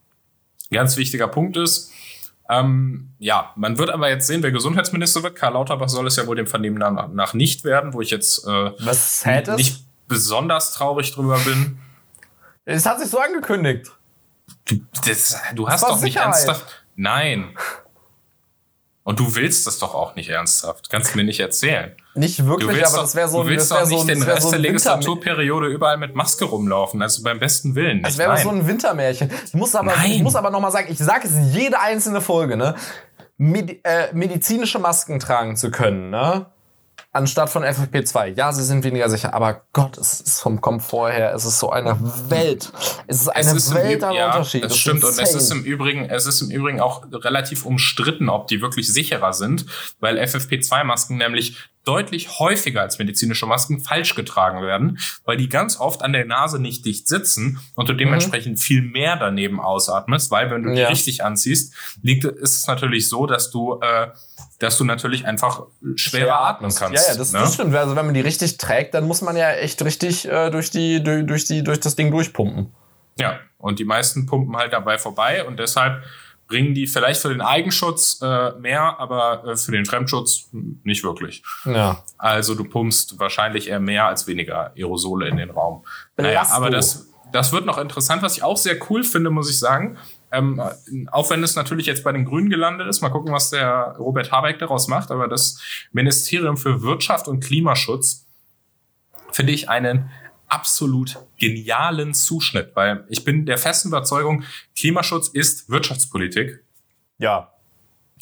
ganz 0.71 0.97
wichtiger 0.97 1.29
Punkt 1.29 1.57
ist. 1.57 1.93
Ähm, 2.49 3.11
ja, 3.19 3.53
man 3.57 3.79
wird 3.79 3.91
aber 3.91 4.09
jetzt 4.09 4.27
sehen, 4.27 4.43
wer 4.43 4.53
Gesundheitsminister 4.53 5.23
wird. 5.23 5.37
Karl 5.37 5.55
Lauterbach 5.55 5.89
soll 5.89 6.07
es 6.07 6.17
ja 6.17 6.27
wohl 6.27 6.37
dem 6.37 6.47
Vernehmen 6.47 6.79
nach 6.79 7.35
nicht 7.35 7.65
werden, 7.65 7.93
wo 7.93 8.01
ich 8.01 8.11
jetzt 8.11 8.47
äh, 8.47 8.73
Was 8.79 9.25
nicht 9.57 9.85
besonders 10.07 10.73
traurig 10.73 11.13
drüber 11.13 11.39
bin. 11.41 11.79
Es 12.65 12.87
hat 12.87 13.01
sich 13.01 13.11
so 13.11 13.19
angekündigt. 13.19 13.91
Du, 14.65 14.77
das, 15.05 15.41
du 15.55 15.69
hast 15.69 15.83
doch 15.83 16.01
nicht 16.01 16.17
ernsthaft. 16.17 16.85
Nein. 16.95 17.57
Und 19.03 19.21
du 19.21 19.35
willst 19.35 19.67
das 19.67 19.79
doch 19.79 19.95
auch 19.95 20.17
nicht 20.17 20.29
ernsthaft. 20.29 20.91
Kannst 20.91 21.13
du 21.13 21.19
mir 21.19 21.25
nicht 21.25 21.41
erzählen. 21.41 21.95
Nicht 22.17 22.47
wirklich, 22.47 22.87
aber 22.87 23.03
das 23.03 23.15
wäre 23.15 23.29
so 23.29 23.41
ein 23.41 23.47
Du 23.47 23.51
willst 23.51 23.71
doch 23.71 23.87
nicht 23.87 24.01
so 24.01 24.07
den 24.07 24.23
Rest 24.23 24.43
so 24.43 24.51
der 24.51 24.59
Legislaturperiode 24.61 25.69
überall 25.69 25.99
mit 25.99 26.15
Maske 26.15 26.47
rumlaufen. 26.47 27.03
Also 27.03 27.23
beim 27.23 27.39
besten 27.39 27.75
Willen 27.75 27.99
nicht. 27.99 28.07
Das 28.07 28.19
wäre 28.19 28.37
so 28.39 28.49
ein 28.49 28.67
Wintermärchen. 28.67 29.31
Ich 29.47 29.55
muss 29.55 29.75
aber, 29.75 29.95
Nein. 29.95 30.13
ich 30.13 30.23
muss 30.23 30.35
aber 30.35 30.51
noch 30.51 30.61
mal 30.61 30.71
sagen, 30.71 30.89
ich 30.91 30.99
sage 30.99 31.29
es 31.29 31.55
jede 31.55 31.81
einzelne 31.81 32.21
Folge, 32.21 32.57
ne? 32.57 32.75
Medi 33.39 33.81
äh, 33.85 34.15
medizinische 34.15 34.79
Masken 34.79 35.19
tragen 35.19 35.57
zu 35.57 35.71
können, 35.71 36.09
ne? 36.09 36.47
anstatt 37.17 37.51
von 37.51 37.65
FFP2. 37.65 38.37
Ja, 38.37 38.53
sie 38.53 38.63
sind 38.63 38.85
weniger 38.85 39.09
sicher, 39.09 39.35
aber 39.35 39.63
Gott, 39.73 39.97
es 39.99 40.21
ist 40.21 40.41
vom 40.41 40.61
Komfort 40.61 41.13
her, 41.13 41.33
es 41.35 41.45
ist 41.45 41.59
so 41.59 41.71
eine 41.71 41.99
Welt. 42.29 42.71
Es 43.07 43.23
ist 43.23 43.29
eine 43.29 43.47
es 43.47 43.55
ist 43.55 43.75
Welt 43.75 44.05
an 44.05 44.15
ja, 44.15 44.27
Unterschied. 44.27 44.63
Das, 44.63 44.73
das 44.73 44.79
stimmt 44.79 45.03
und 45.03 45.19
es 45.19 45.35
ist 45.35 45.51
im 45.51 45.65
Übrigen, 45.65 46.05
es 46.05 46.27
ist 46.27 46.43
im 46.43 46.51
Übrigen 46.51 46.81
auch 46.81 47.05
relativ 47.11 47.65
umstritten, 47.65 48.29
ob 48.29 48.47
die 48.47 48.61
wirklich 48.61 48.93
sicherer 48.93 49.33
sind, 49.33 49.67
weil 49.99 50.19
FFP2-Masken 50.19 51.17
nämlich 51.17 51.57
deutlich 51.87 52.39
häufiger 52.39 52.83
als 52.83 52.99
medizinische 52.99 53.47
Masken 53.47 53.81
falsch 53.81 54.15
getragen 54.15 54.61
werden, 54.61 54.99
weil 55.25 55.37
die 55.37 55.49
ganz 55.49 55.79
oft 55.79 56.03
an 56.03 56.13
der 56.13 56.25
Nase 56.25 56.59
nicht 56.61 56.85
dicht 56.85 57.07
sitzen 57.09 57.61
und 57.75 57.89
du 57.89 57.95
mhm. 57.95 57.99
dementsprechend 57.99 58.55
mhm. 58.55 58.61
viel 58.61 58.83
mehr 58.83 59.17
daneben 59.17 59.61
ausatmest, 59.61 60.31
weil 60.31 60.51
wenn 60.51 60.65
du 60.65 60.73
die 60.73 60.81
ja. 60.81 60.89
richtig 60.89 61.25
anziehst, 61.25 61.73
liegt, 62.03 62.25
ist 62.25 62.57
es 62.57 62.67
natürlich 62.67 63.09
so, 63.09 63.27
dass 63.27 63.51
du, 63.51 63.81
äh, 63.81 64.09
dass 64.59 64.77
du 64.77 64.85
natürlich 64.85 65.27
einfach 65.27 65.67
schwerer 65.95 66.25
Schwer 66.27 66.41
atmen 66.41 66.75
kannst. 66.75 67.07
Ja, 67.07 67.13
ja, 67.13 67.19
das, 67.19 67.33
ne? 67.33 67.39
das 67.39 67.55
stimmt. 67.55 67.75
Also 67.75 67.95
wenn 67.95 68.07
man 68.07 68.15
die 68.15 68.21
richtig 68.21 68.59
trägt, 68.59 68.95
dann 68.95 69.07
muss 69.07 69.23
man 69.23 69.37
ja 69.37 69.53
echt 69.53 69.85
richtig 69.85 70.27
äh, 70.27 70.51
durch 70.51 70.71
die 70.71 71.03
durch, 71.03 71.25
durch 71.27 71.45
die 71.45 71.63
durch 71.63 71.79
das 71.79 71.95
Ding 71.95 72.11
durchpumpen. 72.11 72.73
Ja, 73.19 73.39
und 73.59 73.79
die 73.79 73.85
meisten 73.85 74.27
pumpen 74.27 74.57
halt 74.57 74.73
dabei 74.73 74.99
vorbei 74.99 75.45
und 75.45 75.59
deshalb 75.59 76.03
bringen 76.49 76.75
die 76.75 76.87
vielleicht 76.87 77.21
für 77.21 77.29
den 77.29 77.41
Eigenschutz 77.41 78.21
äh, 78.23 78.53
mehr, 78.53 78.99
aber 79.01 79.45
äh, 79.45 79.57
für 79.57 79.73
den 79.73 79.85
Fremdschutz 79.85 80.49
nicht 80.53 81.03
wirklich. 81.03 81.43
Ja. 81.65 82.03
Also 82.19 82.55
du 82.55 82.65
pumpst 82.65 83.19
wahrscheinlich 83.19 83.69
eher 83.69 83.81
mehr 83.81 84.07
als 84.07 84.27
weniger 84.27 84.73
Aerosole 84.77 85.29
in 85.29 85.37
den 85.37 85.51
Raum. 85.51 85.85
Naja, 86.17 86.47
aber 86.51 86.71
das, 86.71 87.09
das 87.33 87.53
wird 87.53 87.67
noch 87.67 87.79
interessant, 87.79 88.23
was 88.23 88.37
ich 88.37 88.43
auch 88.43 88.57
sehr 88.57 88.79
cool 88.91 89.03
finde, 89.03 89.31
muss 89.31 89.51
ich 89.51 89.59
sagen. 89.59 89.99
Ähm, 90.33 90.61
auch 91.11 91.31
wenn 91.31 91.43
es 91.43 91.57
natürlich 91.57 91.87
jetzt 91.87 92.05
bei 92.05 92.13
den 92.13 92.25
Grünen 92.25 92.51
gelandet 92.51 92.89
ist, 92.89 93.01
mal 93.01 93.11
gucken, 93.11 93.33
was 93.33 93.51
der 93.51 93.97
Robert 93.99 94.33
Habeck 94.33 94.59
daraus 94.59 94.89
macht, 94.89 95.11
aber 95.11 95.29
das 95.29 95.61
Ministerium 95.93 96.57
für 96.57 96.83
Wirtschaft 96.83 97.29
und 97.29 97.43
Klimaschutz 97.43 98.27
finde 99.33 99.53
ich 99.53 99.69
einen 99.69 100.11
absolut 100.49 101.19
genialen 101.39 102.15
Zuschnitt, 102.15 102.73
weil 102.75 103.05
ich 103.09 103.25
bin 103.25 103.47
der 103.47 103.59
festen 103.59 103.89
Überzeugung, 103.89 104.45
Klimaschutz 104.77 105.29
ist 105.29 105.69
Wirtschaftspolitik. 105.69 106.63
Ja. 107.19 107.53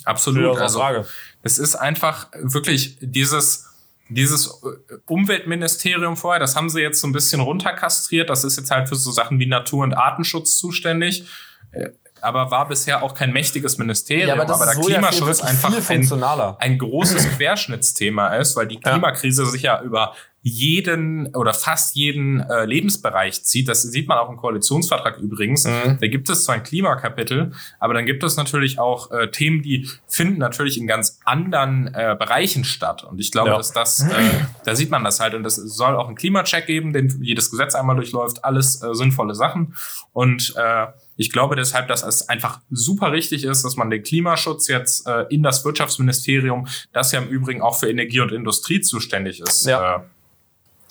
Absolut. 0.05 0.59
Also, 0.59 0.81
Frage. 0.81 1.07
es 1.43 1.59
ist 1.59 1.77
einfach 1.77 2.29
wirklich 2.35 2.99
dieses, 3.01 3.67
dieses 4.09 4.63
Umweltministerium 5.07 6.17
vorher, 6.17 6.41
das 6.41 6.57
haben 6.57 6.69
sie 6.69 6.81
jetzt 6.81 7.01
so 7.01 7.07
ein 7.07 7.13
bisschen 7.13 7.41
runterkastriert. 7.41 8.29
Das 8.29 8.45
ist 8.45 8.57
jetzt 8.57 8.71
halt 8.71 8.89
für 8.89 8.97
so 8.97 9.13
Sachen 9.13 9.39
wie 9.39 9.47
Natur- 9.47 9.85
und 9.85 9.95
Artenschutz 9.95 10.59
zuständig. 10.59 11.27
Aber 12.25 12.51
war 12.51 12.69
bisher 12.69 13.03
auch 13.03 13.15
kein 13.15 13.33
mächtiges 13.33 13.79
Ministerium. 13.79 14.29
Ja, 14.29 14.35
aber, 14.35 14.55
aber 14.55 14.65
der 14.65 14.75
so 14.75 14.83
Klimaschutz 14.83 15.41
ja 15.41 15.47
einfach 15.47 15.91
ein, 15.91 16.57
ein, 16.59 16.79
großes 16.79 17.37
Querschnittsthema 17.37 18.29
ist, 18.37 18.57
weil 18.57 18.67
die 18.67 18.79
Klimakrise 18.79 19.47
sich 19.47 19.63
ja 19.63 19.81
über 19.83 20.15
jeden 20.47 21.35
oder 21.35 21.55
fast 21.55 21.97
jeden 21.97 22.41
äh, 22.41 22.67
Lebensbereich 22.67 23.43
zieht. 23.45 23.67
Das 23.67 23.81
sieht 23.81 24.09
man 24.09 24.19
auch 24.19 24.29
im 24.29 24.37
Koalitionsvertrag 24.37 25.17
übrigens. 25.17 25.65
Mhm. 25.65 25.97
Da 25.99 26.07
gibt 26.07 26.29
es 26.29 26.45
zwar 26.45 26.57
ein 26.57 26.63
Klimakapitel, 26.63 27.53
aber 27.81 27.95
dann 27.95 28.05
gibt 28.05 28.23
es 28.23 28.37
natürlich 28.37 28.79
auch 28.79 29.11
äh, 29.11 29.31
Themen, 29.31 29.63
die 29.63 29.89
finden 30.07 30.39
natürlich 30.39 30.77
in 30.77 30.87
ganz 30.87 31.19
anderen 31.25 31.87
äh, 31.95 32.15
Bereichen 32.19 32.65
statt. 32.65 33.05
Und 33.05 33.19
ich 33.21 33.33
glaube, 33.33 33.51
ja. 33.51 33.57
dass 33.57 33.73
das, 33.73 34.03
äh, 34.03 34.13
da 34.67 34.77
sieht 34.77 34.91
man 34.91 35.03
das 35.03 35.19
halt. 35.19 35.33
Und 35.33 35.47
es 35.47 35.57
soll 35.57 35.97
auch 35.97 36.09
einen 36.09 36.17
Klimacheck 36.17 36.67
geben, 36.67 36.93
den 36.93 37.23
jedes 37.23 37.51
Gesetz 37.51 37.75
einmal 37.75 37.97
durchläuft. 37.97 38.45
Alles 38.45 38.83
äh, 38.83 38.95
sinnvolle 38.95 39.35
Sachen. 39.35 39.75
Und 40.13 40.55
äh, 40.59 40.89
ich 41.17 41.31
glaube 41.33 41.57
deshalb, 41.57 41.89
dass 41.89 42.03
es 42.03 42.29
einfach 42.29 42.61
super 42.71 43.13
richtig 43.13 43.45
ist, 43.45 43.65
dass 43.65 43.77
man 43.77 43.91
den 43.91 44.03
Klimaschutz 44.03 44.69
jetzt 44.69 45.07
äh, 45.07 45.27
in 45.31 45.43
das 45.43 45.65
Wirtschaftsministerium, 45.65 46.67
das 46.93 47.13
ja 47.13 47.21
im 47.21 47.29
Übrigen 47.29 47.63
auch 47.63 47.79
für 47.79 47.89
Energie 47.89 48.21
und 48.21 48.33
Industrie 48.33 48.81
zuständig 48.81 49.41
ist, 49.41 49.67
ja. 49.67 49.97
äh, 49.97 50.01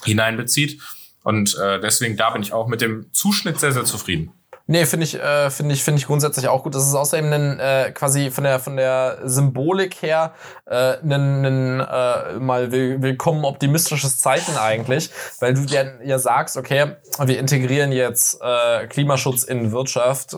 hineinbezieht. 0.05 0.81
Und 1.23 1.57
äh, 1.57 1.79
deswegen 1.79 2.17
da 2.17 2.29
bin 2.31 2.41
ich 2.41 2.53
auch 2.53 2.67
mit 2.67 2.81
dem 2.81 3.07
Zuschnitt 3.13 3.59
sehr, 3.59 3.71
sehr 3.71 3.85
zufrieden. 3.85 4.31
Nee, 4.65 4.85
finde 4.85 5.03
ich, 5.03 5.15
äh, 5.15 5.49
finde 5.49 5.75
ich, 5.75 5.83
finde 5.83 5.99
ich 5.99 6.07
grundsätzlich 6.07 6.47
auch 6.47 6.63
gut. 6.63 6.73
Das 6.73 6.87
ist 6.87 6.95
außerdem 6.95 7.33
ein, 7.33 7.59
äh, 7.59 7.91
quasi 7.91 8.31
von 8.31 8.45
der, 8.45 8.59
von 8.59 8.77
der 8.77 9.19
Symbolik 9.25 10.01
her 10.01 10.33
äh, 10.65 10.97
ein, 11.03 11.45
ein 11.45 11.79
äh, 11.81 12.39
mal 12.39 12.71
will, 12.71 13.01
willkommen 13.01 13.43
optimistisches 13.43 14.19
Zeichen 14.19 14.55
eigentlich, 14.55 15.09
weil 15.41 15.53
du 15.53 15.63
ja, 15.63 15.83
ja 16.05 16.17
sagst, 16.17 16.55
okay, 16.55 16.93
wir 17.19 17.39
integrieren 17.39 17.91
jetzt 17.91 18.39
äh, 18.41 18.87
Klimaschutz 18.87 19.43
in 19.43 19.73
Wirtschaft, 19.73 20.37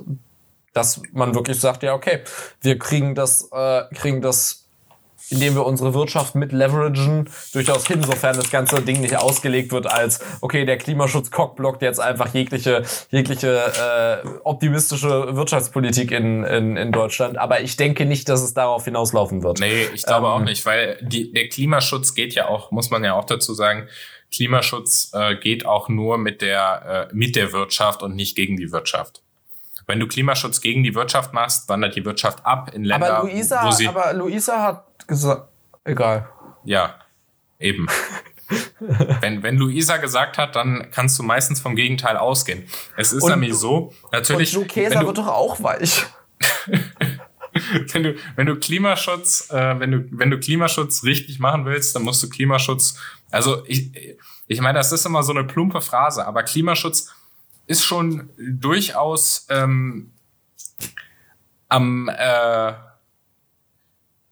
dass 0.74 1.04
man 1.12 1.36
wirklich 1.36 1.60
sagt, 1.60 1.84
ja, 1.84 1.94
okay, 1.94 2.22
wir 2.62 2.80
kriegen 2.80 3.14
das, 3.14 3.50
äh, 3.52 3.84
kriegen 3.94 4.22
das 4.22 4.65
indem 5.30 5.56
wir 5.56 5.66
unsere 5.66 5.94
Wirtschaft 5.94 6.36
mit 6.36 6.52
leveragen, 6.52 7.30
durchaus 7.54 7.88
hin, 7.88 8.04
sofern 8.04 8.36
das 8.36 8.50
ganze 8.50 8.82
Ding 8.82 9.02
nicht 9.02 9.16
ausgelegt 9.18 9.72
wird 9.72 9.88
als, 9.88 10.20
okay, 10.42 10.66
der 10.66 10.78
Klimaschutz 10.78 11.32
cockblockt 11.32 11.82
jetzt 11.82 12.00
einfach 12.00 12.34
jegliche, 12.34 12.84
jegliche 13.12 14.24
äh, 14.24 14.28
optimistische 14.44 15.36
Wirtschaftspolitik 15.36 16.12
in, 16.12 16.44
in, 16.44 16.78
in 16.78 16.92
Deutschland. 16.92 17.38
Aber 17.38 17.62
ich 17.62 17.78
denke 17.78 18.06
nicht, 18.06 18.30
dass 18.30 18.42
es 18.42 18.54
darauf 18.54 18.86
hinauslaufen 18.86 19.44
wird. 19.44 19.60
Nee, 19.60 19.88
ich 19.94 20.06
glaube 20.06 20.28
ähm, 20.28 20.34
auch 20.34 20.42
nicht, 20.42 20.66
weil 20.66 20.98
die, 21.02 21.32
der 21.32 21.50
Klimaschutz 21.50 22.14
geht 22.14 22.34
ja 22.34 22.48
auch, 22.48 22.72
muss 22.72 22.90
man 22.90 23.04
ja 23.04 23.14
auch 23.14 23.26
dazu 23.26 23.54
sagen, 23.54 23.88
Klimaschutz 24.32 25.12
äh, 25.14 25.36
geht 25.36 25.66
auch 25.66 25.90
nur 25.90 26.18
mit 26.18 26.42
der, 26.42 27.10
äh, 27.12 27.16
mit 27.16 27.36
der 27.36 27.54
Wirtschaft 27.54 28.04
und 28.04 28.16
nicht 28.16 28.36
gegen 28.36 28.58
die 28.58 28.72
Wirtschaft. 28.72 29.25
Wenn 29.88 30.00
du 30.00 30.08
Klimaschutz 30.08 30.62
gegen 30.62 30.84
die 30.84 30.96
Wirtschaft 30.96 31.34
machst, 31.34 31.70
wandert 31.70 31.96
die 31.96 32.06
Wirtschaft 32.06 32.46
ab 32.46 32.72
in 32.74 32.84
Länder, 32.84 33.18
aber 33.18 33.30
Luisa, 33.30 33.66
wo 33.66 33.72
sie... 33.72 33.88
Aber 33.88 34.14
Luisa 34.14 34.62
hat 34.62 35.08
gesagt... 35.08 35.50
Egal. 35.84 36.28
Ja, 36.64 36.96
eben. 37.60 37.88
wenn, 39.22 39.44
wenn 39.44 39.58
Luisa 39.58 39.98
gesagt 39.98 40.38
hat, 40.38 40.56
dann 40.56 40.90
kannst 40.92 41.18
du 41.20 41.24
meistens 41.24 41.60
vom 41.60 41.76
Gegenteil 41.76 42.18
ausgehen. 42.18 42.66
Es 42.98 43.14
ist 43.14 43.24
und, 43.24 43.32
nämlich 43.32 43.56
so, 43.56 43.94
natürlich. 44.12 44.56
Und 44.56 44.64
Joe 44.64 44.68
Käser 44.68 45.06
wird 45.06 45.18
doch 45.18 45.28
auch 45.28 45.62
weich. 45.62 46.06
wenn 47.94 48.04
du, 48.04 48.16
wenn 48.36 48.46
du 48.46 48.56
Klimaschutz, 48.58 49.50
äh, 49.52 49.80
wenn 49.80 49.92
du, 49.92 50.06
wenn 50.12 50.30
du 50.30 50.40
Klimaschutz 50.40 51.04
richtig 51.04 51.40
machen 51.40 51.66
willst, 51.66 51.96
dann 51.96 52.04
musst 52.04 52.22
du 52.22 52.30
Klimaschutz, 52.30 53.00
also 53.32 53.64
ich, 53.66 53.92
ich 54.48 54.62
meine, 54.62 54.78
das 54.78 54.92
ist 54.92 55.06
immer 55.06 55.24
so 55.24 55.32
eine 55.32 55.44
plumpe 55.44 55.82
Phrase, 55.82 56.26
aber 56.26 56.44
Klimaschutz 56.44 57.14
ist 57.68 57.84
schon 57.84 58.30
durchaus 58.38 59.48
ähm, 59.50 60.12
am 61.68 62.10
äh, 62.10 62.74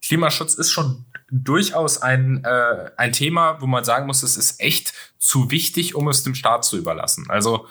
Klimaschutz 0.01 0.55
ist 0.55 0.71
schon 0.71 1.05
durchaus 1.31 2.01
ein, 2.01 2.43
äh, 2.43 2.91
ein 2.97 3.11
Thema, 3.13 3.59
wo 3.61 3.67
man 3.67 3.83
sagen 3.83 4.05
muss, 4.05 4.21
es 4.21 4.37
ist 4.37 4.59
echt 4.59 4.93
zu 5.17 5.49
wichtig, 5.49 5.95
um 5.95 6.07
es 6.09 6.23
dem 6.23 6.35
Staat 6.35 6.65
zu 6.65 6.77
überlassen. 6.77 7.25
Also 7.29 7.67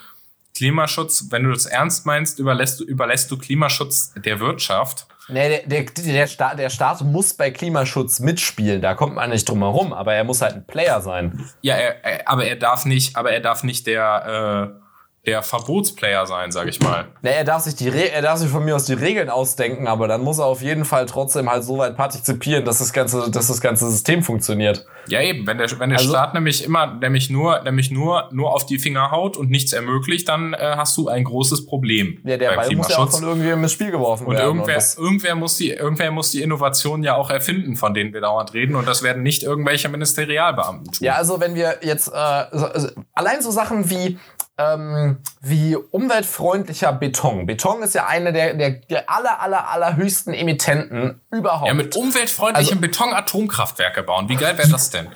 Klimaschutz, 0.55 1.27
wenn 1.29 1.43
du 1.43 1.51
das 1.51 1.65
ernst 1.65 2.05
meinst, 2.05 2.39
überlässt 2.39 2.79
du, 2.79 2.83
überlässt 2.83 3.31
du 3.31 3.37
Klimaschutz 3.37 4.13
der 4.15 4.39
Wirtschaft. 4.39 5.07
Nee, 5.29 5.63
der, 5.65 5.83
der, 5.83 6.03
der, 6.03 6.27
Staat, 6.27 6.59
der 6.59 6.69
Staat 6.69 7.01
muss 7.01 7.33
bei 7.33 7.49
Klimaschutz 7.51 8.19
mitspielen, 8.19 8.81
da 8.81 8.93
kommt 8.93 9.15
man 9.15 9.29
nicht 9.29 9.47
drum 9.47 9.59
herum, 9.59 9.93
aber 9.93 10.13
er 10.13 10.25
muss 10.25 10.41
halt 10.41 10.55
ein 10.55 10.67
Player 10.67 11.01
sein. 11.01 11.49
Ja, 11.61 11.75
er, 11.75 12.03
er, 12.03 12.27
aber 12.27 12.45
er 12.45 12.57
darf 12.57 12.85
nicht, 12.85 13.15
aber 13.15 13.31
er 13.31 13.39
darf 13.39 13.63
nicht 13.63 13.87
der, 13.87 14.75
äh, 14.75 14.82
der 15.25 15.41
Verbotsplayer 15.41 16.25
sein, 16.25 16.51
sag 16.51 16.67
ich 16.67 16.81
mal. 16.81 17.05
Ne, 17.21 17.33
er 17.33 17.45
darf 17.45 17.61
sich 17.63 17.75
die 17.75 17.87
Re 17.87 18.11
er 18.11 18.21
darf 18.21 18.39
sich 18.39 18.49
von 18.49 18.65
mir 18.65 18.75
aus 18.75 18.85
die 18.85 18.93
Regeln 18.93 19.29
ausdenken, 19.29 19.87
aber 19.87 20.09
dann 20.09 20.21
muss 20.21 20.39
er 20.39 20.45
auf 20.45 20.61
jeden 20.61 20.83
Fall 20.83 21.05
trotzdem 21.05 21.49
halt 21.49 21.63
so 21.63 21.77
weit 21.77 21.95
partizipieren, 21.95 22.65
dass 22.65 22.79
das 22.79 22.91
ganze, 22.91 23.31
dass 23.31 23.47
das 23.47 23.61
ganze 23.61 23.89
System 23.89 24.21
funktioniert. 24.21 24.85
Ja 25.07 25.21
eben, 25.21 25.47
wenn 25.47 25.57
der, 25.57 25.69
wenn 25.79 25.89
der 25.89 25.99
also, 25.99 26.09
Staat 26.09 26.33
nämlich 26.33 26.65
immer, 26.65 26.87
nämlich 26.95 27.29
nur, 27.29 27.61
nämlich 27.61 27.89
nur, 27.89 28.29
nur 28.31 28.53
auf 28.53 28.65
die 28.65 28.79
Finger 28.79 29.11
haut 29.11 29.37
und 29.37 29.49
nichts 29.49 29.71
ermöglicht, 29.71 30.27
dann 30.27 30.53
äh, 30.53 30.57
hast 30.75 30.97
du 30.97 31.07
ein 31.07 31.23
großes 31.23 31.65
Problem. 31.65 32.19
Ja, 32.25 32.35
der 32.35 32.55
Ball 32.55 32.75
muss 32.75 32.89
ja 32.89 32.97
auch 32.97 33.09
von 33.09 33.23
irgendjemandem 33.23 33.63
ins 33.63 33.71
Spiel 33.71 33.91
geworfen 33.91 34.27
und 34.27 34.35
werden. 34.35 34.45
Irgendwer, 34.45 34.75
und 34.75 34.97
irgendwer 34.97 35.35
muss 35.35 35.57
die, 35.57 35.69
irgendwer 35.71 36.11
muss 36.11 36.31
die 36.31 36.41
Innovation 36.41 37.01
ja 37.03 37.15
auch 37.15 37.29
erfinden, 37.29 37.77
von 37.77 37.93
denen 37.93 38.13
wir 38.13 38.21
dauernd 38.21 38.53
reden, 38.53 38.75
und 38.75 38.87
das 38.87 39.03
werden 39.03 39.23
nicht 39.23 39.43
irgendwelche 39.43 39.87
Ministerialbeamten 39.87 40.91
tun. 40.91 41.05
Ja, 41.05 41.13
also 41.13 41.39
wenn 41.39 41.55
wir 41.55 41.79
jetzt 41.81 42.09
äh, 42.09 42.45
so, 42.51 42.65
also, 42.65 42.89
allein 43.13 43.41
so 43.41 43.51
Sachen 43.51 43.89
wie 43.89 44.17
ähm, 44.57 45.17
wie 45.41 45.75
umweltfreundlicher 45.75 46.93
Beton. 46.93 47.45
Beton 47.45 47.81
ist 47.81 47.95
ja 47.95 48.05
eine 48.05 48.33
der, 48.33 48.53
der, 48.53 48.71
der 48.71 49.09
aller, 49.09 49.41
aller, 49.41 49.69
allerhöchsten 49.69 50.33
Emittenten 50.33 51.21
überhaupt. 51.31 51.67
Ja, 51.67 51.73
mit 51.73 51.95
umweltfreundlichem 51.95 52.77
also, 52.77 52.81
Beton 52.81 53.13
Atomkraftwerke 53.13 54.03
bauen. 54.03 54.29
Wie 54.29 54.35
geil 54.35 54.57
wäre 54.57 54.69
das 54.69 54.89
denn? 54.89 55.07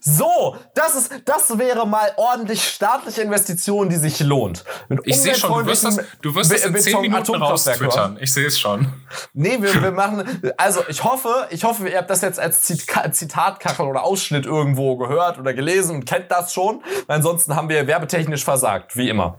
So, 0.00 0.56
das 0.74 0.94
ist, 0.94 1.22
das 1.24 1.58
wäre 1.58 1.86
mal 1.86 2.12
ordentlich 2.16 2.62
staatliche 2.62 3.22
Investition, 3.22 3.88
die 3.88 3.96
sich 3.96 4.20
lohnt. 4.20 4.64
Mit 4.88 5.00
ich 5.04 5.20
sehe 5.20 5.34
schon, 5.34 5.50
du 5.50 5.66
wirst 5.66 5.84
das, 5.84 6.00
du 6.20 6.34
wirst 6.34 6.52
das 6.52 6.64
in 6.64 6.76
10 6.76 7.00
Minuten 7.00 7.34
raus 7.36 7.64
twittern. 7.64 8.18
Ich 8.20 8.32
sehe 8.32 8.46
es 8.46 8.58
schon. 8.58 8.92
Nee, 9.32 9.58
wir, 9.60 9.82
wir 9.82 9.92
machen, 9.92 10.42
also 10.56 10.82
ich 10.88 11.02
hoffe, 11.02 11.48
ich 11.50 11.64
hoffe, 11.64 11.88
ihr 11.88 11.98
habt 11.98 12.10
das 12.10 12.20
jetzt 12.20 12.38
als 12.38 12.62
Zitatkachel 12.62 13.86
oder 13.86 14.04
Ausschnitt 14.04 14.46
irgendwo 14.46 14.96
gehört 14.96 15.38
oder 15.38 15.54
gelesen 15.54 15.96
und 15.96 16.04
kennt 16.04 16.30
das 16.30 16.52
schon. 16.52 16.82
Weil 17.06 17.16
ansonsten 17.16 17.56
haben 17.56 17.68
wir 17.68 17.86
werbetechnisch 17.86 18.44
versagt, 18.44 18.96
wie 18.96 19.08
immer. 19.08 19.38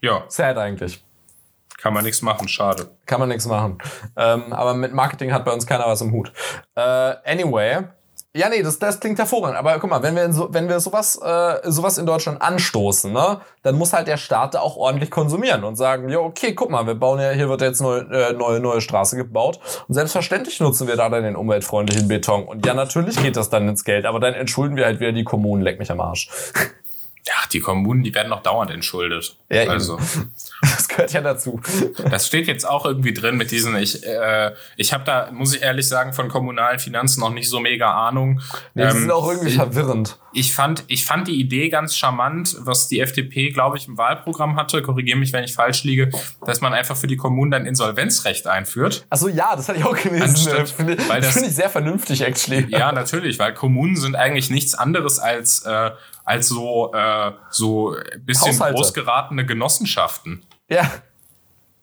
Ja. 0.00 0.24
Sad 0.28 0.58
eigentlich. 0.58 1.02
Kann 1.78 1.94
man 1.94 2.04
nichts 2.04 2.22
machen, 2.22 2.48
schade. 2.48 2.90
Kann 3.06 3.20
man 3.20 3.28
nichts 3.28 3.46
machen. 3.46 3.78
Ähm, 4.16 4.52
aber 4.52 4.74
mit 4.74 4.92
Marketing 4.92 5.32
hat 5.32 5.44
bei 5.44 5.52
uns 5.52 5.66
keiner 5.66 5.86
was 5.86 6.00
im 6.00 6.12
Hut. 6.12 6.32
Äh, 6.74 6.80
anyway. 6.80 7.84
Ja, 8.34 8.48
nee, 8.48 8.62
das, 8.62 8.78
das 8.78 8.98
klingt 8.98 9.18
hervorragend. 9.18 9.58
Aber 9.58 9.78
guck 9.78 9.90
mal, 9.90 10.02
wenn 10.02 10.16
wir, 10.16 10.32
so, 10.32 10.48
wenn 10.52 10.66
wir 10.66 10.80
sowas, 10.80 11.20
äh, 11.22 11.70
sowas 11.70 11.98
in 11.98 12.06
Deutschland 12.06 12.40
anstoßen, 12.40 13.12
ne, 13.12 13.42
dann 13.62 13.74
muss 13.74 13.92
halt 13.92 14.08
der 14.08 14.16
Staat 14.16 14.54
da 14.54 14.60
auch 14.60 14.76
ordentlich 14.76 15.10
konsumieren 15.10 15.64
und 15.64 15.76
sagen, 15.76 16.08
ja, 16.08 16.18
okay, 16.18 16.54
guck 16.54 16.70
mal, 16.70 16.86
wir 16.86 16.94
bauen 16.94 17.20
ja, 17.20 17.32
hier 17.32 17.50
wird 17.50 17.60
jetzt 17.60 17.82
neue, 17.82 18.00
äh, 18.10 18.32
neue, 18.32 18.58
neue 18.58 18.80
Straße 18.80 19.16
gebaut. 19.16 19.60
Und 19.86 19.94
selbstverständlich 19.94 20.60
nutzen 20.60 20.88
wir 20.88 20.96
da 20.96 21.10
dann 21.10 21.24
den 21.24 21.36
umweltfreundlichen 21.36 22.08
Beton. 22.08 22.44
Und 22.44 22.64
ja, 22.64 22.72
natürlich 22.72 23.22
geht 23.22 23.36
das 23.36 23.50
dann 23.50 23.68
ins 23.68 23.84
Geld, 23.84 24.06
aber 24.06 24.18
dann 24.18 24.32
entschulden 24.32 24.76
wir 24.76 24.86
halt 24.86 25.00
wieder 25.00 25.12
die 25.12 25.24
Kommunen, 25.24 25.60
leck 25.60 25.78
mich 25.78 25.90
am 25.90 26.00
Arsch. 26.00 26.30
Ja, 27.26 27.34
die 27.52 27.60
Kommunen, 27.60 28.02
die 28.02 28.12
werden 28.14 28.30
noch 28.30 28.42
dauernd 28.42 28.70
entschuldet. 28.72 29.36
Ja, 29.48 29.68
also. 29.68 29.98
Das 30.62 30.88
gehört 30.88 31.12
ja 31.12 31.20
dazu. 31.20 31.60
Das 32.10 32.26
steht 32.26 32.46
jetzt 32.46 32.68
auch 32.68 32.84
irgendwie 32.84 33.12
drin 33.12 33.36
mit 33.36 33.50
diesen, 33.50 33.74
ich, 33.76 34.04
äh, 34.06 34.52
ich 34.76 34.92
habe 34.92 35.02
da, 35.04 35.28
muss 35.32 35.54
ich 35.54 35.62
ehrlich 35.62 35.88
sagen, 35.88 36.12
von 36.12 36.28
kommunalen 36.28 36.78
Finanzen 36.78 37.20
noch 37.20 37.32
nicht 37.32 37.48
so 37.48 37.58
mega 37.58 37.92
Ahnung. 38.08 38.40
Nee, 38.74 38.82
die 38.82 38.88
ähm, 38.88 39.00
sind 39.00 39.10
auch 39.10 39.28
irgendwie 39.28 39.50
verwirrend. 39.50 40.18
Ich 40.32 40.54
fand, 40.54 40.84
ich 40.86 41.04
fand 41.04 41.28
die 41.28 41.40
Idee 41.40 41.68
ganz 41.68 41.96
charmant, 41.96 42.56
was 42.60 42.88
die 42.88 43.00
FDP, 43.00 43.50
glaube 43.50 43.76
ich, 43.76 43.88
im 43.88 43.98
Wahlprogramm 43.98 44.56
hatte, 44.56 44.82
korrigiere 44.82 45.18
mich, 45.18 45.32
wenn 45.32 45.44
ich 45.44 45.52
falsch 45.52 45.82
liege, 45.84 46.10
dass 46.46 46.60
man 46.60 46.72
einfach 46.72 46.96
für 46.96 47.08
die 47.08 47.16
Kommunen 47.16 47.50
dann 47.50 47.66
Insolvenzrecht 47.66 48.46
einführt. 48.46 49.04
Achso, 49.10 49.28
ja, 49.28 49.56
das 49.56 49.68
hatte 49.68 49.78
ich 49.78 49.84
auch 49.84 49.96
gelesen. 49.96 50.48
Das 50.56 50.70
Finde 50.70 50.96
find 50.96 51.46
ich 51.46 51.54
sehr 51.54 51.70
vernünftig, 51.70 52.22
actually. 52.22 52.66
Ja, 52.68 52.92
natürlich, 52.92 53.38
weil 53.38 53.52
Kommunen 53.52 53.96
sind 53.96 54.14
eigentlich 54.14 54.48
nichts 54.48 54.74
anderes 54.74 55.18
als 55.18 55.64
äh, 55.64 55.90
als 56.24 56.48
so, 56.48 56.92
äh, 56.92 57.32
so 57.50 57.96
bisschen 58.18 58.52
Haushalte. 58.52 58.76
großgeratene 58.76 59.46
Genossenschaften. 59.46 60.44
Ja. 60.68 60.90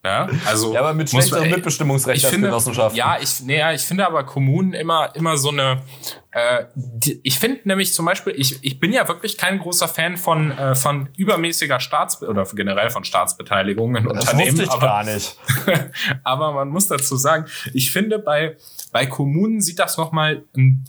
Ja, 0.02 0.30
also 0.46 0.72
ja, 0.72 0.80
aber 0.80 0.94
mit 0.94 1.10
schlechterem 1.10 1.50
Mitbestimmungsrecht 1.50 2.24
als 2.24 2.32
finde, 2.32 2.48
Genossenschaften. 2.48 2.96
Ja, 2.96 3.18
ich, 3.20 3.42
nee, 3.42 3.62
ich 3.74 3.82
finde 3.82 4.06
aber 4.06 4.24
Kommunen 4.24 4.72
immer, 4.72 5.14
immer 5.14 5.36
so 5.36 5.50
eine. 5.50 5.82
Äh, 6.30 6.64
die, 6.74 7.20
ich 7.22 7.38
finde 7.38 7.60
nämlich 7.64 7.92
zum 7.92 8.06
Beispiel, 8.06 8.32
ich, 8.34 8.64
ich 8.64 8.80
bin 8.80 8.94
ja 8.94 9.06
wirklich 9.08 9.36
kein 9.36 9.58
großer 9.58 9.88
Fan 9.88 10.16
von, 10.16 10.52
äh, 10.52 10.74
von 10.74 11.10
übermäßiger 11.18 11.80
Staats- 11.80 12.22
oder 12.22 12.46
generell 12.54 12.88
von 12.88 13.04
Staatsbeteiligung 13.04 13.94
in 13.96 14.04
das 14.04 14.20
Unternehmen. 14.20 14.52
Wusste 14.52 14.62
ich 14.62 14.70
aber, 14.70 14.86
gar 14.86 15.04
nicht. 15.04 15.36
aber 16.24 16.52
man 16.52 16.68
muss 16.68 16.88
dazu 16.88 17.16
sagen, 17.16 17.44
ich 17.74 17.90
finde 17.90 18.18
bei 18.18 18.56
bei 18.92 19.06
Kommunen 19.06 19.60
sieht 19.60 19.78
das 19.78 19.98
noch 19.98 20.12
mal, 20.12 20.44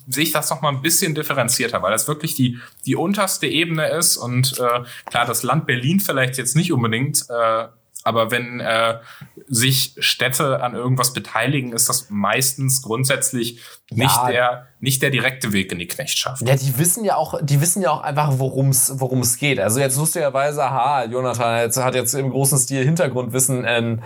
sehe 0.07 0.23
ich 0.23 0.31
das 0.31 0.49
noch 0.49 0.61
mal 0.61 0.69
ein 0.69 0.81
bisschen 0.81 1.15
differenzierter, 1.15 1.81
weil 1.81 1.91
das 1.91 2.07
wirklich 2.07 2.35
die 2.35 2.59
die 2.85 2.95
unterste 2.95 3.47
Ebene 3.47 3.89
ist 3.89 4.15
und 4.15 4.57
äh, 4.57 4.83
klar 5.05 5.25
das 5.25 5.43
Land 5.43 5.67
Berlin 5.67 5.99
vielleicht 5.99 6.37
jetzt 6.37 6.55
nicht 6.55 6.71
unbedingt 6.71 7.25
äh, 7.29 7.67
aber 8.03 8.31
wenn 8.31 8.59
äh, 8.59 8.99
sich 9.47 9.95
Städte 9.99 10.61
an 10.63 10.75
irgendwas 10.75 11.13
beteiligen, 11.13 11.73
ist 11.73 11.89
das 11.89 12.09
meistens 12.09 12.81
grundsätzlich 12.81 13.59
nicht 13.91 14.15
ja. 14.15 14.27
der 14.29 14.67
nicht 14.81 15.01
der 15.03 15.11
direkte 15.11 15.53
Weg 15.53 15.71
in 15.71 15.77
die 15.77 15.87
Knechtschaft. 15.87 16.41
Ja, 16.47 16.55
die 16.55 16.77
wissen 16.79 17.05
ja 17.05 17.15
auch, 17.15 17.39
die 17.41 17.61
wissen 17.61 17.83
ja 17.83 17.91
auch 17.91 18.01
einfach, 18.01 18.33
worum 18.39 18.69
es 18.69 19.37
geht. 19.37 19.59
Also 19.59 19.79
jetzt 19.79 19.95
lustigerweise, 19.97 20.63
ha, 20.63 21.05
Jonathan 21.05 21.59
jetzt, 21.59 21.77
hat 21.77 21.93
jetzt 21.93 22.15
im 22.15 22.31
großen 22.31 22.57
Stil 22.57 22.83
Hintergrundwissen 22.83 23.63
äh, 23.63 23.97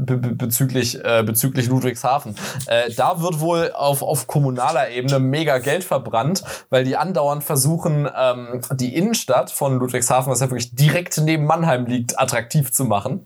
be 0.00 0.16
bezüglich 0.16 1.02
äh, 1.04 1.22
bezüglich 1.24 1.68
Ludwigshafen. 1.68 2.34
Äh, 2.66 2.92
da 2.96 3.20
wird 3.22 3.38
wohl 3.38 3.70
auf 3.72 4.02
auf 4.02 4.26
kommunaler 4.26 4.90
Ebene 4.90 5.20
mega 5.20 5.58
Geld 5.58 5.84
verbrannt, 5.84 6.42
weil 6.70 6.84
die 6.84 6.96
andauernd 6.96 7.44
versuchen, 7.44 8.08
ähm, 8.16 8.60
die 8.72 8.96
Innenstadt 8.96 9.52
von 9.52 9.78
Ludwigshafen, 9.78 10.32
was 10.32 10.40
ja 10.40 10.50
wirklich 10.50 10.74
direkt 10.74 11.18
neben 11.18 11.44
Mannheim 11.44 11.86
liegt, 11.86 12.18
attraktiv 12.18 12.72
zu 12.72 12.84
machen. 12.84 13.24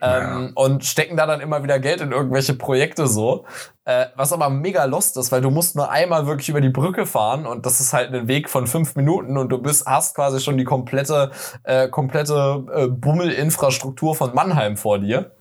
Ähm, 0.00 0.52
und 0.54 0.84
stecken 0.84 1.16
da 1.16 1.26
dann 1.26 1.40
immer 1.40 1.62
wieder 1.62 1.78
Geld 1.78 2.00
in 2.00 2.12
irgendwelche 2.12 2.54
Projekte 2.54 3.06
so. 3.06 3.44
Äh, 3.84 4.06
was 4.14 4.32
aber 4.32 4.48
mega 4.48 4.84
lost 4.84 5.16
ist, 5.16 5.32
weil 5.32 5.40
du 5.40 5.50
musst 5.50 5.74
nur 5.74 5.90
einmal 5.90 6.26
wirklich 6.26 6.48
über 6.48 6.60
die 6.60 6.68
Brücke 6.68 7.04
fahren 7.04 7.46
und 7.46 7.66
das 7.66 7.80
ist 7.80 7.92
halt 7.92 8.14
ein 8.14 8.28
Weg 8.28 8.48
von 8.48 8.68
fünf 8.68 8.94
Minuten 8.94 9.36
und 9.36 9.48
du 9.48 9.58
bist, 9.58 9.86
hast 9.86 10.14
quasi 10.14 10.40
schon 10.40 10.56
die 10.56 10.64
komplette, 10.64 11.32
äh, 11.64 11.88
komplette 11.88 12.64
äh, 12.72 12.86
Bummelinfrastruktur 12.86 14.14
von 14.14 14.34
Mannheim 14.34 14.76
vor 14.76 15.00
dir. 15.00 15.32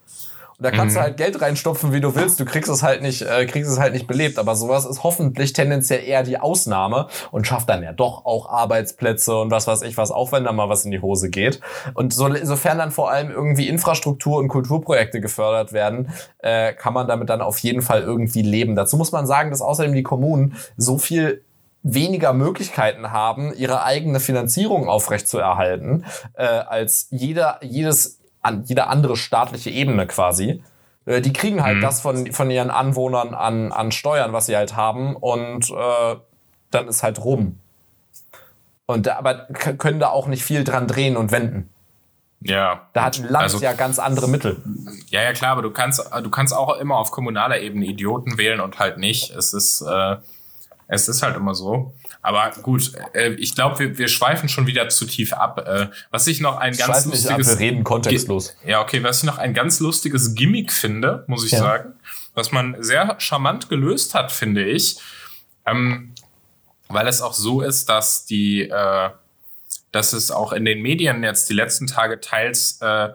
Da 0.61 0.71
kannst 0.71 0.95
mhm. 0.95 0.99
du 0.99 1.03
halt 1.03 1.17
Geld 1.17 1.41
reinstopfen, 1.41 1.91
wie 1.91 2.01
du 2.01 2.15
willst. 2.15 2.39
Du 2.39 2.45
kriegst 2.45 2.69
es 2.69 2.83
halt 2.83 3.01
nicht, 3.01 3.23
äh, 3.23 3.45
kriegst 3.45 3.69
es 3.69 3.79
halt 3.79 3.93
nicht 3.93 4.07
belebt. 4.07 4.37
Aber 4.37 4.55
sowas 4.55 4.85
ist 4.85 5.03
hoffentlich 5.03 5.53
tendenziell 5.53 6.03
eher 6.03 6.23
die 6.23 6.37
Ausnahme 6.37 7.07
und 7.31 7.47
schafft 7.47 7.69
dann 7.69 7.83
ja 7.83 7.93
doch 7.93 8.25
auch 8.25 8.49
Arbeitsplätze 8.49 9.35
und 9.37 9.51
was 9.51 9.67
weiß 9.67 9.81
ich 9.81 9.97
was, 9.97 10.11
auch 10.11 10.31
wenn 10.31 10.43
da 10.43 10.51
mal 10.51 10.69
was 10.69 10.85
in 10.85 10.91
die 10.91 11.01
Hose 11.01 11.29
geht. 11.29 11.59
Und 11.93 12.13
so, 12.13 12.29
sofern 12.43 12.77
dann 12.77 12.91
vor 12.91 13.11
allem 13.11 13.31
irgendwie 13.31 13.67
Infrastruktur 13.67 14.37
und 14.37 14.47
Kulturprojekte 14.47 15.19
gefördert 15.21 15.73
werden, 15.73 16.09
äh, 16.39 16.73
kann 16.73 16.93
man 16.93 17.07
damit 17.07 17.29
dann 17.29 17.41
auf 17.41 17.59
jeden 17.59 17.81
Fall 17.81 18.01
irgendwie 18.01 18.41
leben. 18.41 18.75
Dazu 18.75 18.97
muss 18.97 19.11
man 19.11 19.25
sagen, 19.25 19.49
dass 19.49 19.61
außerdem 19.61 19.93
die 19.93 20.03
Kommunen 20.03 20.55
so 20.77 20.97
viel 20.97 21.43
weniger 21.83 22.33
Möglichkeiten 22.33 23.11
haben, 23.11 23.53
ihre 23.55 23.83
eigene 23.83 24.19
Finanzierung 24.19 24.87
aufrechtzuerhalten, 24.87 26.05
äh, 26.35 26.43
als 26.43 27.07
jeder, 27.09 27.59
jedes, 27.63 28.20
an, 28.41 28.63
jede 28.65 28.87
andere 28.87 29.15
staatliche 29.17 29.69
Ebene 29.69 30.07
quasi. 30.07 30.63
Äh, 31.05 31.21
die 31.21 31.33
kriegen 31.33 31.63
halt 31.63 31.77
mhm. 31.77 31.81
das 31.81 32.01
von, 32.01 32.31
von 32.31 32.49
ihren 32.51 32.69
Anwohnern 32.69 33.33
an, 33.33 33.71
an 33.71 33.91
Steuern, 33.91 34.33
was 34.33 34.45
sie 34.45 34.55
halt 34.55 34.75
haben, 34.75 35.15
und 35.15 35.69
äh, 35.69 36.15
dann 36.71 36.87
ist 36.87 37.03
halt 37.03 37.23
rum. 37.23 37.59
Und 38.85 39.07
da, 39.07 39.17
aber 39.17 39.45
können 39.77 39.99
da 39.99 40.09
auch 40.09 40.27
nicht 40.27 40.43
viel 40.43 40.63
dran 40.63 40.87
drehen 40.87 41.15
und 41.15 41.31
wenden. 41.31 41.69
Ja. 42.41 42.87
Da 42.93 43.03
hat 43.03 43.19
ein 43.19 43.29
Land 43.29 43.43
also, 43.43 43.59
ja 43.59 43.73
ganz 43.73 43.99
andere 43.99 44.27
Mittel. 44.27 44.61
Ja, 45.09 45.21
ja, 45.21 45.31
klar, 45.33 45.51
aber 45.51 45.61
du 45.61 45.71
kannst, 45.71 46.03
du 46.23 46.29
kannst 46.29 46.53
auch 46.53 46.75
immer 46.77 46.97
auf 46.97 47.11
kommunaler 47.11 47.59
Ebene 47.59 47.85
Idioten 47.85 48.37
wählen 48.37 48.59
und 48.59 48.79
halt 48.79 48.97
nicht. 48.97 49.29
Es 49.31 49.53
ist, 49.53 49.81
äh, 49.81 50.17
es 50.87 51.07
ist 51.07 51.21
halt 51.21 51.37
immer 51.37 51.53
so. 51.53 51.93
Aber 52.21 52.51
gut, 52.61 52.91
äh, 53.13 53.33
ich 53.33 53.55
glaube, 53.55 53.79
wir, 53.79 53.97
wir 53.97 54.07
schweifen 54.07 54.47
schon 54.47 54.67
wieder 54.67 54.89
zu 54.89 55.05
tief 55.05 55.33
ab. 55.33 55.67
Äh, 55.67 55.87
was 56.11 56.27
ich 56.27 56.39
noch 56.39 56.57
ein 56.57 56.75
ganz 56.75 57.05
lustiges. 57.05 57.27
Ab, 57.27 57.39
wir 57.39 57.59
reden 57.59 57.83
kontextlos. 57.83 58.55
Ja, 58.65 58.81
okay, 58.81 59.03
was 59.03 59.19
ich 59.19 59.23
noch 59.23 59.37
ein 59.37 59.53
ganz 59.53 59.79
lustiges 59.79 60.35
Gimmick 60.35 60.71
finde, 60.71 61.23
muss 61.27 61.45
ich 61.45 61.51
ja. 61.51 61.59
sagen, 61.59 61.93
was 62.33 62.51
man 62.51 62.75
sehr 62.79 63.15
charmant 63.19 63.69
gelöst 63.69 64.13
hat, 64.13 64.31
finde 64.31 64.63
ich. 64.63 64.99
Ähm, 65.65 66.13
weil 66.89 67.07
es 67.07 67.21
auch 67.21 67.33
so 67.33 67.61
ist, 67.61 67.89
dass 67.89 68.25
die, 68.25 68.61
äh, 68.61 69.09
dass 69.91 70.13
es 70.13 70.29
auch 70.29 70.53
in 70.53 70.65
den 70.65 70.81
Medien 70.81 71.23
jetzt 71.23 71.49
die 71.49 71.53
letzten 71.53 71.87
Tage 71.87 72.19
teils 72.19 72.79
äh, 72.81 73.09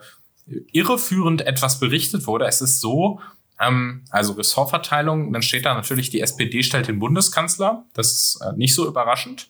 irreführend 0.73 1.43
etwas 1.43 1.79
berichtet 1.79 2.27
wurde. 2.27 2.47
Es 2.47 2.61
ist 2.61 2.81
so, 2.81 3.21
ähm, 3.61 4.05
also 4.11 4.35
Ressortverteilung, 4.35 5.33
dann 5.33 5.43
steht 5.43 5.65
da 5.65 5.75
natürlich, 5.75 6.11
die 6.11 6.21
SPD 6.21 6.63
stellt 6.63 6.89
den 6.89 6.99
Bundeskanzler. 6.99 7.85
Das 7.95 8.13
ist 8.13 8.41
äh, 8.43 8.53
nicht 8.57 8.75
so 8.75 8.87
überraschend. 8.87 9.49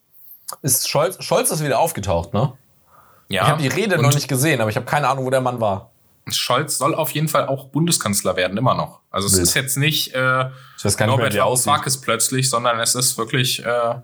Ist 0.63 0.89
Scholz, 0.89 1.23
Scholz 1.25 1.51
ist 1.51 1.65
wieder 1.65 1.81
aufgetaucht, 1.81 2.33
ne? 2.33 2.53
Ja. 3.29 3.43
Ich 3.43 3.49
habe 3.49 3.63
die 3.63 3.69
Rede 3.69 4.01
noch 4.01 4.15
nicht 4.15 4.29
gesehen, 4.29 4.61
aber 4.61 4.71
ich 4.71 4.77
habe 4.77 4.87
keine 4.87 5.09
Ahnung, 5.09 5.25
wo 5.25 5.31
der 5.31 5.41
Mann 5.41 5.61
war. 5.61 5.91
Scholz 6.29 6.79
soll 6.79 6.95
auf 6.95 7.11
jeden 7.11 7.29
Fall 7.29 7.47
auch 7.47 7.67
Bundeskanzler 7.69 8.37
werden, 8.37 8.57
immer 8.57 8.75
noch. 8.75 9.01
Also 9.11 9.29
Wild. 9.29 9.43
es 9.43 9.49
ist 9.49 9.55
jetzt 9.55 9.77
nicht 9.77 10.15
äh, 10.15 10.51
ich 10.77 10.99
Norbert 10.99 11.37
Varoufakis 11.37 12.01
plötzlich, 12.01 12.49
sondern 12.51 12.79
es 12.81 12.95
ist 12.95 13.19
wirklich 13.19 13.65
äh, 13.65 13.95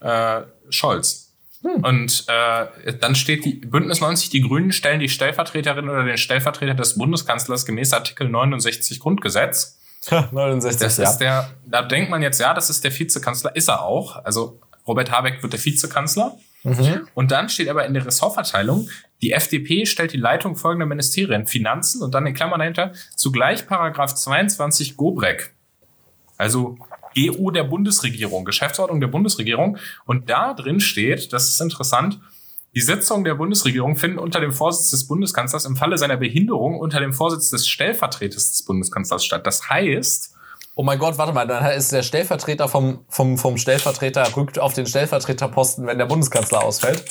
äh, 0.00 0.42
Scholz. 0.70 1.27
Hm. 1.62 1.84
Und 1.84 2.24
äh, 2.28 2.94
dann 2.94 3.14
steht 3.14 3.44
die 3.44 3.54
Bündnis 3.54 4.00
90, 4.00 4.30
die 4.30 4.42
Grünen 4.42 4.72
stellen 4.72 5.00
die 5.00 5.08
Stellvertreterin 5.08 5.88
oder 5.88 6.04
den 6.04 6.16
Stellvertreter 6.16 6.74
des 6.74 6.96
Bundeskanzlers 6.96 7.66
gemäß 7.66 7.92
Artikel 7.92 8.28
69 8.28 9.00
Grundgesetz. 9.00 9.78
69, 10.10 10.80
das 10.80 10.96
ja. 10.96 11.10
ist 11.10 11.18
der, 11.18 11.50
da 11.66 11.82
denkt 11.82 12.10
man 12.10 12.22
jetzt, 12.22 12.40
ja, 12.40 12.54
das 12.54 12.70
ist 12.70 12.84
der 12.84 12.96
Vizekanzler, 12.96 13.54
ist 13.56 13.68
er 13.68 13.82
auch. 13.82 14.24
Also 14.24 14.60
Robert 14.86 15.10
Habeck 15.10 15.42
wird 15.42 15.52
der 15.52 15.64
Vizekanzler. 15.64 16.36
Mhm. 16.62 17.08
Und 17.14 17.30
dann 17.30 17.48
steht 17.48 17.68
aber 17.68 17.86
in 17.86 17.94
der 17.94 18.06
Ressortverteilung, 18.06 18.88
die 19.22 19.32
FDP 19.32 19.86
stellt 19.86 20.12
die 20.12 20.18
Leitung 20.18 20.56
folgender 20.56 20.86
Ministerien, 20.86 21.46
Finanzen 21.46 22.02
und 22.02 22.14
dann 22.14 22.26
in 22.26 22.34
Klammern 22.34 22.60
dahinter, 22.60 22.92
zugleich 23.16 23.66
Paragraph 23.66 24.14
22 24.14 24.96
Gobrek. 24.96 25.54
Also 26.36 26.78
GU 27.14 27.50
der 27.50 27.64
Bundesregierung, 27.64 28.44
Geschäftsordnung 28.44 29.00
der 29.00 29.08
Bundesregierung. 29.08 29.78
Und 30.04 30.30
da 30.30 30.54
drin 30.54 30.80
steht, 30.80 31.32
das 31.32 31.48
ist 31.48 31.60
interessant, 31.60 32.20
die 32.74 32.80
Sitzungen 32.80 33.24
der 33.24 33.34
Bundesregierung 33.34 33.96
finden 33.96 34.18
unter 34.18 34.40
dem 34.40 34.52
Vorsitz 34.52 34.90
des 34.90 35.06
Bundeskanzlers 35.06 35.64
im 35.64 35.76
Falle 35.76 35.98
seiner 35.98 36.16
Behinderung 36.16 36.78
unter 36.78 37.00
dem 37.00 37.12
Vorsitz 37.12 37.50
des 37.50 37.66
Stellvertreters 37.66 38.50
des 38.50 38.62
Bundeskanzlers 38.62 39.24
statt. 39.24 39.46
Das 39.46 39.68
heißt, 39.68 40.34
Oh 40.80 40.84
mein 40.84 41.00
Gott, 41.00 41.18
warte 41.18 41.32
mal, 41.32 41.44
dann 41.44 41.72
ist 41.72 41.90
der 41.90 42.04
Stellvertreter 42.04 42.68
vom, 42.68 43.04
vom, 43.08 43.36
vom 43.36 43.56
Stellvertreter 43.56 44.36
rückt 44.36 44.60
auf 44.60 44.74
den 44.74 44.86
Stellvertreterposten, 44.86 45.88
wenn 45.88 45.98
der 45.98 46.06
Bundeskanzler 46.06 46.62
ausfällt? 46.62 47.04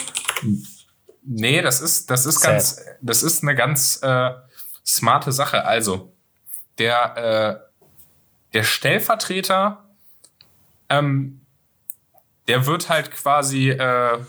Nee, 1.26 1.62
das 1.62 1.82
ist, 1.82 2.10
das 2.10 2.26
ist 2.26 2.40
ganz, 2.40 2.82
das 3.02 3.24
ist 3.24 3.44
eine 3.44 3.56
ganz 3.56 4.00
äh, 4.02 4.30
smarte 4.86 5.34
Sache. 5.34 5.66
Also, 5.66 6.14
der, 6.78 7.18
äh, 7.18 8.54
der 8.54 8.64
Stellvertreter 8.64 9.84
ähm, 10.90 11.42
der 12.48 12.66
wird 12.66 12.90
halt 12.90 13.12
quasi, 13.12 13.70
äh, 13.70 14.20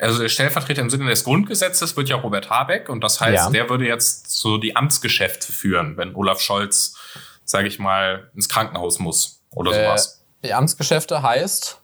also 0.00 0.20
der 0.20 0.28
Stellvertreter 0.28 0.82
im 0.82 0.90
Sinne 0.90 1.08
des 1.08 1.24
Grundgesetzes 1.24 1.96
wird 1.96 2.08
ja 2.08 2.16
Robert 2.16 2.50
Habeck 2.50 2.88
und 2.88 3.02
das 3.02 3.20
heißt, 3.20 3.46
ja. 3.46 3.50
der 3.50 3.70
würde 3.70 3.86
jetzt 3.86 4.30
so 4.30 4.58
die 4.58 4.76
Amtsgeschäfte 4.76 5.52
führen, 5.52 5.96
wenn 5.96 6.14
Olaf 6.14 6.40
Scholz, 6.40 6.96
sage 7.44 7.68
ich 7.68 7.78
mal, 7.78 8.30
ins 8.34 8.48
Krankenhaus 8.48 8.98
muss 8.98 9.42
oder 9.50 9.72
äh, 9.72 9.84
sowas. 9.84 10.24
Die 10.44 10.52
Amtsgeschäfte 10.52 11.22
heißt? 11.22 11.80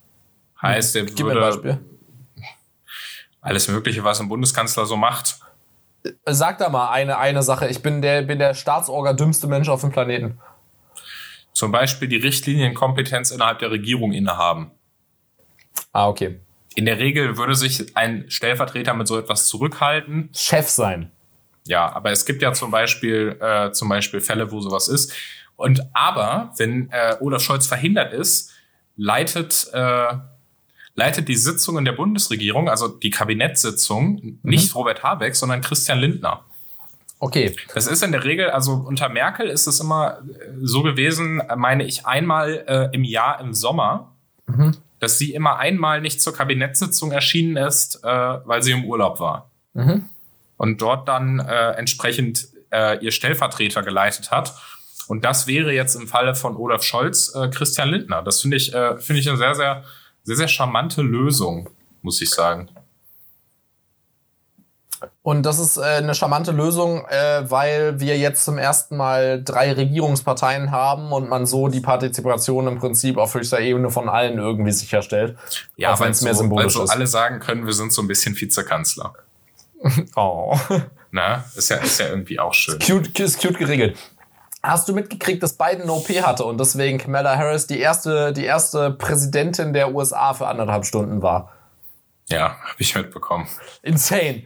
Heißt, 0.60 0.94
der 0.94 1.04
Gib 1.04 1.20
würde 1.20 1.40
mir 1.40 1.46
ein 1.46 1.52
Beispiel. 1.52 1.78
alles 3.40 3.68
Mögliche, 3.68 4.04
was 4.04 4.20
ein 4.20 4.28
Bundeskanzler 4.28 4.86
so 4.86 4.96
macht. 4.96 5.40
Sag 6.26 6.58
da 6.58 6.68
mal 6.68 6.90
eine, 6.90 7.18
eine 7.18 7.42
Sache. 7.42 7.68
Ich 7.68 7.80
bin 7.80 8.02
der, 8.02 8.22
bin 8.22 8.38
der 8.38 8.54
Staatsorger 8.54 9.14
dümmste 9.14 9.46
Mensch 9.46 9.68
auf 9.68 9.80
dem 9.80 9.90
Planeten 9.90 10.38
zum 11.52 11.72
Beispiel 11.72 12.08
die 12.08 12.16
Richtlinienkompetenz 12.16 13.30
innerhalb 13.30 13.58
der 13.58 13.70
Regierung 13.70 14.12
innehaben. 14.12 14.70
Ah, 15.92 16.08
okay. 16.08 16.40
In 16.74 16.86
der 16.86 16.98
Regel 16.98 17.36
würde 17.36 17.54
sich 17.54 17.96
ein 17.96 18.24
Stellvertreter 18.28 18.94
mit 18.94 19.06
so 19.06 19.18
etwas 19.18 19.46
zurückhalten. 19.46 20.30
Chef 20.34 20.68
sein. 20.68 21.12
Ja, 21.66 21.92
aber 21.92 22.10
es 22.10 22.24
gibt 22.24 22.42
ja 22.42 22.52
zum 22.52 22.70
Beispiel, 22.70 23.38
äh, 23.40 23.72
zum 23.72 23.88
Beispiel 23.88 24.20
Fälle, 24.20 24.50
wo 24.50 24.60
sowas 24.60 24.88
ist. 24.88 25.12
Und 25.56 25.82
aber, 25.92 26.52
wenn 26.56 26.90
äh, 26.90 27.16
Olaf 27.20 27.42
Scholz 27.42 27.66
verhindert 27.66 28.12
ist, 28.12 28.52
leitet, 28.96 29.68
äh, 29.72 30.14
leitet 30.94 31.28
die 31.28 31.36
Sitzungen 31.36 31.84
der 31.84 31.92
Bundesregierung, 31.92 32.68
also 32.68 32.88
die 32.88 33.10
Kabinettssitzung, 33.10 34.14
mhm. 34.14 34.38
nicht 34.42 34.74
Robert 34.74 35.02
Habeck, 35.02 35.36
sondern 35.36 35.60
Christian 35.60 36.00
Lindner. 36.00 36.44
Okay. 37.22 37.54
Das 37.72 37.86
ist 37.86 38.02
in 38.02 38.10
der 38.10 38.24
Regel, 38.24 38.50
also 38.50 38.72
unter 38.72 39.08
Merkel 39.08 39.48
ist 39.48 39.68
es 39.68 39.78
immer 39.78 40.18
äh, 40.18 40.54
so 40.60 40.82
gewesen, 40.82 41.40
meine 41.54 41.84
ich, 41.84 42.04
einmal 42.04 42.64
äh, 42.66 42.88
im 42.92 43.04
Jahr 43.04 43.38
im 43.38 43.54
Sommer, 43.54 44.10
mhm. 44.46 44.76
dass 44.98 45.18
sie 45.18 45.32
immer 45.32 45.60
einmal 45.60 46.00
nicht 46.00 46.20
zur 46.20 46.34
Kabinettssitzung 46.34 47.12
erschienen 47.12 47.56
ist, 47.56 48.02
äh, 48.02 48.08
weil 48.08 48.64
sie 48.64 48.72
im 48.72 48.84
Urlaub 48.86 49.20
war. 49.20 49.52
Mhm. 49.74 50.08
Und 50.56 50.82
dort 50.82 51.06
dann 51.06 51.38
äh, 51.38 51.70
entsprechend 51.74 52.48
äh, 52.72 52.98
ihr 52.98 53.12
Stellvertreter 53.12 53.84
geleitet 53.84 54.32
hat. 54.32 54.56
Und 55.06 55.24
das 55.24 55.46
wäre 55.46 55.72
jetzt 55.72 55.94
im 55.94 56.08
Falle 56.08 56.34
von 56.34 56.56
Olaf 56.56 56.82
Scholz 56.82 57.32
äh, 57.36 57.48
Christian 57.50 57.90
Lindner. 57.90 58.22
Das 58.22 58.40
finde 58.40 58.56
ich, 58.56 58.74
äh, 58.74 58.98
finde 58.98 59.20
ich 59.20 59.28
eine 59.28 59.38
sehr, 59.38 59.54
sehr, 59.54 59.84
sehr, 60.24 60.36
sehr 60.36 60.48
charmante 60.48 61.02
Lösung, 61.02 61.70
muss 62.02 62.20
ich 62.20 62.30
sagen. 62.30 62.68
Und 65.22 65.44
das 65.44 65.58
ist 65.58 65.76
äh, 65.76 65.82
eine 65.82 66.14
charmante 66.14 66.52
Lösung, 66.52 67.04
äh, 67.08 67.50
weil 67.50 68.00
wir 68.00 68.18
jetzt 68.18 68.44
zum 68.44 68.58
ersten 68.58 68.96
Mal 68.96 69.42
drei 69.42 69.72
Regierungsparteien 69.72 70.70
haben 70.70 71.12
und 71.12 71.28
man 71.28 71.46
so 71.46 71.68
die 71.68 71.80
Partizipation 71.80 72.66
im 72.66 72.78
Prinzip 72.78 73.18
auf 73.18 73.34
höchster 73.34 73.60
Ebene 73.60 73.90
von 73.90 74.08
allen 74.08 74.38
irgendwie 74.38 74.72
sicherstellt. 74.72 75.36
Ja, 75.76 75.98
wenn 76.00 76.10
es 76.10 76.20
so, 76.20 76.24
mehr 76.24 76.34
symbolisch 76.34 76.78
weil 76.78 76.86
so 76.86 76.92
alle 76.92 77.06
sagen 77.06 77.40
können, 77.40 77.66
wir 77.66 77.74
sind 77.74 77.92
so 77.92 78.02
ein 78.02 78.08
bisschen 78.08 78.38
Vizekanzler. 78.38 79.12
oh. 80.16 80.56
Na, 81.10 81.44
ist 81.54 81.68
ja, 81.68 81.76
ist 81.76 82.00
ja 82.00 82.08
irgendwie 82.08 82.38
auch 82.38 82.54
schön. 82.54 82.78
Ist 82.78 82.90
cute, 82.90 83.20
ist 83.20 83.40
cute 83.40 83.58
geregelt. 83.58 83.96
Hast 84.62 84.88
du 84.88 84.94
mitgekriegt, 84.94 85.42
dass 85.42 85.54
Biden 85.54 85.90
OP 85.90 86.08
hatte 86.08 86.44
und 86.44 86.58
deswegen 86.58 86.98
Kamala 86.98 87.36
Harris 87.36 87.66
die 87.66 87.80
erste, 87.80 88.32
die 88.32 88.44
erste 88.44 88.92
Präsidentin 88.92 89.72
der 89.72 89.92
USA 89.92 90.34
für 90.34 90.46
anderthalb 90.46 90.84
Stunden 90.84 91.20
war? 91.20 91.52
Ja, 92.28 92.56
habe 92.62 92.76
ich 92.78 92.94
mitbekommen. 92.94 93.46
Insane. 93.82 94.44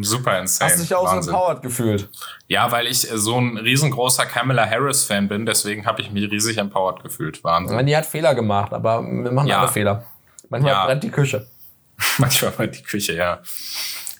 Super 0.00 0.40
insane. 0.40 0.70
Hast 0.70 0.78
du 0.78 0.82
dich 0.82 0.94
auch 0.94 1.04
Wahnsinn. 1.04 1.22
so 1.22 1.30
empowered 1.30 1.62
gefühlt? 1.62 2.08
Ja, 2.46 2.70
weil 2.70 2.86
ich 2.86 3.10
äh, 3.10 3.18
so 3.18 3.38
ein 3.38 3.56
riesengroßer 3.56 4.26
Kamala 4.26 4.68
Harris-Fan 4.68 5.28
bin, 5.28 5.44
deswegen 5.46 5.84
habe 5.86 6.00
ich 6.00 6.10
mich 6.10 6.30
riesig 6.30 6.58
empowered 6.58 7.02
gefühlt. 7.02 7.42
Wahnsinn. 7.44 7.76
Man, 7.76 7.86
die 7.86 7.96
hat 7.96 8.06
Fehler 8.06 8.34
gemacht, 8.34 8.72
aber 8.72 9.02
wir 9.02 9.32
machen 9.32 9.48
ja. 9.48 9.60
alle 9.60 9.68
Fehler. 9.68 10.04
Manchmal 10.48 10.72
ja. 10.72 10.86
brennt 10.86 11.02
die 11.02 11.10
Küche. 11.10 11.46
Manchmal 12.18 12.52
brennt 12.52 12.78
die 12.78 12.82
Küche, 12.82 13.14
ja. 13.14 13.40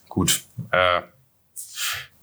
Gut. 0.08 0.42
Äh, 0.70 1.02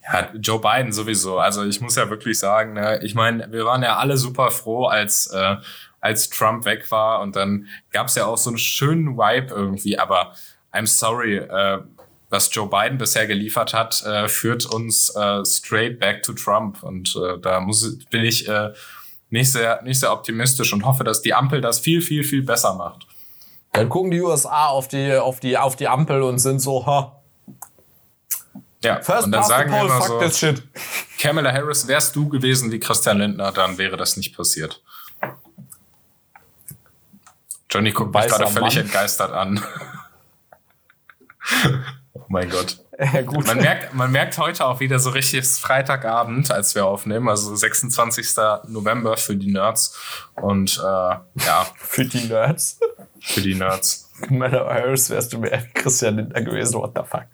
ja, 0.03 0.29
Joe 0.35 0.59
Biden 0.59 0.91
sowieso. 0.91 1.39
Also 1.39 1.63
ich 1.63 1.81
muss 1.81 1.95
ja 1.95 2.09
wirklich 2.09 2.37
sagen, 2.37 2.73
ne, 2.73 2.99
ich 3.01 3.15
meine, 3.15 3.51
wir 3.51 3.65
waren 3.65 3.81
ja 3.81 3.97
alle 3.97 4.17
super 4.17 4.51
froh, 4.51 4.85
als 4.85 5.27
äh, 5.27 5.55
als 6.05 6.29
Trump 6.29 6.65
weg 6.65 6.91
war 6.91 7.21
und 7.21 7.35
dann 7.35 7.67
gab 7.91 8.07
es 8.07 8.15
ja 8.15 8.27
auch 8.27 8.37
so 8.37 8.51
einen 8.51 8.59
schönen 8.59 9.17
Vibe 9.17 9.53
irgendwie. 9.53 9.97
Aber 9.97 10.33
I'm 10.75 10.87
sorry, 10.87 11.37
äh, 11.37 11.79
was 12.29 12.49
Joe 12.51 12.67
Biden 12.67 12.97
bisher 12.97 13.27
geliefert 13.27 13.73
hat, 13.73 14.03
äh, 14.03 14.27
führt 14.27 14.65
uns 14.65 15.09
äh, 15.15 15.45
straight 15.45 15.99
back 15.99 16.23
to 16.23 16.33
Trump. 16.33 16.83
Und 16.83 17.15
äh, 17.15 17.39
da 17.39 17.59
muss, 17.59 17.97
bin 18.09 18.23
ich 18.23 18.47
äh, 18.47 18.73
nicht, 19.29 19.51
sehr, 19.51 19.81
nicht 19.83 19.99
sehr 19.99 20.11
optimistisch 20.11 20.73
und 20.73 20.85
hoffe, 20.85 21.03
dass 21.03 21.21
die 21.21 21.33
Ampel 21.33 21.61
das 21.61 21.79
viel, 21.79 22.01
viel, 22.01 22.23
viel 22.23 22.43
besser 22.43 22.75
macht. 22.75 23.07
Dann 23.73 23.89
gucken 23.89 24.11
die 24.11 24.21
USA 24.21 24.67
auf 24.67 24.87
die, 24.87 25.15
auf 25.15 25.39
die, 25.39 25.57
auf 25.57 25.75
die 25.75 25.87
Ampel 25.87 26.21
und 26.21 26.39
sind 26.39 26.59
so, 26.59 26.85
ha. 26.85 27.21
Ja, 28.83 29.01
First 29.01 29.25
und 29.25 29.31
dann 29.31 29.43
sagen 29.43 29.71
wir 29.71 29.81
immer 29.81 30.01
so, 30.01 30.19
this 30.19 30.37
shit. 30.37 30.63
Kamala 31.19 31.51
Harris, 31.51 31.87
wärst 31.87 32.15
du 32.15 32.29
gewesen 32.29 32.71
wie 32.71 32.79
Christian 32.79 33.17
Lindner, 33.17 33.51
dann 33.51 33.77
wäre 33.77 33.97
das 33.97 34.15
nicht 34.15 34.35
passiert. 34.35 34.81
Johnny 37.69 37.91
guckt 37.91 38.13
mich 38.13 38.27
gerade 38.27 38.47
völlig 38.47 38.77
entgeistert 38.77 39.31
an. 39.31 39.61
oh 42.13 42.25
mein 42.27 42.49
Gott. 42.49 42.77
Ja, 42.97 43.21
gut. 43.21 43.45
Man, 43.47 43.57
merkt, 43.57 43.93
man 43.93 44.11
merkt 44.11 44.37
heute 44.37 44.65
auch 44.65 44.79
wieder 44.79 44.99
so 44.99 45.09
richtig 45.09 45.45
Freitagabend, 45.45 46.49
als 46.51 46.75
wir 46.75 46.85
aufnehmen, 46.85 47.27
also 47.27 47.55
26. 47.55 48.35
November 48.67 49.17
für 49.17 49.35
die 49.35 49.51
Nerds. 49.51 49.97
Und 50.35 50.77
äh, 50.77 50.81
ja. 50.81 51.67
für 51.75 52.05
die 52.05 52.25
Nerds? 52.25 52.79
Für 53.19 53.41
die 53.41 53.55
Nerds. 53.55 54.09
Meiner 54.29 54.65
Harris 54.65 55.09
wärst 55.09 55.33
du 55.33 55.39
mehr 55.39 55.61
Christian 55.73 56.15
Lindner 56.15 56.41
gewesen, 56.41 56.75
what 56.75 56.93
the 56.95 57.01
fuck? 57.03 57.25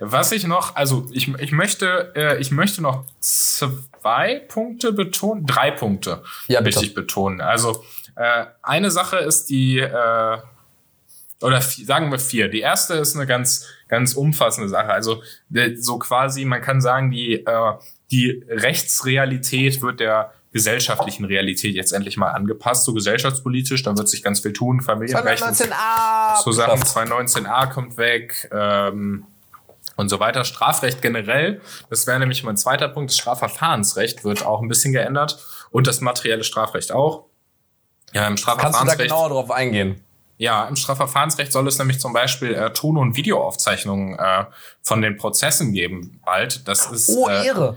Was 0.00 0.32
ich 0.32 0.44
noch, 0.46 0.74
also 0.74 1.06
ich, 1.12 1.28
ich 1.38 1.52
möchte, 1.52 2.12
äh, 2.16 2.40
ich 2.40 2.50
möchte 2.50 2.82
noch 2.82 3.04
zwei 3.20 4.40
Punkte 4.40 4.92
betonen, 4.92 5.46
drei 5.46 5.70
Punkte 5.70 6.24
ja, 6.48 6.60
richtig 6.60 6.94
betonen. 6.94 7.40
Also 7.40 7.84
äh, 8.16 8.46
eine 8.62 8.90
Sache 8.90 9.18
ist 9.18 9.48
die, 9.48 9.78
äh, 9.78 10.38
oder 11.42 11.60
sagen 11.60 12.10
wir 12.10 12.18
vier. 12.18 12.48
Die 12.48 12.60
erste 12.60 12.94
ist 12.94 13.14
eine 13.14 13.26
ganz, 13.26 13.66
ganz 13.88 14.14
umfassende 14.14 14.68
Sache. 14.68 14.88
Also 14.88 15.22
so 15.76 15.98
quasi, 15.98 16.44
man 16.44 16.62
kann 16.62 16.80
sagen, 16.80 17.10
die, 17.10 17.44
äh, 17.44 17.72
die 18.10 18.44
Rechtsrealität 18.48 19.82
wird 19.82 20.00
der 20.00 20.32
gesellschaftlichen 20.52 21.26
Realität 21.26 21.74
jetzt 21.74 21.92
endlich 21.92 22.16
mal 22.16 22.30
angepasst, 22.30 22.84
so 22.84 22.94
gesellschaftspolitisch. 22.94 23.82
Da 23.82 23.96
wird 23.96 24.08
sich 24.08 24.22
ganz 24.22 24.40
viel 24.40 24.54
tun. 24.54 24.80
Familienrecht. 24.80 25.42
219a. 25.42 26.42
So 26.42 26.52
Sachen 26.52 26.82
219a 26.82 27.70
kommt 27.70 27.98
weg. 27.98 28.48
Ähm, 28.52 29.26
und 29.96 30.08
so 30.08 30.20
weiter. 30.20 30.44
Strafrecht 30.44 31.02
generell, 31.02 31.60
das 31.90 32.06
wäre 32.06 32.18
nämlich 32.18 32.44
mein 32.44 32.56
zweiter 32.56 32.88
Punkt, 32.88 33.10
das 33.10 33.16
Strafverfahrensrecht 33.16 34.24
wird 34.24 34.44
auch 34.44 34.60
ein 34.60 34.68
bisschen 34.68 34.92
geändert 34.92 35.42
und 35.70 35.86
das 35.86 36.00
materielle 36.00 36.44
Strafrecht 36.44 36.92
auch. 36.92 37.24
Ja, 38.12 38.26
im 38.28 38.36
Strafverfahrensrecht. 38.36 38.98
Kannst 38.98 39.00
du 39.00 39.14
da 39.14 39.26
genauer 39.26 39.28
drauf 39.30 39.50
eingehen? 39.50 40.04
Ja, 40.38 40.66
im 40.66 40.76
Strafverfahrensrecht 40.76 41.52
soll 41.52 41.66
es 41.66 41.78
nämlich 41.78 41.98
zum 41.98 42.12
Beispiel 42.12 42.54
äh, 42.54 42.72
Ton- 42.72 42.98
und 42.98 43.16
Videoaufzeichnungen 43.16 44.18
äh, 44.18 44.44
von 44.82 45.00
den 45.00 45.16
Prozessen 45.16 45.72
geben 45.72 46.20
bald. 46.24 46.68
Das 46.68 46.86
ist, 46.90 47.08
oh, 47.10 47.28
äh. 47.28 47.72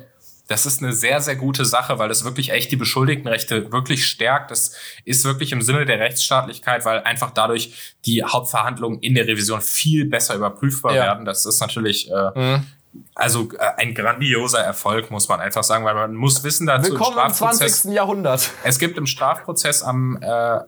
Das 0.48 0.66
ist 0.66 0.82
eine 0.82 0.94
sehr, 0.94 1.22
sehr 1.22 1.36
gute 1.36 1.64
Sache, 1.64 2.00
weil 2.00 2.10
es 2.10 2.24
wirklich 2.24 2.52
echt 2.52 2.72
die 2.72 2.76
Beschuldigtenrechte 2.76 3.72
wirklich 3.72 4.08
stärkt. 4.08 4.50
Das 4.50 4.76
ist 5.06 5.24
wirklich 5.24 5.52
im 5.52 5.62
Sinne 5.62 5.86
der 5.86 6.00
Rechtsstaatlichkeit, 6.00 6.86
weil 6.86 7.02
einfach 7.04 7.30
dadurch 7.32 7.96
die 8.06 8.24
Hauptverhandlungen 8.24 9.00
in 9.00 9.14
der 9.14 9.28
Revision 9.28 9.62
viel 9.62 10.06
besser 10.06 10.34
überprüfbar 10.34 10.96
ja. 10.96 11.04
werden. 11.04 11.26
Das 11.26 11.46
ist 11.46 11.62
natürlich 11.62 12.10
äh, 12.10 12.40
mhm. 12.40 12.66
Also 13.14 13.50
äh, 13.54 13.58
ein 13.78 13.94
grandioser 13.94 14.60
Erfolg, 14.60 15.12
muss 15.12 15.30
man 15.30 15.40
einfach 15.40 15.64
sagen, 15.64 15.86
weil 15.86 15.94
man 15.94 16.16
muss 16.16 16.44
wissen 16.44 16.68
dazu. 16.68 16.92
Willkommen 16.92 17.20
im, 17.20 17.28
im 17.28 17.34
20. 17.34 17.94
Jahrhundert. 17.94 18.50
Es 18.64 18.80
gibt 18.80 18.98
im 18.98 19.06
Strafprozess 19.06 19.84
am, 19.84 20.18
äh, 20.22 20.60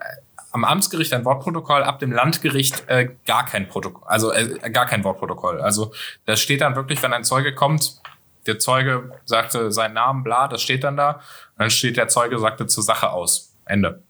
am 0.51 0.65
Amtsgericht 0.65 1.13
ein 1.13 1.25
Wortprotokoll, 1.25 1.83
ab 1.83 1.99
dem 1.99 2.11
Landgericht 2.11 2.83
äh, 2.87 3.09
gar 3.25 3.45
kein 3.45 3.67
Protokoll, 3.67 4.03
also 4.07 4.31
äh, 4.33 4.69
gar 4.71 4.85
kein 4.85 5.03
Wortprotokoll. 5.03 5.61
Also 5.61 5.93
das 6.25 6.41
steht 6.41 6.61
dann 6.61 6.75
wirklich, 6.75 7.01
wenn 7.01 7.13
ein 7.13 7.23
Zeuge 7.23 7.55
kommt, 7.55 8.01
der 8.47 8.59
Zeuge 8.59 9.11
sagte 9.25 9.71
seinen 9.71 9.93
Namen, 9.93 10.23
bla, 10.23 10.47
das 10.47 10.61
steht 10.61 10.83
dann 10.83 10.97
da. 10.97 11.21
dann 11.57 11.69
steht 11.69 11.97
der 11.97 12.07
Zeuge, 12.07 12.39
sagte 12.39 12.67
zur 12.67 12.83
Sache 12.83 13.11
aus. 13.11 13.53
Ende. 13.65 14.03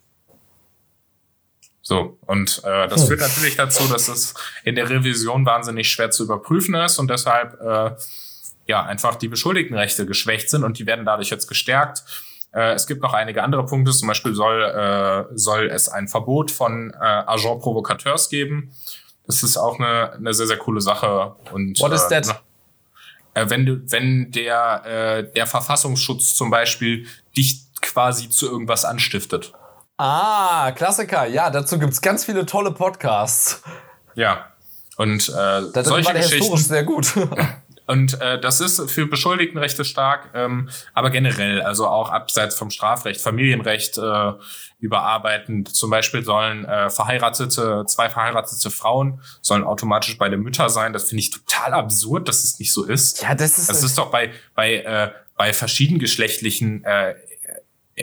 So, 1.82 2.18
und 2.26 2.62
äh, 2.64 2.88
das 2.88 3.02
hm. 3.02 3.08
führt 3.08 3.22
natürlich 3.22 3.56
dazu, 3.56 3.88
dass 3.88 4.08
es 4.08 4.34
in 4.64 4.76
der 4.76 4.90
Revision 4.90 5.46
wahnsinnig 5.46 5.92
schwer 5.92 6.12
zu 6.12 6.24
überprüfen 6.24 6.76
ist 6.76 7.00
und 7.00 7.10
deshalb 7.10 7.60
äh, 7.60 7.96
ja 8.68 8.84
einfach 8.84 9.16
die 9.16 9.28
Beschuldigtenrechte 9.28 10.06
geschwächt 10.06 10.50
sind 10.50 10.64
und 10.64 10.80
die 10.80 10.86
werden 10.86 11.06
dadurch 11.06 11.30
jetzt 11.30 11.48
gestärkt. 11.48 12.04
Äh, 12.54 12.74
es 12.74 12.88
gibt 12.88 13.02
noch 13.02 13.14
einige 13.14 13.44
andere 13.44 13.66
Punkte, 13.66 13.92
zum 13.92 14.08
Beispiel 14.08 14.34
soll, 14.34 14.64
äh, 14.64 15.38
soll 15.38 15.68
es 15.68 15.90
ein 15.90 16.08
Verbot 16.08 16.52
von 16.52 16.92
äh, 16.92 16.96
Agent 16.98 17.62
Provocateurs 17.62 18.30
geben. 18.30 18.72
Das 19.26 19.44
ist 19.44 19.58
auch 19.58 19.80
eine, 19.80 20.14
eine 20.14 20.34
sehr, 20.34 20.48
sehr 20.48 20.58
coole 20.58 20.82
Sache. 20.82 21.36
Und, 21.52 21.80
What 21.80 21.94
is 21.94 22.04
äh, 22.04 22.22
that? 22.22 22.44
Äh, 23.34 23.50
wenn 23.50 23.66
du, 23.66 23.82
wenn 23.92 24.32
der, 24.32 24.86
äh, 24.86 25.32
der 25.34 25.48
Verfassungsschutz 25.48 26.36
zum 26.36 26.50
Beispiel 26.50 27.08
dich 27.38 27.66
quasi 27.82 28.30
zu 28.30 28.50
irgendwas 28.50 28.84
anstiftet. 28.84 29.54
Ah, 29.98 30.72
Klassiker. 30.72 31.28
Ja, 31.28 31.50
dazu 31.50 31.80
gibt's 31.80 32.02
ganz 32.02 32.26
viele 32.26 32.46
tolle 32.46 32.72
Podcasts. 32.72 33.62
Ja. 34.16 34.48
Und 34.98 35.30
äh, 35.30 35.62
das 35.74 35.88
solche 35.88 36.08
war 36.08 36.14
der 36.14 36.24
Geschichten 36.24 36.58
sehr 36.58 36.84
gut. 36.84 37.14
Und 37.92 38.22
äh, 38.22 38.40
das 38.40 38.62
ist 38.62 38.90
für 38.90 39.06
Beschuldigtenrechte 39.06 39.84
stark, 39.84 40.30
ähm, 40.34 40.70
aber 40.94 41.10
generell, 41.10 41.62
also 41.62 41.88
auch 41.88 42.10
abseits 42.10 42.56
vom 42.56 42.70
Strafrecht, 42.70 43.20
Familienrecht 43.20 43.98
äh, 43.98 44.32
überarbeiten. 44.80 45.66
Zum 45.66 45.90
Beispiel 45.90 46.24
sollen 46.24 46.64
äh, 46.64 46.90
verheiratete, 46.90 47.84
zwei 47.88 48.10
verheiratete 48.10 48.70
Frauen 48.70 49.20
sollen 49.42 49.66
automatisch 49.66 50.18
beide 50.18 50.38
Mütter 50.38 50.70
sein. 50.70 50.94
Das 50.94 51.10
finde 51.10 51.20
ich 51.20 51.32
total 51.32 51.74
absurd, 51.74 52.30
dass 52.30 52.46
es 52.46 52.60
nicht 52.60 52.72
so 52.72 52.86
ist. 52.86 53.24
Ja, 53.24 53.36
das 53.36 53.58
ist. 53.58 53.70
Das 53.70 53.84
ist 53.84 53.98
doch 53.98 54.10
bei 54.10 54.32
bei 54.56 54.76
äh, 54.76 55.12
bei 55.36 55.52
verschiedengeschlechtlichen 55.52 56.86
äh, 56.86 57.16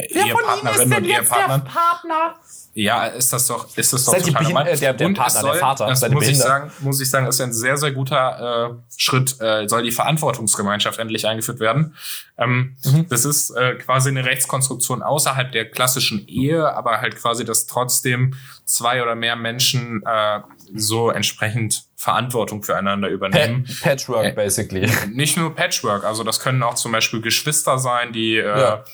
Ehepartnerinnen 0.04 0.98
und 0.98 1.04
Ehepartnern. 1.04 1.64
Partner? 1.64 2.34
Ja, 2.74 3.06
ist 3.06 3.32
das 3.32 3.48
doch, 3.48 3.76
ist 3.76 3.92
das 3.92 4.04
doch 4.04 4.14
das 4.14 4.22
total 4.22 4.42
normal. 4.44 4.76
Der, 4.76 4.94
der 4.94 5.06
und 5.08 5.14
Partner, 5.14 5.40
soll, 5.40 5.50
der 5.50 5.60
Vater, 5.60 5.86
das 5.88 6.08
muss 6.10 6.28
ich 6.28 6.38
sagen, 6.38 6.70
muss 6.78 7.00
ich 7.00 7.10
sagen, 7.10 7.26
ist 7.26 7.40
ein 7.40 7.52
sehr, 7.52 7.76
sehr 7.76 7.90
guter 7.90 8.70
äh, 8.70 8.92
Schritt, 8.96 9.40
äh, 9.40 9.66
soll 9.66 9.82
die 9.82 9.90
Verantwortungsgemeinschaft 9.90 11.00
endlich 11.00 11.26
eingeführt 11.26 11.58
werden. 11.58 11.96
Ähm, 12.36 12.76
mhm. 12.84 13.08
Das 13.08 13.24
ist 13.24 13.50
äh, 13.50 13.74
quasi 13.74 14.10
eine 14.10 14.24
Rechtskonstruktion 14.24 15.02
außerhalb 15.02 15.50
der 15.50 15.68
klassischen 15.68 16.28
Ehe, 16.28 16.72
aber 16.72 17.00
halt 17.00 17.16
quasi, 17.16 17.44
dass 17.44 17.66
trotzdem 17.66 18.34
zwei 18.64 19.02
oder 19.02 19.16
mehr 19.16 19.34
Menschen 19.34 20.04
äh, 20.06 20.40
so 20.72 21.10
entsprechend 21.10 21.86
Verantwortung 21.96 22.62
füreinander 22.62 23.08
übernehmen. 23.08 23.66
Patchwork, 23.82 24.24
äh, 24.24 24.32
basically. 24.32 24.88
Nicht 25.12 25.36
nur 25.36 25.52
Patchwork, 25.52 26.04
also 26.04 26.22
das 26.22 26.38
können 26.38 26.62
auch 26.62 26.74
zum 26.74 26.92
Beispiel 26.92 27.20
Geschwister 27.22 27.78
sein, 27.78 28.12
die 28.12 28.36
äh, 28.36 28.46
ja 28.46 28.84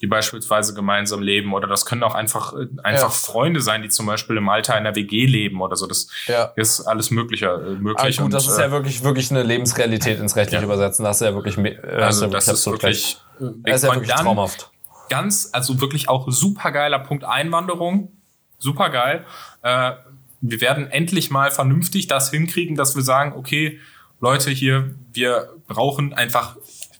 die 0.00 0.06
beispielsweise 0.06 0.72
gemeinsam 0.72 1.20
leben 1.20 1.52
oder 1.52 1.68
das 1.68 1.84
können 1.84 2.02
auch 2.02 2.14
einfach 2.14 2.54
äh, 2.54 2.66
einfach 2.82 3.02
ja. 3.02 3.10
Freunde 3.10 3.60
sein, 3.60 3.82
die 3.82 3.88
zum 3.90 4.06
Beispiel 4.06 4.36
im 4.38 4.48
Alter 4.48 4.74
einer 4.74 4.94
WG 4.94 5.26
leben 5.26 5.60
oder 5.60 5.76
so. 5.76 5.86
Das 5.86 6.08
ja. 6.26 6.52
ist 6.56 6.80
alles 6.82 7.10
mögliche 7.10 7.46
äh, 7.46 7.74
möglich. 7.74 8.18
Ah, 8.18 8.22
gut, 8.22 8.32
das 8.32 8.46
ist 8.46 8.58
ja 8.58 8.66
äh, 8.66 8.70
wirklich 8.70 9.04
wirklich 9.04 9.30
eine 9.30 9.42
Lebensrealität 9.42 10.18
ins 10.18 10.36
Rechtliche 10.36 10.62
ja. 10.62 10.66
übersetzen. 10.66 11.04
Das 11.04 11.20
ist 11.20 11.26
ja 11.26 11.34
wirklich 11.34 11.58
äh, 11.58 11.78
also 12.00 12.26
das 12.26 12.48
ist 12.48 12.66
wirklich, 12.66 13.18
das 13.38 13.82
ist 13.82 13.84
ja 13.84 13.94
wirklich 13.94 14.10
traumhaft. 14.10 14.70
Ganz, 15.10 15.50
also 15.52 15.80
wirklich 15.80 16.08
auch 16.08 16.30
supergeiler 16.30 17.00
Punkt 17.00 17.24
Einwanderung, 17.24 18.12
supergeil. 18.58 19.24
Äh, 19.62 19.92
wir 20.40 20.60
werden 20.62 20.90
endlich 20.90 21.30
mal 21.30 21.50
vernünftig 21.50 22.06
das 22.06 22.30
hinkriegen, 22.30 22.74
dass 22.74 22.96
wir 22.96 23.02
sagen, 23.02 23.34
okay, 23.36 23.78
Leute 24.20 24.50
hier, 24.50 24.94
wir 25.12 25.50
brauchen 25.66 26.14
einfach 26.14 26.56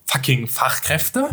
fucking 0.07 0.49
Fachkräfte 0.49 1.31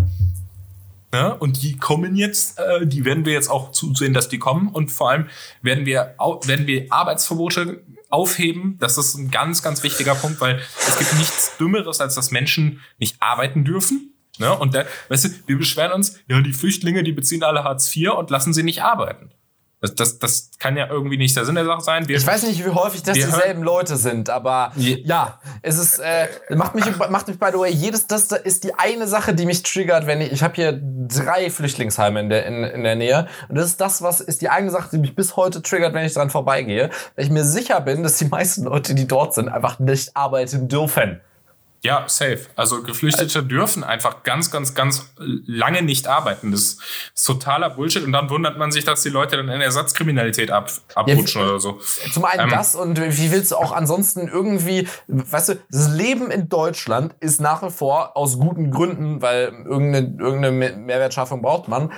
ja, 1.14 1.30
und 1.30 1.64
die 1.64 1.78
kommen 1.78 2.16
jetzt, 2.16 2.60
äh, 2.60 2.86
die 2.86 3.06
werden 3.06 3.26
wir 3.26 3.34
jetzt 3.34 3.50
auch 3.50 3.72
zusehen, 3.72 4.14
dass 4.14 4.28
die 4.28 4.40
kommen. 4.40 4.68
Und 4.68 4.92
vor 4.92 5.12
allem 5.12 5.28
werden 5.62 5.86
wir, 5.86 6.16
werden 6.46 6.68
wir 6.68 6.88
Arbeitsverbote 6.90 7.84
aufheben. 8.10 8.78
Das 8.80 8.98
ist 8.98 9.16
ein 9.16 9.32
ganz, 9.32 9.62
ganz 9.62 9.84
wichtiger 9.84 10.16
Punkt, 10.16 10.42
weil 10.42 10.62
es 10.88 10.98
gibt 10.98 11.14
nichts 11.18 11.58
Dümmeres, 11.58 12.02
als 12.02 12.16
dass 12.16 12.32
Menschen 12.32 12.82
nicht 12.98 13.22
arbeiten 13.22 13.64
dürfen. 13.64 14.14
Ne? 14.38 14.54
Und 14.58 14.76
da, 14.76 14.86
weißt 15.10 15.26
du, 15.26 15.30
wir 15.48 15.58
beschweren 15.58 15.94
uns, 15.94 16.20
ja, 16.28 16.42
die 16.42 16.54
Flüchtlinge, 16.54 17.04
die 17.04 17.14
beziehen 17.14 17.44
alle 17.44 17.64
Hartz 17.64 17.96
IV 17.96 18.12
und 18.12 18.30
lassen 18.30 18.54
sie 18.54 18.64
nicht 18.64 18.84
arbeiten. 18.84 19.32
Das, 19.80 19.94
das, 19.94 20.18
das 20.18 20.50
kann 20.58 20.76
ja 20.76 20.88
irgendwie 20.88 21.18
nicht 21.18 21.36
der 21.36 21.46
Sinn 21.46 21.54
der 21.54 21.66
Sache 21.66 21.82
sein. 21.82 22.08
Wir, 22.08 22.18
ich 22.18 22.26
weiß 22.26 22.44
nicht, 22.44 22.66
wie 22.66 22.70
häufig 22.70 23.04
das 23.04 23.14
dieselben 23.14 23.62
Leute 23.62 23.96
sind, 23.96 24.28
aber 24.28 24.72
Je 24.76 25.04
ja, 25.06 25.40
es 25.62 25.78
ist, 25.78 26.00
äh, 26.00 26.28
macht 26.56 26.74
mich, 26.74 26.86
macht 26.98 27.28
mich 27.28 27.38
by 27.38 27.50
the 27.52 27.60
way, 27.60 27.72
jedes, 27.72 28.08
das 28.08 28.32
ist 28.32 28.64
die 28.64 28.74
eine 28.74 29.08
Sache, 29.08 29.36
die 29.36 29.46
mich 29.46 29.62
triggert, 29.62 30.08
wenn 30.08 30.20
ich, 30.20 30.32
ich 30.32 30.42
habe 30.42 30.56
hier 30.56 30.82
drei 30.82 31.52
Flüchtlingsheime 31.52 32.20
in 32.20 32.30
der, 32.30 32.48
in, 32.48 32.64
in 32.64 32.84
der 32.84 32.96
Nähe 32.96 33.28
und 33.50 33.56
das 33.56 33.68
ist 33.68 33.80
das, 33.80 34.02
was 34.02 34.20
ist 34.20 34.42
die 34.42 34.50
eine 34.50 34.72
Sache, 34.72 34.90
die 34.94 34.98
mich 34.98 35.16
bis 35.16 35.36
heute 35.36 35.62
triggert, 35.62 35.94
wenn 35.94 36.06
ich 36.06 36.14
dran 36.14 36.32
vorbeigehe, 36.32 36.90
weil 37.16 37.26
ich 37.26 37.32
mir 37.32 37.44
sicher 37.44 37.80
bin, 37.82 38.02
dass 38.02 38.18
die 38.18 38.26
meisten 38.26 38.64
Leute, 38.64 38.96
die 38.96 39.08
dort 39.08 39.36
sind, 39.36 39.48
einfach 39.48 39.78
nicht 39.78 40.18
arbeiten 40.18 40.68
dürfen. 40.68 41.22
Ja, 41.82 42.06
safe. 42.08 42.40
Also 42.56 42.82
Geflüchtete 42.82 43.24
also, 43.24 43.42
dürfen 43.42 43.84
einfach 43.84 44.24
ganz, 44.24 44.52
ganz, 44.52 44.74
ganz 44.74 45.06
lange 45.18 45.84
nicht 45.84 46.08
arbeiten. 46.08 46.52
Das 46.52 46.78
ist 47.14 47.26
totaler 47.26 47.70
Bullshit. 47.70 48.04
Und 48.04 48.12
dann 48.14 48.30
wundert 48.30 48.58
man 48.58 48.72
sich, 48.72 48.84
dass 48.84 49.04
die 49.04 49.10
Leute 49.10 49.38
dann 49.38 49.50
in 49.50 49.62
Ersatzkriminalität 49.62 50.50
ab, 50.50 50.72
abrutschen 50.96 51.42
ja, 51.42 51.48
oder 51.48 51.60
so. 51.60 51.80
Zum 52.12 52.26
einen 52.26 52.46
ähm, 52.46 52.50
das 52.50 52.76
und 52.76 53.00
wie 53.00 53.32
willst 53.32 53.52
du 53.52 53.58
auch 53.58 53.72
ansonsten 53.72 54.28
irgendwie, 54.28 54.88
weißt 55.08 55.50
du, 55.50 55.60
das 55.70 55.90
Leben 55.90 56.32
in 56.32 56.50
Deutschland 56.50 57.14
ist 57.20 57.40
nach 57.40 57.62
wie 57.62 57.70
vor 57.70 58.18
aus 58.18 58.40
guten 58.40 58.72
Gründen, 58.72 59.22
weil 59.22 59.54
irgendeine, 59.66 60.16
irgendeine 60.20 60.76
Mehrwertschaffung 60.78 61.44
braucht 61.44 61.68
man, 61.68 61.92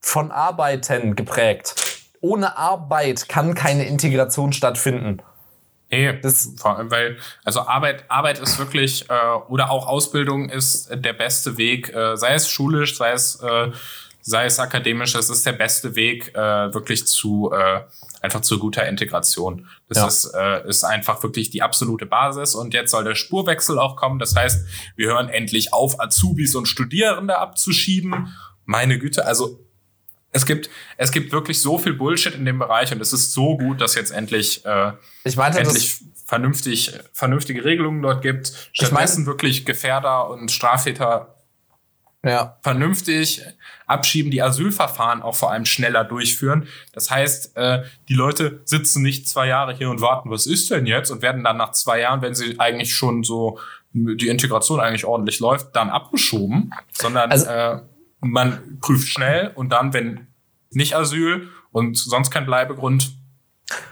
von 0.00 0.30
Arbeiten 0.30 1.16
geprägt. 1.16 1.74
Ohne 2.20 2.58
Arbeit 2.58 3.28
kann 3.28 3.54
keine 3.54 3.86
Integration 3.86 4.52
stattfinden. 4.52 5.22
Nee, 5.94 6.18
das 6.20 6.50
vor 6.56 6.76
allem, 6.76 6.90
weil, 6.90 7.18
also 7.44 7.60
Arbeit, 7.60 8.04
Arbeit 8.08 8.40
ist 8.40 8.58
wirklich, 8.58 9.08
äh, 9.08 9.14
oder 9.48 9.70
auch 9.70 9.86
Ausbildung 9.86 10.48
ist 10.48 10.88
der 10.92 11.12
beste 11.12 11.56
Weg, 11.56 11.94
äh, 11.94 12.16
sei 12.16 12.34
es 12.34 12.48
schulisch, 12.48 12.96
sei 12.96 13.12
es, 13.12 13.36
äh, 13.36 13.70
sei 14.20 14.46
es 14.46 14.58
akademisch, 14.58 15.12
das 15.12 15.30
ist 15.30 15.46
der 15.46 15.52
beste 15.52 15.94
Weg, 15.94 16.34
äh, 16.34 16.74
wirklich 16.74 17.06
zu, 17.06 17.52
äh, 17.52 17.82
einfach 18.22 18.40
zu 18.40 18.58
guter 18.58 18.88
Integration. 18.88 19.68
Das 19.88 19.98
ja. 19.98 20.06
ist, 20.08 20.34
äh, 20.34 20.68
ist 20.68 20.82
einfach 20.82 21.22
wirklich 21.22 21.50
die 21.50 21.62
absolute 21.62 22.06
Basis 22.06 22.56
und 22.56 22.74
jetzt 22.74 22.90
soll 22.90 23.04
der 23.04 23.14
Spurwechsel 23.14 23.78
auch 23.78 23.94
kommen. 23.94 24.18
Das 24.18 24.34
heißt, 24.34 24.66
wir 24.96 25.08
hören 25.08 25.28
endlich 25.28 25.72
auf, 25.72 26.00
Azubis 26.00 26.56
und 26.56 26.66
Studierende 26.66 27.38
abzuschieben. 27.38 28.34
Meine 28.64 28.98
Güte, 28.98 29.26
also 29.26 29.63
es 30.34 30.44
gibt, 30.44 30.68
es 30.96 31.12
gibt 31.12 31.32
wirklich 31.32 31.60
so 31.60 31.78
viel 31.78 31.94
Bullshit 31.94 32.34
in 32.34 32.44
dem 32.44 32.58
Bereich 32.58 32.92
und 32.92 33.00
es 33.00 33.12
ist 33.12 33.32
so 33.32 33.56
gut, 33.56 33.80
dass 33.80 33.94
jetzt 33.94 34.10
endlich, 34.10 34.64
äh, 34.66 34.92
ich 35.22 35.36
meinte, 35.36 35.60
endlich 35.60 36.00
vernünftig, 36.26 36.92
vernünftige 37.12 37.64
Regelungen 37.64 38.02
dort 38.02 38.20
gibt. 38.20 38.48
Stattdessen 38.72 39.12
ich 39.12 39.18
mein, 39.18 39.26
wirklich 39.26 39.64
Gefährder 39.64 40.28
und 40.28 40.50
Straftäter 40.50 41.36
ja. 42.24 42.58
vernünftig 42.62 43.42
abschieben, 43.86 44.32
die 44.32 44.42
Asylverfahren 44.42 45.22
auch 45.22 45.36
vor 45.36 45.52
allem 45.52 45.66
schneller 45.66 46.02
durchführen. 46.02 46.66
Das 46.92 47.10
heißt, 47.10 47.56
äh, 47.56 47.84
die 48.08 48.14
Leute 48.14 48.60
sitzen 48.64 49.02
nicht 49.02 49.28
zwei 49.28 49.46
Jahre 49.46 49.74
hier 49.74 49.88
und 49.88 50.00
warten, 50.00 50.30
was 50.30 50.46
ist 50.46 50.70
denn 50.70 50.86
jetzt? 50.86 51.10
Und 51.10 51.22
werden 51.22 51.44
dann 51.44 51.58
nach 51.58 51.70
zwei 51.72 52.00
Jahren, 52.00 52.22
wenn 52.22 52.34
sie 52.34 52.58
eigentlich 52.58 52.92
schon 52.92 53.22
so 53.22 53.60
die 53.92 54.26
Integration 54.26 54.80
eigentlich 54.80 55.04
ordentlich 55.04 55.38
läuft, 55.38 55.76
dann 55.76 55.90
abgeschoben, 55.90 56.72
sondern 56.92 57.30
also, 57.30 57.46
äh, 57.46 57.80
man 58.30 58.78
prüft 58.80 59.08
schnell 59.08 59.50
und 59.54 59.70
dann, 59.70 59.92
wenn 59.92 60.26
nicht 60.70 60.94
Asyl 60.94 61.48
und 61.72 61.96
sonst 61.96 62.30
kein 62.30 62.46
Bleibegrund, 62.46 63.12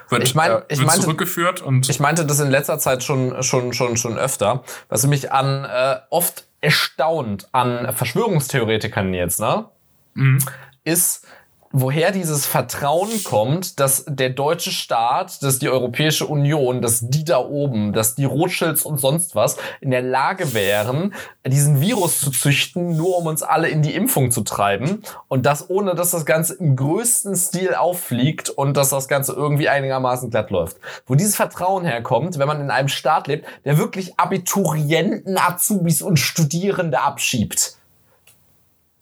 wird, 0.09 0.25
ich 0.25 0.35
mein, 0.35 0.51
äh, 0.51 0.63
ich 0.69 0.85
meinte, 0.85 1.03
zurückgeführt 1.03 1.63
und 1.63 1.89
ich 1.89 1.99
meinte 1.99 2.27
das 2.27 2.41
in 2.41 2.51
letzter 2.51 2.79
Zeit 2.79 3.03
schon 3.03 3.43
schon 3.43 3.73
schon 3.73 3.97
schon 3.97 4.19
öfter, 4.19 4.63
was 4.89 5.07
mich 5.07 5.33
an 5.33 5.65
äh, 5.65 6.01
oft 6.11 6.47
erstaunt 6.61 7.49
an 7.53 7.93
Verschwörungstheoretikern 7.95 9.15
jetzt, 9.15 9.41
ne? 9.41 9.67
Mhm. 10.15 10.39
Ist 10.85 11.27
woher 11.73 12.13
dieses 12.13 12.47
Vertrauen 12.47 13.25
kommt, 13.25 13.81
dass 13.81 14.05
der 14.07 14.31
deutsche 14.31 14.71
Staat, 14.71 15.43
dass 15.43 15.59
die 15.59 15.69
Europäische 15.69 16.27
Union, 16.27 16.83
dass 16.83 17.01
die 17.09 17.25
da 17.25 17.39
oben, 17.39 17.93
dass 17.93 18.15
die 18.15 18.25
Rothschilds 18.25 18.83
und 18.83 18.99
sonst 18.99 19.35
was 19.35 19.57
in 19.81 19.91
der 19.91 20.03
Lage 20.03 20.55
wären, 20.55 21.15
diesen 21.47 21.81
Virus 21.81 22.21
zu 22.21 22.31
züchten, 22.31 22.97
nur 22.97 23.19
um 23.19 23.27
uns 23.27 23.43
alle 23.43 23.69
in 23.69 23.83
die 23.83 23.95
Impfung 23.95 24.31
zu 24.31 24.43
treiben 24.43 25.03
und 25.29 25.47
das 25.47 25.69
ohne, 25.71 25.95
dass 25.95 26.11
das 26.11 26.27
Ganze 26.27 26.55
im 26.55 26.77
größten 26.77 27.35
Stil 27.37 27.75
auffliegt 27.75 28.51
und 28.51 28.77
dass 28.77 28.91
das 28.91 29.09
Ganze 29.09 29.33
irgendwie 29.33 29.69
einigermaßen 29.69 30.31
glatt 30.31 30.51
läuft. 30.51 30.77
Wo 31.07 31.15
dieses 31.15 31.37
Vertrauen 31.37 31.85
herkommt, 31.85 32.39
wenn 32.39 32.47
man 32.47 32.61
in 32.61 32.71
einem 32.71 32.89
Staat 32.89 33.27
lebt, 33.27 33.47
der 33.65 33.79
wirklich 33.79 34.19
Abiturienten, 34.19 35.39
Azubis 35.39 36.03
und 36.03 36.19
Studierende 36.19 37.01
abschiebt. 37.01 37.77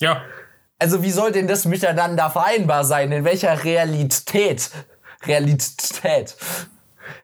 Ja. 0.00 0.22
Also 0.80 1.02
wie 1.02 1.10
soll 1.10 1.30
denn 1.30 1.46
das 1.46 1.66
miteinander 1.66 2.30
vereinbar 2.30 2.84
sein? 2.84 3.12
In 3.12 3.24
welcher 3.24 3.64
Realität? 3.64 4.70
Realität. 5.26 6.34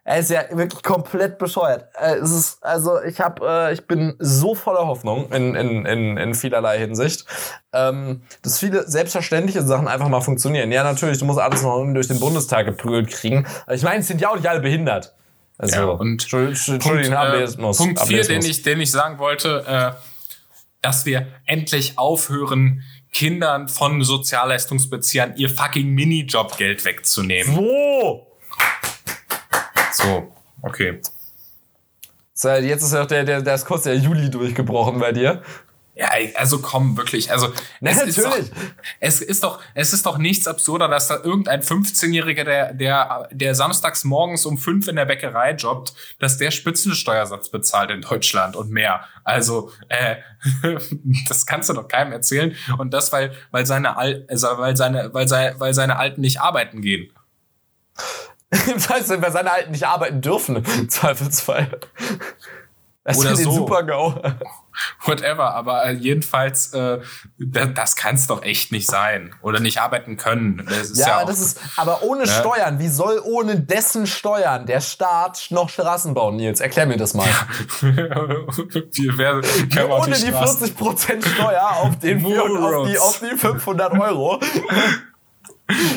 Er 0.05 0.19
ist 0.19 0.31
ja 0.31 0.45
wirklich 0.51 0.83
komplett 0.83 1.39
bescheuert. 1.39 1.89
Äh, 1.99 2.17
es 2.17 2.31
ist, 2.31 2.63
also 2.63 3.03
ich 3.03 3.19
hab, 3.19 3.41
äh, 3.41 3.73
ich 3.73 3.87
bin 3.87 4.15
so 4.19 4.55
voller 4.55 4.87
Hoffnung 4.87 5.33
in, 5.33 5.55
in, 5.55 5.87
in, 5.87 6.17
in 6.19 6.35
vielerlei 6.35 6.79
Hinsicht, 6.79 7.25
ähm, 7.73 8.23
dass 8.43 8.59
viele 8.59 8.89
selbstverständliche 8.89 9.63
Sachen 9.63 9.89
einfach 9.89 10.09
mal 10.09 10.21
funktionieren. 10.21 10.71
Ja, 10.71 10.85
natürlich, 10.85 11.19
du 11.19 11.25
musst 11.25 11.39
alles 11.39 11.63
noch 11.63 11.83
durch 11.95 12.09
den 12.09 12.21
Bundestag 12.21 12.67
geprügelt 12.67 13.11
kriegen. 13.11 13.47
Ich 13.71 13.83
meine, 13.83 14.01
es 14.01 14.09
sind 14.09 14.21
ja 14.21 14.31
auch 14.31 14.37
nicht 14.37 14.49
alle 14.49 14.61
behindert. 14.61 15.15
Also, 15.59 15.77
ja, 15.77 15.85
und 15.87 16.29
Punkt, 16.29 16.69
äh, 16.69 16.79
Punkt 17.77 18.01
4, 18.01 18.23
den 18.25 18.45
ich, 18.45 18.63
den 18.63 18.81
ich 18.81 18.91
sagen 18.91 19.19
wollte, 19.19 19.65
äh, 19.67 19.93
dass 20.83 21.07
wir 21.07 21.27
endlich 21.47 21.99
aufhören, 21.99 22.83
Kindern 23.17 23.67
von 23.71 24.05
Sozialleistungsbeziehern 24.05 25.37
ihr 25.37 25.49
fucking 25.49 25.89
Minijobgeld 25.89 26.85
wegzunehmen. 26.85 27.55
So. 27.55 28.27
So, 29.93 30.33
okay. 30.61 31.01
Jetzt 32.43 32.83
ist 32.83 32.93
ja 32.93 33.03
auch 33.05 33.07
der, 33.07 33.25
der, 33.25 33.41
der 33.41 33.55
ist 33.55 33.65
kurz 33.65 33.85
der 33.85 33.97
Juli 33.97 34.29
durchgebrochen 34.29 34.99
bei 34.99 35.13
dir. 35.13 35.43
Ja, 35.99 36.11
also 36.35 36.59
komm, 36.59 36.99
wirklich. 36.99 37.31
Also 37.31 37.55
es 37.81 37.97
natürlich. 37.97 38.19
Ist 38.19 38.27
doch, 38.27 38.39
es 39.01 39.21
ist 39.23 39.45
doch, 39.45 39.61
es 39.73 39.93
ist 39.95 40.05
doch 40.05 40.19
nichts 40.19 40.47
absurder, 40.47 40.89
dass 40.89 41.09
da 41.09 41.17
irgendein 41.23 41.63
15-Jähriger, 41.63 42.45
der, 42.45 42.75
der, 42.75 43.29
der 43.33 43.55
samstags 43.55 44.05
morgens 44.05 44.45
um 44.45 44.59
fünf 44.59 44.89
in 44.89 44.97
der 44.97 45.07
Bäckerei 45.07 45.53
jobbt, 45.53 45.95
dass 46.19 46.37
der 46.37 46.51
Spitzensteuersatz 46.51 47.49
bezahlt 47.49 47.91
in 47.91 48.03
Deutschland 48.03 48.57
und 48.57 48.71
mehr. 48.71 49.07
Also, 49.25 49.73
äh, 49.89 50.17
das 51.29 51.47
kannst 51.47 51.71
du 51.71 51.73
doch 51.73 51.89
keinem 51.89 52.13
erzählen. 52.13 52.55
Und 52.77 52.93
das, 52.93 53.11
weil, 53.13 53.33
weil 53.51 53.65
seine 53.65 53.97
Al 53.97 54.27
also 54.29 54.49
weil 54.59 54.77
seine, 54.77 55.15
weil 55.15 55.29
seine, 55.29 55.59
weil 55.59 55.73
seine 55.73 55.97
Alten 55.97 56.21
nicht 56.21 56.43
arbeiten 56.43 56.83
gehen. 56.83 57.11
das 58.51 58.91
heißt, 58.91 59.23
weil 59.23 59.33
seine 59.33 59.51
Alten 59.51 59.71
nicht 59.71 59.87
arbeiten 59.87 60.21
dürfen, 60.21 60.57
im 60.57 60.91
Zweifelsfall. 60.91 61.81
Das 63.07 63.19
Oder 63.19 63.37
so. 63.37 63.53
Super-GAU. 63.53 64.15
Whatever, 65.05 65.55
aber 65.55 65.85
äh, 65.85 65.93
jedenfalls, 65.93 66.73
äh, 66.75 66.99
das, 67.39 67.69
das 67.75 67.97
kann 67.97 68.17
es 68.17 68.27
doch 68.27 68.43
echt 68.43 68.73
nicht 68.73 68.89
sein. 68.89 69.33
Oder 69.43 69.61
nicht 69.61 69.81
arbeiten 69.81 70.17
können. 70.17 70.67
Das 70.69 70.91
ist 70.91 70.99
ja, 70.99 71.07
ja 71.07 71.19
auch, 71.21 71.27
das 71.27 71.39
ist, 71.39 71.61
aber 71.77 72.03
ohne 72.03 72.23
ne? 72.23 72.27
Steuern, 72.27 72.81
wie 72.81 72.89
soll 72.89 73.21
ohne 73.23 73.61
dessen 73.61 74.09
Steuern 74.09 74.67
der 74.67 74.81
Staat 74.81 75.47
noch 75.51 75.69
Straßen 75.69 76.15
bauen, 76.15 76.35
Nils? 76.35 76.61
Erklär 76.61 76.87
mir 76.87 76.97
das 76.97 77.15
mal. 77.15 77.29
wir 77.81 77.95
werden, 79.19 79.43
ohne 79.89 80.17
die, 80.17 80.25
die 80.25 80.33
40% 80.33 81.29
Steuer 81.29 81.77
auf, 81.77 81.99
den, 82.01 82.27
auf, 82.27 82.89
die, 82.89 82.99
auf 82.99 83.21
die 83.21 83.39
500 83.39 83.93
Euro. 84.01 84.41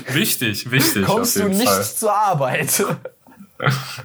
wichtig, 0.10 0.70
wichtig. 0.70 1.08
Kommst 1.08 1.38
du 1.38 1.46
nicht 1.46 1.68
Fall. 1.68 1.84
zur 1.84 2.14
Arbeit. 2.14 2.86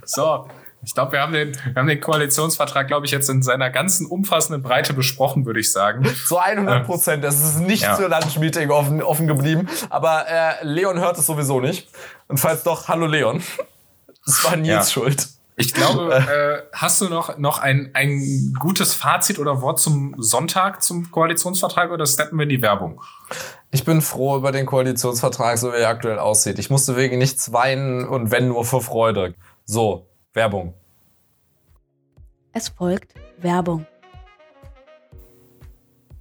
So, 0.05 0.49
ich 0.85 0.95
glaube, 0.95 1.12
wir, 1.12 1.20
haben 1.20 1.32
den, 1.32 1.53
wir 1.55 1.74
haben 1.76 1.87
den 1.87 2.01
Koalitionsvertrag, 2.01 2.87
glaube 2.87 3.07
ich, 3.07 3.12
jetzt 3.12 3.28
in 3.30 3.43
seiner 3.43 3.70
ganzen 3.70 4.07
umfassenden 4.07 4.62
Breite 4.62 4.93
besprochen, 4.93 5.47
würde 5.47 5.61
ich 5.61 5.72
sagen. 5.72 6.05
Zu 6.26 6.39
100 6.39 6.85
Prozent. 6.85 7.24
Das 7.24 7.43
ist 7.43 7.61
nicht 7.61 7.82
ja. 7.82 7.97
zur 7.97 8.09
Lunch-Meeting 8.09 8.70
offen, 8.70 9.03
offen 9.03 9.26
geblieben. 9.26 9.68
Aber 9.91 10.26
äh, 10.28 10.64
Leon 10.64 10.99
hört 11.01 11.18
es 11.18 11.26
sowieso 11.26 11.61
nicht. 11.61 11.89
Und 12.28 12.39
falls 12.39 12.62
doch, 12.62 12.89
hallo 12.89 13.07
Leon. 13.07 13.43
Das 14.26 14.45
war 14.45 14.57
Nils 14.57 14.66
ja. 14.66 14.85
Schuld. 14.85 15.28
Ich 15.57 15.72
glaube, 15.72 16.14
äh, 16.72 16.76
hast 16.76 17.01
du 17.01 17.09
noch, 17.09 17.39
noch 17.39 17.59
ein, 17.59 17.91
ein 17.95 18.55
gutes 18.59 18.95
Fazit 18.95 19.39
oder 19.39 19.61
Wort 19.61 19.78
zum 19.78 20.14
Sonntag, 20.18 20.82
zum 20.82 21.11
Koalitionsvertrag 21.11 21.91
oder 21.91 22.07
steppen 22.07 22.39
wir 22.39 22.45
in 22.45 22.49
die 22.49 22.62
Werbung? 22.62 23.01
Ich 23.70 23.85
bin 23.85 24.03
froh 24.03 24.37
über 24.37 24.53
den 24.53 24.66
Koalitionsvertrag, 24.66 25.59
so 25.59 25.72
wie 25.72 25.76
er 25.76 25.89
aktuell 25.89 26.18
aussieht. 26.18 26.59
Ich 26.59 26.70
musste 26.70 26.97
wegen 26.97 27.18
nichts 27.18 27.53
weinen 27.53 28.07
und 28.07 28.30
wenn 28.30 28.49
nur 28.49 28.64
vor 28.64 28.82
Freude. 28.82 29.35
So, 29.64 30.07
Werbung. 30.35 30.74
Es 32.53 32.68
folgt 32.68 33.14
Werbung. 33.39 33.87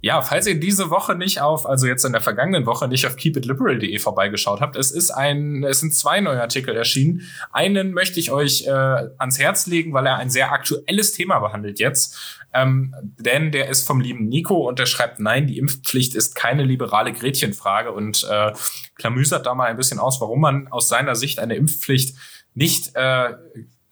Ja, 0.00 0.20
falls 0.20 0.46
ihr 0.46 0.60
diese 0.60 0.90
Woche 0.90 1.14
nicht 1.14 1.40
auf, 1.40 1.66
also 1.66 1.86
jetzt 1.86 2.04
in 2.04 2.12
der 2.12 2.20
vergangenen 2.20 2.66
Woche 2.66 2.86
nicht 2.88 3.06
auf 3.06 3.16
keepitliberal.de 3.16 3.98
vorbeigeschaut 3.98 4.60
habt, 4.60 4.76
es 4.76 4.90
ist 4.90 5.10
ein, 5.10 5.64
es 5.64 5.80
sind 5.80 5.94
zwei 5.94 6.20
neue 6.20 6.40
Artikel 6.42 6.76
erschienen. 6.76 7.22
Einen 7.52 7.92
möchte 7.94 8.20
ich 8.20 8.30
euch 8.30 8.66
äh, 8.66 8.70
ans 8.70 9.38
Herz 9.38 9.66
legen, 9.66 9.94
weil 9.94 10.06
er 10.06 10.18
ein 10.18 10.28
sehr 10.28 10.52
aktuelles 10.52 11.12
Thema 11.12 11.38
behandelt 11.40 11.80
jetzt. 11.80 12.44
Ähm, 12.52 12.94
denn 13.18 13.50
der 13.50 13.70
ist 13.70 13.86
vom 13.86 14.00
lieben 14.00 14.28
Nico 14.28 14.68
und 14.68 14.78
der 14.78 14.86
schreibt, 14.86 15.20
nein, 15.20 15.46
die 15.46 15.56
Impfpflicht 15.56 16.14
ist 16.14 16.34
keine 16.34 16.64
liberale 16.64 17.12
Gretchenfrage 17.14 17.90
und 17.90 18.28
äh, 18.30 18.52
klamüsert 18.96 19.46
da 19.46 19.54
mal 19.54 19.68
ein 19.68 19.78
bisschen 19.78 19.98
aus, 19.98 20.20
warum 20.20 20.40
man 20.42 20.68
aus 20.68 20.88
seiner 20.88 21.16
Sicht 21.16 21.38
eine 21.38 21.56
Impfpflicht 21.56 22.14
nicht 22.52 22.94
äh, 22.94 23.32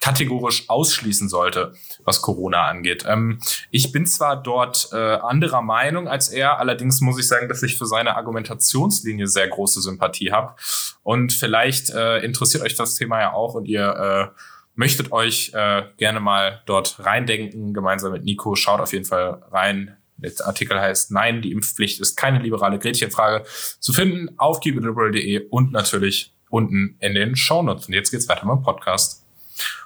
kategorisch 0.02 0.68
ausschließen 0.68 1.28
sollte, 1.28 1.74
was 2.04 2.22
Corona 2.22 2.66
angeht. 2.66 3.04
Ähm, 3.06 3.38
ich 3.70 3.92
bin 3.92 4.04
zwar 4.04 4.42
dort 4.42 4.88
äh, 4.92 4.96
anderer 4.96 5.62
Meinung 5.62 6.08
als 6.08 6.28
er, 6.28 6.58
allerdings 6.58 7.00
muss 7.00 7.20
ich 7.20 7.28
sagen, 7.28 7.48
dass 7.48 7.62
ich 7.62 7.78
für 7.78 7.86
seine 7.86 8.16
Argumentationslinie 8.16 9.28
sehr 9.28 9.46
große 9.46 9.80
Sympathie 9.80 10.32
habe. 10.32 10.56
Und 11.04 11.32
vielleicht 11.32 11.90
äh, 11.90 12.18
interessiert 12.18 12.64
euch 12.64 12.74
das 12.74 12.96
Thema 12.96 13.20
ja 13.20 13.32
auch 13.32 13.54
und 13.54 13.66
ihr 13.66 14.32
äh, 14.34 14.40
möchtet 14.74 15.12
euch 15.12 15.52
äh, 15.54 15.84
gerne 15.98 16.18
mal 16.18 16.62
dort 16.66 16.96
reindenken, 16.98 17.72
gemeinsam 17.72 18.10
mit 18.10 18.24
Nico, 18.24 18.56
schaut 18.56 18.80
auf 18.80 18.92
jeden 18.92 19.04
Fall 19.04 19.44
rein. 19.52 19.96
Der 20.16 20.32
Artikel 20.44 20.80
heißt 20.80 21.12
Nein, 21.12 21.42
die 21.42 21.52
Impfpflicht 21.52 22.00
ist 22.00 22.16
keine 22.16 22.40
liberale 22.40 22.80
Gretchenfrage. 22.80 23.44
Zu 23.78 23.92
finden 23.92 24.36
auf 24.36 24.58
keepitliberal.de 24.58 25.46
und 25.48 25.70
natürlich 25.70 26.34
unten 26.50 26.96
in 26.98 27.14
den 27.14 27.36
Shownotes. 27.36 27.86
Und 27.86 27.94
jetzt 27.94 28.10
geht's 28.10 28.28
weiter 28.28 28.46
mit 28.46 28.56
dem 28.56 28.62
Podcast. 28.62 29.21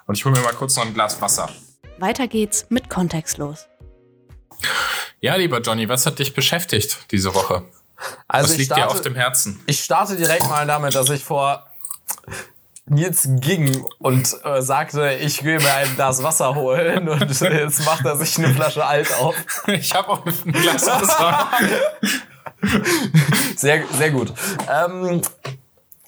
Und 0.07 0.17
ich 0.17 0.25
hole 0.25 0.35
mir 0.35 0.43
mal 0.43 0.53
kurz 0.53 0.77
noch 0.77 0.85
ein 0.87 0.95
Glas 0.95 1.21
Wasser. 1.21 1.51
Weiter 1.99 2.29
geht's 2.29 2.67
mit 2.69 2.91
Kontextlos. 2.91 3.67
Ja, 5.21 5.37
lieber 5.37 5.61
Johnny, 5.61 5.89
was 5.89 6.07
hat 6.07 6.19
dich 6.19 6.35
beschäftigt 6.35 6.99
diese 7.11 7.35
Woche? 7.35 7.64
Also 8.29 8.51
was 8.51 8.59
liegt 8.59 8.67
starte, 8.67 8.83
dir 8.83 8.91
auf 8.91 9.01
dem 9.01 9.14
Herzen? 9.14 9.61
Ich 9.67 9.81
starte 9.81 10.17
direkt 10.17 10.49
mal 10.49 10.67
damit, 10.67 10.95
dass 10.95 11.09
ich 11.09 11.25
vor 11.25 11.67
Nils 12.89 13.29
ging 13.41 13.85
und 13.99 14.37
äh, 14.45 14.62
sagte, 14.62 15.14
ich 15.14 15.43
will 15.43 15.59
mir 15.59 15.75
ein 15.75 15.95
Glas 15.97 16.23
Wasser 16.23 16.55
holen 16.55 17.09
und 17.09 17.41
jetzt 17.41 17.85
macht 17.85 18.05
er 18.05 18.17
sich 18.17 18.39
eine 18.39 18.55
Flasche 18.55 18.85
Alt 18.85 19.12
auf. 19.14 19.35
Ich 19.67 19.95
habe 19.95 20.09
auch 20.11 20.25
ein 20.25 20.53
Glas 20.53 20.87
Wasser. 20.87 21.49
sehr, 23.57 23.83
sehr 23.93 24.11
gut. 24.11 24.33
Ähm, 24.71 25.21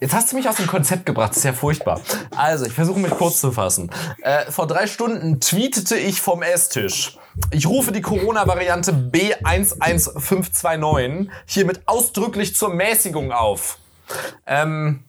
Jetzt 0.01 0.14
hast 0.14 0.30
du 0.30 0.36
mich 0.36 0.49
aus 0.49 0.55
dem 0.57 0.68
Konzept 0.68 1.07
gebracht, 1.07 1.30
das 1.30 1.38
ist 1.38 1.44
ja 1.44 1.53
furchtbar. 1.53 2.01
Also, 2.36 2.66
ich 2.66 2.72
versuche 2.72 3.01
mich 3.01 3.11
kurz 3.11 3.40
zu 3.40 3.51
fassen. 3.53 3.90
Äh, 4.22 4.49
vor 4.51 4.68
drei 4.68 4.86
Stunden 4.86 5.40
tweetete 5.40 5.96
ich 5.96 6.20
vom 6.20 6.42
Esstisch. 6.42 7.16
Ich 7.51 7.66
rufe 7.66 7.90
die 7.92 8.01
Corona-Variante 8.01 8.92
B11529 8.92 11.28
hiermit 11.46 11.80
ausdrücklich 11.86 12.55
zur 12.55 12.72
Mäßigung 12.74 13.32
auf. 13.32 13.78
Ähm, 14.46 15.01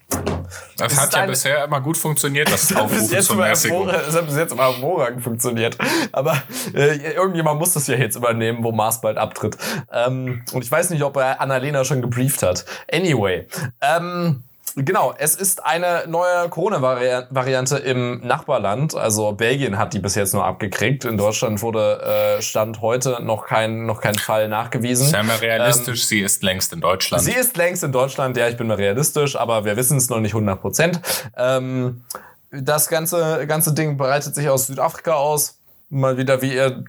das 0.77 0.99
hat 0.99 1.13
ja 1.13 1.25
bisher 1.25 1.63
immer 1.63 1.81
gut 1.81 1.97
funktioniert, 1.97 2.51
das 2.51 2.75
Aufrufen 2.75 3.21
zur 3.21 3.35
Mäßigung. 3.35 3.87
Das 3.87 4.15
hat 4.15 4.25
bis 4.25 4.35
jetzt 4.35 4.51
immer 4.51 4.71
hervorragend 4.71 5.23
funktioniert. 5.23 5.77
Aber 6.11 6.41
äh, 6.73 7.13
irgendjemand 7.13 7.59
muss 7.59 7.73
das 7.73 7.87
ja 7.87 7.95
jetzt 7.95 8.15
übernehmen, 8.15 8.63
wo 8.63 8.71
Mars 8.71 9.01
bald 9.01 9.17
abtritt. 9.17 9.57
Ähm, 9.91 10.43
und 10.51 10.63
ich 10.63 10.71
weiß 10.71 10.89
nicht, 10.89 11.03
ob 11.03 11.17
er 11.17 11.41
Annalena 11.41 11.85
schon 11.85 12.01
gebrieft 12.01 12.43
hat. 12.43 12.65
Anyway. 12.91 13.47
Ähm, 13.81 14.43
Genau, 14.85 15.13
es 15.17 15.35
ist 15.35 15.65
eine 15.65 16.05
neue 16.07 16.47
Corona-Variante 16.49 17.77
im 17.77 18.21
Nachbarland. 18.25 18.95
Also 18.95 19.33
Belgien 19.33 19.77
hat 19.77 19.93
die 19.93 19.99
bis 19.99 20.15
jetzt 20.15 20.33
nur 20.33 20.45
abgekriegt. 20.45 21.03
In 21.03 21.17
Deutschland 21.17 21.61
wurde 21.61 22.01
äh, 22.01 22.41
Stand 22.41 22.81
heute 22.81 23.21
noch 23.21 23.45
kein, 23.45 23.85
noch 23.85 23.99
kein 23.99 24.15
Fall 24.15 24.47
nachgewiesen. 24.47 25.07
Sei 25.07 25.21
mal 25.23 25.35
realistisch, 25.37 26.03
ähm, 26.03 26.07
sie 26.07 26.19
ist 26.21 26.43
längst 26.43 26.71
in 26.71 26.79
Deutschland. 26.79 27.23
Sie 27.23 27.33
ist 27.33 27.57
längst 27.57 27.83
in 27.83 27.91
Deutschland, 27.91 28.37
ja, 28.37 28.47
ich 28.47 28.55
bin 28.55 28.67
mal 28.67 28.77
realistisch, 28.77 29.35
aber 29.35 29.65
wir 29.65 29.75
wissen 29.75 29.97
es 29.97 30.09
noch 30.09 30.21
nicht 30.21 30.33
100 30.33 30.61
Prozent. 30.61 31.01
Ähm, 31.35 32.03
das 32.51 32.87
ganze, 32.87 33.45
ganze 33.47 33.73
Ding 33.73 33.97
breitet 33.97 34.33
sich 34.33 34.47
aus 34.47 34.67
Südafrika 34.67 35.13
aus. 35.13 35.59
Mal 35.89 36.17
wieder, 36.17 36.41
wie 36.41 36.53
ihr 36.53 36.85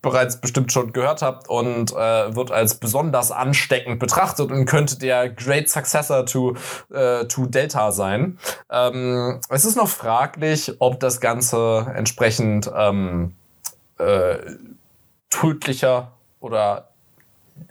bereits 0.00 0.40
bestimmt 0.40 0.72
schon 0.72 0.92
gehört 0.92 1.22
habt 1.22 1.48
und 1.48 1.92
äh, 1.92 2.34
wird 2.34 2.50
als 2.50 2.76
besonders 2.76 3.30
ansteckend 3.30 3.98
betrachtet 3.98 4.50
und 4.50 4.64
könnte 4.66 4.98
der 4.98 5.28
Great 5.28 5.68
Successor 5.68 6.26
to, 6.26 6.56
äh, 6.92 7.24
to 7.26 7.46
Delta 7.46 7.92
sein. 7.92 8.38
Ähm, 8.70 9.40
es 9.48 9.64
ist 9.64 9.76
noch 9.76 9.88
fraglich, 9.88 10.72
ob 10.78 11.00
das 11.00 11.20
Ganze 11.20 11.92
entsprechend 11.94 12.70
ähm, 12.76 13.34
äh, 13.98 14.36
tödlicher 15.30 16.12
oder 16.40 16.88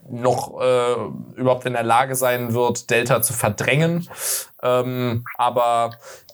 noch 0.09 0.59
äh, 0.62 0.95
überhaupt 1.36 1.66
in 1.66 1.74
der 1.74 1.84
Lage 1.84 2.16
sein 2.16 2.53
wird, 2.53 2.89
Delta 2.89 3.22
zu 3.22 3.34
verdrängen. 3.34 4.07
Ähm, 4.62 5.26
aber 5.38 5.91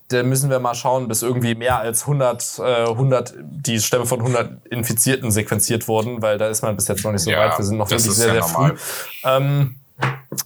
da 0.10 0.24
müssen 0.24 0.50
wir 0.50 0.60
mal 0.60 0.74
schauen, 0.74 1.08
bis 1.08 1.22
irgendwie 1.22 1.56
mehr 1.56 1.80
als 1.80 2.04
100, 2.04 2.60
äh, 2.60 2.62
100 2.90 3.34
die 3.42 3.80
Stämme 3.80 4.06
von 4.06 4.22
100 4.22 4.66
Infizierten 4.68 5.32
sequenziert 5.32 5.88
wurden, 5.88 6.22
weil 6.22 6.38
da 6.38 6.48
ist 6.48 6.62
man 6.62 6.76
bis 6.76 6.88
jetzt 6.88 7.04
noch 7.04 7.12
nicht 7.12 7.24
so 7.24 7.32
ja, 7.32 7.40
weit. 7.40 7.58
Wir 7.58 7.66
sind 7.66 7.78
noch 7.78 7.90
wirklich 7.90 8.12
sehr, 8.12 8.32
sehr 8.32 8.44
früh. 8.44 8.72
Ähm, 9.24 9.76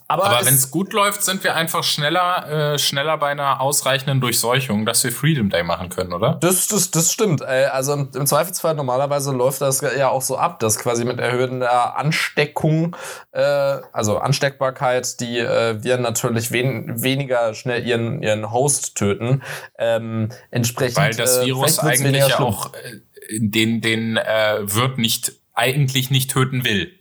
aber, 0.08 0.26
Aber 0.26 0.46
wenn 0.46 0.54
es 0.54 0.72
gut 0.72 0.94
läuft, 0.94 1.24
sind 1.24 1.44
wir 1.44 1.56
einfach 1.56 1.84
schneller, 1.84 2.74
äh, 2.74 2.80
schneller 2.80 3.18
bei 3.18 3.30
einer 3.30 3.62
ausreichenden 3.62 4.20
Durchseuchung, 4.20 4.86
dass 4.86 5.04
wir 5.04 5.12
Freedom 5.12 5.50
Day 5.50 5.64
machen 5.64 5.90
können, 5.90 6.14
oder? 6.14 6.36
Das, 6.36 6.68
das, 6.68 6.92
das 6.92 7.12
stimmt. 7.12 7.42
Äh, 7.42 7.70
also 7.72 7.94
im 7.94 8.26
Zweifelsfall 8.26 8.76
normalerweise 8.76 9.32
läuft 9.32 9.62
das 9.62 9.82
ja 9.82 10.10
auch 10.10 10.22
so 10.22 10.38
ab, 10.38 10.60
dass 10.60 10.78
quasi 10.78 11.06
mit 11.06 11.20
erhöhter 11.20 11.98
Ansteckung, 11.98 12.96
äh, 13.32 13.42
also 13.42 14.18
Ansteckbarkeit, 14.18 15.20
die 15.22 15.40
äh, 15.40 15.82
wir 15.82 15.98
natürlich 15.98 16.52
wen 16.52 17.02
weniger 17.02 17.54
schnell 17.54 17.86
ihren, 17.86 18.22
ihren 18.22 18.52
Host 18.52 18.96
töten. 18.96 19.42
Ähm, 19.78 20.30
entsprechend. 20.52 20.98
Weil 20.98 21.16
das 21.16 21.38
äh, 21.38 21.46
Virus 21.46 21.80
eigentlich 21.80 22.28
ja 22.28 22.40
auch 22.40 22.74
äh, 22.74 23.40
den, 23.40 23.82
den 23.82 24.18
äh, 24.18 24.60
Wirt 24.62 24.98
nicht 24.98 25.34
eigentlich 25.54 26.12
nicht 26.12 26.32
töten 26.32 26.64
will. 26.64 26.92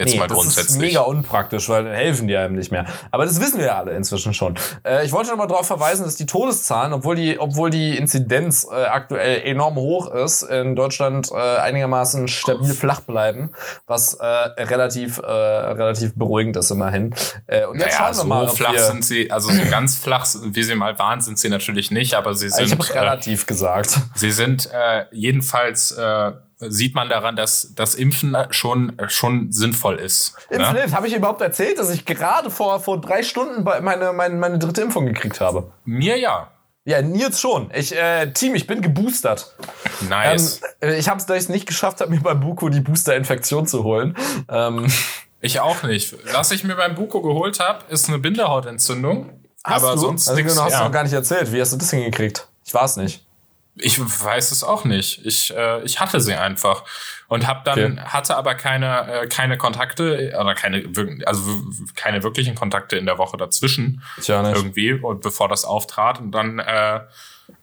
Jetzt 0.00 0.12
nee, 0.12 0.18
mal 0.20 0.28
grundsätzlich. 0.28 0.66
Das 0.66 0.74
ist 0.76 0.80
mega 0.80 1.00
unpraktisch, 1.00 1.68
weil 1.68 1.82
dann 1.82 1.92
helfen 1.92 2.28
die 2.28 2.36
einem 2.36 2.54
nicht 2.54 2.70
mehr. 2.70 2.86
Aber 3.10 3.24
das 3.24 3.40
wissen 3.40 3.58
wir 3.58 3.66
ja 3.66 3.78
alle 3.78 3.96
inzwischen 3.96 4.32
schon. 4.32 4.54
Äh, 4.84 5.04
ich 5.04 5.10
wollte 5.10 5.30
noch 5.30 5.36
mal 5.36 5.48
darauf 5.48 5.66
verweisen, 5.66 6.04
dass 6.04 6.14
die 6.14 6.26
Todeszahlen, 6.26 6.92
obwohl 6.92 7.16
die, 7.16 7.40
obwohl 7.40 7.70
die 7.70 7.96
Inzidenz 7.96 8.64
äh, 8.70 8.84
aktuell 8.84 9.42
enorm 9.42 9.74
hoch 9.74 10.08
ist, 10.14 10.42
in 10.42 10.76
Deutschland 10.76 11.32
äh, 11.32 11.34
einigermaßen 11.34 12.28
stabil 12.28 12.72
flach 12.74 13.00
bleiben, 13.00 13.50
was 13.86 14.14
äh, 14.14 14.24
relativ, 14.24 15.18
äh, 15.18 15.26
relativ 15.26 16.14
beruhigend 16.14 16.56
ist 16.56 16.70
immerhin. 16.70 17.12
Äh, 17.48 17.66
und 17.66 17.80
jetzt 17.80 17.98
naja, 17.98 17.98
schauen 17.98 18.08
wir 18.08 18.14
so 18.14 18.24
mal. 18.24 18.48
flach 18.48 18.78
sind 18.78 19.04
sie, 19.04 19.32
also 19.32 19.50
so 19.50 19.62
ganz 19.68 19.96
flach, 19.96 20.28
wie 20.42 20.62
sie 20.62 20.76
mal 20.76 20.96
waren, 21.00 21.20
sind 21.22 21.40
sie 21.40 21.48
natürlich 21.48 21.90
nicht, 21.90 22.14
aber 22.14 22.34
sie 22.34 22.48
sind. 22.50 22.66
Ich 22.66 22.72
habe 22.72 22.94
relativ 22.94 23.46
gesagt. 23.46 23.98
Sie 24.14 24.30
sind 24.30 24.68
jedenfalls 25.10 25.96
sieht 26.60 26.94
man 26.94 27.08
daran, 27.08 27.36
dass 27.36 27.72
das 27.74 27.94
Impfen 27.94 28.36
schon, 28.50 28.96
schon 29.08 29.52
sinnvoll 29.52 29.96
ist. 29.96 30.34
Impfen 30.50 30.74
ne? 30.74 30.92
Habe 30.92 31.06
ich 31.06 31.14
überhaupt 31.14 31.40
erzählt, 31.40 31.78
dass 31.78 31.90
ich 31.90 32.04
gerade 32.04 32.50
vor, 32.50 32.80
vor 32.80 33.00
drei 33.00 33.22
Stunden 33.22 33.62
meine, 33.62 34.12
meine, 34.12 34.34
meine 34.34 34.58
dritte 34.58 34.82
Impfung 34.82 35.06
gekriegt 35.06 35.40
habe? 35.40 35.72
Mir 35.84 36.18
ja. 36.18 36.50
Ja, 36.84 37.02
Nils 37.02 37.40
schon. 37.40 37.70
Ich, 37.74 37.94
äh, 37.94 38.32
Team, 38.32 38.54
ich 38.54 38.66
bin 38.66 38.80
geboostert. 38.80 39.54
Nice. 40.08 40.62
Ähm, 40.80 40.94
ich 40.94 41.08
habe 41.08 41.20
es, 41.34 41.48
nicht 41.48 41.66
geschafft 41.66 42.00
habe, 42.00 42.10
mir 42.10 42.20
beim 42.20 42.40
Buko 42.40 42.70
die 42.70 42.80
Booster-Infektion 42.80 43.66
zu 43.66 43.84
holen. 43.84 44.16
Ähm. 44.48 44.86
Ich 45.40 45.60
auch 45.60 45.84
nicht. 45.84 46.16
Was 46.34 46.50
ich 46.50 46.64
mir 46.64 46.74
beim 46.74 46.96
Buko 46.96 47.22
geholt 47.22 47.60
habe, 47.60 47.84
ist 47.90 48.08
eine 48.08 48.18
Bindehautentzündung. 48.18 49.30
Hast 49.62 49.84
aber 49.84 49.94
du? 49.94 50.00
sonst 50.00 50.28
also, 50.28 50.40
nix, 50.40 50.60
hast 50.60 50.72
ja. 50.72 50.78
du 50.78 50.84
noch 50.86 50.92
gar 50.92 51.04
nicht 51.04 51.12
erzählt. 51.12 51.52
Wie 51.52 51.60
hast 51.60 51.72
du 51.72 51.76
das 51.76 51.90
hingekriegt? 51.90 52.48
Ich 52.64 52.74
war 52.74 52.84
es 52.84 52.96
nicht. 52.96 53.24
Ich 53.80 54.00
weiß 54.00 54.52
es 54.52 54.64
auch 54.64 54.84
nicht. 54.84 55.24
Ich, 55.24 55.54
äh, 55.54 55.82
ich 55.82 56.00
hatte 56.00 56.20
sie 56.20 56.34
einfach 56.34 56.84
und 57.28 57.46
habe 57.46 57.60
dann 57.64 57.92
okay. 57.92 58.00
hatte 58.04 58.36
aber 58.36 58.54
keine 58.54 59.22
äh, 59.22 59.26
keine 59.26 59.58
Kontakte 59.58 60.34
oder 60.38 60.54
keine 60.54 60.84
also 61.26 61.42
keine 61.94 62.22
wirklichen 62.22 62.54
Kontakte 62.54 62.96
in 62.96 63.06
der 63.06 63.18
Woche 63.18 63.36
dazwischen 63.36 64.02
Tja, 64.20 64.42
nicht. 64.42 64.56
irgendwie 64.56 64.92
und 64.92 65.20
bevor 65.20 65.48
das 65.48 65.64
auftrat 65.64 66.20
und 66.20 66.32
dann 66.32 66.58
äh, 66.58 67.00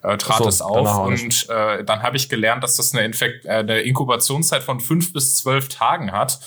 äh, 0.01 0.17
trat 0.17 0.37
so, 0.37 0.47
es 0.47 0.61
auf 0.61 0.99
und 0.99 1.49
äh, 1.49 1.83
dann 1.83 2.03
habe 2.03 2.17
ich 2.17 2.29
gelernt, 2.29 2.63
dass 2.63 2.75
das 2.77 2.93
eine, 2.93 3.05
Infekt 3.05 3.45
äh, 3.45 3.49
eine 3.49 3.81
Inkubationszeit 3.81 4.63
von 4.63 4.79
fünf 4.79 5.13
bis 5.13 5.35
zwölf 5.35 5.69
Tagen 5.69 6.11
hat 6.11 6.39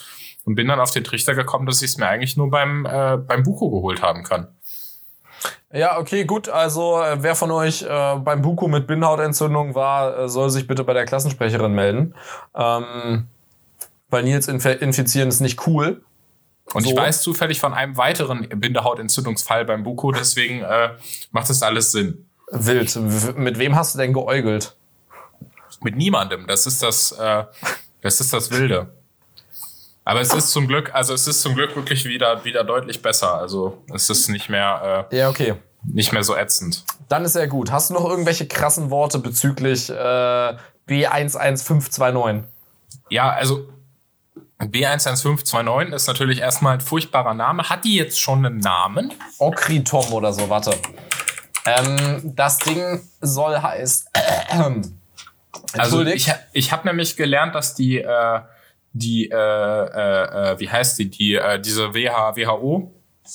und 0.44 0.54
bin 0.54 0.68
dann 0.68 0.80
auf 0.80 0.90
den 0.92 1.04
Trichter 1.04 1.34
gekommen, 1.34 1.66
dass 1.66 1.82
ich 1.82 1.90
es 1.90 1.98
mir 1.98 2.08
eigentlich 2.08 2.36
nur 2.36 2.50
beim 2.50 2.86
äh, 2.86 3.16
beim 3.16 3.42
Buko 3.42 3.70
geholt 3.70 4.02
haben 4.02 4.22
kann. 4.22 4.48
Ja, 5.72 5.98
okay, 5.98 6.24
gut. 6.24 6.48
Also 6.48 7.00
äh, 7.02 7.22
wer 7.22 7.34
von 7.34 7.50
euch 7.50 7.82
äh, 7.82 8.16
beim 8.16 8.42
Buku 8.42 8.68
mit 8.68 8.86
Bindhautentzündung 8.86 9.74
war, 9.74 10.18
äh, 10.18 10.28
soll 10.28 10.50
sich 10.50 10.66
bitte 10.66 10.84
bei 10.84 10.94
der 10.94 11.04
Klassensprecherin 11.04 11.72
melden. 11.72 12.14
Ähm, 12.54 13.28
weil 14.08 14.22
Nils 14.22 14.48
inf 14.48 14.64
infizieren 14.64 15.28
ist 15.28 15.40
nicht 15.40 15.66
cool. 15.66 16.02
Und 16.72 16.84
so. 16.84 16.90
ich 16.90 16.96
weiß 16.96 17.22
zufällig 17.22 17.60
von 17.60 17.74
einem 17.74 17.96
weiteren 17.96 18.48
Bindehautentzündungsfall 18.48 19.64
beim 19.64 19.82
Buko, 19.82 20.12
deswegen 20.12 20.62
äh, 20.62 20.90
macht 21.30 21.48
das 21.48 21.62
alles 21.62 21.92
Sinn. 21.92 22.26
Wild. 22.50 22.94
W 22.96 23.32
mit 23.36 23.58
wem 23.58 23.76
hast 23.76 23.94
du 23.94 23.98
denn 23.98 24.12
geäugelt? 24.12 24.74
Mit 25.80 25.96
niemandem. 25.96 26.46
Das 26.46 26.66
ist 26.66 26.82
das, 26.82 27.12
äh, 27.12 27.44
das 28.00 28.20
ist 28.20 28.32
das 28.32 28.50
Wilde. 28.50 28.92
Aber 30.08 30.22
es 30.22 30.32
ist 30.32 30.52
zum 30.52 30.66
Glück, 30.66 30.94
also 30.94 31.12
es 31.12 31.26
ist 31.26 31.42
zum 31.42 31.54
Glück 31.54 31.76
wirklich 31.76 32.06
wieder, 32.06 32.42
wieder 32.42 32.64
deutlich 32.64 33.02
besser. 33.02 33.34
Also 33.34 33.84
es 33.92 34.08
ist 34.08 34.30
nicht 34.30 34.48
mehr, 34.48 35.06
äh, 35.12 35.16
ja, 35.18 35.28
okay. 35.28 35.56
nicht 35.84 36.14
mehr 36.14 36.22
so 36.22 36.34
ätzend. 36.34 36.82
Dann 37.10 37.26
ist 37.26 37.36
er 37.36 37.46
gut. 37.46 37.70
Hast 37.70 37.90
du 37.90 37.94
noch 37.94 38.08
irgendwelche 38.08 38.48
krassen 38.48 38.88
Worte 38.88 39.18
bezüglich 39.18 39.90
äh, 39.90 40.56
B11529? 40.88 42.44
Ja, 43.10 43.28
also 43.28 43.68
B11529 44.58 45.92
ist 45.92 46.06
natürlich 46.06 46.40
erstmal 46.40 46.72
ein 46.72 46.80
furchtbarer 46.80 47.34
Name. 47.34 47.68
Hat 47.68 47.84
die 47.84 47.96
jetzt 47.96 48.18
schon 48.18 48.46
einen 48.46 48.60
Namen? 48.60 49.12
Okritom 49.38 50.10
oder 50.14 50.32
so, 50.32 50.48
warte. 50.48 50.74
Ähm, 51.66 52.32
das 52.34 52.56
Ding 52.56 53.06
soll 53.20 53.60
heißen. 53.60 54.08
Äh, 55.74 55.80
also 55.80 56.02
ich, 56.02 56.32
ich 56.52 56.72
habe 56.72 56.86
nämlich 56.86 57.16
gelernt, 57.16 57.54
dass 57.54 57.74
die 57.74 57.98
äh, 57.98 58.40
die, 58.92 59.30
äh, 59.30 59.34
äh, 59.34 60.52
äh, 60.52 60.60
wie 60.60 60.68
heißt 60.68 60.98
die, 60.98 61.10
die 61.10 61.34
äh, 61.34 61.60
diese 61.60 61.94
WH, 61.94 62.36
WHO? 62.36 62.92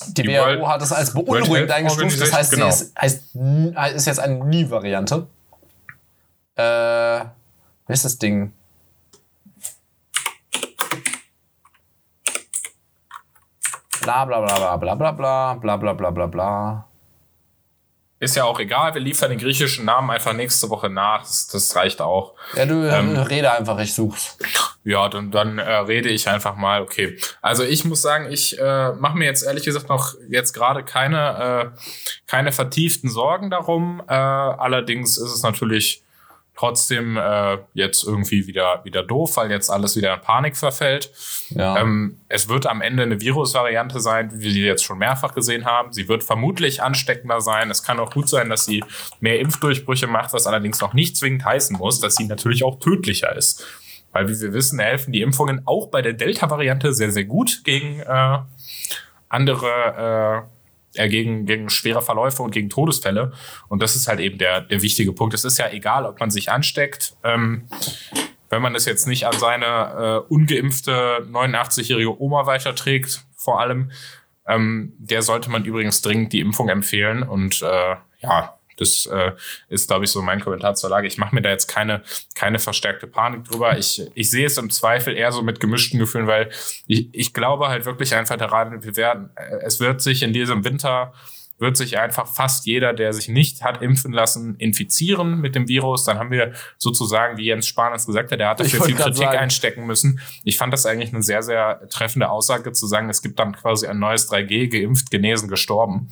Die, 0.08 0.22
die 0.22 0.28
WHO 0.28 0.42
World, 0.42 0.66
hat 0.66 0.82
es 0.82 0.92
als 0.92 1.14
beunruhigend 1.14 1.70
eingestuft. 1.70 2.20
Das 2.20 2.32
heißt, 2.32 2.52
genau. 2.52 2.70
sie 2.70 2.84
ist, 2.84 2.98
heißt, 3.00 3.36
ist 3.94 4.06
jetzt 4.06 4.18
eine 4.18 4.44
Nie-Variante. 4.44 5.26
Äh, 6.56 7.24
wie 7.86 7.92
ist 7.92 8.04
das 8.04 8.18
Ding? 8.18 8.52
Bla 14.02 14.24
bla 14.24 14.40
bla 14.40 14.76
bla 14.76 14.76
bla 14.76 14.94
bla 14.94 15.12
bla 15.12 15.54
bla 15.54 15.76
bla 15.76 15.92
bla 15.92 16.10
bla 16.10 16.26
bla. 16.26 16.88
Ist 18.24 18.36
ja 18.36 18.44
auch 18.44 18.58
egal, 18.58 18.94
wir 18.94 19.02
liefern 19.02 19.28
den 19.28 19.38
griechischen 19.38 19.84
Namen 19.84 20.10
einfach 20.10 20.32
nächste 20.32 20.70
Woche 20.70 20.88
nach. 20.88 21.20
Das, 21.20 21.46
das 21.48 21.76
reicht 21.76 22.00
auch. 22.00 22.34
Ja, 22.56 22.64
du 22.64 22.82
ähm, 22.88 23.18
rede 23.18 23.52
einfach, 23.52 23.78
ich 23.78 23.92
such's. 23.92 24.38
Ja, 24.82 25.08
dann, 25.10 25.30
dann 25.30 25.58
äh, 25.58 25.70
rede 25.76 26.08
ich 26.08 26.28
einfach 26.28 26.56
mal. 26.56 26.80
Okay. 26.80 27.18
Also 27.42 27.64
ich 27.64 27.84
muss 27.84 28.00
sagen, 28.00 28.30
ich 28.30 28.58
äh, 28.58 28.92
mache 28.92 29.18
mir 29.18 29.26
jetzt 29.26 29.42
ehrlich 29.42 29.64
gesagt 29.64 29.90
noch 29.90 30.14
jetzt 30.28 30.54
gerade 30.54 30.84
keine, 30.84 31.72
äh, 31.74 31.78
keine 32.26 32.52
vertieften 32.52 33.10
Sorgen 33.10 33.50
darum. 33.50 34.02
Äh, 34.08 34.14
allerdings 34.14 35.18
ist 35.18 35.30
es 35.30 35.42
natürlich 35.42 36.03
trotzdem 36.56 37.16
äh, 37.16 37.58
jetzt 37.74 38.04
irgendwie 38.04 38.46
wieder, 38.46 38.80
wieder 38.84 39.02
doof, 39.02 39.36
weil 39.36 39.50
jetzt 39.50 39.70
alles 39.70 39.96
wieder 39.96 40.14
in 40.14 40.20
Panik 40.20 40.56
verfällt. 40.56 41.10
Ja. 41.50 41.78
Ähm, 41.78 42.20
es 42.28 42.48
wird 42.48 42.66
am 42.66 42.80
Ende 42.80 43.02
eine 43.02 43.20
Virusvariante 43.20 44.00
sein, 44.00 44.30
wie 44.34 44.54
wir 44.54 44.66
jetzt 44.66 44.84
schon 44.84 44.98
mehrfach 44.98 45.34
gesehen 45.34 45.64
haben. 45.64 45.92
Sie 45.92 46.08
wird 46.08 46.22
vermutlich 46.22 46.82
ansteckender 46.82 47.40
sein. 47.40 47.70
Es 47.70 47.82
kann 47.82 47.98
auch 47.98 48.12
gut 48.12 48.28
sein, 48.28 48.50
dass 48.50 48.64
sie 48.64 48.84
mehr 49.20 49.40
Impfdurchbrüche 49.40 50.06
macht, 50.06 50.32
was 50.32 50.46
allerdings 50.46 50.80
noch 50.80 50.94
nicht 50.94 51.16
zwingend 51.16 51.44
heißen 51.44 51.76
muss, 51.76 52.00
dass 52.00 52.14
sie 52.14 52.26
natürlich 52.26 52.62
auch 52.62 52.78
tödlicher 52.78 53.34
ist. 53.34 53.66
Weil, 54.12 54.28
wie 54.28 54.40
wir 54.40 54.52
wissen, 54.52 54.78
helfen 54.78 55.12
die 55.12 55.22
Impfungen 55.22 55.62
auch 55.64 55.88
bei 55.88 56.00
der 56.00 56.12
Delta-Variante 56.12 56.94
sehr, 56.94 57.10
sehr 57.10 57.24
gut 57.24 57.64
gegen 57.64 57.98
äh, 57.98 58.38
andere 59.28 60.46
äh, 60.94 61.08
gegen, 61.08 61.46
gegen 61.46 61.70
schwere 61.70 62.02
Verläufe 62.02 62.42
und 62.42 62.50
gegen 62.50 62.68
Todesfälle. 62.68 63.32
Und 63.68 63.82
das 63.82 63.96
ist 63.96 64.08
halt 64.08 64.20
eben 64.20 64.38
der, 64.38 64.60
der 64.60 64.82
wichtige 64.82 65.12
Punkt. 65.12 65.34
Es 65.34 65.44
ist 65.44 65.58
ja 65.58 65.70
egal, 65.70 66.06
ob 66.06 66.20
man 66.20 66.30
sich 66.30 66.50
ansteckt. 66.50 67.16
Ähm, 67.22 67.68
wenn 68.50 68.62
man 68.62 68.74
es 68.74 68.84
jetzt 68.84 69.06
nicht 69.06 69.26
an 69.26 69.38
seine 69.38 69.66
äh, 69.66 70.32
ungeimpfte 70.32 71.26
89-jährige 71.30 72.20
Oma 72.20 72.46
weiterträgt, 72.46 73.24
vor 73.36 73.60
allem, 73.60 73.90
ähm, 74.46 74.92
der 74.98 75.22
sollte 75.22 75.50
man 75.50 75.64
übrigens 75.64 76.02
dringend 76.02 76.32
die 76.32 76.40
Impfung 76.40 76.68
empfehlen. 76.68 77.22
Und 77.22 77.62
äh, 77.62 77.96
ja, 78.20 78.53
das 78.76 79.06
äh, 79.06 79.32
ist, 79.68 79.88
glaube 79.88 80.04
ich, 80.04 80.10
so 80.10 80.22
mein 80.22 80.40
Kommentar 80.40 80.74
zur 80.74 80.90
Lage. 80.90 81.06
Ich 81.06 81.18
mache 81.18 81.34
mir 81.34 81.42
da 81.42 81.50
jetzt 81.50 81.66
keine, 81.66 82.02
keine 82.34 82.58
verstärkte 82.58 83.06
Panik 83.06 83.44
drüber. 83.44 83.78
Ich, 83.78 84.02
ich 84.14 84.30
sehe 84.30 84.46
es 84.46 84.58
im 84.58 84.70
Zweifel 84.70 85.16
eher 85.16 85.32
so 85.32 85.42
mit 85.42 85.60
gemischten 85.60 85.98
Gefühlen, 85.98 86.26
weil 86.26 86.50
ich, 86.86 87.08
ich 87.12 87.32
glaube 87.32 87.68
halt 87.68 87.84
wirklich 87.86 88.14
einfach 88.14 88.36
daran, 88.36 88.82
wir 88.82 88.96
werden, 88.96 89.30
äh, 89.36 89.56
es 89.64 89.80
wird 89.80 90.00
sich 90.00 90.22
in 90.22 90.32
diesem 90.32 90.64
Winter 90.64 91.12
wird 91.58 91.76
sich 91.76 91.98
einfach 91.98 92.26
fast 92.26 92.66
jeder, 92.66 92.92
der 92.92 93.12
sich 93.12 93.28
nicht 93.28 93.62
hat 93.62 93.80
impfen 93.80 94.12
lassen, 94.12 94.56
infizieren 94.56 95.40
mit 95.40 95.54
dem 95.54 95.68
Virus. 95.68 96.04
Dann 96.04 96.18
haben 96.18 96.30
wir 96.30 96.52
sozusagen, 96.78 97.36
wie 97.36 97.46
Jens 97.46 97.68
Spahn 97.68 97.92
es 97.94 98.06
gesagt 98.06 98.32
hat, 98.32 98.40
der 98.40 98.48
hat 98.48 98.60
dafür 98.60 98.82
viel 98.82 98.96
Kritik 98.96 99.16
sagen. 99.16 99.38
einstecken 99.38 99.86
müssen. 99.86 100.20
Ich 100.42 100.56
fand 100.56 100.72
das 100.72 100.84
eigentlich 100.84 101.12
eine 101.12 101.22
sehr, 101.22 101.42
sehr 101.42 101.88
treffende 101.90 102.28
Aussage 102.28 102.72
zu 102.72 102.86
sagen, 102.86 103.08
es 103.08 103.22
gibt 103.22 103.38
dann 103.38 103.54
quasi 103.54 103.86
ein 103.86 103.98
neues 103.98 104.30
3G, 104.30 104.68
geimpft, 104.68 105.10
genesen, 105.10 105.48
gestorben. 105.48 106.08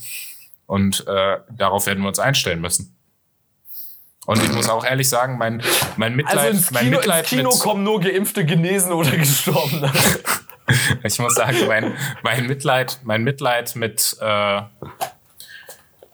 Und 0.66 1.06
äh, 1.06 1.38
darauf 1.50 1.86
werden 1.86 2.02
wir 2.02 2.08
uns 2.08 2.18
einstellen 2.18 2.60
müssen. 2.60 2.96
Und 4.26 4.42
ich 4.42 4.52
muss 4.52 4.68
auch 4.68 4.84
ehrlich 4.84 5.08
sagen, 5.08 5.36
mein, 5.36 5.62
mein 5.96 6.14
Mitleid, 6.14 6.38
also 6.38 6.56
ins 6.56 6.68
Kino, 6.68 6.80
mein 6.80 6.90
Mitleid 6.90 7.20
ins 7.20 7.28
Kino 7.28 7.50
kommen 7.50 7.82
nur 7.82 8.00
Geimpfte, 8.00 8.44
Genesen 8.44 8.92
oder 8.92 9.16
Gestorbene. 9.16 9.92
ich 11.04 11.18
muss 11.18 11.34
sagen, 11.34 11.56
mein, 11.66 11.96
mein 12.22 12.46
Mitleid, 12.46 13.00
mein 13.02 13.24
Mitleid 13.24 13.74
mit 13.74 14.16
äh, 14.20 14.62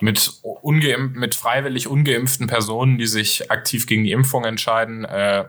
mit 0.01 0.41
ungeimpft, 0.43 1.17
mit 1.17 1.35
freiwillig 1.35 1.89
ungeimpften 1.89 2.47
Personen, 2.47 2.99
die 2.99 3.07
sich 3.07 3.51
aktiv 3.51 3.87
gegen 3.87 4.05
die 4.05 4.13
Impfung 4.13 4.45
entscheiden, 4.45 5.05
äh, 5.05 5.45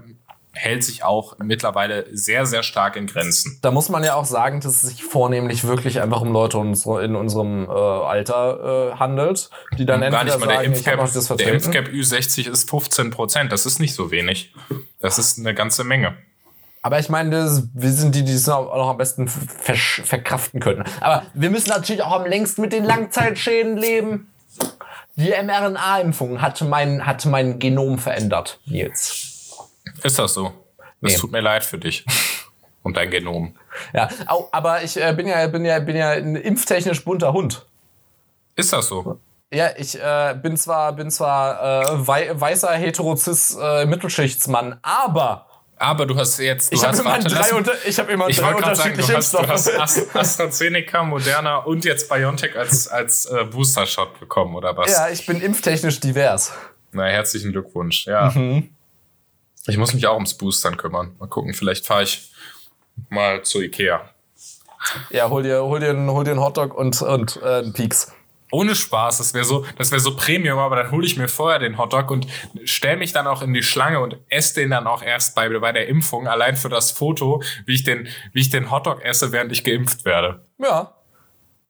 hält 0.52 0.84
sich 0.84 1.04
auch 1.04 1.38
mittlerweile 1.40 2.06
sehr, 2.12 2.46
sehr 2.46 2.64
stark 2.64 2.96
in 2.96 3.08
Grenzen. 3.08 3.60
Da 3.62 3.72
muss 3.72 3.90
man 3.90 4.04
ja 4.04 4.16
auch 4.16 4.26
sagen, 4.26 4.62
dass 4.62 4.84
es 4.84 4.90
sich 4.90 5.04
vornehmlich 5.04 5.64
wirklich 5.64 6.02
einfach 6.02 6.22
um 6.22 6.32
Leute 6.32 6.58
in 6.58 7.16
unserem 7.16 7.66
äh, 7.66 7.72
Alter 7.72 8.94
äh, 8.94 8.98
handelt, 8.98 9.50
die 9.78 9.86
dann 9.86 10.02
entweder 10.02 10.24
Gar 10.24 10.24
nicht 10.26 10.40
mal 10.40 10.46
sagen, 10.48 10.60
der 10.60 10.64
Impfgap, 10.64 11.14
das 11.14 11.28
der 11.28 11.54
Impfgap 11.54 11.88
Ü60 11.88 12.50
ist 12.50 12.70
15 12.70 13.12
Prozent. 13.12 13.52
Das 13.52 13.66
ist 13.66 13.80
nicht 13.80 13.94
so 13.94 14.12
wenig. 14.12 14.54
Das 15.00 15.20
ist 15.20 15.40
eine 15.40 15.54
ganze 15.54 15.84
Menge. 15.84 16.18
Aber 16.82 17.00
ich 17.00 17.10
meine, 17.10 17.32
das, 17.32 17.68
wir 17.74 17.92
sind 17.92 18.16
die, 18.16 18.24
die 18.24 18.34
es 18.34 18.48
auch 18.48 18.74
noch 18.76 18.90
am 18.90 18.98
besten 18.98 19.28
verkraften 19.28 20.60
können. 20.60 20.84
Aber 21.02 21.24
wir 21.34 21.50
müssen 21.50 21.70
natürlich 21.70 22.04
auch 22.04 22.14
am 22.14 22.26
längsten 22.26 22.62
mit 22.62 22.72
den 22.72 22.86
Langzeitschäden 22.86 23.78
leben. 23.78 24.32
Die 25.16 25.32
mRNA-Impfung 25.32 26.42
hat 26.42 26.62
mein, 26.62 27.06
hat 27.06 27.26
mein 27.26 27.60
Genom 27.60 28.00
verändert, 28.00 28.60
Nils. 28.66 29.29
Ist 30.04 30.20
das 30.20 30.34
so? 30.34 30.54
Nee. 31.02 31.16
tut 31.16 31.32
mir 31.32 31.42
leid 31.42 31.64
für 31.64 31.78
dich. 31.78 32.06
Und 32.84 32.96
dein 32.96 33.10
Genom. 33.10 33.56
Ja, 33.94 34.10
aber 34.52 34.84
ich 34.84 34.96
äh, 34.96 35.14
bin 35.14 35.28
ja, 35.28 35.46
bin 35.48 35.66
ja, 35.66 35.80
bin 35.80 35.98
ja 35.98 36.12
ein 36.12 36.36
impftechnisch 36.36 37.04
bunter 37.04 37.34
Hund. 37.34 37.66
Ist 38.56 38.72
das 38.72 38.88
so? 38.88 39.20
Ja, 39.52 39.72
ich 39.78 40.00
äh, 40.00 40.36
bin 40.42 40.56
zwar, 40.56 40.94
bin 40.94 41.12
zwar 41.12 41.84
äh, 41.84 42.08
wei 42.08 42.40
weißer 42.40 42.72
heterozis 42.72 43.58
äh, 43.62 43.86
Mittelschichtsmann, 43.86 44.80
aber 44.82 45.50
aber 45.80 46.06
du 46.06 46.16
hast 46.18 46.38
jetzt. 46.40 46.72
Du 46.72 46.76
ich 46.76 46.84
habe 46.84 46.98
immer 46.98 47.20
drei, 47.20 47.54
unter, 47.54 47.72
ich 47.86 47.98
hab 47.98 48.10
immer 48.10 48.28
ich 48.28 48.38
drei 48.38 48.54
unterschiedliche 48.54 49.22
sagen, 49.22 49.48
du 49.48 49.54
hast, 49.54 49.68
du 49.68 49.80
hast 49.80 50.16
AstraZeneca, 50.16 51.04
Moderna 51.04 51.58
und 51.58 51.86
jetzt 51.86 52.10
BioNTech 52.10 52.58
als, 52.58 52.90
als 52.90 53.26
äh, 53.28 53.46
Booster-Shot 53.46 54.20
bekommen, 54.20 54.56
oder 54.56 54.76
was? 54.76 54.92
Ja, 54.92 55.10
ich 55.10 55.26
bin 55.26 55.40
impftechnisch 55.40 56.02
divers. 56.02 56.52
Na, 56.92 57.06
herzlichen 57.06 57.54
Glückwunsch, 57.54 58.08
ja. 58.08 58.30
Mhm. 58.30 58.70
Ich 59.70 59.78
muss 59.78 59.94
mich 59.94 60.08
auch 60.08 60.16
ums 60.16 60.34
Boostern 60.34 60.78
kümmern. 60.78 61.16
Mal 61.20 61.28
gucken, 61.28 61.54
vielleicht 61.54 61.86
fahre 61.86 62.04
ich 62.04 62.32
mal 63.10 63.44
zu 63.44 63.62
Ikea. 63.62 64.10
Ja, 65.10 65.30
hol 65.30 65.44
dir, 65.44 65.64
hol 65.64 65.80
dir, 65.80 65.94
hol 65.94 66.24
dir 66.24 66.32
einen 66.32 66.40
Hotdog 66.40 66.74
und, 66.74 67.02
und 67.02 67.40
äh, 67.44 67.60
einen 67.60 67.74
Peaks. 67.74 68.12
Ohne 68.52 68.74
Spaß, 68.74 69.20
das 69.20 69.36
wäre 69.36 69.46
so, 69.46 69.64
das 69.78 69.92
wäre 69.92 70.00
so 70.00 70.16
Premium, 70.16 70.58
aber 70.58 70.78
dann 70.78 70.90
hole 70.90 71.06
ich 71.06 71.18
mir 71.18 71.28
vorher 71.28 71.60
den 71.60 71.78
Hotdog 71.78 72.10
und 72.10 72.26
stell 72.64 72.98
mich 72.98 73.14
dann 73.14 73.28
auch 73.28 73.44
in 73.44 73.54
die 73.54 73.62
Schlange 73.62 74.00
und 74.00 74.18
esse 74.30 74.56
den 74.56 74.72
dann 74.72 74.88
auch 74.88 75.04
erst 75.04 75.36
bei, 75.36 75.50
bei 75.60 75.72
der 75.72 75.88
Impfung, 75.88 76.28
allein 76.28 76.56
für 76.56 76.70
das 76.70 76.90
Foto, 76.90 77.44
wie 77.66 77.76
ich 77.76 77.84
den, 77.84 78.08
wie 78.34 78.42
ich 78.42 78.50
den 78.50 78.72
Hotdog 78.72 79.04
esse, 79.04 79.32
während 79.32 79.52
ich 79.52 79.64
geimpft 79.64 80.04
werde. 80.04 80.44
Ja, 80.58 80.96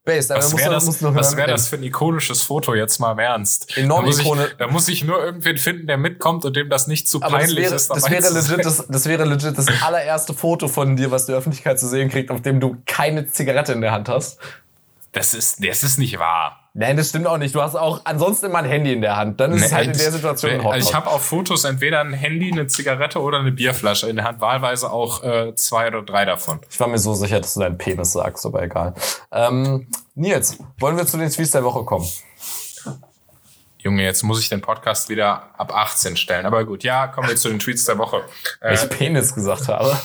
Based. 0.10 0.30
Was 0.32 0.58
wäre 0.58 0.72
das, 0.72 1.04
was 1.04 1.38
wär 1.38 1.48
das 1.48 1.68
für 1.68 1.76
ein 1.76 1.84
ikonisches 1.84 2.42
Foto 2.42 2.74
jetzt 2.74 3.00
mal 3.00 3.12
im 3.12 3.20
Ernst? 3.20 3.78
Enorm 3.78 4.06
da 4.06 4.08
muss, 4.08 4.20
ich, 4.20 4.56
da 4.58 4.68
muss 4.68 4.88
ich 4.88 5.04
nur 5.04 5.24
irgendwen 5.24 5.58
finden, 5.58 5.86
der 5.86 5.98
mitkommt 5.98 6.46
und 6.46 6.56
dem 6.56 6.70
das 6.70 6.88
nicht 6.88 7.08
zu 7.08 7.22
Aber 7.22 7.38
peinlich 7.38 7.56
das 7.56 7.64
wäre, 7.64 7.76
ist. 7.76 7.90
Das 7.90 8.10
wäre, 8.10 8.34
legit, 8.34 8.66
das, 8.66 8.88
das 8.88 9.06
wäre 9.06 9.26
legit 9.26 9.58
das 9.58 9.68
allererste 9.84 10.34
Foto 10.34 10.68
von 10.68 10.96
dir, 10.96 11.12
was 11.12 11.28
die 11.28 11.34
Öffentlichkeit 11.34 11.80
zu 11.80 11.88
sehen 11.88 12.10
kriegt, 12.10 12.32
auf 12.32 12.42
dem 12.42 12.60
du 12.60 12.78
keine 12.88 13.28
Zigarette 13.28 13.74
in 13.74 13.82
der 13.82 13.92
Hand 13.92 14.10
hast. 14.10 14.40
Das 15.12 15.34
ist, 15.34 15.64
das 15.64 15.84
ist 15.84 16.00
nicht 16.00 16.18
wahr. 16.18 16.59
Nein, 16.74 16.98
das 16.98 17.10
stimmt 17.10 17.28
auch 17.28 17.38
nicht. 17.38 17.56
Du 17.56 17.62
hast 17.62 17.76
auch 17.76 18.02
ansonsten 18.04 18.48
immer 18.48 18.60
ein 18.60 18.66
Handy 18.66 18.94
in 18.94 19.02
der 19.02 19.16
Hand. 19.18 19.40
Dann 19.40 19.52
ist 19.52 19.62
nee, 19.62 19.66
es 19.66 19.74
halt 19.74 19.88
in 19.88 19.98
der 19.98 20.12
Situation 20.12 20.52
ein 20.52 20.66
Also 20.66 20.90
ich 20.90 20.96
habe 20.96 21.08
auf 21.08 21.26
Fotos 21.26 21.64
entweder 21.64 22.02
ein 22.02 22.14
Handy, 22.14 22.52
eine 22.52 22.68
Zigarette 22.68 23.22
oder 23.22 23.40
eine 23.40 23.52
Bierflasche 23.52 24.08
in 24.08 24.18
der 24.18 24.26
Hand. 24.26 24.40
Wahlweise 24.40 24.92
auch 24.92 25.24
äh, 25.24 25.56
zwei 25.56 25.88
oder 25.88 26.04
drei 26.04 26.26
davon. 26.26 26.60
Ich 26.70 26.80
war 26.80 26.88
mir 26.88 27.00
so 27.00 27.14
sicher, 27.16 27.40
dass 27.40 27.56
du 27.56 27.62
deinen 27.62 27.78
Penis 27.78 28.12
sagst, 28.12 28.46
aber 28.46 28.62
egal. 28.62 28.94
Ähm, 29.32 29.88
Nils, 30.16 30.60
wollen 30.80 30.96
wir 30.96 31.08
zu 31.08 31.18
den 31.18 31.30
Tweets 31.30 31.52
der 31.52 31.64
Woche 31.64 31.84
kommen? 31.84 32.08
Junge, 33.82 34.04
jetzt 34.04 34.24
muss 34.24 34.42
ich 34.42 34.50
den 34.50 34.60
Podcast 34.60 35.08
wieder 35.08 35.58
ab 35.58 35.74
18 35.74 36.18
stellen. 36.18 36.46
Aber 36.46 36.66
gut, 36.66 36.84
ja, 36.84 37.08
kommen 37.08 37.30
wir 37.30 37.38
zu 37.38 37.48
den 37.48 37.60
Tweets 37.60 37.86
der 37.86 37.98
Woche. 37.98 38.24
Weil 38.60 38.74
ich 38.74 38.84
äh, 38.84 38.88
Penis 38.88 39.34
gesagt 39.34 39.70
habe. 39.70 39.98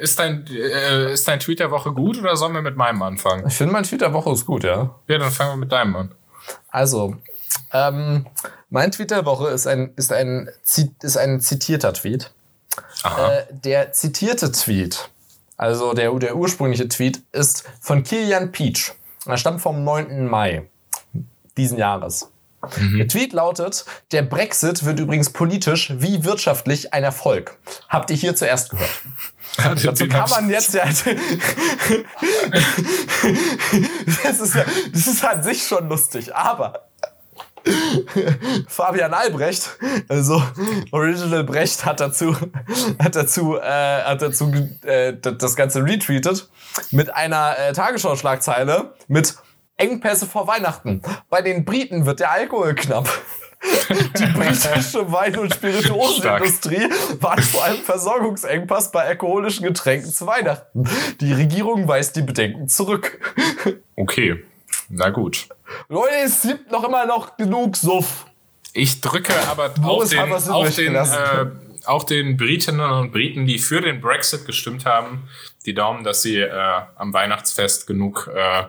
Ist 0.00 0.20
dein, 0.20 0.46
äh, 0.46 1.12
ist 1.12 1.26
dein 1.26 1.40
Tweet 1.40 1.58
der 1.58 1.72
Woche 1.72 1.90
gut 1.92 2.18
oder 2.18 2.36
sollen 2.36 2.54
wir 2.54 2.62
mit 2.62 2.76
meinem 2.76 3.02
anfangen? 3.02 3.44
Ich 3.48 3.54
finde, 3.54 3.72
mein 3.72 3.82
Tweet 3.82 4.00
der 4.00 4.12
Woche 4.12 4.30
ist 4.30 4.46
gut, 4.46 4.62
ja. 4.62 4.94
Ja, 5.08 5.18
dann 5.18 5.32
fangen 5.32 5.52
wir 5.52 5.56
mit 5.56 5.72
deinem 5.72 5.96
an. 5.96 6.14
Also, 6.68 7.16
ähm, 7.72 8.26
mein 8.70 8.92
Tweet 8.92 9.10
der 9.10 9.24
Woche 9.24 9.48
ist 9.48 9.66
ein, 9.66 9.92
ist 9.96 10.12
ein, 10.12 10.48
ist 11.02 11.16
ein 11.16 11.40
zitierter 11.40 11.92
Tweet. 11.94 12.32
Äh, 13.04 13.42
der 13.50 13.92
zitierte 13.92 14.52
Tweet, 14.52 15.08
also 15.56 15.94
der, 15.94 16.12
der 16.14 16.36
ursprüngliche 16.36 16.88
Tweet, 16.88 17.22
ist 17.32 17.64
von 17.80 18.04
Kilian 18.04 18.52
Peach. 18.52 18.94
Er 19.24 19.36
stammt 19.36 19.60
vom 19.60 19.82
9. 19.82 20.28
Mai 20.28 20.68
diesen 21.56 21.78
Jahres. 21.78 22.30
Mhm. 22.76 22.98
Der 22.98 23.08
Tweet 23.08 23.32
lautet, 23.32 23.84
der 24.12 24.22
Brexit 24.22 24.84
wird 24.84 25.00
übrigens 25.00 25.30
politisch 25.30 25.92
wie 25.98 26.24
wirtschaftlich 26.24 26.92
ein 26.92 27.04
Erfolg. 27.04 27.58
Habt 27.88 28.10
ihr 28.10 28.16
hier 28.16 28.36
zuerst 28.36 28.70
gehört. 28.70 28.90
Ja, 29.58 29.74
Dazu 29.74 30.06
kann 30.06 30.28
man 30.28 30.50
jetzt 30.50 30.74
ja. 30.74 30.84
das, 30.84 31.00
ist 34.40 34.54
ja. 34.54 34.64
Das 34.92 35.06
ist 35.06 35.24
an 35.24 35.42
sich 35.42 35.66
schon 35.66 35.88
lustig, 35.88 36.34
aber. 36.34 36.86
Fabian 38.68 39.12
Albrecht, 39.12 39.70
also 40.08 40.42
Original 40.92 41.44
Brecht, 41.44 41.84
hat 41.84 42.00
dazu, 42.00 42.36
hat 42.98 43.16
dazu, 43.16 43.56
äh, 43.56 44.02
hat 44.02 44.22
dazu 44.22 44.52
äh, 44.82 45.16
das 45.20 45.56
Ganze 45.56 45.82
retweetet 45.84 46.48
mit 46.90 47.14
einer 47.14 47.58
äh, 47.58 47.72
Tagesschau-Schlagzeile 47.72 48.94
mit 49.08 49.34
Engpässe 49.76 50.26
vor 50.26 50.46
Weihnachten. 50.46 51.02
Bei 51.28 51.42
den 51.42 51.64
Briten 51.64 52.06
wird 52.06 52.20
der 52.20 52.30
Alkohol 52.30 52.74
knapp. 52.74 53.08
Die 54.18 54.26
britische 54.26 55.10
Wein- 55.10 55.38
und 55.38 55.54
Spirituosenindustrie 55.54 56.88
warnt 57.20 57.44
vor 57.44 57.64
einem 57.64 57.78
Versorgungsengpass 57.78 58.92
bei 58.92 59.04
alkoholischen 59.04 59.66
Getränken 59.66 60.10
zu 60.10 60.26
Weihnachten. 60.26 60.88
Die 61.20 61.32
Regierung 61.32 61.88
weist 61.88 62.16
die 62.16 62.22
Bedenken 62.22 62.68
zurück. 62.68 63.18
Okay, 63.96 64.44
na 64.88 65.08
gut. 65.08 65.48
Leute, 65.88 66.14
es 66.24 66.42
gibt 66.42 66.70
noch 66.70 66.84
immer 66.84 67.06
noch 67.06 67.36
genug 67.36 67.76
Suff. 67.76 68.26
Ich 68.72 69.00
drücke 69.00 69.32
aber 69.48 69.72
auch 69.82 70.06
den, 70.06 70.18
auch 70.20 70.68
den, 70.68 70.94
äh, 70.94 71.46
auch 71.86 72.04
den 72.04 72.36
Britinnen 72.36 72.90
und 72.90 73.10
Briten, 73.10 73.46
die 73.46 73.58
für 73.58 73.80
den 73.80 74.00
Brexit 74.00 74.44
gestimmt 74.44 74.84
haben, 74.84 75.28
die 75.64 75.72
Daumen, 75.72 76.04
dass 76.04 76.22
sie 76.22 76.36
äh, 76.36 76.50
am 76.96 77.14
Weihnachtsfest 77.14 77.86
genug 77.86 78.30
äh, 78.34 78.64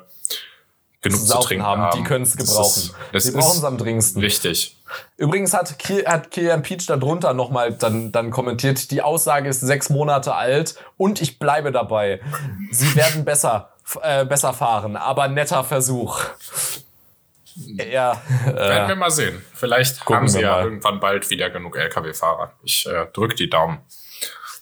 genug 1.09 1.27
zu, 1.27 1.37
trinken 1.39 1.65
haben. 1.65 1.81
haben. 1.81 1.97
Die 1.97 2.03
können 2.03 2.23
es 2.23 2.35
gebrauchen. 2.35 2.91
Das 3.11 3.25
ist, 3.25 3.33
die 3.33 3.37
brauchen 3.37 3.57
es 3.57 3.63
am 3.63 3.77
dringendsten. 3.77 4.21
Richtig. 4.21 4.77
Übrigens 5.17 5.53
hat, 5.53 5.77
Kiel, 5.79 6.05
hat 6.05 6.31
Kilian 6.31 6.61
Peach 6.61 6.85
darunter 6.85 7.33
nochmal 7.33 7.73
dann, 7.73 8.11
dann 8.11 8.31
kommentiert, 8.31 8.91
die 8.91 9.01
Aussage 9.01 9.49
ist 9.49 9.61
sechs 9.61 9.89
Monate 9.89 10.35
alt 10.35 10.75
und 10.97 11.21
ich 11.21 11.39
bleibe 11.39 11.71
dabei. 11.71 12.21
Sie 12.71 12.95
werden 12.95 13.25
besser, 13.25 13.73
äh, 14.01 14.25
besser 14.25 14.53
fahren, 14.53 14.95
aber 14.95 15.27
netter 15.27 15.63
Versuch. 15.63 16.21
Ja. 17.55 18.21
Äh, 18.45 18.53
Werden 18.53 18.89
wir 18.89 18.95
mal 18.95 19.11
sehen. 19.11 19.41
Vielleicht 19.53 20.05
haben 20.05 20.27
sie 20.27 20.41
ja 20.41 20.51
mal. 20.51 20.63
irgendwann 20.65 20.99
bald 20.99 21.29
wieder 21.29 21.49
genug 21.49 21.75
Lkw-Fahrer. 21.75 22.51
Ich 22.63 22.85
äh, 22.85 23.07
drück 23.13 23.35
die 23.35 23.49
Daumen. 23.49 23.79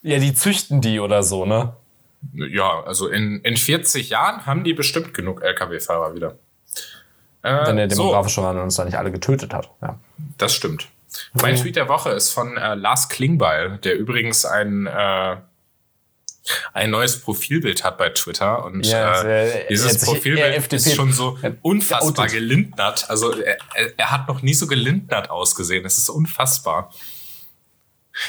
Ja, 0.02 0.20
die 0.20 0.34
züchten 0.34 0.82
die 0.82 1.00
oder 1.00 1.24
so, 1.24 1.46
ne? 1.46 1.76
Ja, 2.34 2.84
also 2.84 3.08
in, 3.08 3.42
in 3.42 3.58
40 3.58 4.10
Jahren 4.10 4.46
haben 4.46 4.64
die 4.64 4.74
bestimmt 4.74 5.14
genug 5.14 5.42
Lkw-Fahrer 5.44 6.16
wieder. 6.16 6.38
Äh, 7.42 7.68
Wenn 7.68 7.78
der 7.78 7.88
demografische 7.88 8.42
so. 8.42 8.44
Wandel 8.44 8.64
uns 8.64 8.76
da 8.76 8.86
nicht 8.86 8.98
alle 8.98 9.12
getötet 9.12 9.54
hat. 9.54 9.70
Ja. 9.82 10.00
Das 10.38 10.54
stimmt. 10.54 10.90
Mein 11.34 11.56
Tweet 11.56 11.76
der 11.76 11.88
Woche 11.88 12.10
ist 12.10 12.32
von 12.32 12.58
äh, 12.58 12.76
Lars 12.76 13.08
Klingbeil, 13.08 13.78
der 13.78 13.98
übrigens 13.98 14.46
ein 14.46 14.88
äh, 14.88 15.38
ein 16.74 16.92
neues 16.92 17.22
Profilbild 17.22 17.84
hat 17.84 17.98
bei 17.98 18.10
Twitter 18.10 18.64
und 18.66 18.86
ja, 18.86 19.24
äh, 19.24 19.68
dieses 19.68 20.06
Profilbild 20.06 20.74
ist 20.74 20.94
schon 20.94 21.12
so 21.12 21.40
unfassbar 21.64 22.28
gelindnert. 22.28 23.10
Also 23.10 23.32
er, 23.40 23.58
er 23.98 24.12
hat 24.12 24.28
noch 24.28 24.44
nie 24.44 24.54
so 24.54 24.68
gelindnert 24.68 25.32
ausgesehen. 25.32 25.86
Es 25.86 25.98
ist 25.98 26.10
unfassbar. 26.10 26.92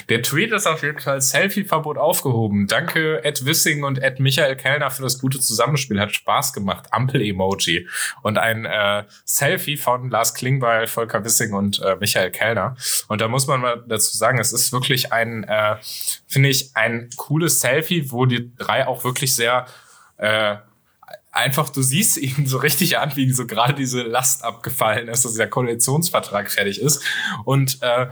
Der 0.09 0.23
Tweet 0.23 0.53
ist 0.53 0.67
auf 0.67 0.83
jeden 0.83 0.99
Fall 0.99 1.21
Selfie-Verbot 1.21 1.99
aufgehoben. 1.99 2.67
Danke 2.67 3.25
Ed 3.25 3.45
Wissing 3.45 3.85
und 3.85 3.99
Ed 4.03 4.21
Michael 4.21 4.57
Kellner 4.57 4.91
für 4.91 5.03
das 5.03 5.19
gute 5.19 5.41
Zusammenspiel. 5.41 6.01
Hat 6.01 6.13
Spaß 6.13 6.53
gemacht. 6.53 6.87
Ampel-Emoji. 6.91 7.89
Und 8.23 8.39
ein 8.39 8.65
äh, 8.65 9.05
Selfie 9.25 9.77
von 9.77 10.11
Lars 10.11 10.35
Klingbeil, 10.35 10.87
Volker 10.87 11.25
Wissing 11.25 11.53
und 11.53 11.81
äh, 11.83 11.97
Michael 11.97 12.31
Kellner. 12.31 12.77
Und 13.09 13.21
da 13.21 13.29
muss 13.29 13.47
man 13.47 13.61
mal 13.61 13.85
dazu 13.87 14.17
sagen, 14.17 14.39
es 14.39 14.53
ist 14.53 14.73
wirklich 14.73 15.13
ein, 15.13 15.45
äh, 15.45 15.77
finde 16.27 16.49
ich, 16.49 16.71
ein 16.75 17.11
cooles 17.17 17.61
Selfie, 17.61 18.11
wo 18.11 18.27
die 18.27 18.55
drei 18.57 18.87
auch 18.87 19.05
wirklich 19.05 19.35
sehr 19.35 19.67
äh, 20.19 20.57
einfach, 21.37 21.69
du 21.69 21.83
siehst 21.83 22.17
ihn 22.17 22.47
so 22.47 22.59
richtig 22.59 22.99
an, 22.99 23.15
wie 23.15 23.31
so 23.31 23.47
gerade 23.47 23.75
diese 23.75 24.03
Last 24.03 24.43
abgefallen 24.43 25.09
ist, 25.09 25.25
dass 25.25 25.35
der 25.35 25.49
Koalitionsvertrag 25.49 26.51
fertig 26.51 26.81
ist. 26.81 27.05
Und 27.45 27.79
äh, 27.83 28.07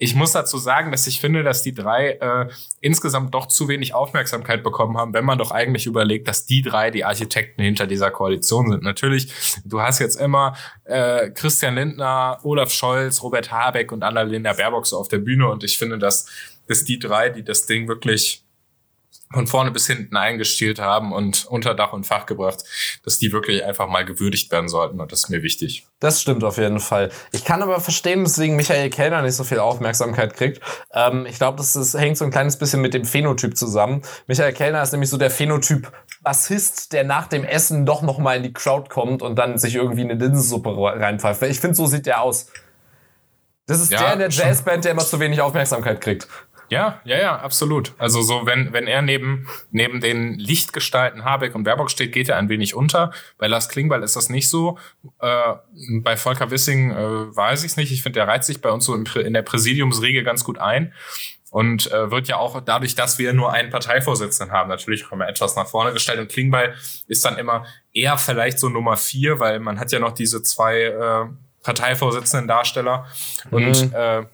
ich 0.00 0.14
muss 0.14 0.30
dazu 0.30 0.58
sagen, 0.58 0.92
dass 0.92 1.08
ich 1.08 1.20
finde, 1.20 1.42
dass 1.42 1.62
die 1.62 1.74
drei 1.74 2.10
äh, 2.12 2.48
insgesamt 2.80 3.34
doch 3.34 3.46
zu 3.46 3.66
wenig 3.66 3.94
Aufmerksamkeit 3.94 4.62
bekommen 4.62 4.96
haben, 4.96 5.12
wenn 5.12 5.24
man 5.24 5.38
doch 5.38 5.50
eigentlich 5.50 5.86
überlegt, 5.86 6.28
dass 6.28 6.46
die 6.46 6.62
drei 6.62 6.92
die 6.92 7.04
Architekten 7.04 7.62
hinter 7.62 7.88
dieser 7.88 8.12
Koalition 8.12 8.70
sind. 8.70 8.84
Natürlich, 8.84 9.32
du 9.64 9.82
hast 9.82 9.98
jetzt 9.98 10.14
immer 10.20 10.56
äh, 10.84 11.30
Christian 11.30 11.74
Lindner, 11.74 12.38
Olaf 12.44 12.70
Scholz, 12.70 13.22
Robert 13.24 13.50
Habeck 13.50 13.90
und 13.90 14.04
Annalena 14.04 14.52
Baerbock 14.52 14.86
so 14.86 14.96
auf 14.96 15.08
der 15.08 15.18
Bühne 15.18 15.48
und 15.48 15.64
ich 15.64 15.78
finde, 15.78 15.98
dass, 15.98 16.26
dass 16.68 16.84
die 16.84 17.00
drei, 17.00 17.28
die 17.28 17.42
das 17.42 17.66
Ding 17.66 17.88
wirklich 17.88 18.44
von 19.32 19.46
vorne 19.46 19.70
bis 19.70 19.86
hinten 19.86 20.16
eingestielt 20.16 20.78
haben 20.78 21.12
und 21.12 21.44
unter 21.46 21.74
Dach 21.74 21.92
und 21.92 22.06
Fach 22.06 22.26
gebracht, 22.26 22.64
dass 23.04 23.18
die 23.18 23.32
wirklich 23.32 23.64
einfach 23.64 23.88
mal 23.88 24.04
gewürdigt 24.04 24.50
werden 24.50 24.68
sollten 24.68 25.00
und 25.00 25.12
das 25.12 25.24
ist 25.24 25.28
mir 25.30 25.42
wichtig. 25.42 25.86
Das 26.00 26.20
stimmt 26.20 26.44
auf 26.44 26.58
jeden 26.58 26.80
Fall. 26.80 27.10
Ich 27.32 27.44
kann 27.44 27.62
aber 27.62 27.80
verstehen, 27.80 28.24
weswegen 28.24 28.56
Michael 28.56 28.88
Kellner 28.90 29.22
nicht 29.22 29.34
so 29.34 29.44
viel 29.44 29.58
Aufmerksamkeit 29.58 30.34
kriegt. 30.34 30.60
Ähm, 30.92 31.26
ich 31.26 31.36
glaube, 31.36 31.58
das 31.58 31.76
ist, 31.76 31.94
hängt 31.94 32.16
so 32.16 32.24
ein 32.24 32.30
kleines 32.30 32.56
bisschen 32.56 32.80
mit 32.80 32.94
dem 32.94 33.04
Phänotyp 33.04 33.56
zusammen. 33.56 34.02
Michael 34.26 34.52
Kellner 34.52 34.82
ist 34.82 34.92
nämlich 34.92 35.10
so 35.10 35.18
der 35.18 35.30
Phänotyp 35.30 35.92
Bassist, 36.22 36.92
der 36.92 37.04
nach 37.04 37.26
dem 37.26 37.44
Essen 37.44 37.86
doch 37.86 38.02
noch 38.02 38.18
mal 38.18 38.36
in 38.36 38.42
die 38.42 38.52
Crowd 38.52 38.88
kommt 38.88 39.22
und 39.22 39.36
dann 39.36 39.58
sich 39.58 39.74
irgendwie 39.74 40.02
eine 40.02 40.14
Linsensuppe 40.14 40.70
reinpfeift. 40.76 41.42
Ich 41.42 41.60
finde, 41.60 41.76
so 41.76 41.86
sieht 41.86 42.06
der 42.06 42.22
aus. 42.22 42.46
Das 43.66 43.80
ist 43.80 43.92
ja, 43.92 43.98
der 43.98 44.12
in 44.14 44.18
der 44.20 44.30
Jazzband, 44.30 44.84
der 44.84 44.92
immer 44.92 45.04
zu 45.04 45.20
wenig 45.20 45.42
Aufmerksamkeit 45.42 46.00
kriegt. 46.00 46.26
Ja, 46.70 47.00
ja, 47.04 47.18
ja, 47.18 47.38
absolut. 47.38 47.94
Also 47.98 48.20
so, 48.22 48.44
wenn, 48.44 48.72
wenn 48.72 48.86
er 48.86 49.02
neben, 49.02 49.48
neben 49.70 50.00
den 50.00 50.34
Lichtgestalten 50.34 51.24
Habeck 51.24 51.54
und 51.54 51.64
Baerbock 51.64 51.90
steht, 51.90 52.12
geht 52.12 52.28
er 52.28 52.36
ein 52.36 52.48
wenig 52.48 52.74
unter. 52.74 53.12
Bei 53.38 53.46
Lars 53.46 53.68
Klingbeil 53.68 54.02
ist 54.02 54.16
das 54.16 54.28
nicht 54.28 54.48
so. 54.48 54.78
Äh, 55.20 55.54
bei 56.02 56.16
Volker 56.16 56.50
Wissing 56.50 56.90
äh, 56.90 57.36
weiß 57.36 57.64
ich 57.64 57.72
es 57.72 57.76
nicht. 57.76 57.92
Ich 57.92 58.02
finde, 58.02 58.20
der 58.20 58.28
reizt 58.28 58.46
sich 58.46 58.60
bei 58.60 58.70
uns 58.70 58.84
so 58.84 58.94
in 58.94 59.32
der 59.32 59.42
Präsidiumsriege 59.42 60.22
ganz 60.22 60.44
gut 60.44 60.58
ein. 60.58 60.92
Und 61.50 61.90
äh, 61.90 62.10
wird 62.10 62.28
ja 62.28 62.36
auch 62.36 62.60
dadurch, 62.60 62.94
dass 62.94 63.18
wir 63.18 63.32
nur 63.32 63.52
einen 63.52 63.70
Parteivorsitzenden 63.70 64.54
haben, 64.54 64.68
natürlich 64.68 65.06
auch 65.06 65.12
immer 65.12 65.26
etwas 65.26 65.56
nach 65.56 65.66
vorne 65.66 65.92
gestellt. 65.94 66.20
Und 66.20 66.28
Klingbeil 66.28 66.74
ist 67.06 67.24
dann 67.24 67.38
immer 67.38 67.64
eher 67.94 68.18
vielleicht 68.18 68.58
so 68.58 68.68
Nummer 68.68 68.98
vier, 68.98 69.40
weil 69.40 69.58
man 69.58 69.80
hat 69.80 69.90
ja 69.90 69.98
noch 69.98 70.12
diese 70.12 70.42
zwei 70.42 70.82
äh, 70.82 71.24
Parteivorsitzenden 71.62 72.48
Darsteller. 72.48 73.06
Mhm. 73.50 73.56
Und 73.56 73.92
äh, 73.94 74.24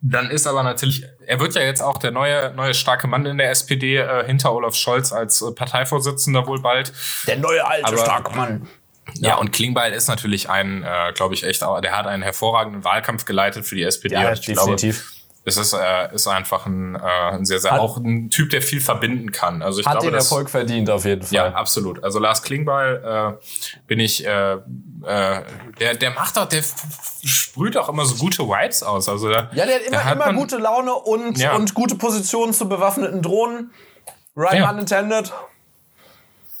dann 0.00 0.30
ist 0.30 0.46
aber 0.46 0.62
natürlich, 0.62 1.04
er 1.26 1.40
wird 1.40 1.54
ja 1.54 1.62
jetzt 1.62 1.80
auch 1.82 1.98
der 1.98 2.12
neue, 2.12 2.52
neue 2.54 2.72
starke 2.72 3.08
Mann 3.08 3.26
in 3.26 3.38
der 3.38 3.50
SPD 3.50 3.96
äh, 3.96 4.24
hinter 4.24 4.52
Olaf 4.52 4.74
Scholz 4.76 5.12
als 5.12 5.42
äh, 5.42 5.50
Parteivorsitzender 5.50 6.46
wohl 6.46 6.60
bald. 6.60 6.92
Der 7.26 7.36
neue 7.36 7.66
alte 7.66 7.86
aber, 7.86 7.98
starke 7.98 8.36
Mann. 8.36 8.68
Ja, 9.14 9.36
und 9.36 9.52
Klingbeil 9.52 9.92
ist 9.92 10.06
natürlich 10.06 10.50
ein, 10.50 10.84
äh, 10.84 11.12
glaube 11.14 11.34
ich, 11.34 11.42
echt, 11.42 11.62
der 11.62 11.96
hat 11.96 12.06
einen 12.06 12.22
hervorragenden 12.22 12.84
Wahlkampf 12.84 13.24
geleitet 13.24 13.66
für 13.66 13.74
die 13.74 13.82
SPD. 13.82 14.14
Ja, 14.14 14.32
ich 14.32 14.40
definitiv. 14.40 15.02
Glaube, 15.02 15.17
es 15.48 15.56
ist, 15.56 15.72
äh, 15.72 16.14
ist 16.14 16.28
einfach 16.28 16.66
ein, 16.66 16.94
äh, 16.94 16.98
ein 17.00 17.44
sehr, 17.44 17.58
sehr, 17.58 17.72
hat, 17.72 17.80
auch 17.80 17.96
ein 17.96 18.30
Typ, 18.30 18.50
der 18.50 18.62
viel 18.62 18.80
verbinden 18.80 19.32
kann. 19.32 19.62
Also 19.62 19.80
ich 19.80 19.86
hat 19.86 19.94
glaube, 19.94 20.06
den 20.06 20.14
das, 20.14 20.26
Erfolg 20.30 20.50
verdient 20.50 20.90
auf 20.90 21.04
jeden 21.04 21.22
Fall. 21.22 21.34
Ja, 21.34 21.52
absolut. 21.54 22.04
Also 22.04 22.18
Lars 22.18 22.42
Klingbeil 22.42 23.02
äh, 23.04 23.78
bin 23.86 23.98
ich, 23.98 24.24
äh, 24.24 24.52
äh, 24.52 24.58
der, 25.80 25.94
der 25.94 26.10
macht 26.12 26.38
auch, 26.38 26.46
der 26.46 26.62
sprüht 27.24 27.76
auch 27.76 27.88
immer 27.88 28.04
so 28.04 28.16
gute 28.16 28.44
Vibes 28.44 28.82
aus. 28.82 29.08
Also 29.08 29.28
der, 29.28 29.50
ja, 29.54 29.66
der 29.66 29.76
hat 29.76 29.86
immer, 29.86 30.12
immer 30.12 30.26
man, 30.26 30.36
gute 30.36 30.58
Laune 30.58 30.94
und, 30.94 31.38
ja. 31.38 31.56
und 31.56 31.74
gute 31.74 31.96
Positionen 31.96 32.52
zu 32.52 32.68
bewaffneten 32.68 33.22
Drohnen. 33.22 33.72
Right 34.36 34.60
ja. 34.60 34.70
unintended. 34.70 35.32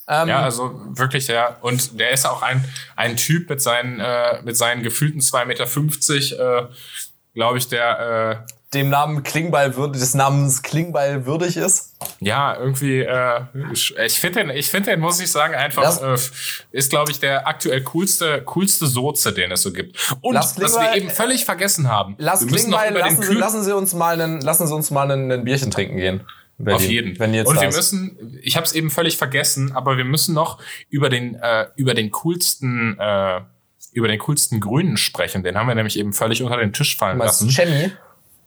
Ähm, 0.08 0.28
ja, 0.28 0.40
also 0.42 0.74
wirklich, 0.96 1.28
ja. 1.28 1.58
Und 1.60 2.00
der 2.00 2.10
ist 2.10 2.26
auch 2.26 2.42
ein, 2.42 2.64
ein 2.96 3.16
Typ 3.16 3.50
mit 3.50 3.60
seinen, 3.60 4.00
äh, 4.00 4.42
mit 4.42 4.56
seinen 4.56 4.82
gefühlten 4.82 5.20
2,50 5.20 5.44
Meter, 5.46 6.60
äh, 6.60 6.66
glaube 7.34 7.58
ich, 7.58 7.68
der 7.68 8.44
äh, 8.48 8.52
dem 8.74 8.90
Namen 8.90 9.22
Klingbeil 9.22 9.76
würdig, 9.76 10.00
des 10.00 10.14
Namens 10.14 10.62
Klingbeil 10.62 11.24
würdig 11.24 11.56
ist. 11.56 11.94
Ja, 12.20 12.54
irgendwie, 12.58 13.00
äh, 13.00 13.40
ich 13.72 14.20
finde 14.20 14.40
den, 14.40 14.50
ich 14.50 14.70
finde 14.70 14.90
den, 14.90 15.00
muss 15.00 15.20
ich 15.20 15.30
sagen, 15.30 15.54
einfach, 15.54 16.02
äh, 16.02 16.18
ist, 16.72 16.90
glaube 16.90 17.10
ich, 17.10 17.18
der 17.18 17.48
aktuell 17.48 17.82
coolste, 17.82 18.42
coolste 18.42 18.86
Soze, 18.86 19.32
den 19.32 19.50
es 19.52 19.62
so 19.62 19.72
gibt. 19.72 20.14
Und 20.20 20.34
was 20.34 20.58
wir 20.58 20.96
eben 20.96 21.08
völlig 21.08 21.46
vergessen 21.46 21.88
haben. 21.88 22.14
Lass 22.18 22.40
wir 22.40 22.50
müssen 22.50 22.70
Klingbeil, 22.70 22.92
lassen, 22.92 23.22
Sie, 23.22 23.34
lassen 23.34 23.64
Sie 23.64 23.74
uns 23.74 23.94
mal 23.94 24.20
einen, 24.20 24.40
lassen 24.42 24.66
Sie 24.66 24.74
uns 24.74 24.90
mal 24.90 25.10
einen, 25.10 25.32
einen 25.32 25.44
Bierchen 25.44 25.70
trinken 25.70 25.96
gehen. 25.96 26.20
Berlin, 26.58 26.76
Auf 26.76 26.90
jeden. 26.90 27.18
Wenn 27.18 27.34
jetzt 27.34 27.46
Und 27.46 27.60
wir 27.60 27.68
müssen, 27.68 28.40
ich 28.42 28.56
habe 28.56 28.66
es 28.66 28.72
eben 28.72 28.90
völlig 28.90 29.16
vergessen, 29.16 29.72
aber 29.72 29.96
wir 29.96 30.04
müssen 30.04 30.34
noch 30.34 30.58
über 30.90 31.08
den, 31.08 31.36
äh, 31.36 31.68
über 31.76 31.94
den 31.94 32.10
coolsten, 32.10 32.98
äh, 32.98 33.40
über 33.92 34.08
den 34.08 34.18
coolsten 34.18 34.60
Grünen 34.60 34.96
sprechen. 34.96 35.42
Den 35.44 35.56
haben 35.56 35.68
wir 35.68 35.74
nämlich 35.76 35.98
eben 35.98 36.12
völlig 36.12 36.42
unter 36.42 36.56
den 36.56 36.72
Tisch 36.72 36.96
fallen 36.96 37.18
lassen. 37.18 37.48
Jenny? 37.48 37.92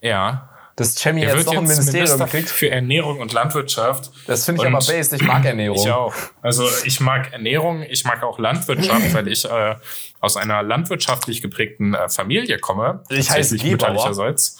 Ja. 0.02 0.49
Das 0.76 0.95
Chemie 0.95 1.22
jetzt 1.22 1.45
noch 1.45 1.54
ein 1.54 1.64
Ministerium 1.64 2.10
Minister 2.10 2.28
kriegt. 2.28 2.49
Für 2.49 2.72
Ernährung 2.72 3.20
und 3.20 3.34
Landwirtschaft. 3.34 4.12
Das 4.26 4.45
finde 4.45 4.62
ich 4.62 4.68
und 4.68 4.76
aber 4.76 4.86
based. 4.86 5.14
Ich 5.14 5.22
mag 5.22 5.45
Ernährung. 5.45 5.78
Ich 5.78 5.91
auch. 5.91 6.14
Also 6.41 6.68
ich 6.86 6.99
mag 6.99 7.32
Ernährung, 7.34 7.84
ich 7.84 8.04
mag 8.06 8.24
auch 8.24 8.39
Landwirtschaft, 8.39 9.14
weil 9.14 9.28
ich 9.28 9.45
äh, 9.45 9.76
aus 10.22 10.38
einer 10.38 10.64
landwirtschaftlich 10.64 11.41
geprägten 11.41 11.93
äh, 11.93 12.10
Familie 12.10 12.58
komme. 12.58 13.04
Ich 13.10 13.30
heiße 13.30 13.64
mütterlicherseits. 13.64 14.58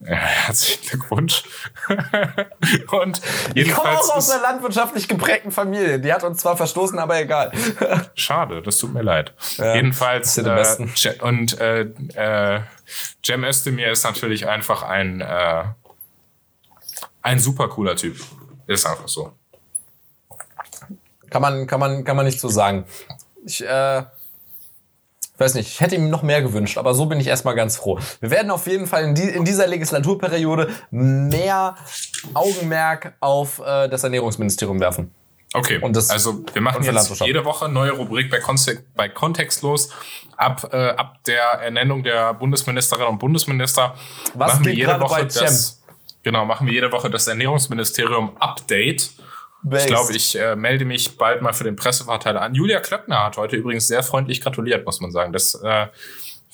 Ja, 0.00 0.14
herzlichen 0.14 0.90
Glückwunsch. 0.90 1.44
und 2.90 3.22
ich 3.54 3.72
komme 3.72 3.98
auch 3.98 4.14
aus 4.14 4.28
einer 4.28 4.42
landwirtschaftlich 4.42 5.08
geprägten 5.08 5.50
Familie. 5.50 5.98
Die 6.00 6.12
hat 6.12 6.22
uns 6.22 6.42
zwar 6.42 6.58
verstoßen, 6.58 6.98
aber 6.98 7.18
egal. 7.18 7.50
Schade, 8.14 8.60
das 8.60 8.76
tut 8.76 8.92
mir 8.92 9.02
leid. 9.02 9.32
Ja, 9.56 9.74
jedenfalls 9.74 10.36
äh, 10.36 10.84
und 11.22 11.58
äh, 11.58 11.86
äh, 12.14 12.60
Cem 13.24 13.44
Özdemir 13.44 13.90
ist 13.90 14.04
natürlich 14.04 14.46
einfach 14.46 14.82
ein, 14.82 15.20
äh, 15.20 15.64
ein 17.22 17.38
super 17.38 17.68
cooler 17.68 17.96
Typ. 17.96 18.18
Ist 18.66 18.86
einfach 18.86 19.08
so. 19.08 19.32
Kann 21.30 21.42
man, 21.42 21.66
kann 21.66 21.80
man, 21.80 22.04
kann 22.04 22.16
man 22.16 22.26
nicht 22.26 22.40
so 22.40 22.48
sagen. 22.48 22.84
Ich, 23.44 23.64
äh, 23.64 24.02
weiß 25.38 25.54
nicht, 25.54 25.68
ich 25.68 25.80
hätte 25.80 25.96
ihm 25.96 26.08
noch 26.08 26.22
mehr 26.22 26.42
gewünscht, 26.42 26.78
aber 26.78 26.94
so 26.94 27.06
bin 27.06 27.20
ich 27.20 27.26
erstmal 27.26 27.54
ganz 27.54 27.76
froh. 27.76 27.98
Wir 28.20 28.30
werden 28.30 28.50
auf 28.50 28.66
jeden 28.66 28.86
Fall 28.86 29.04
in, 29.04 29.14
die, 29.14 29.28
in 29.28 29.44
dieser 29.44 29.66
Legislaturperiode 29.66 30.70
mehr 30.90 31.76
Augenmerk 32.34 33.14
auf 33.20 33.58
äh, 33.58 33.88
das 33.88 34.04
Ernährungsministerium 34.04 34.80
werfen. 34.80 35.12
Okay, 35.56 35.78
und 35.78 35.96
das, 35.96 36.10
also 36.10 36.44
wir 36.52 36.60
machen 36.60 36.82
jetzt 36.82 37.20
jede 37.20 37.44
Woche 37.44 37.68
neue 37.68 37.92
Rubrik 37.92 38.30
bei, 38.30 38.40
Kontext, 38.40 38.82
bei 38.94 39.08
Kontextlos. 39.08 39.90
Ab, 40.36 40.68
äh, 40.70 40.90
ab 40.90 41.24
der 41.24 41.42
Ernennung 41.42 42.02
der 42.02 42.34
Bundesministerinnen 42.34 43.08
und 43.08 43.18
Bundesminister 43.18 43.94
Was 44.34 44.52
machen 44.52 44.66
wir 44.66 44.74
jede 44.74 45.00
Woche 45.00 45.24
das, 45.26 45.82
genau, 46.22 46.44
machen 46.44 46.66
wir 46.66 46.74
jede 46.74 46.92
Woche 46.92 47.08
das 47.08 47.26
Ernährungsministerium 47.26 48.36
Update. 48.38 49.10
Base. 49.62 49.84
Ich 49.84 49.90
glaube, 49.90 50.12
ich 50.12 50.38
äh, 50.38 50.54
melde 50.54 50.84
mich 50.84 51.16
bald 51.16 51.42
mal 51.42 51.52
für 51.52 51.64
den 51.64 51.74
Presseverteiler 51.74 52.42
an. 52.42 52.54
Julia 52.54 52.80
Klöckner 52.80 53.24
hat 53.24 53.36
heute 53.36 53.56
übrigens 53.56 53.88
sehr 53.88 54.02
freundlich 54.02 54.40
gratuliert, 54.40 54.84
muss 54.84 55.00
man 55.00 55.10
sagen. 55.10 55.32
Das 55.32 55.54
äh, 55.54 55.86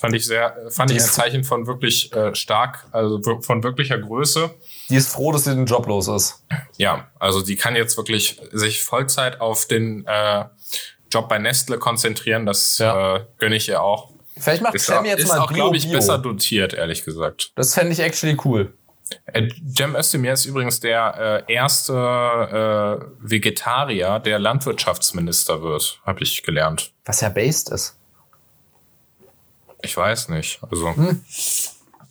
fand 0.03 0.17
ich 0.17 0.27
sehr, 0.27 0.57
fand 0.71 0.91
ich 0.91 1.01
ein 1.01 1.09
Zeichen 1.09 1.45
von 1.45 1.69
wirklich 1.69 2.13
äh, 2.13 2.35
stark, 2.35 2.87
also 2.91 3.21
von 3.41 3.63
wirklicher 3.63 3.97
Größe. 3.99 4.51
Die 4.89 4.97
ist 4.97 5.09
froh, 5.09 5.31
dass 5.31 5.45
sie 5.45 5.55
den 5.55 5.65
Job 5.65 5.87
los 5.87 6.09
ist. 6.09 6.43
Ja, 6.77 7.07
also 7.21 7.41
die 7.41 7.55
kann 7.55 7.77
jetzt 7.77 7.97
wirklich 7.97 8.41
sich 8.51 8.83
Vollzeit 8.83 9.41
auf 9.41 9.67
den 9.67 10.05
äh, 10.05 10.45
Job 11.09 11.29
bei 11.29 11.39
Nestle 11.39 11.79
konzentrieren. 11.79 12.47
Das 12.47 12.79
ja. 12.79 13.15
äh, 13.15 13.25
gönne 13.39 13.55
ich 13.55 13.69
ihr 13.69 13.81
auch. 13.81 14.11
Vielleicht 14.37 14.63
macht 14.63 14.77
Cem 14.81 15.05
jetzt 15.05 15.21
ist 15.21 15.29
mal 15.29 15.39
auch, 15.39 15.53
glaube 15.53 15.77
ich, 15.77 15.89
besser 15.89 16.19
dotiert, 16.19 16.75
ehrlich 16.75 17.05
gesagt. 17.05 17.53
Das 17.55 17.75
fände 17.75 17.93
ich 17.93 18.01
actually 18.01 18.37
cool. 18.45 18.75
Äh, 19.27 19.51
Cem 19.73 19.95
Özdemir 19.95 20.33
ist 20.33 20.47
übrigens 20.47 20.81
der 20.81 21.45
äh, 21.49 21.53
erste 21.53 21.93
äh, 21.93 23.05
Vegetarier, 23.21 24.19
der 24.19 24.41
Landwirtschaftsminister 24.41 25.63
wird, 25.63 26.01
habe 26.05 26.25
ich 26.25 26.43
gelernt. 26.43 26.91
Was 27.05 27.21
ja 27.21 27.29
based 27.29 27.69
ist. 27.69 28.02
Ich 29.83 29.97
weiß 29.97 30.29
nicht. 30.31 30.61
Also. 30.71 30.95
Hm. 30.95 31.25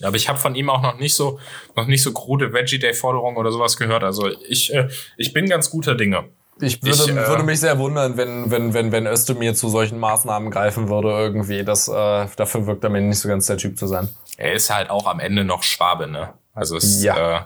Aber 0.03 0.15
ich 0.15 0.30
habe 0.30 0.39
von 0.39 0.56
ihm 0.56 0.69
auch 0.69 0.81
noch 0.81 0.98
nicht 0.98 1.15
so 1.15 1.39
noch 1.76 1.88
nicht 1.88 2.02
so 2.02 2.11
krude 2.11 2.53
Veggie 2.53 2.80
Day 2.80 2.93
Forderungen 2.93 3.38
oder 3.38 3.52
sowas 3.52 3.77
gehört. 3.77 4.03
Also 4.03 4.30
ich 4.48 4.73
äh, 4.73 4.89
ich 5.18 5.34
bin 5.34 5.48
ganz 5.48 5.69
guter 5.69 5.95
Dinge. 5.95 6.26
Ich 6.60 6.81
würde, 6.84 7.03
ich, 7.03 7.10
äh, 7.10 7.27
würde 7.27 7.43
mich 7.43 7.60
sehr 7.60 7.80
wundern, 7.80 8.18
wenn, 8.18 8.52
wenn, 8.52 8.73
wenn, 8.73 8.91
wenn 8.91 9.07
Özdemir 9.07 9.56
zu 9.56 9.69
solchen 9.69 9.99
Maßnahmen 9.99 10.52
greifen 10.52 10.89
würde 10.89 11.10
irgendwie. 11.10 11.64
Das, 11.64 11.88
äh, 11.88 12.27
dafür 12.35 12.68
wirkt 12.68 12.84
er 12.84 12.89
mir 12.89 13.02
nicht 13.02 13.19
so 13.19 13.27
ganz 13.27 13.48
der 13.48 13.57
Typ 13.57 13.80
zu 13.80 13.88
sein. 13.88 14.10
Er 14.38 14.53
ist 14.53 14.73
halt 14.73 14.89
auch 14.89 15.07
am 15.07 15.19
Ende 15.19 15.43
noch 15.43 15.64
Schwabe, 15.64 16.07
ne? 16.07 16.34
Also 16.53 16.77
es, 16.77 17.02
ja. 17.03 17.38
äh, 17.38 17.41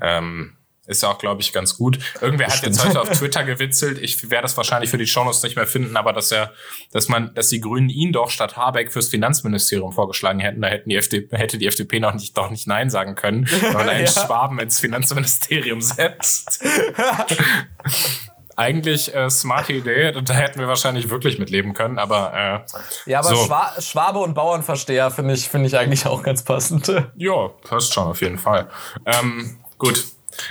ähm, 0.00 0.56
ist 0.86 1.02
ja 1.02 1.10
auch, 1.10 1.18
glaube 1.18 1.40
ich, 1.40 1.52
ganz 1.52 1.76
gut. 1.76 1.98
Irgendwer 2.20 2.48
hat 2.48 2.62
jetzt 2.62 2.84
heute 2.84 3.00
auf 3.00 3.10
Twitter 3.10 3.44
gewitzelt, 3.44 3.98
ich 3.98 4.30
werde 4.30 4.42
das 4.42 4.56
wahrscheinlich 4.56 4.90
für 4.90 4.98
die 4.98 5.06
Shownotes 5.06 5.42
nicht 5.42 5.56
mehr 5.56 5.66
finden, 5.66 5.96
aber 5.96 6.12
dass 6.12 6.30
er, 6.30 6.52
dass 6.92 7.08
man, 7.08 7.34
dass 7.34 7.48
die 7.48 7.60
Grünen 7.60 7.88
ihn 7.88 8.12
doch 8.12 8.30
statt 8.30 8.56
Habeck 8.56 8.92
fürs 8.92 9.08
Finanzministerium 9.08 9.92
vorgeschlagen 9.92 10.40
hätten, 10.40 10.60
da 10.62 10.68
hätten 10.68 10.88
die 10.88 10.96
FDP, 10.96 11.36
hätte 11.36 11.58
die 11.58 11.66
FDP 11.66 12.00
noch 12.00 12.14
nicht, 12.14 12.36
doch 12.36 12.50
nicht 12.50 12.66
Nein 12.66 12.90
sagen 12.90 13.14
können, 13.14 13.48
man 13.72 13.88
einen 13.88 14.04
ja. 14.04 14.10
Schwaben 14.10 14.58
ins 14.58 14.80
Finanzministerium 14.80 15.80
setzt. 15.80 16.64
eigentlich 18.56 19.14
äh, 19.14 19.28
smarte 19.28 19.74
Idee, 19.74 20.12
da 20.12 20.34
hätten 20.34 20.58
wir 20.58 20.66
wahrscheinlich 20.66 21.10
wirklich 21.10 21.38
mitleben 21.38 21.74
können, 21.74 21.98
aber 21.98 22.64
äh, 23.06 23.10
Ja, 23.10 23.18
aber 23.18 23.28
so. 23.28 23.44
Schwa 23.44 23.72
Schwabe 23.80 24.18
und 24.20 24.34
Bauernversteher 24.34 25.10
finde 25.10 25.34
ich, 25.34 25.48
finde 25.48 25.66
ich 25.68 25.76
eigentlich 25.76 26.06
auch 26.06 26.22
ganz 26.22 26.42
passend. 26.42 26.90
Ja, 27.16 27.48
passt 27.68 27.92
schon 27.92 28.08
auf 28.08 28.22
jeden 28.22 28.38
Fall. 28.38 28.68
Ähm, 29.04 29.58
gut, 29.76 30.06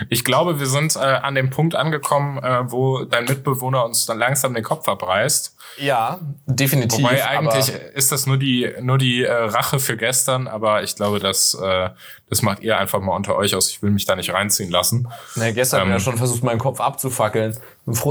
ich 0.09 0.23
glaube, 0.23 0.59
wir 0.59 0.67
sind 0.67 0.95
äh, 0.95 0.99
an 0.99 1.35
dem 1.35 1.49
Punkt 1.49 1.75
angekommen, 1.75 2.37
äh, 2.37 2.71
wo 2.71 3.03
dein 3.03 3.25
Mitbewohner 3.25 3.85
uns 3.85 4.05
dann 4.05 4.19
langsam 4.19 4.53
den 4.53 4.63
Kopf 4.63 4.87
abreißt. 4.87 5.54
Ja, 5.77 6.19
definitiv. 6.45 7.03
Wobei 7.03 7.25
eigentlich 7.25 7.71
ist 7.93 8.11
das 8.11 8.25
nur 8.25 8.37
die 8.37 8.73
nur 8.81 8.97
die 8.97 9.23
äh, 9.23 9.31
Rache 9.31 9.79
für 9.79 9.97
gestern, 9.97 10.47
aber 10.47 10.83
ich 10.83 10.95
glaube, 10.95 11.19
dass 11.19 11.53
äh, 11.53 11.89
das 12.29 12.41
macht 12.41 12.61
ihr 12.61 12.77
einfach 12.77 13.01
mal 13.01 13.15
unter 13.15 13.35
euch 13.35 13.55
aus. 13.55 13.69
Ich 13.69 13.83
will 13.83 13.91
mich 13.91 14.05
da 14.05 14.15
nicht 14.15 14.33
reinziehen 14.33 14.71
lassen. 14.71 15.07
Na, 15.35 15.51
gestern 15.51 15.77
ähm, 15.77 15.81
haben 15.81 15.89
wir 15.89 15.95
ja 15.97 15.99
schon 15.99 16.17
versucht, 16.17 16.43
meinen 16.43 16.59
Kopf 16.59 16.79
abzufackeln. 16.79 17.57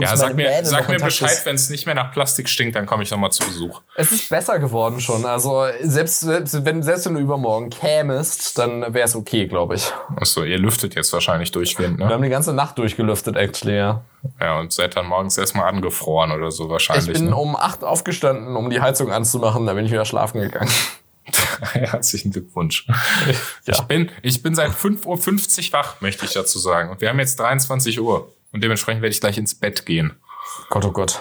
Ja, 0.01 0.17
sag 0.17 0.37
mir, 0.37 0.65
sag 0.65 0.89
mir 0.89 0.99
Bescheid, 0.99 1.41
wenn 1.45 1.57
es 1.57 1.69
nicht 1.69 1.85
mehr 1.85 1.97
nach 1.97 2.13
Plastik 2.13 2.49
stinkt, 2.49 2.77
dann 2.77 2.87
komme 2.87 3.03
ich 3.03 3.11
nochmal 3.11 3.33
zu 3.33 3.45
Besuch. 3.45 3.83
Es 3.97 4.13
ist 4.13 4.29
besser 4.29 4.61
geworden 4.61 5.01
schon. 5.01 5.27
Also 5.27 5.67
selbst, 5.83 6.21
selbst, 6.21 6.65
wenn, 6.65 6.85
selbst 6.85 7.07
wenn 7.07 7.15
du 7.15 7.21
übermorgen 7.21 7.71
kämest, 7.71 8.57
dann 8.57 8.95
wäre 8.95 9.07
es 9.07 9.17
okay, 9.17 9.49
glaube 9.49 9.75
ich. 9.75 9.93
Achso, 10.15 10.45
ihr 10.45 10.59
lüftet 10.59 10.95
jetzt 10.95 11.13
wahrscheinlich 11.13 11.51
durchgehend, 11.51 11.99
ne? 11.99 12.07
Wir 12.07 12.15
haben 12.15 12.23
die 12.23 12.29
ganze 12.29 12.53
Nacht 12.53 12.79
durchgelüftet, 12.79 13.37
actually, 13.37 13.77
ja. 13.77 14.03
Ja, 14.41 14.59
und 14.59 14.73
seid 14.73 14.97
dann 14.97 15.07
morgens 15.07 15.37
erstmal 15.37 15.69
angefroren 15.69 16.31
oder 16.31 16.51
so 16.51 16.71
wahrscheinlich. 16.71 17.09
Ich 17.09 17.13
bin 17.15 17.27
ne? 17.27 17.31
Um 17.55 17.61
acht 17.61 17.85
aufgestanden, 17.85 18.57
um 18.57 18.71
die 18.71 18.81
Heizung 18.81 19.11
anzumachen, 19.13 19.67
dann 19.67 19.77
bin 19.77 19.87
ich 19.87 19.93
wieder 19.93 20.05
schlafen 20.05 20.41
gegangen. 20.41 20.71
Herzlichen 21.73 22.33
Glückwunsch. 22.33 22.87
Ja. 23.67 23.75
Ich, 23.75 23.81
bin, 23.83 24.11
ich 24.23 24.43
bin 24.43 24.55
seit 24.55 24.73
5.50 24.73 25.69
Uhr 25.69 25.73
wach, 25.73 26.01
möchte 26.01 26.25
ich 26.25 26.33
dazu 26.33 26.59
sagen. 26.59 26.91
Und 26.91 27.01
wir 27.01 27.09
haben 27.09 27.19
jetzt 27.19 27.39
23 27.39 28.01
Uhr. 28.01 28.33
Und 28.53 28.63
dementsprechend 28.63 29.03
werde 29.03 29.13
ich 29.13 29.21
gleich 29.21 29.39
ins 29.39 29.55
Bett 29.55 29.87
gehen. 29.87 30.15
Gott, 30.69 30.85
oh 30.85 30.91
Gott. 30.91 31.21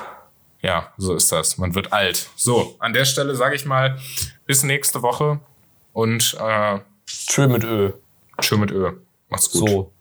Ja, 0.61 0.93
so 0.97 1.15
ist 1.15 1.31
das. 1.31 1.57
Man 1.57 1.75
wird 1.75 1.93
alt. 1.93 2.29
So, 2.35 2.75
an 2.79 2.93
der 2.93 3.05
Stelle 3.05 3.35
sage 3.35 3.55
ich 3.55 3.65
mal, 3.65 3.99
bis 4.45 4.63
nächste 4.63 5.01
Woche 5.01 5.39
und 5.93 6.37
äh, 6.39 6.79
Tschö 7.05 7.47
mit 7.47 7.63
Ö. 7.63 7.91
Tschö 8.41 8.57
mit 8.57 8.71
Ö. 8.71 8.93
Macht's 9.29 9.51
gut. 9.51 9.69
So. 9.69 9.92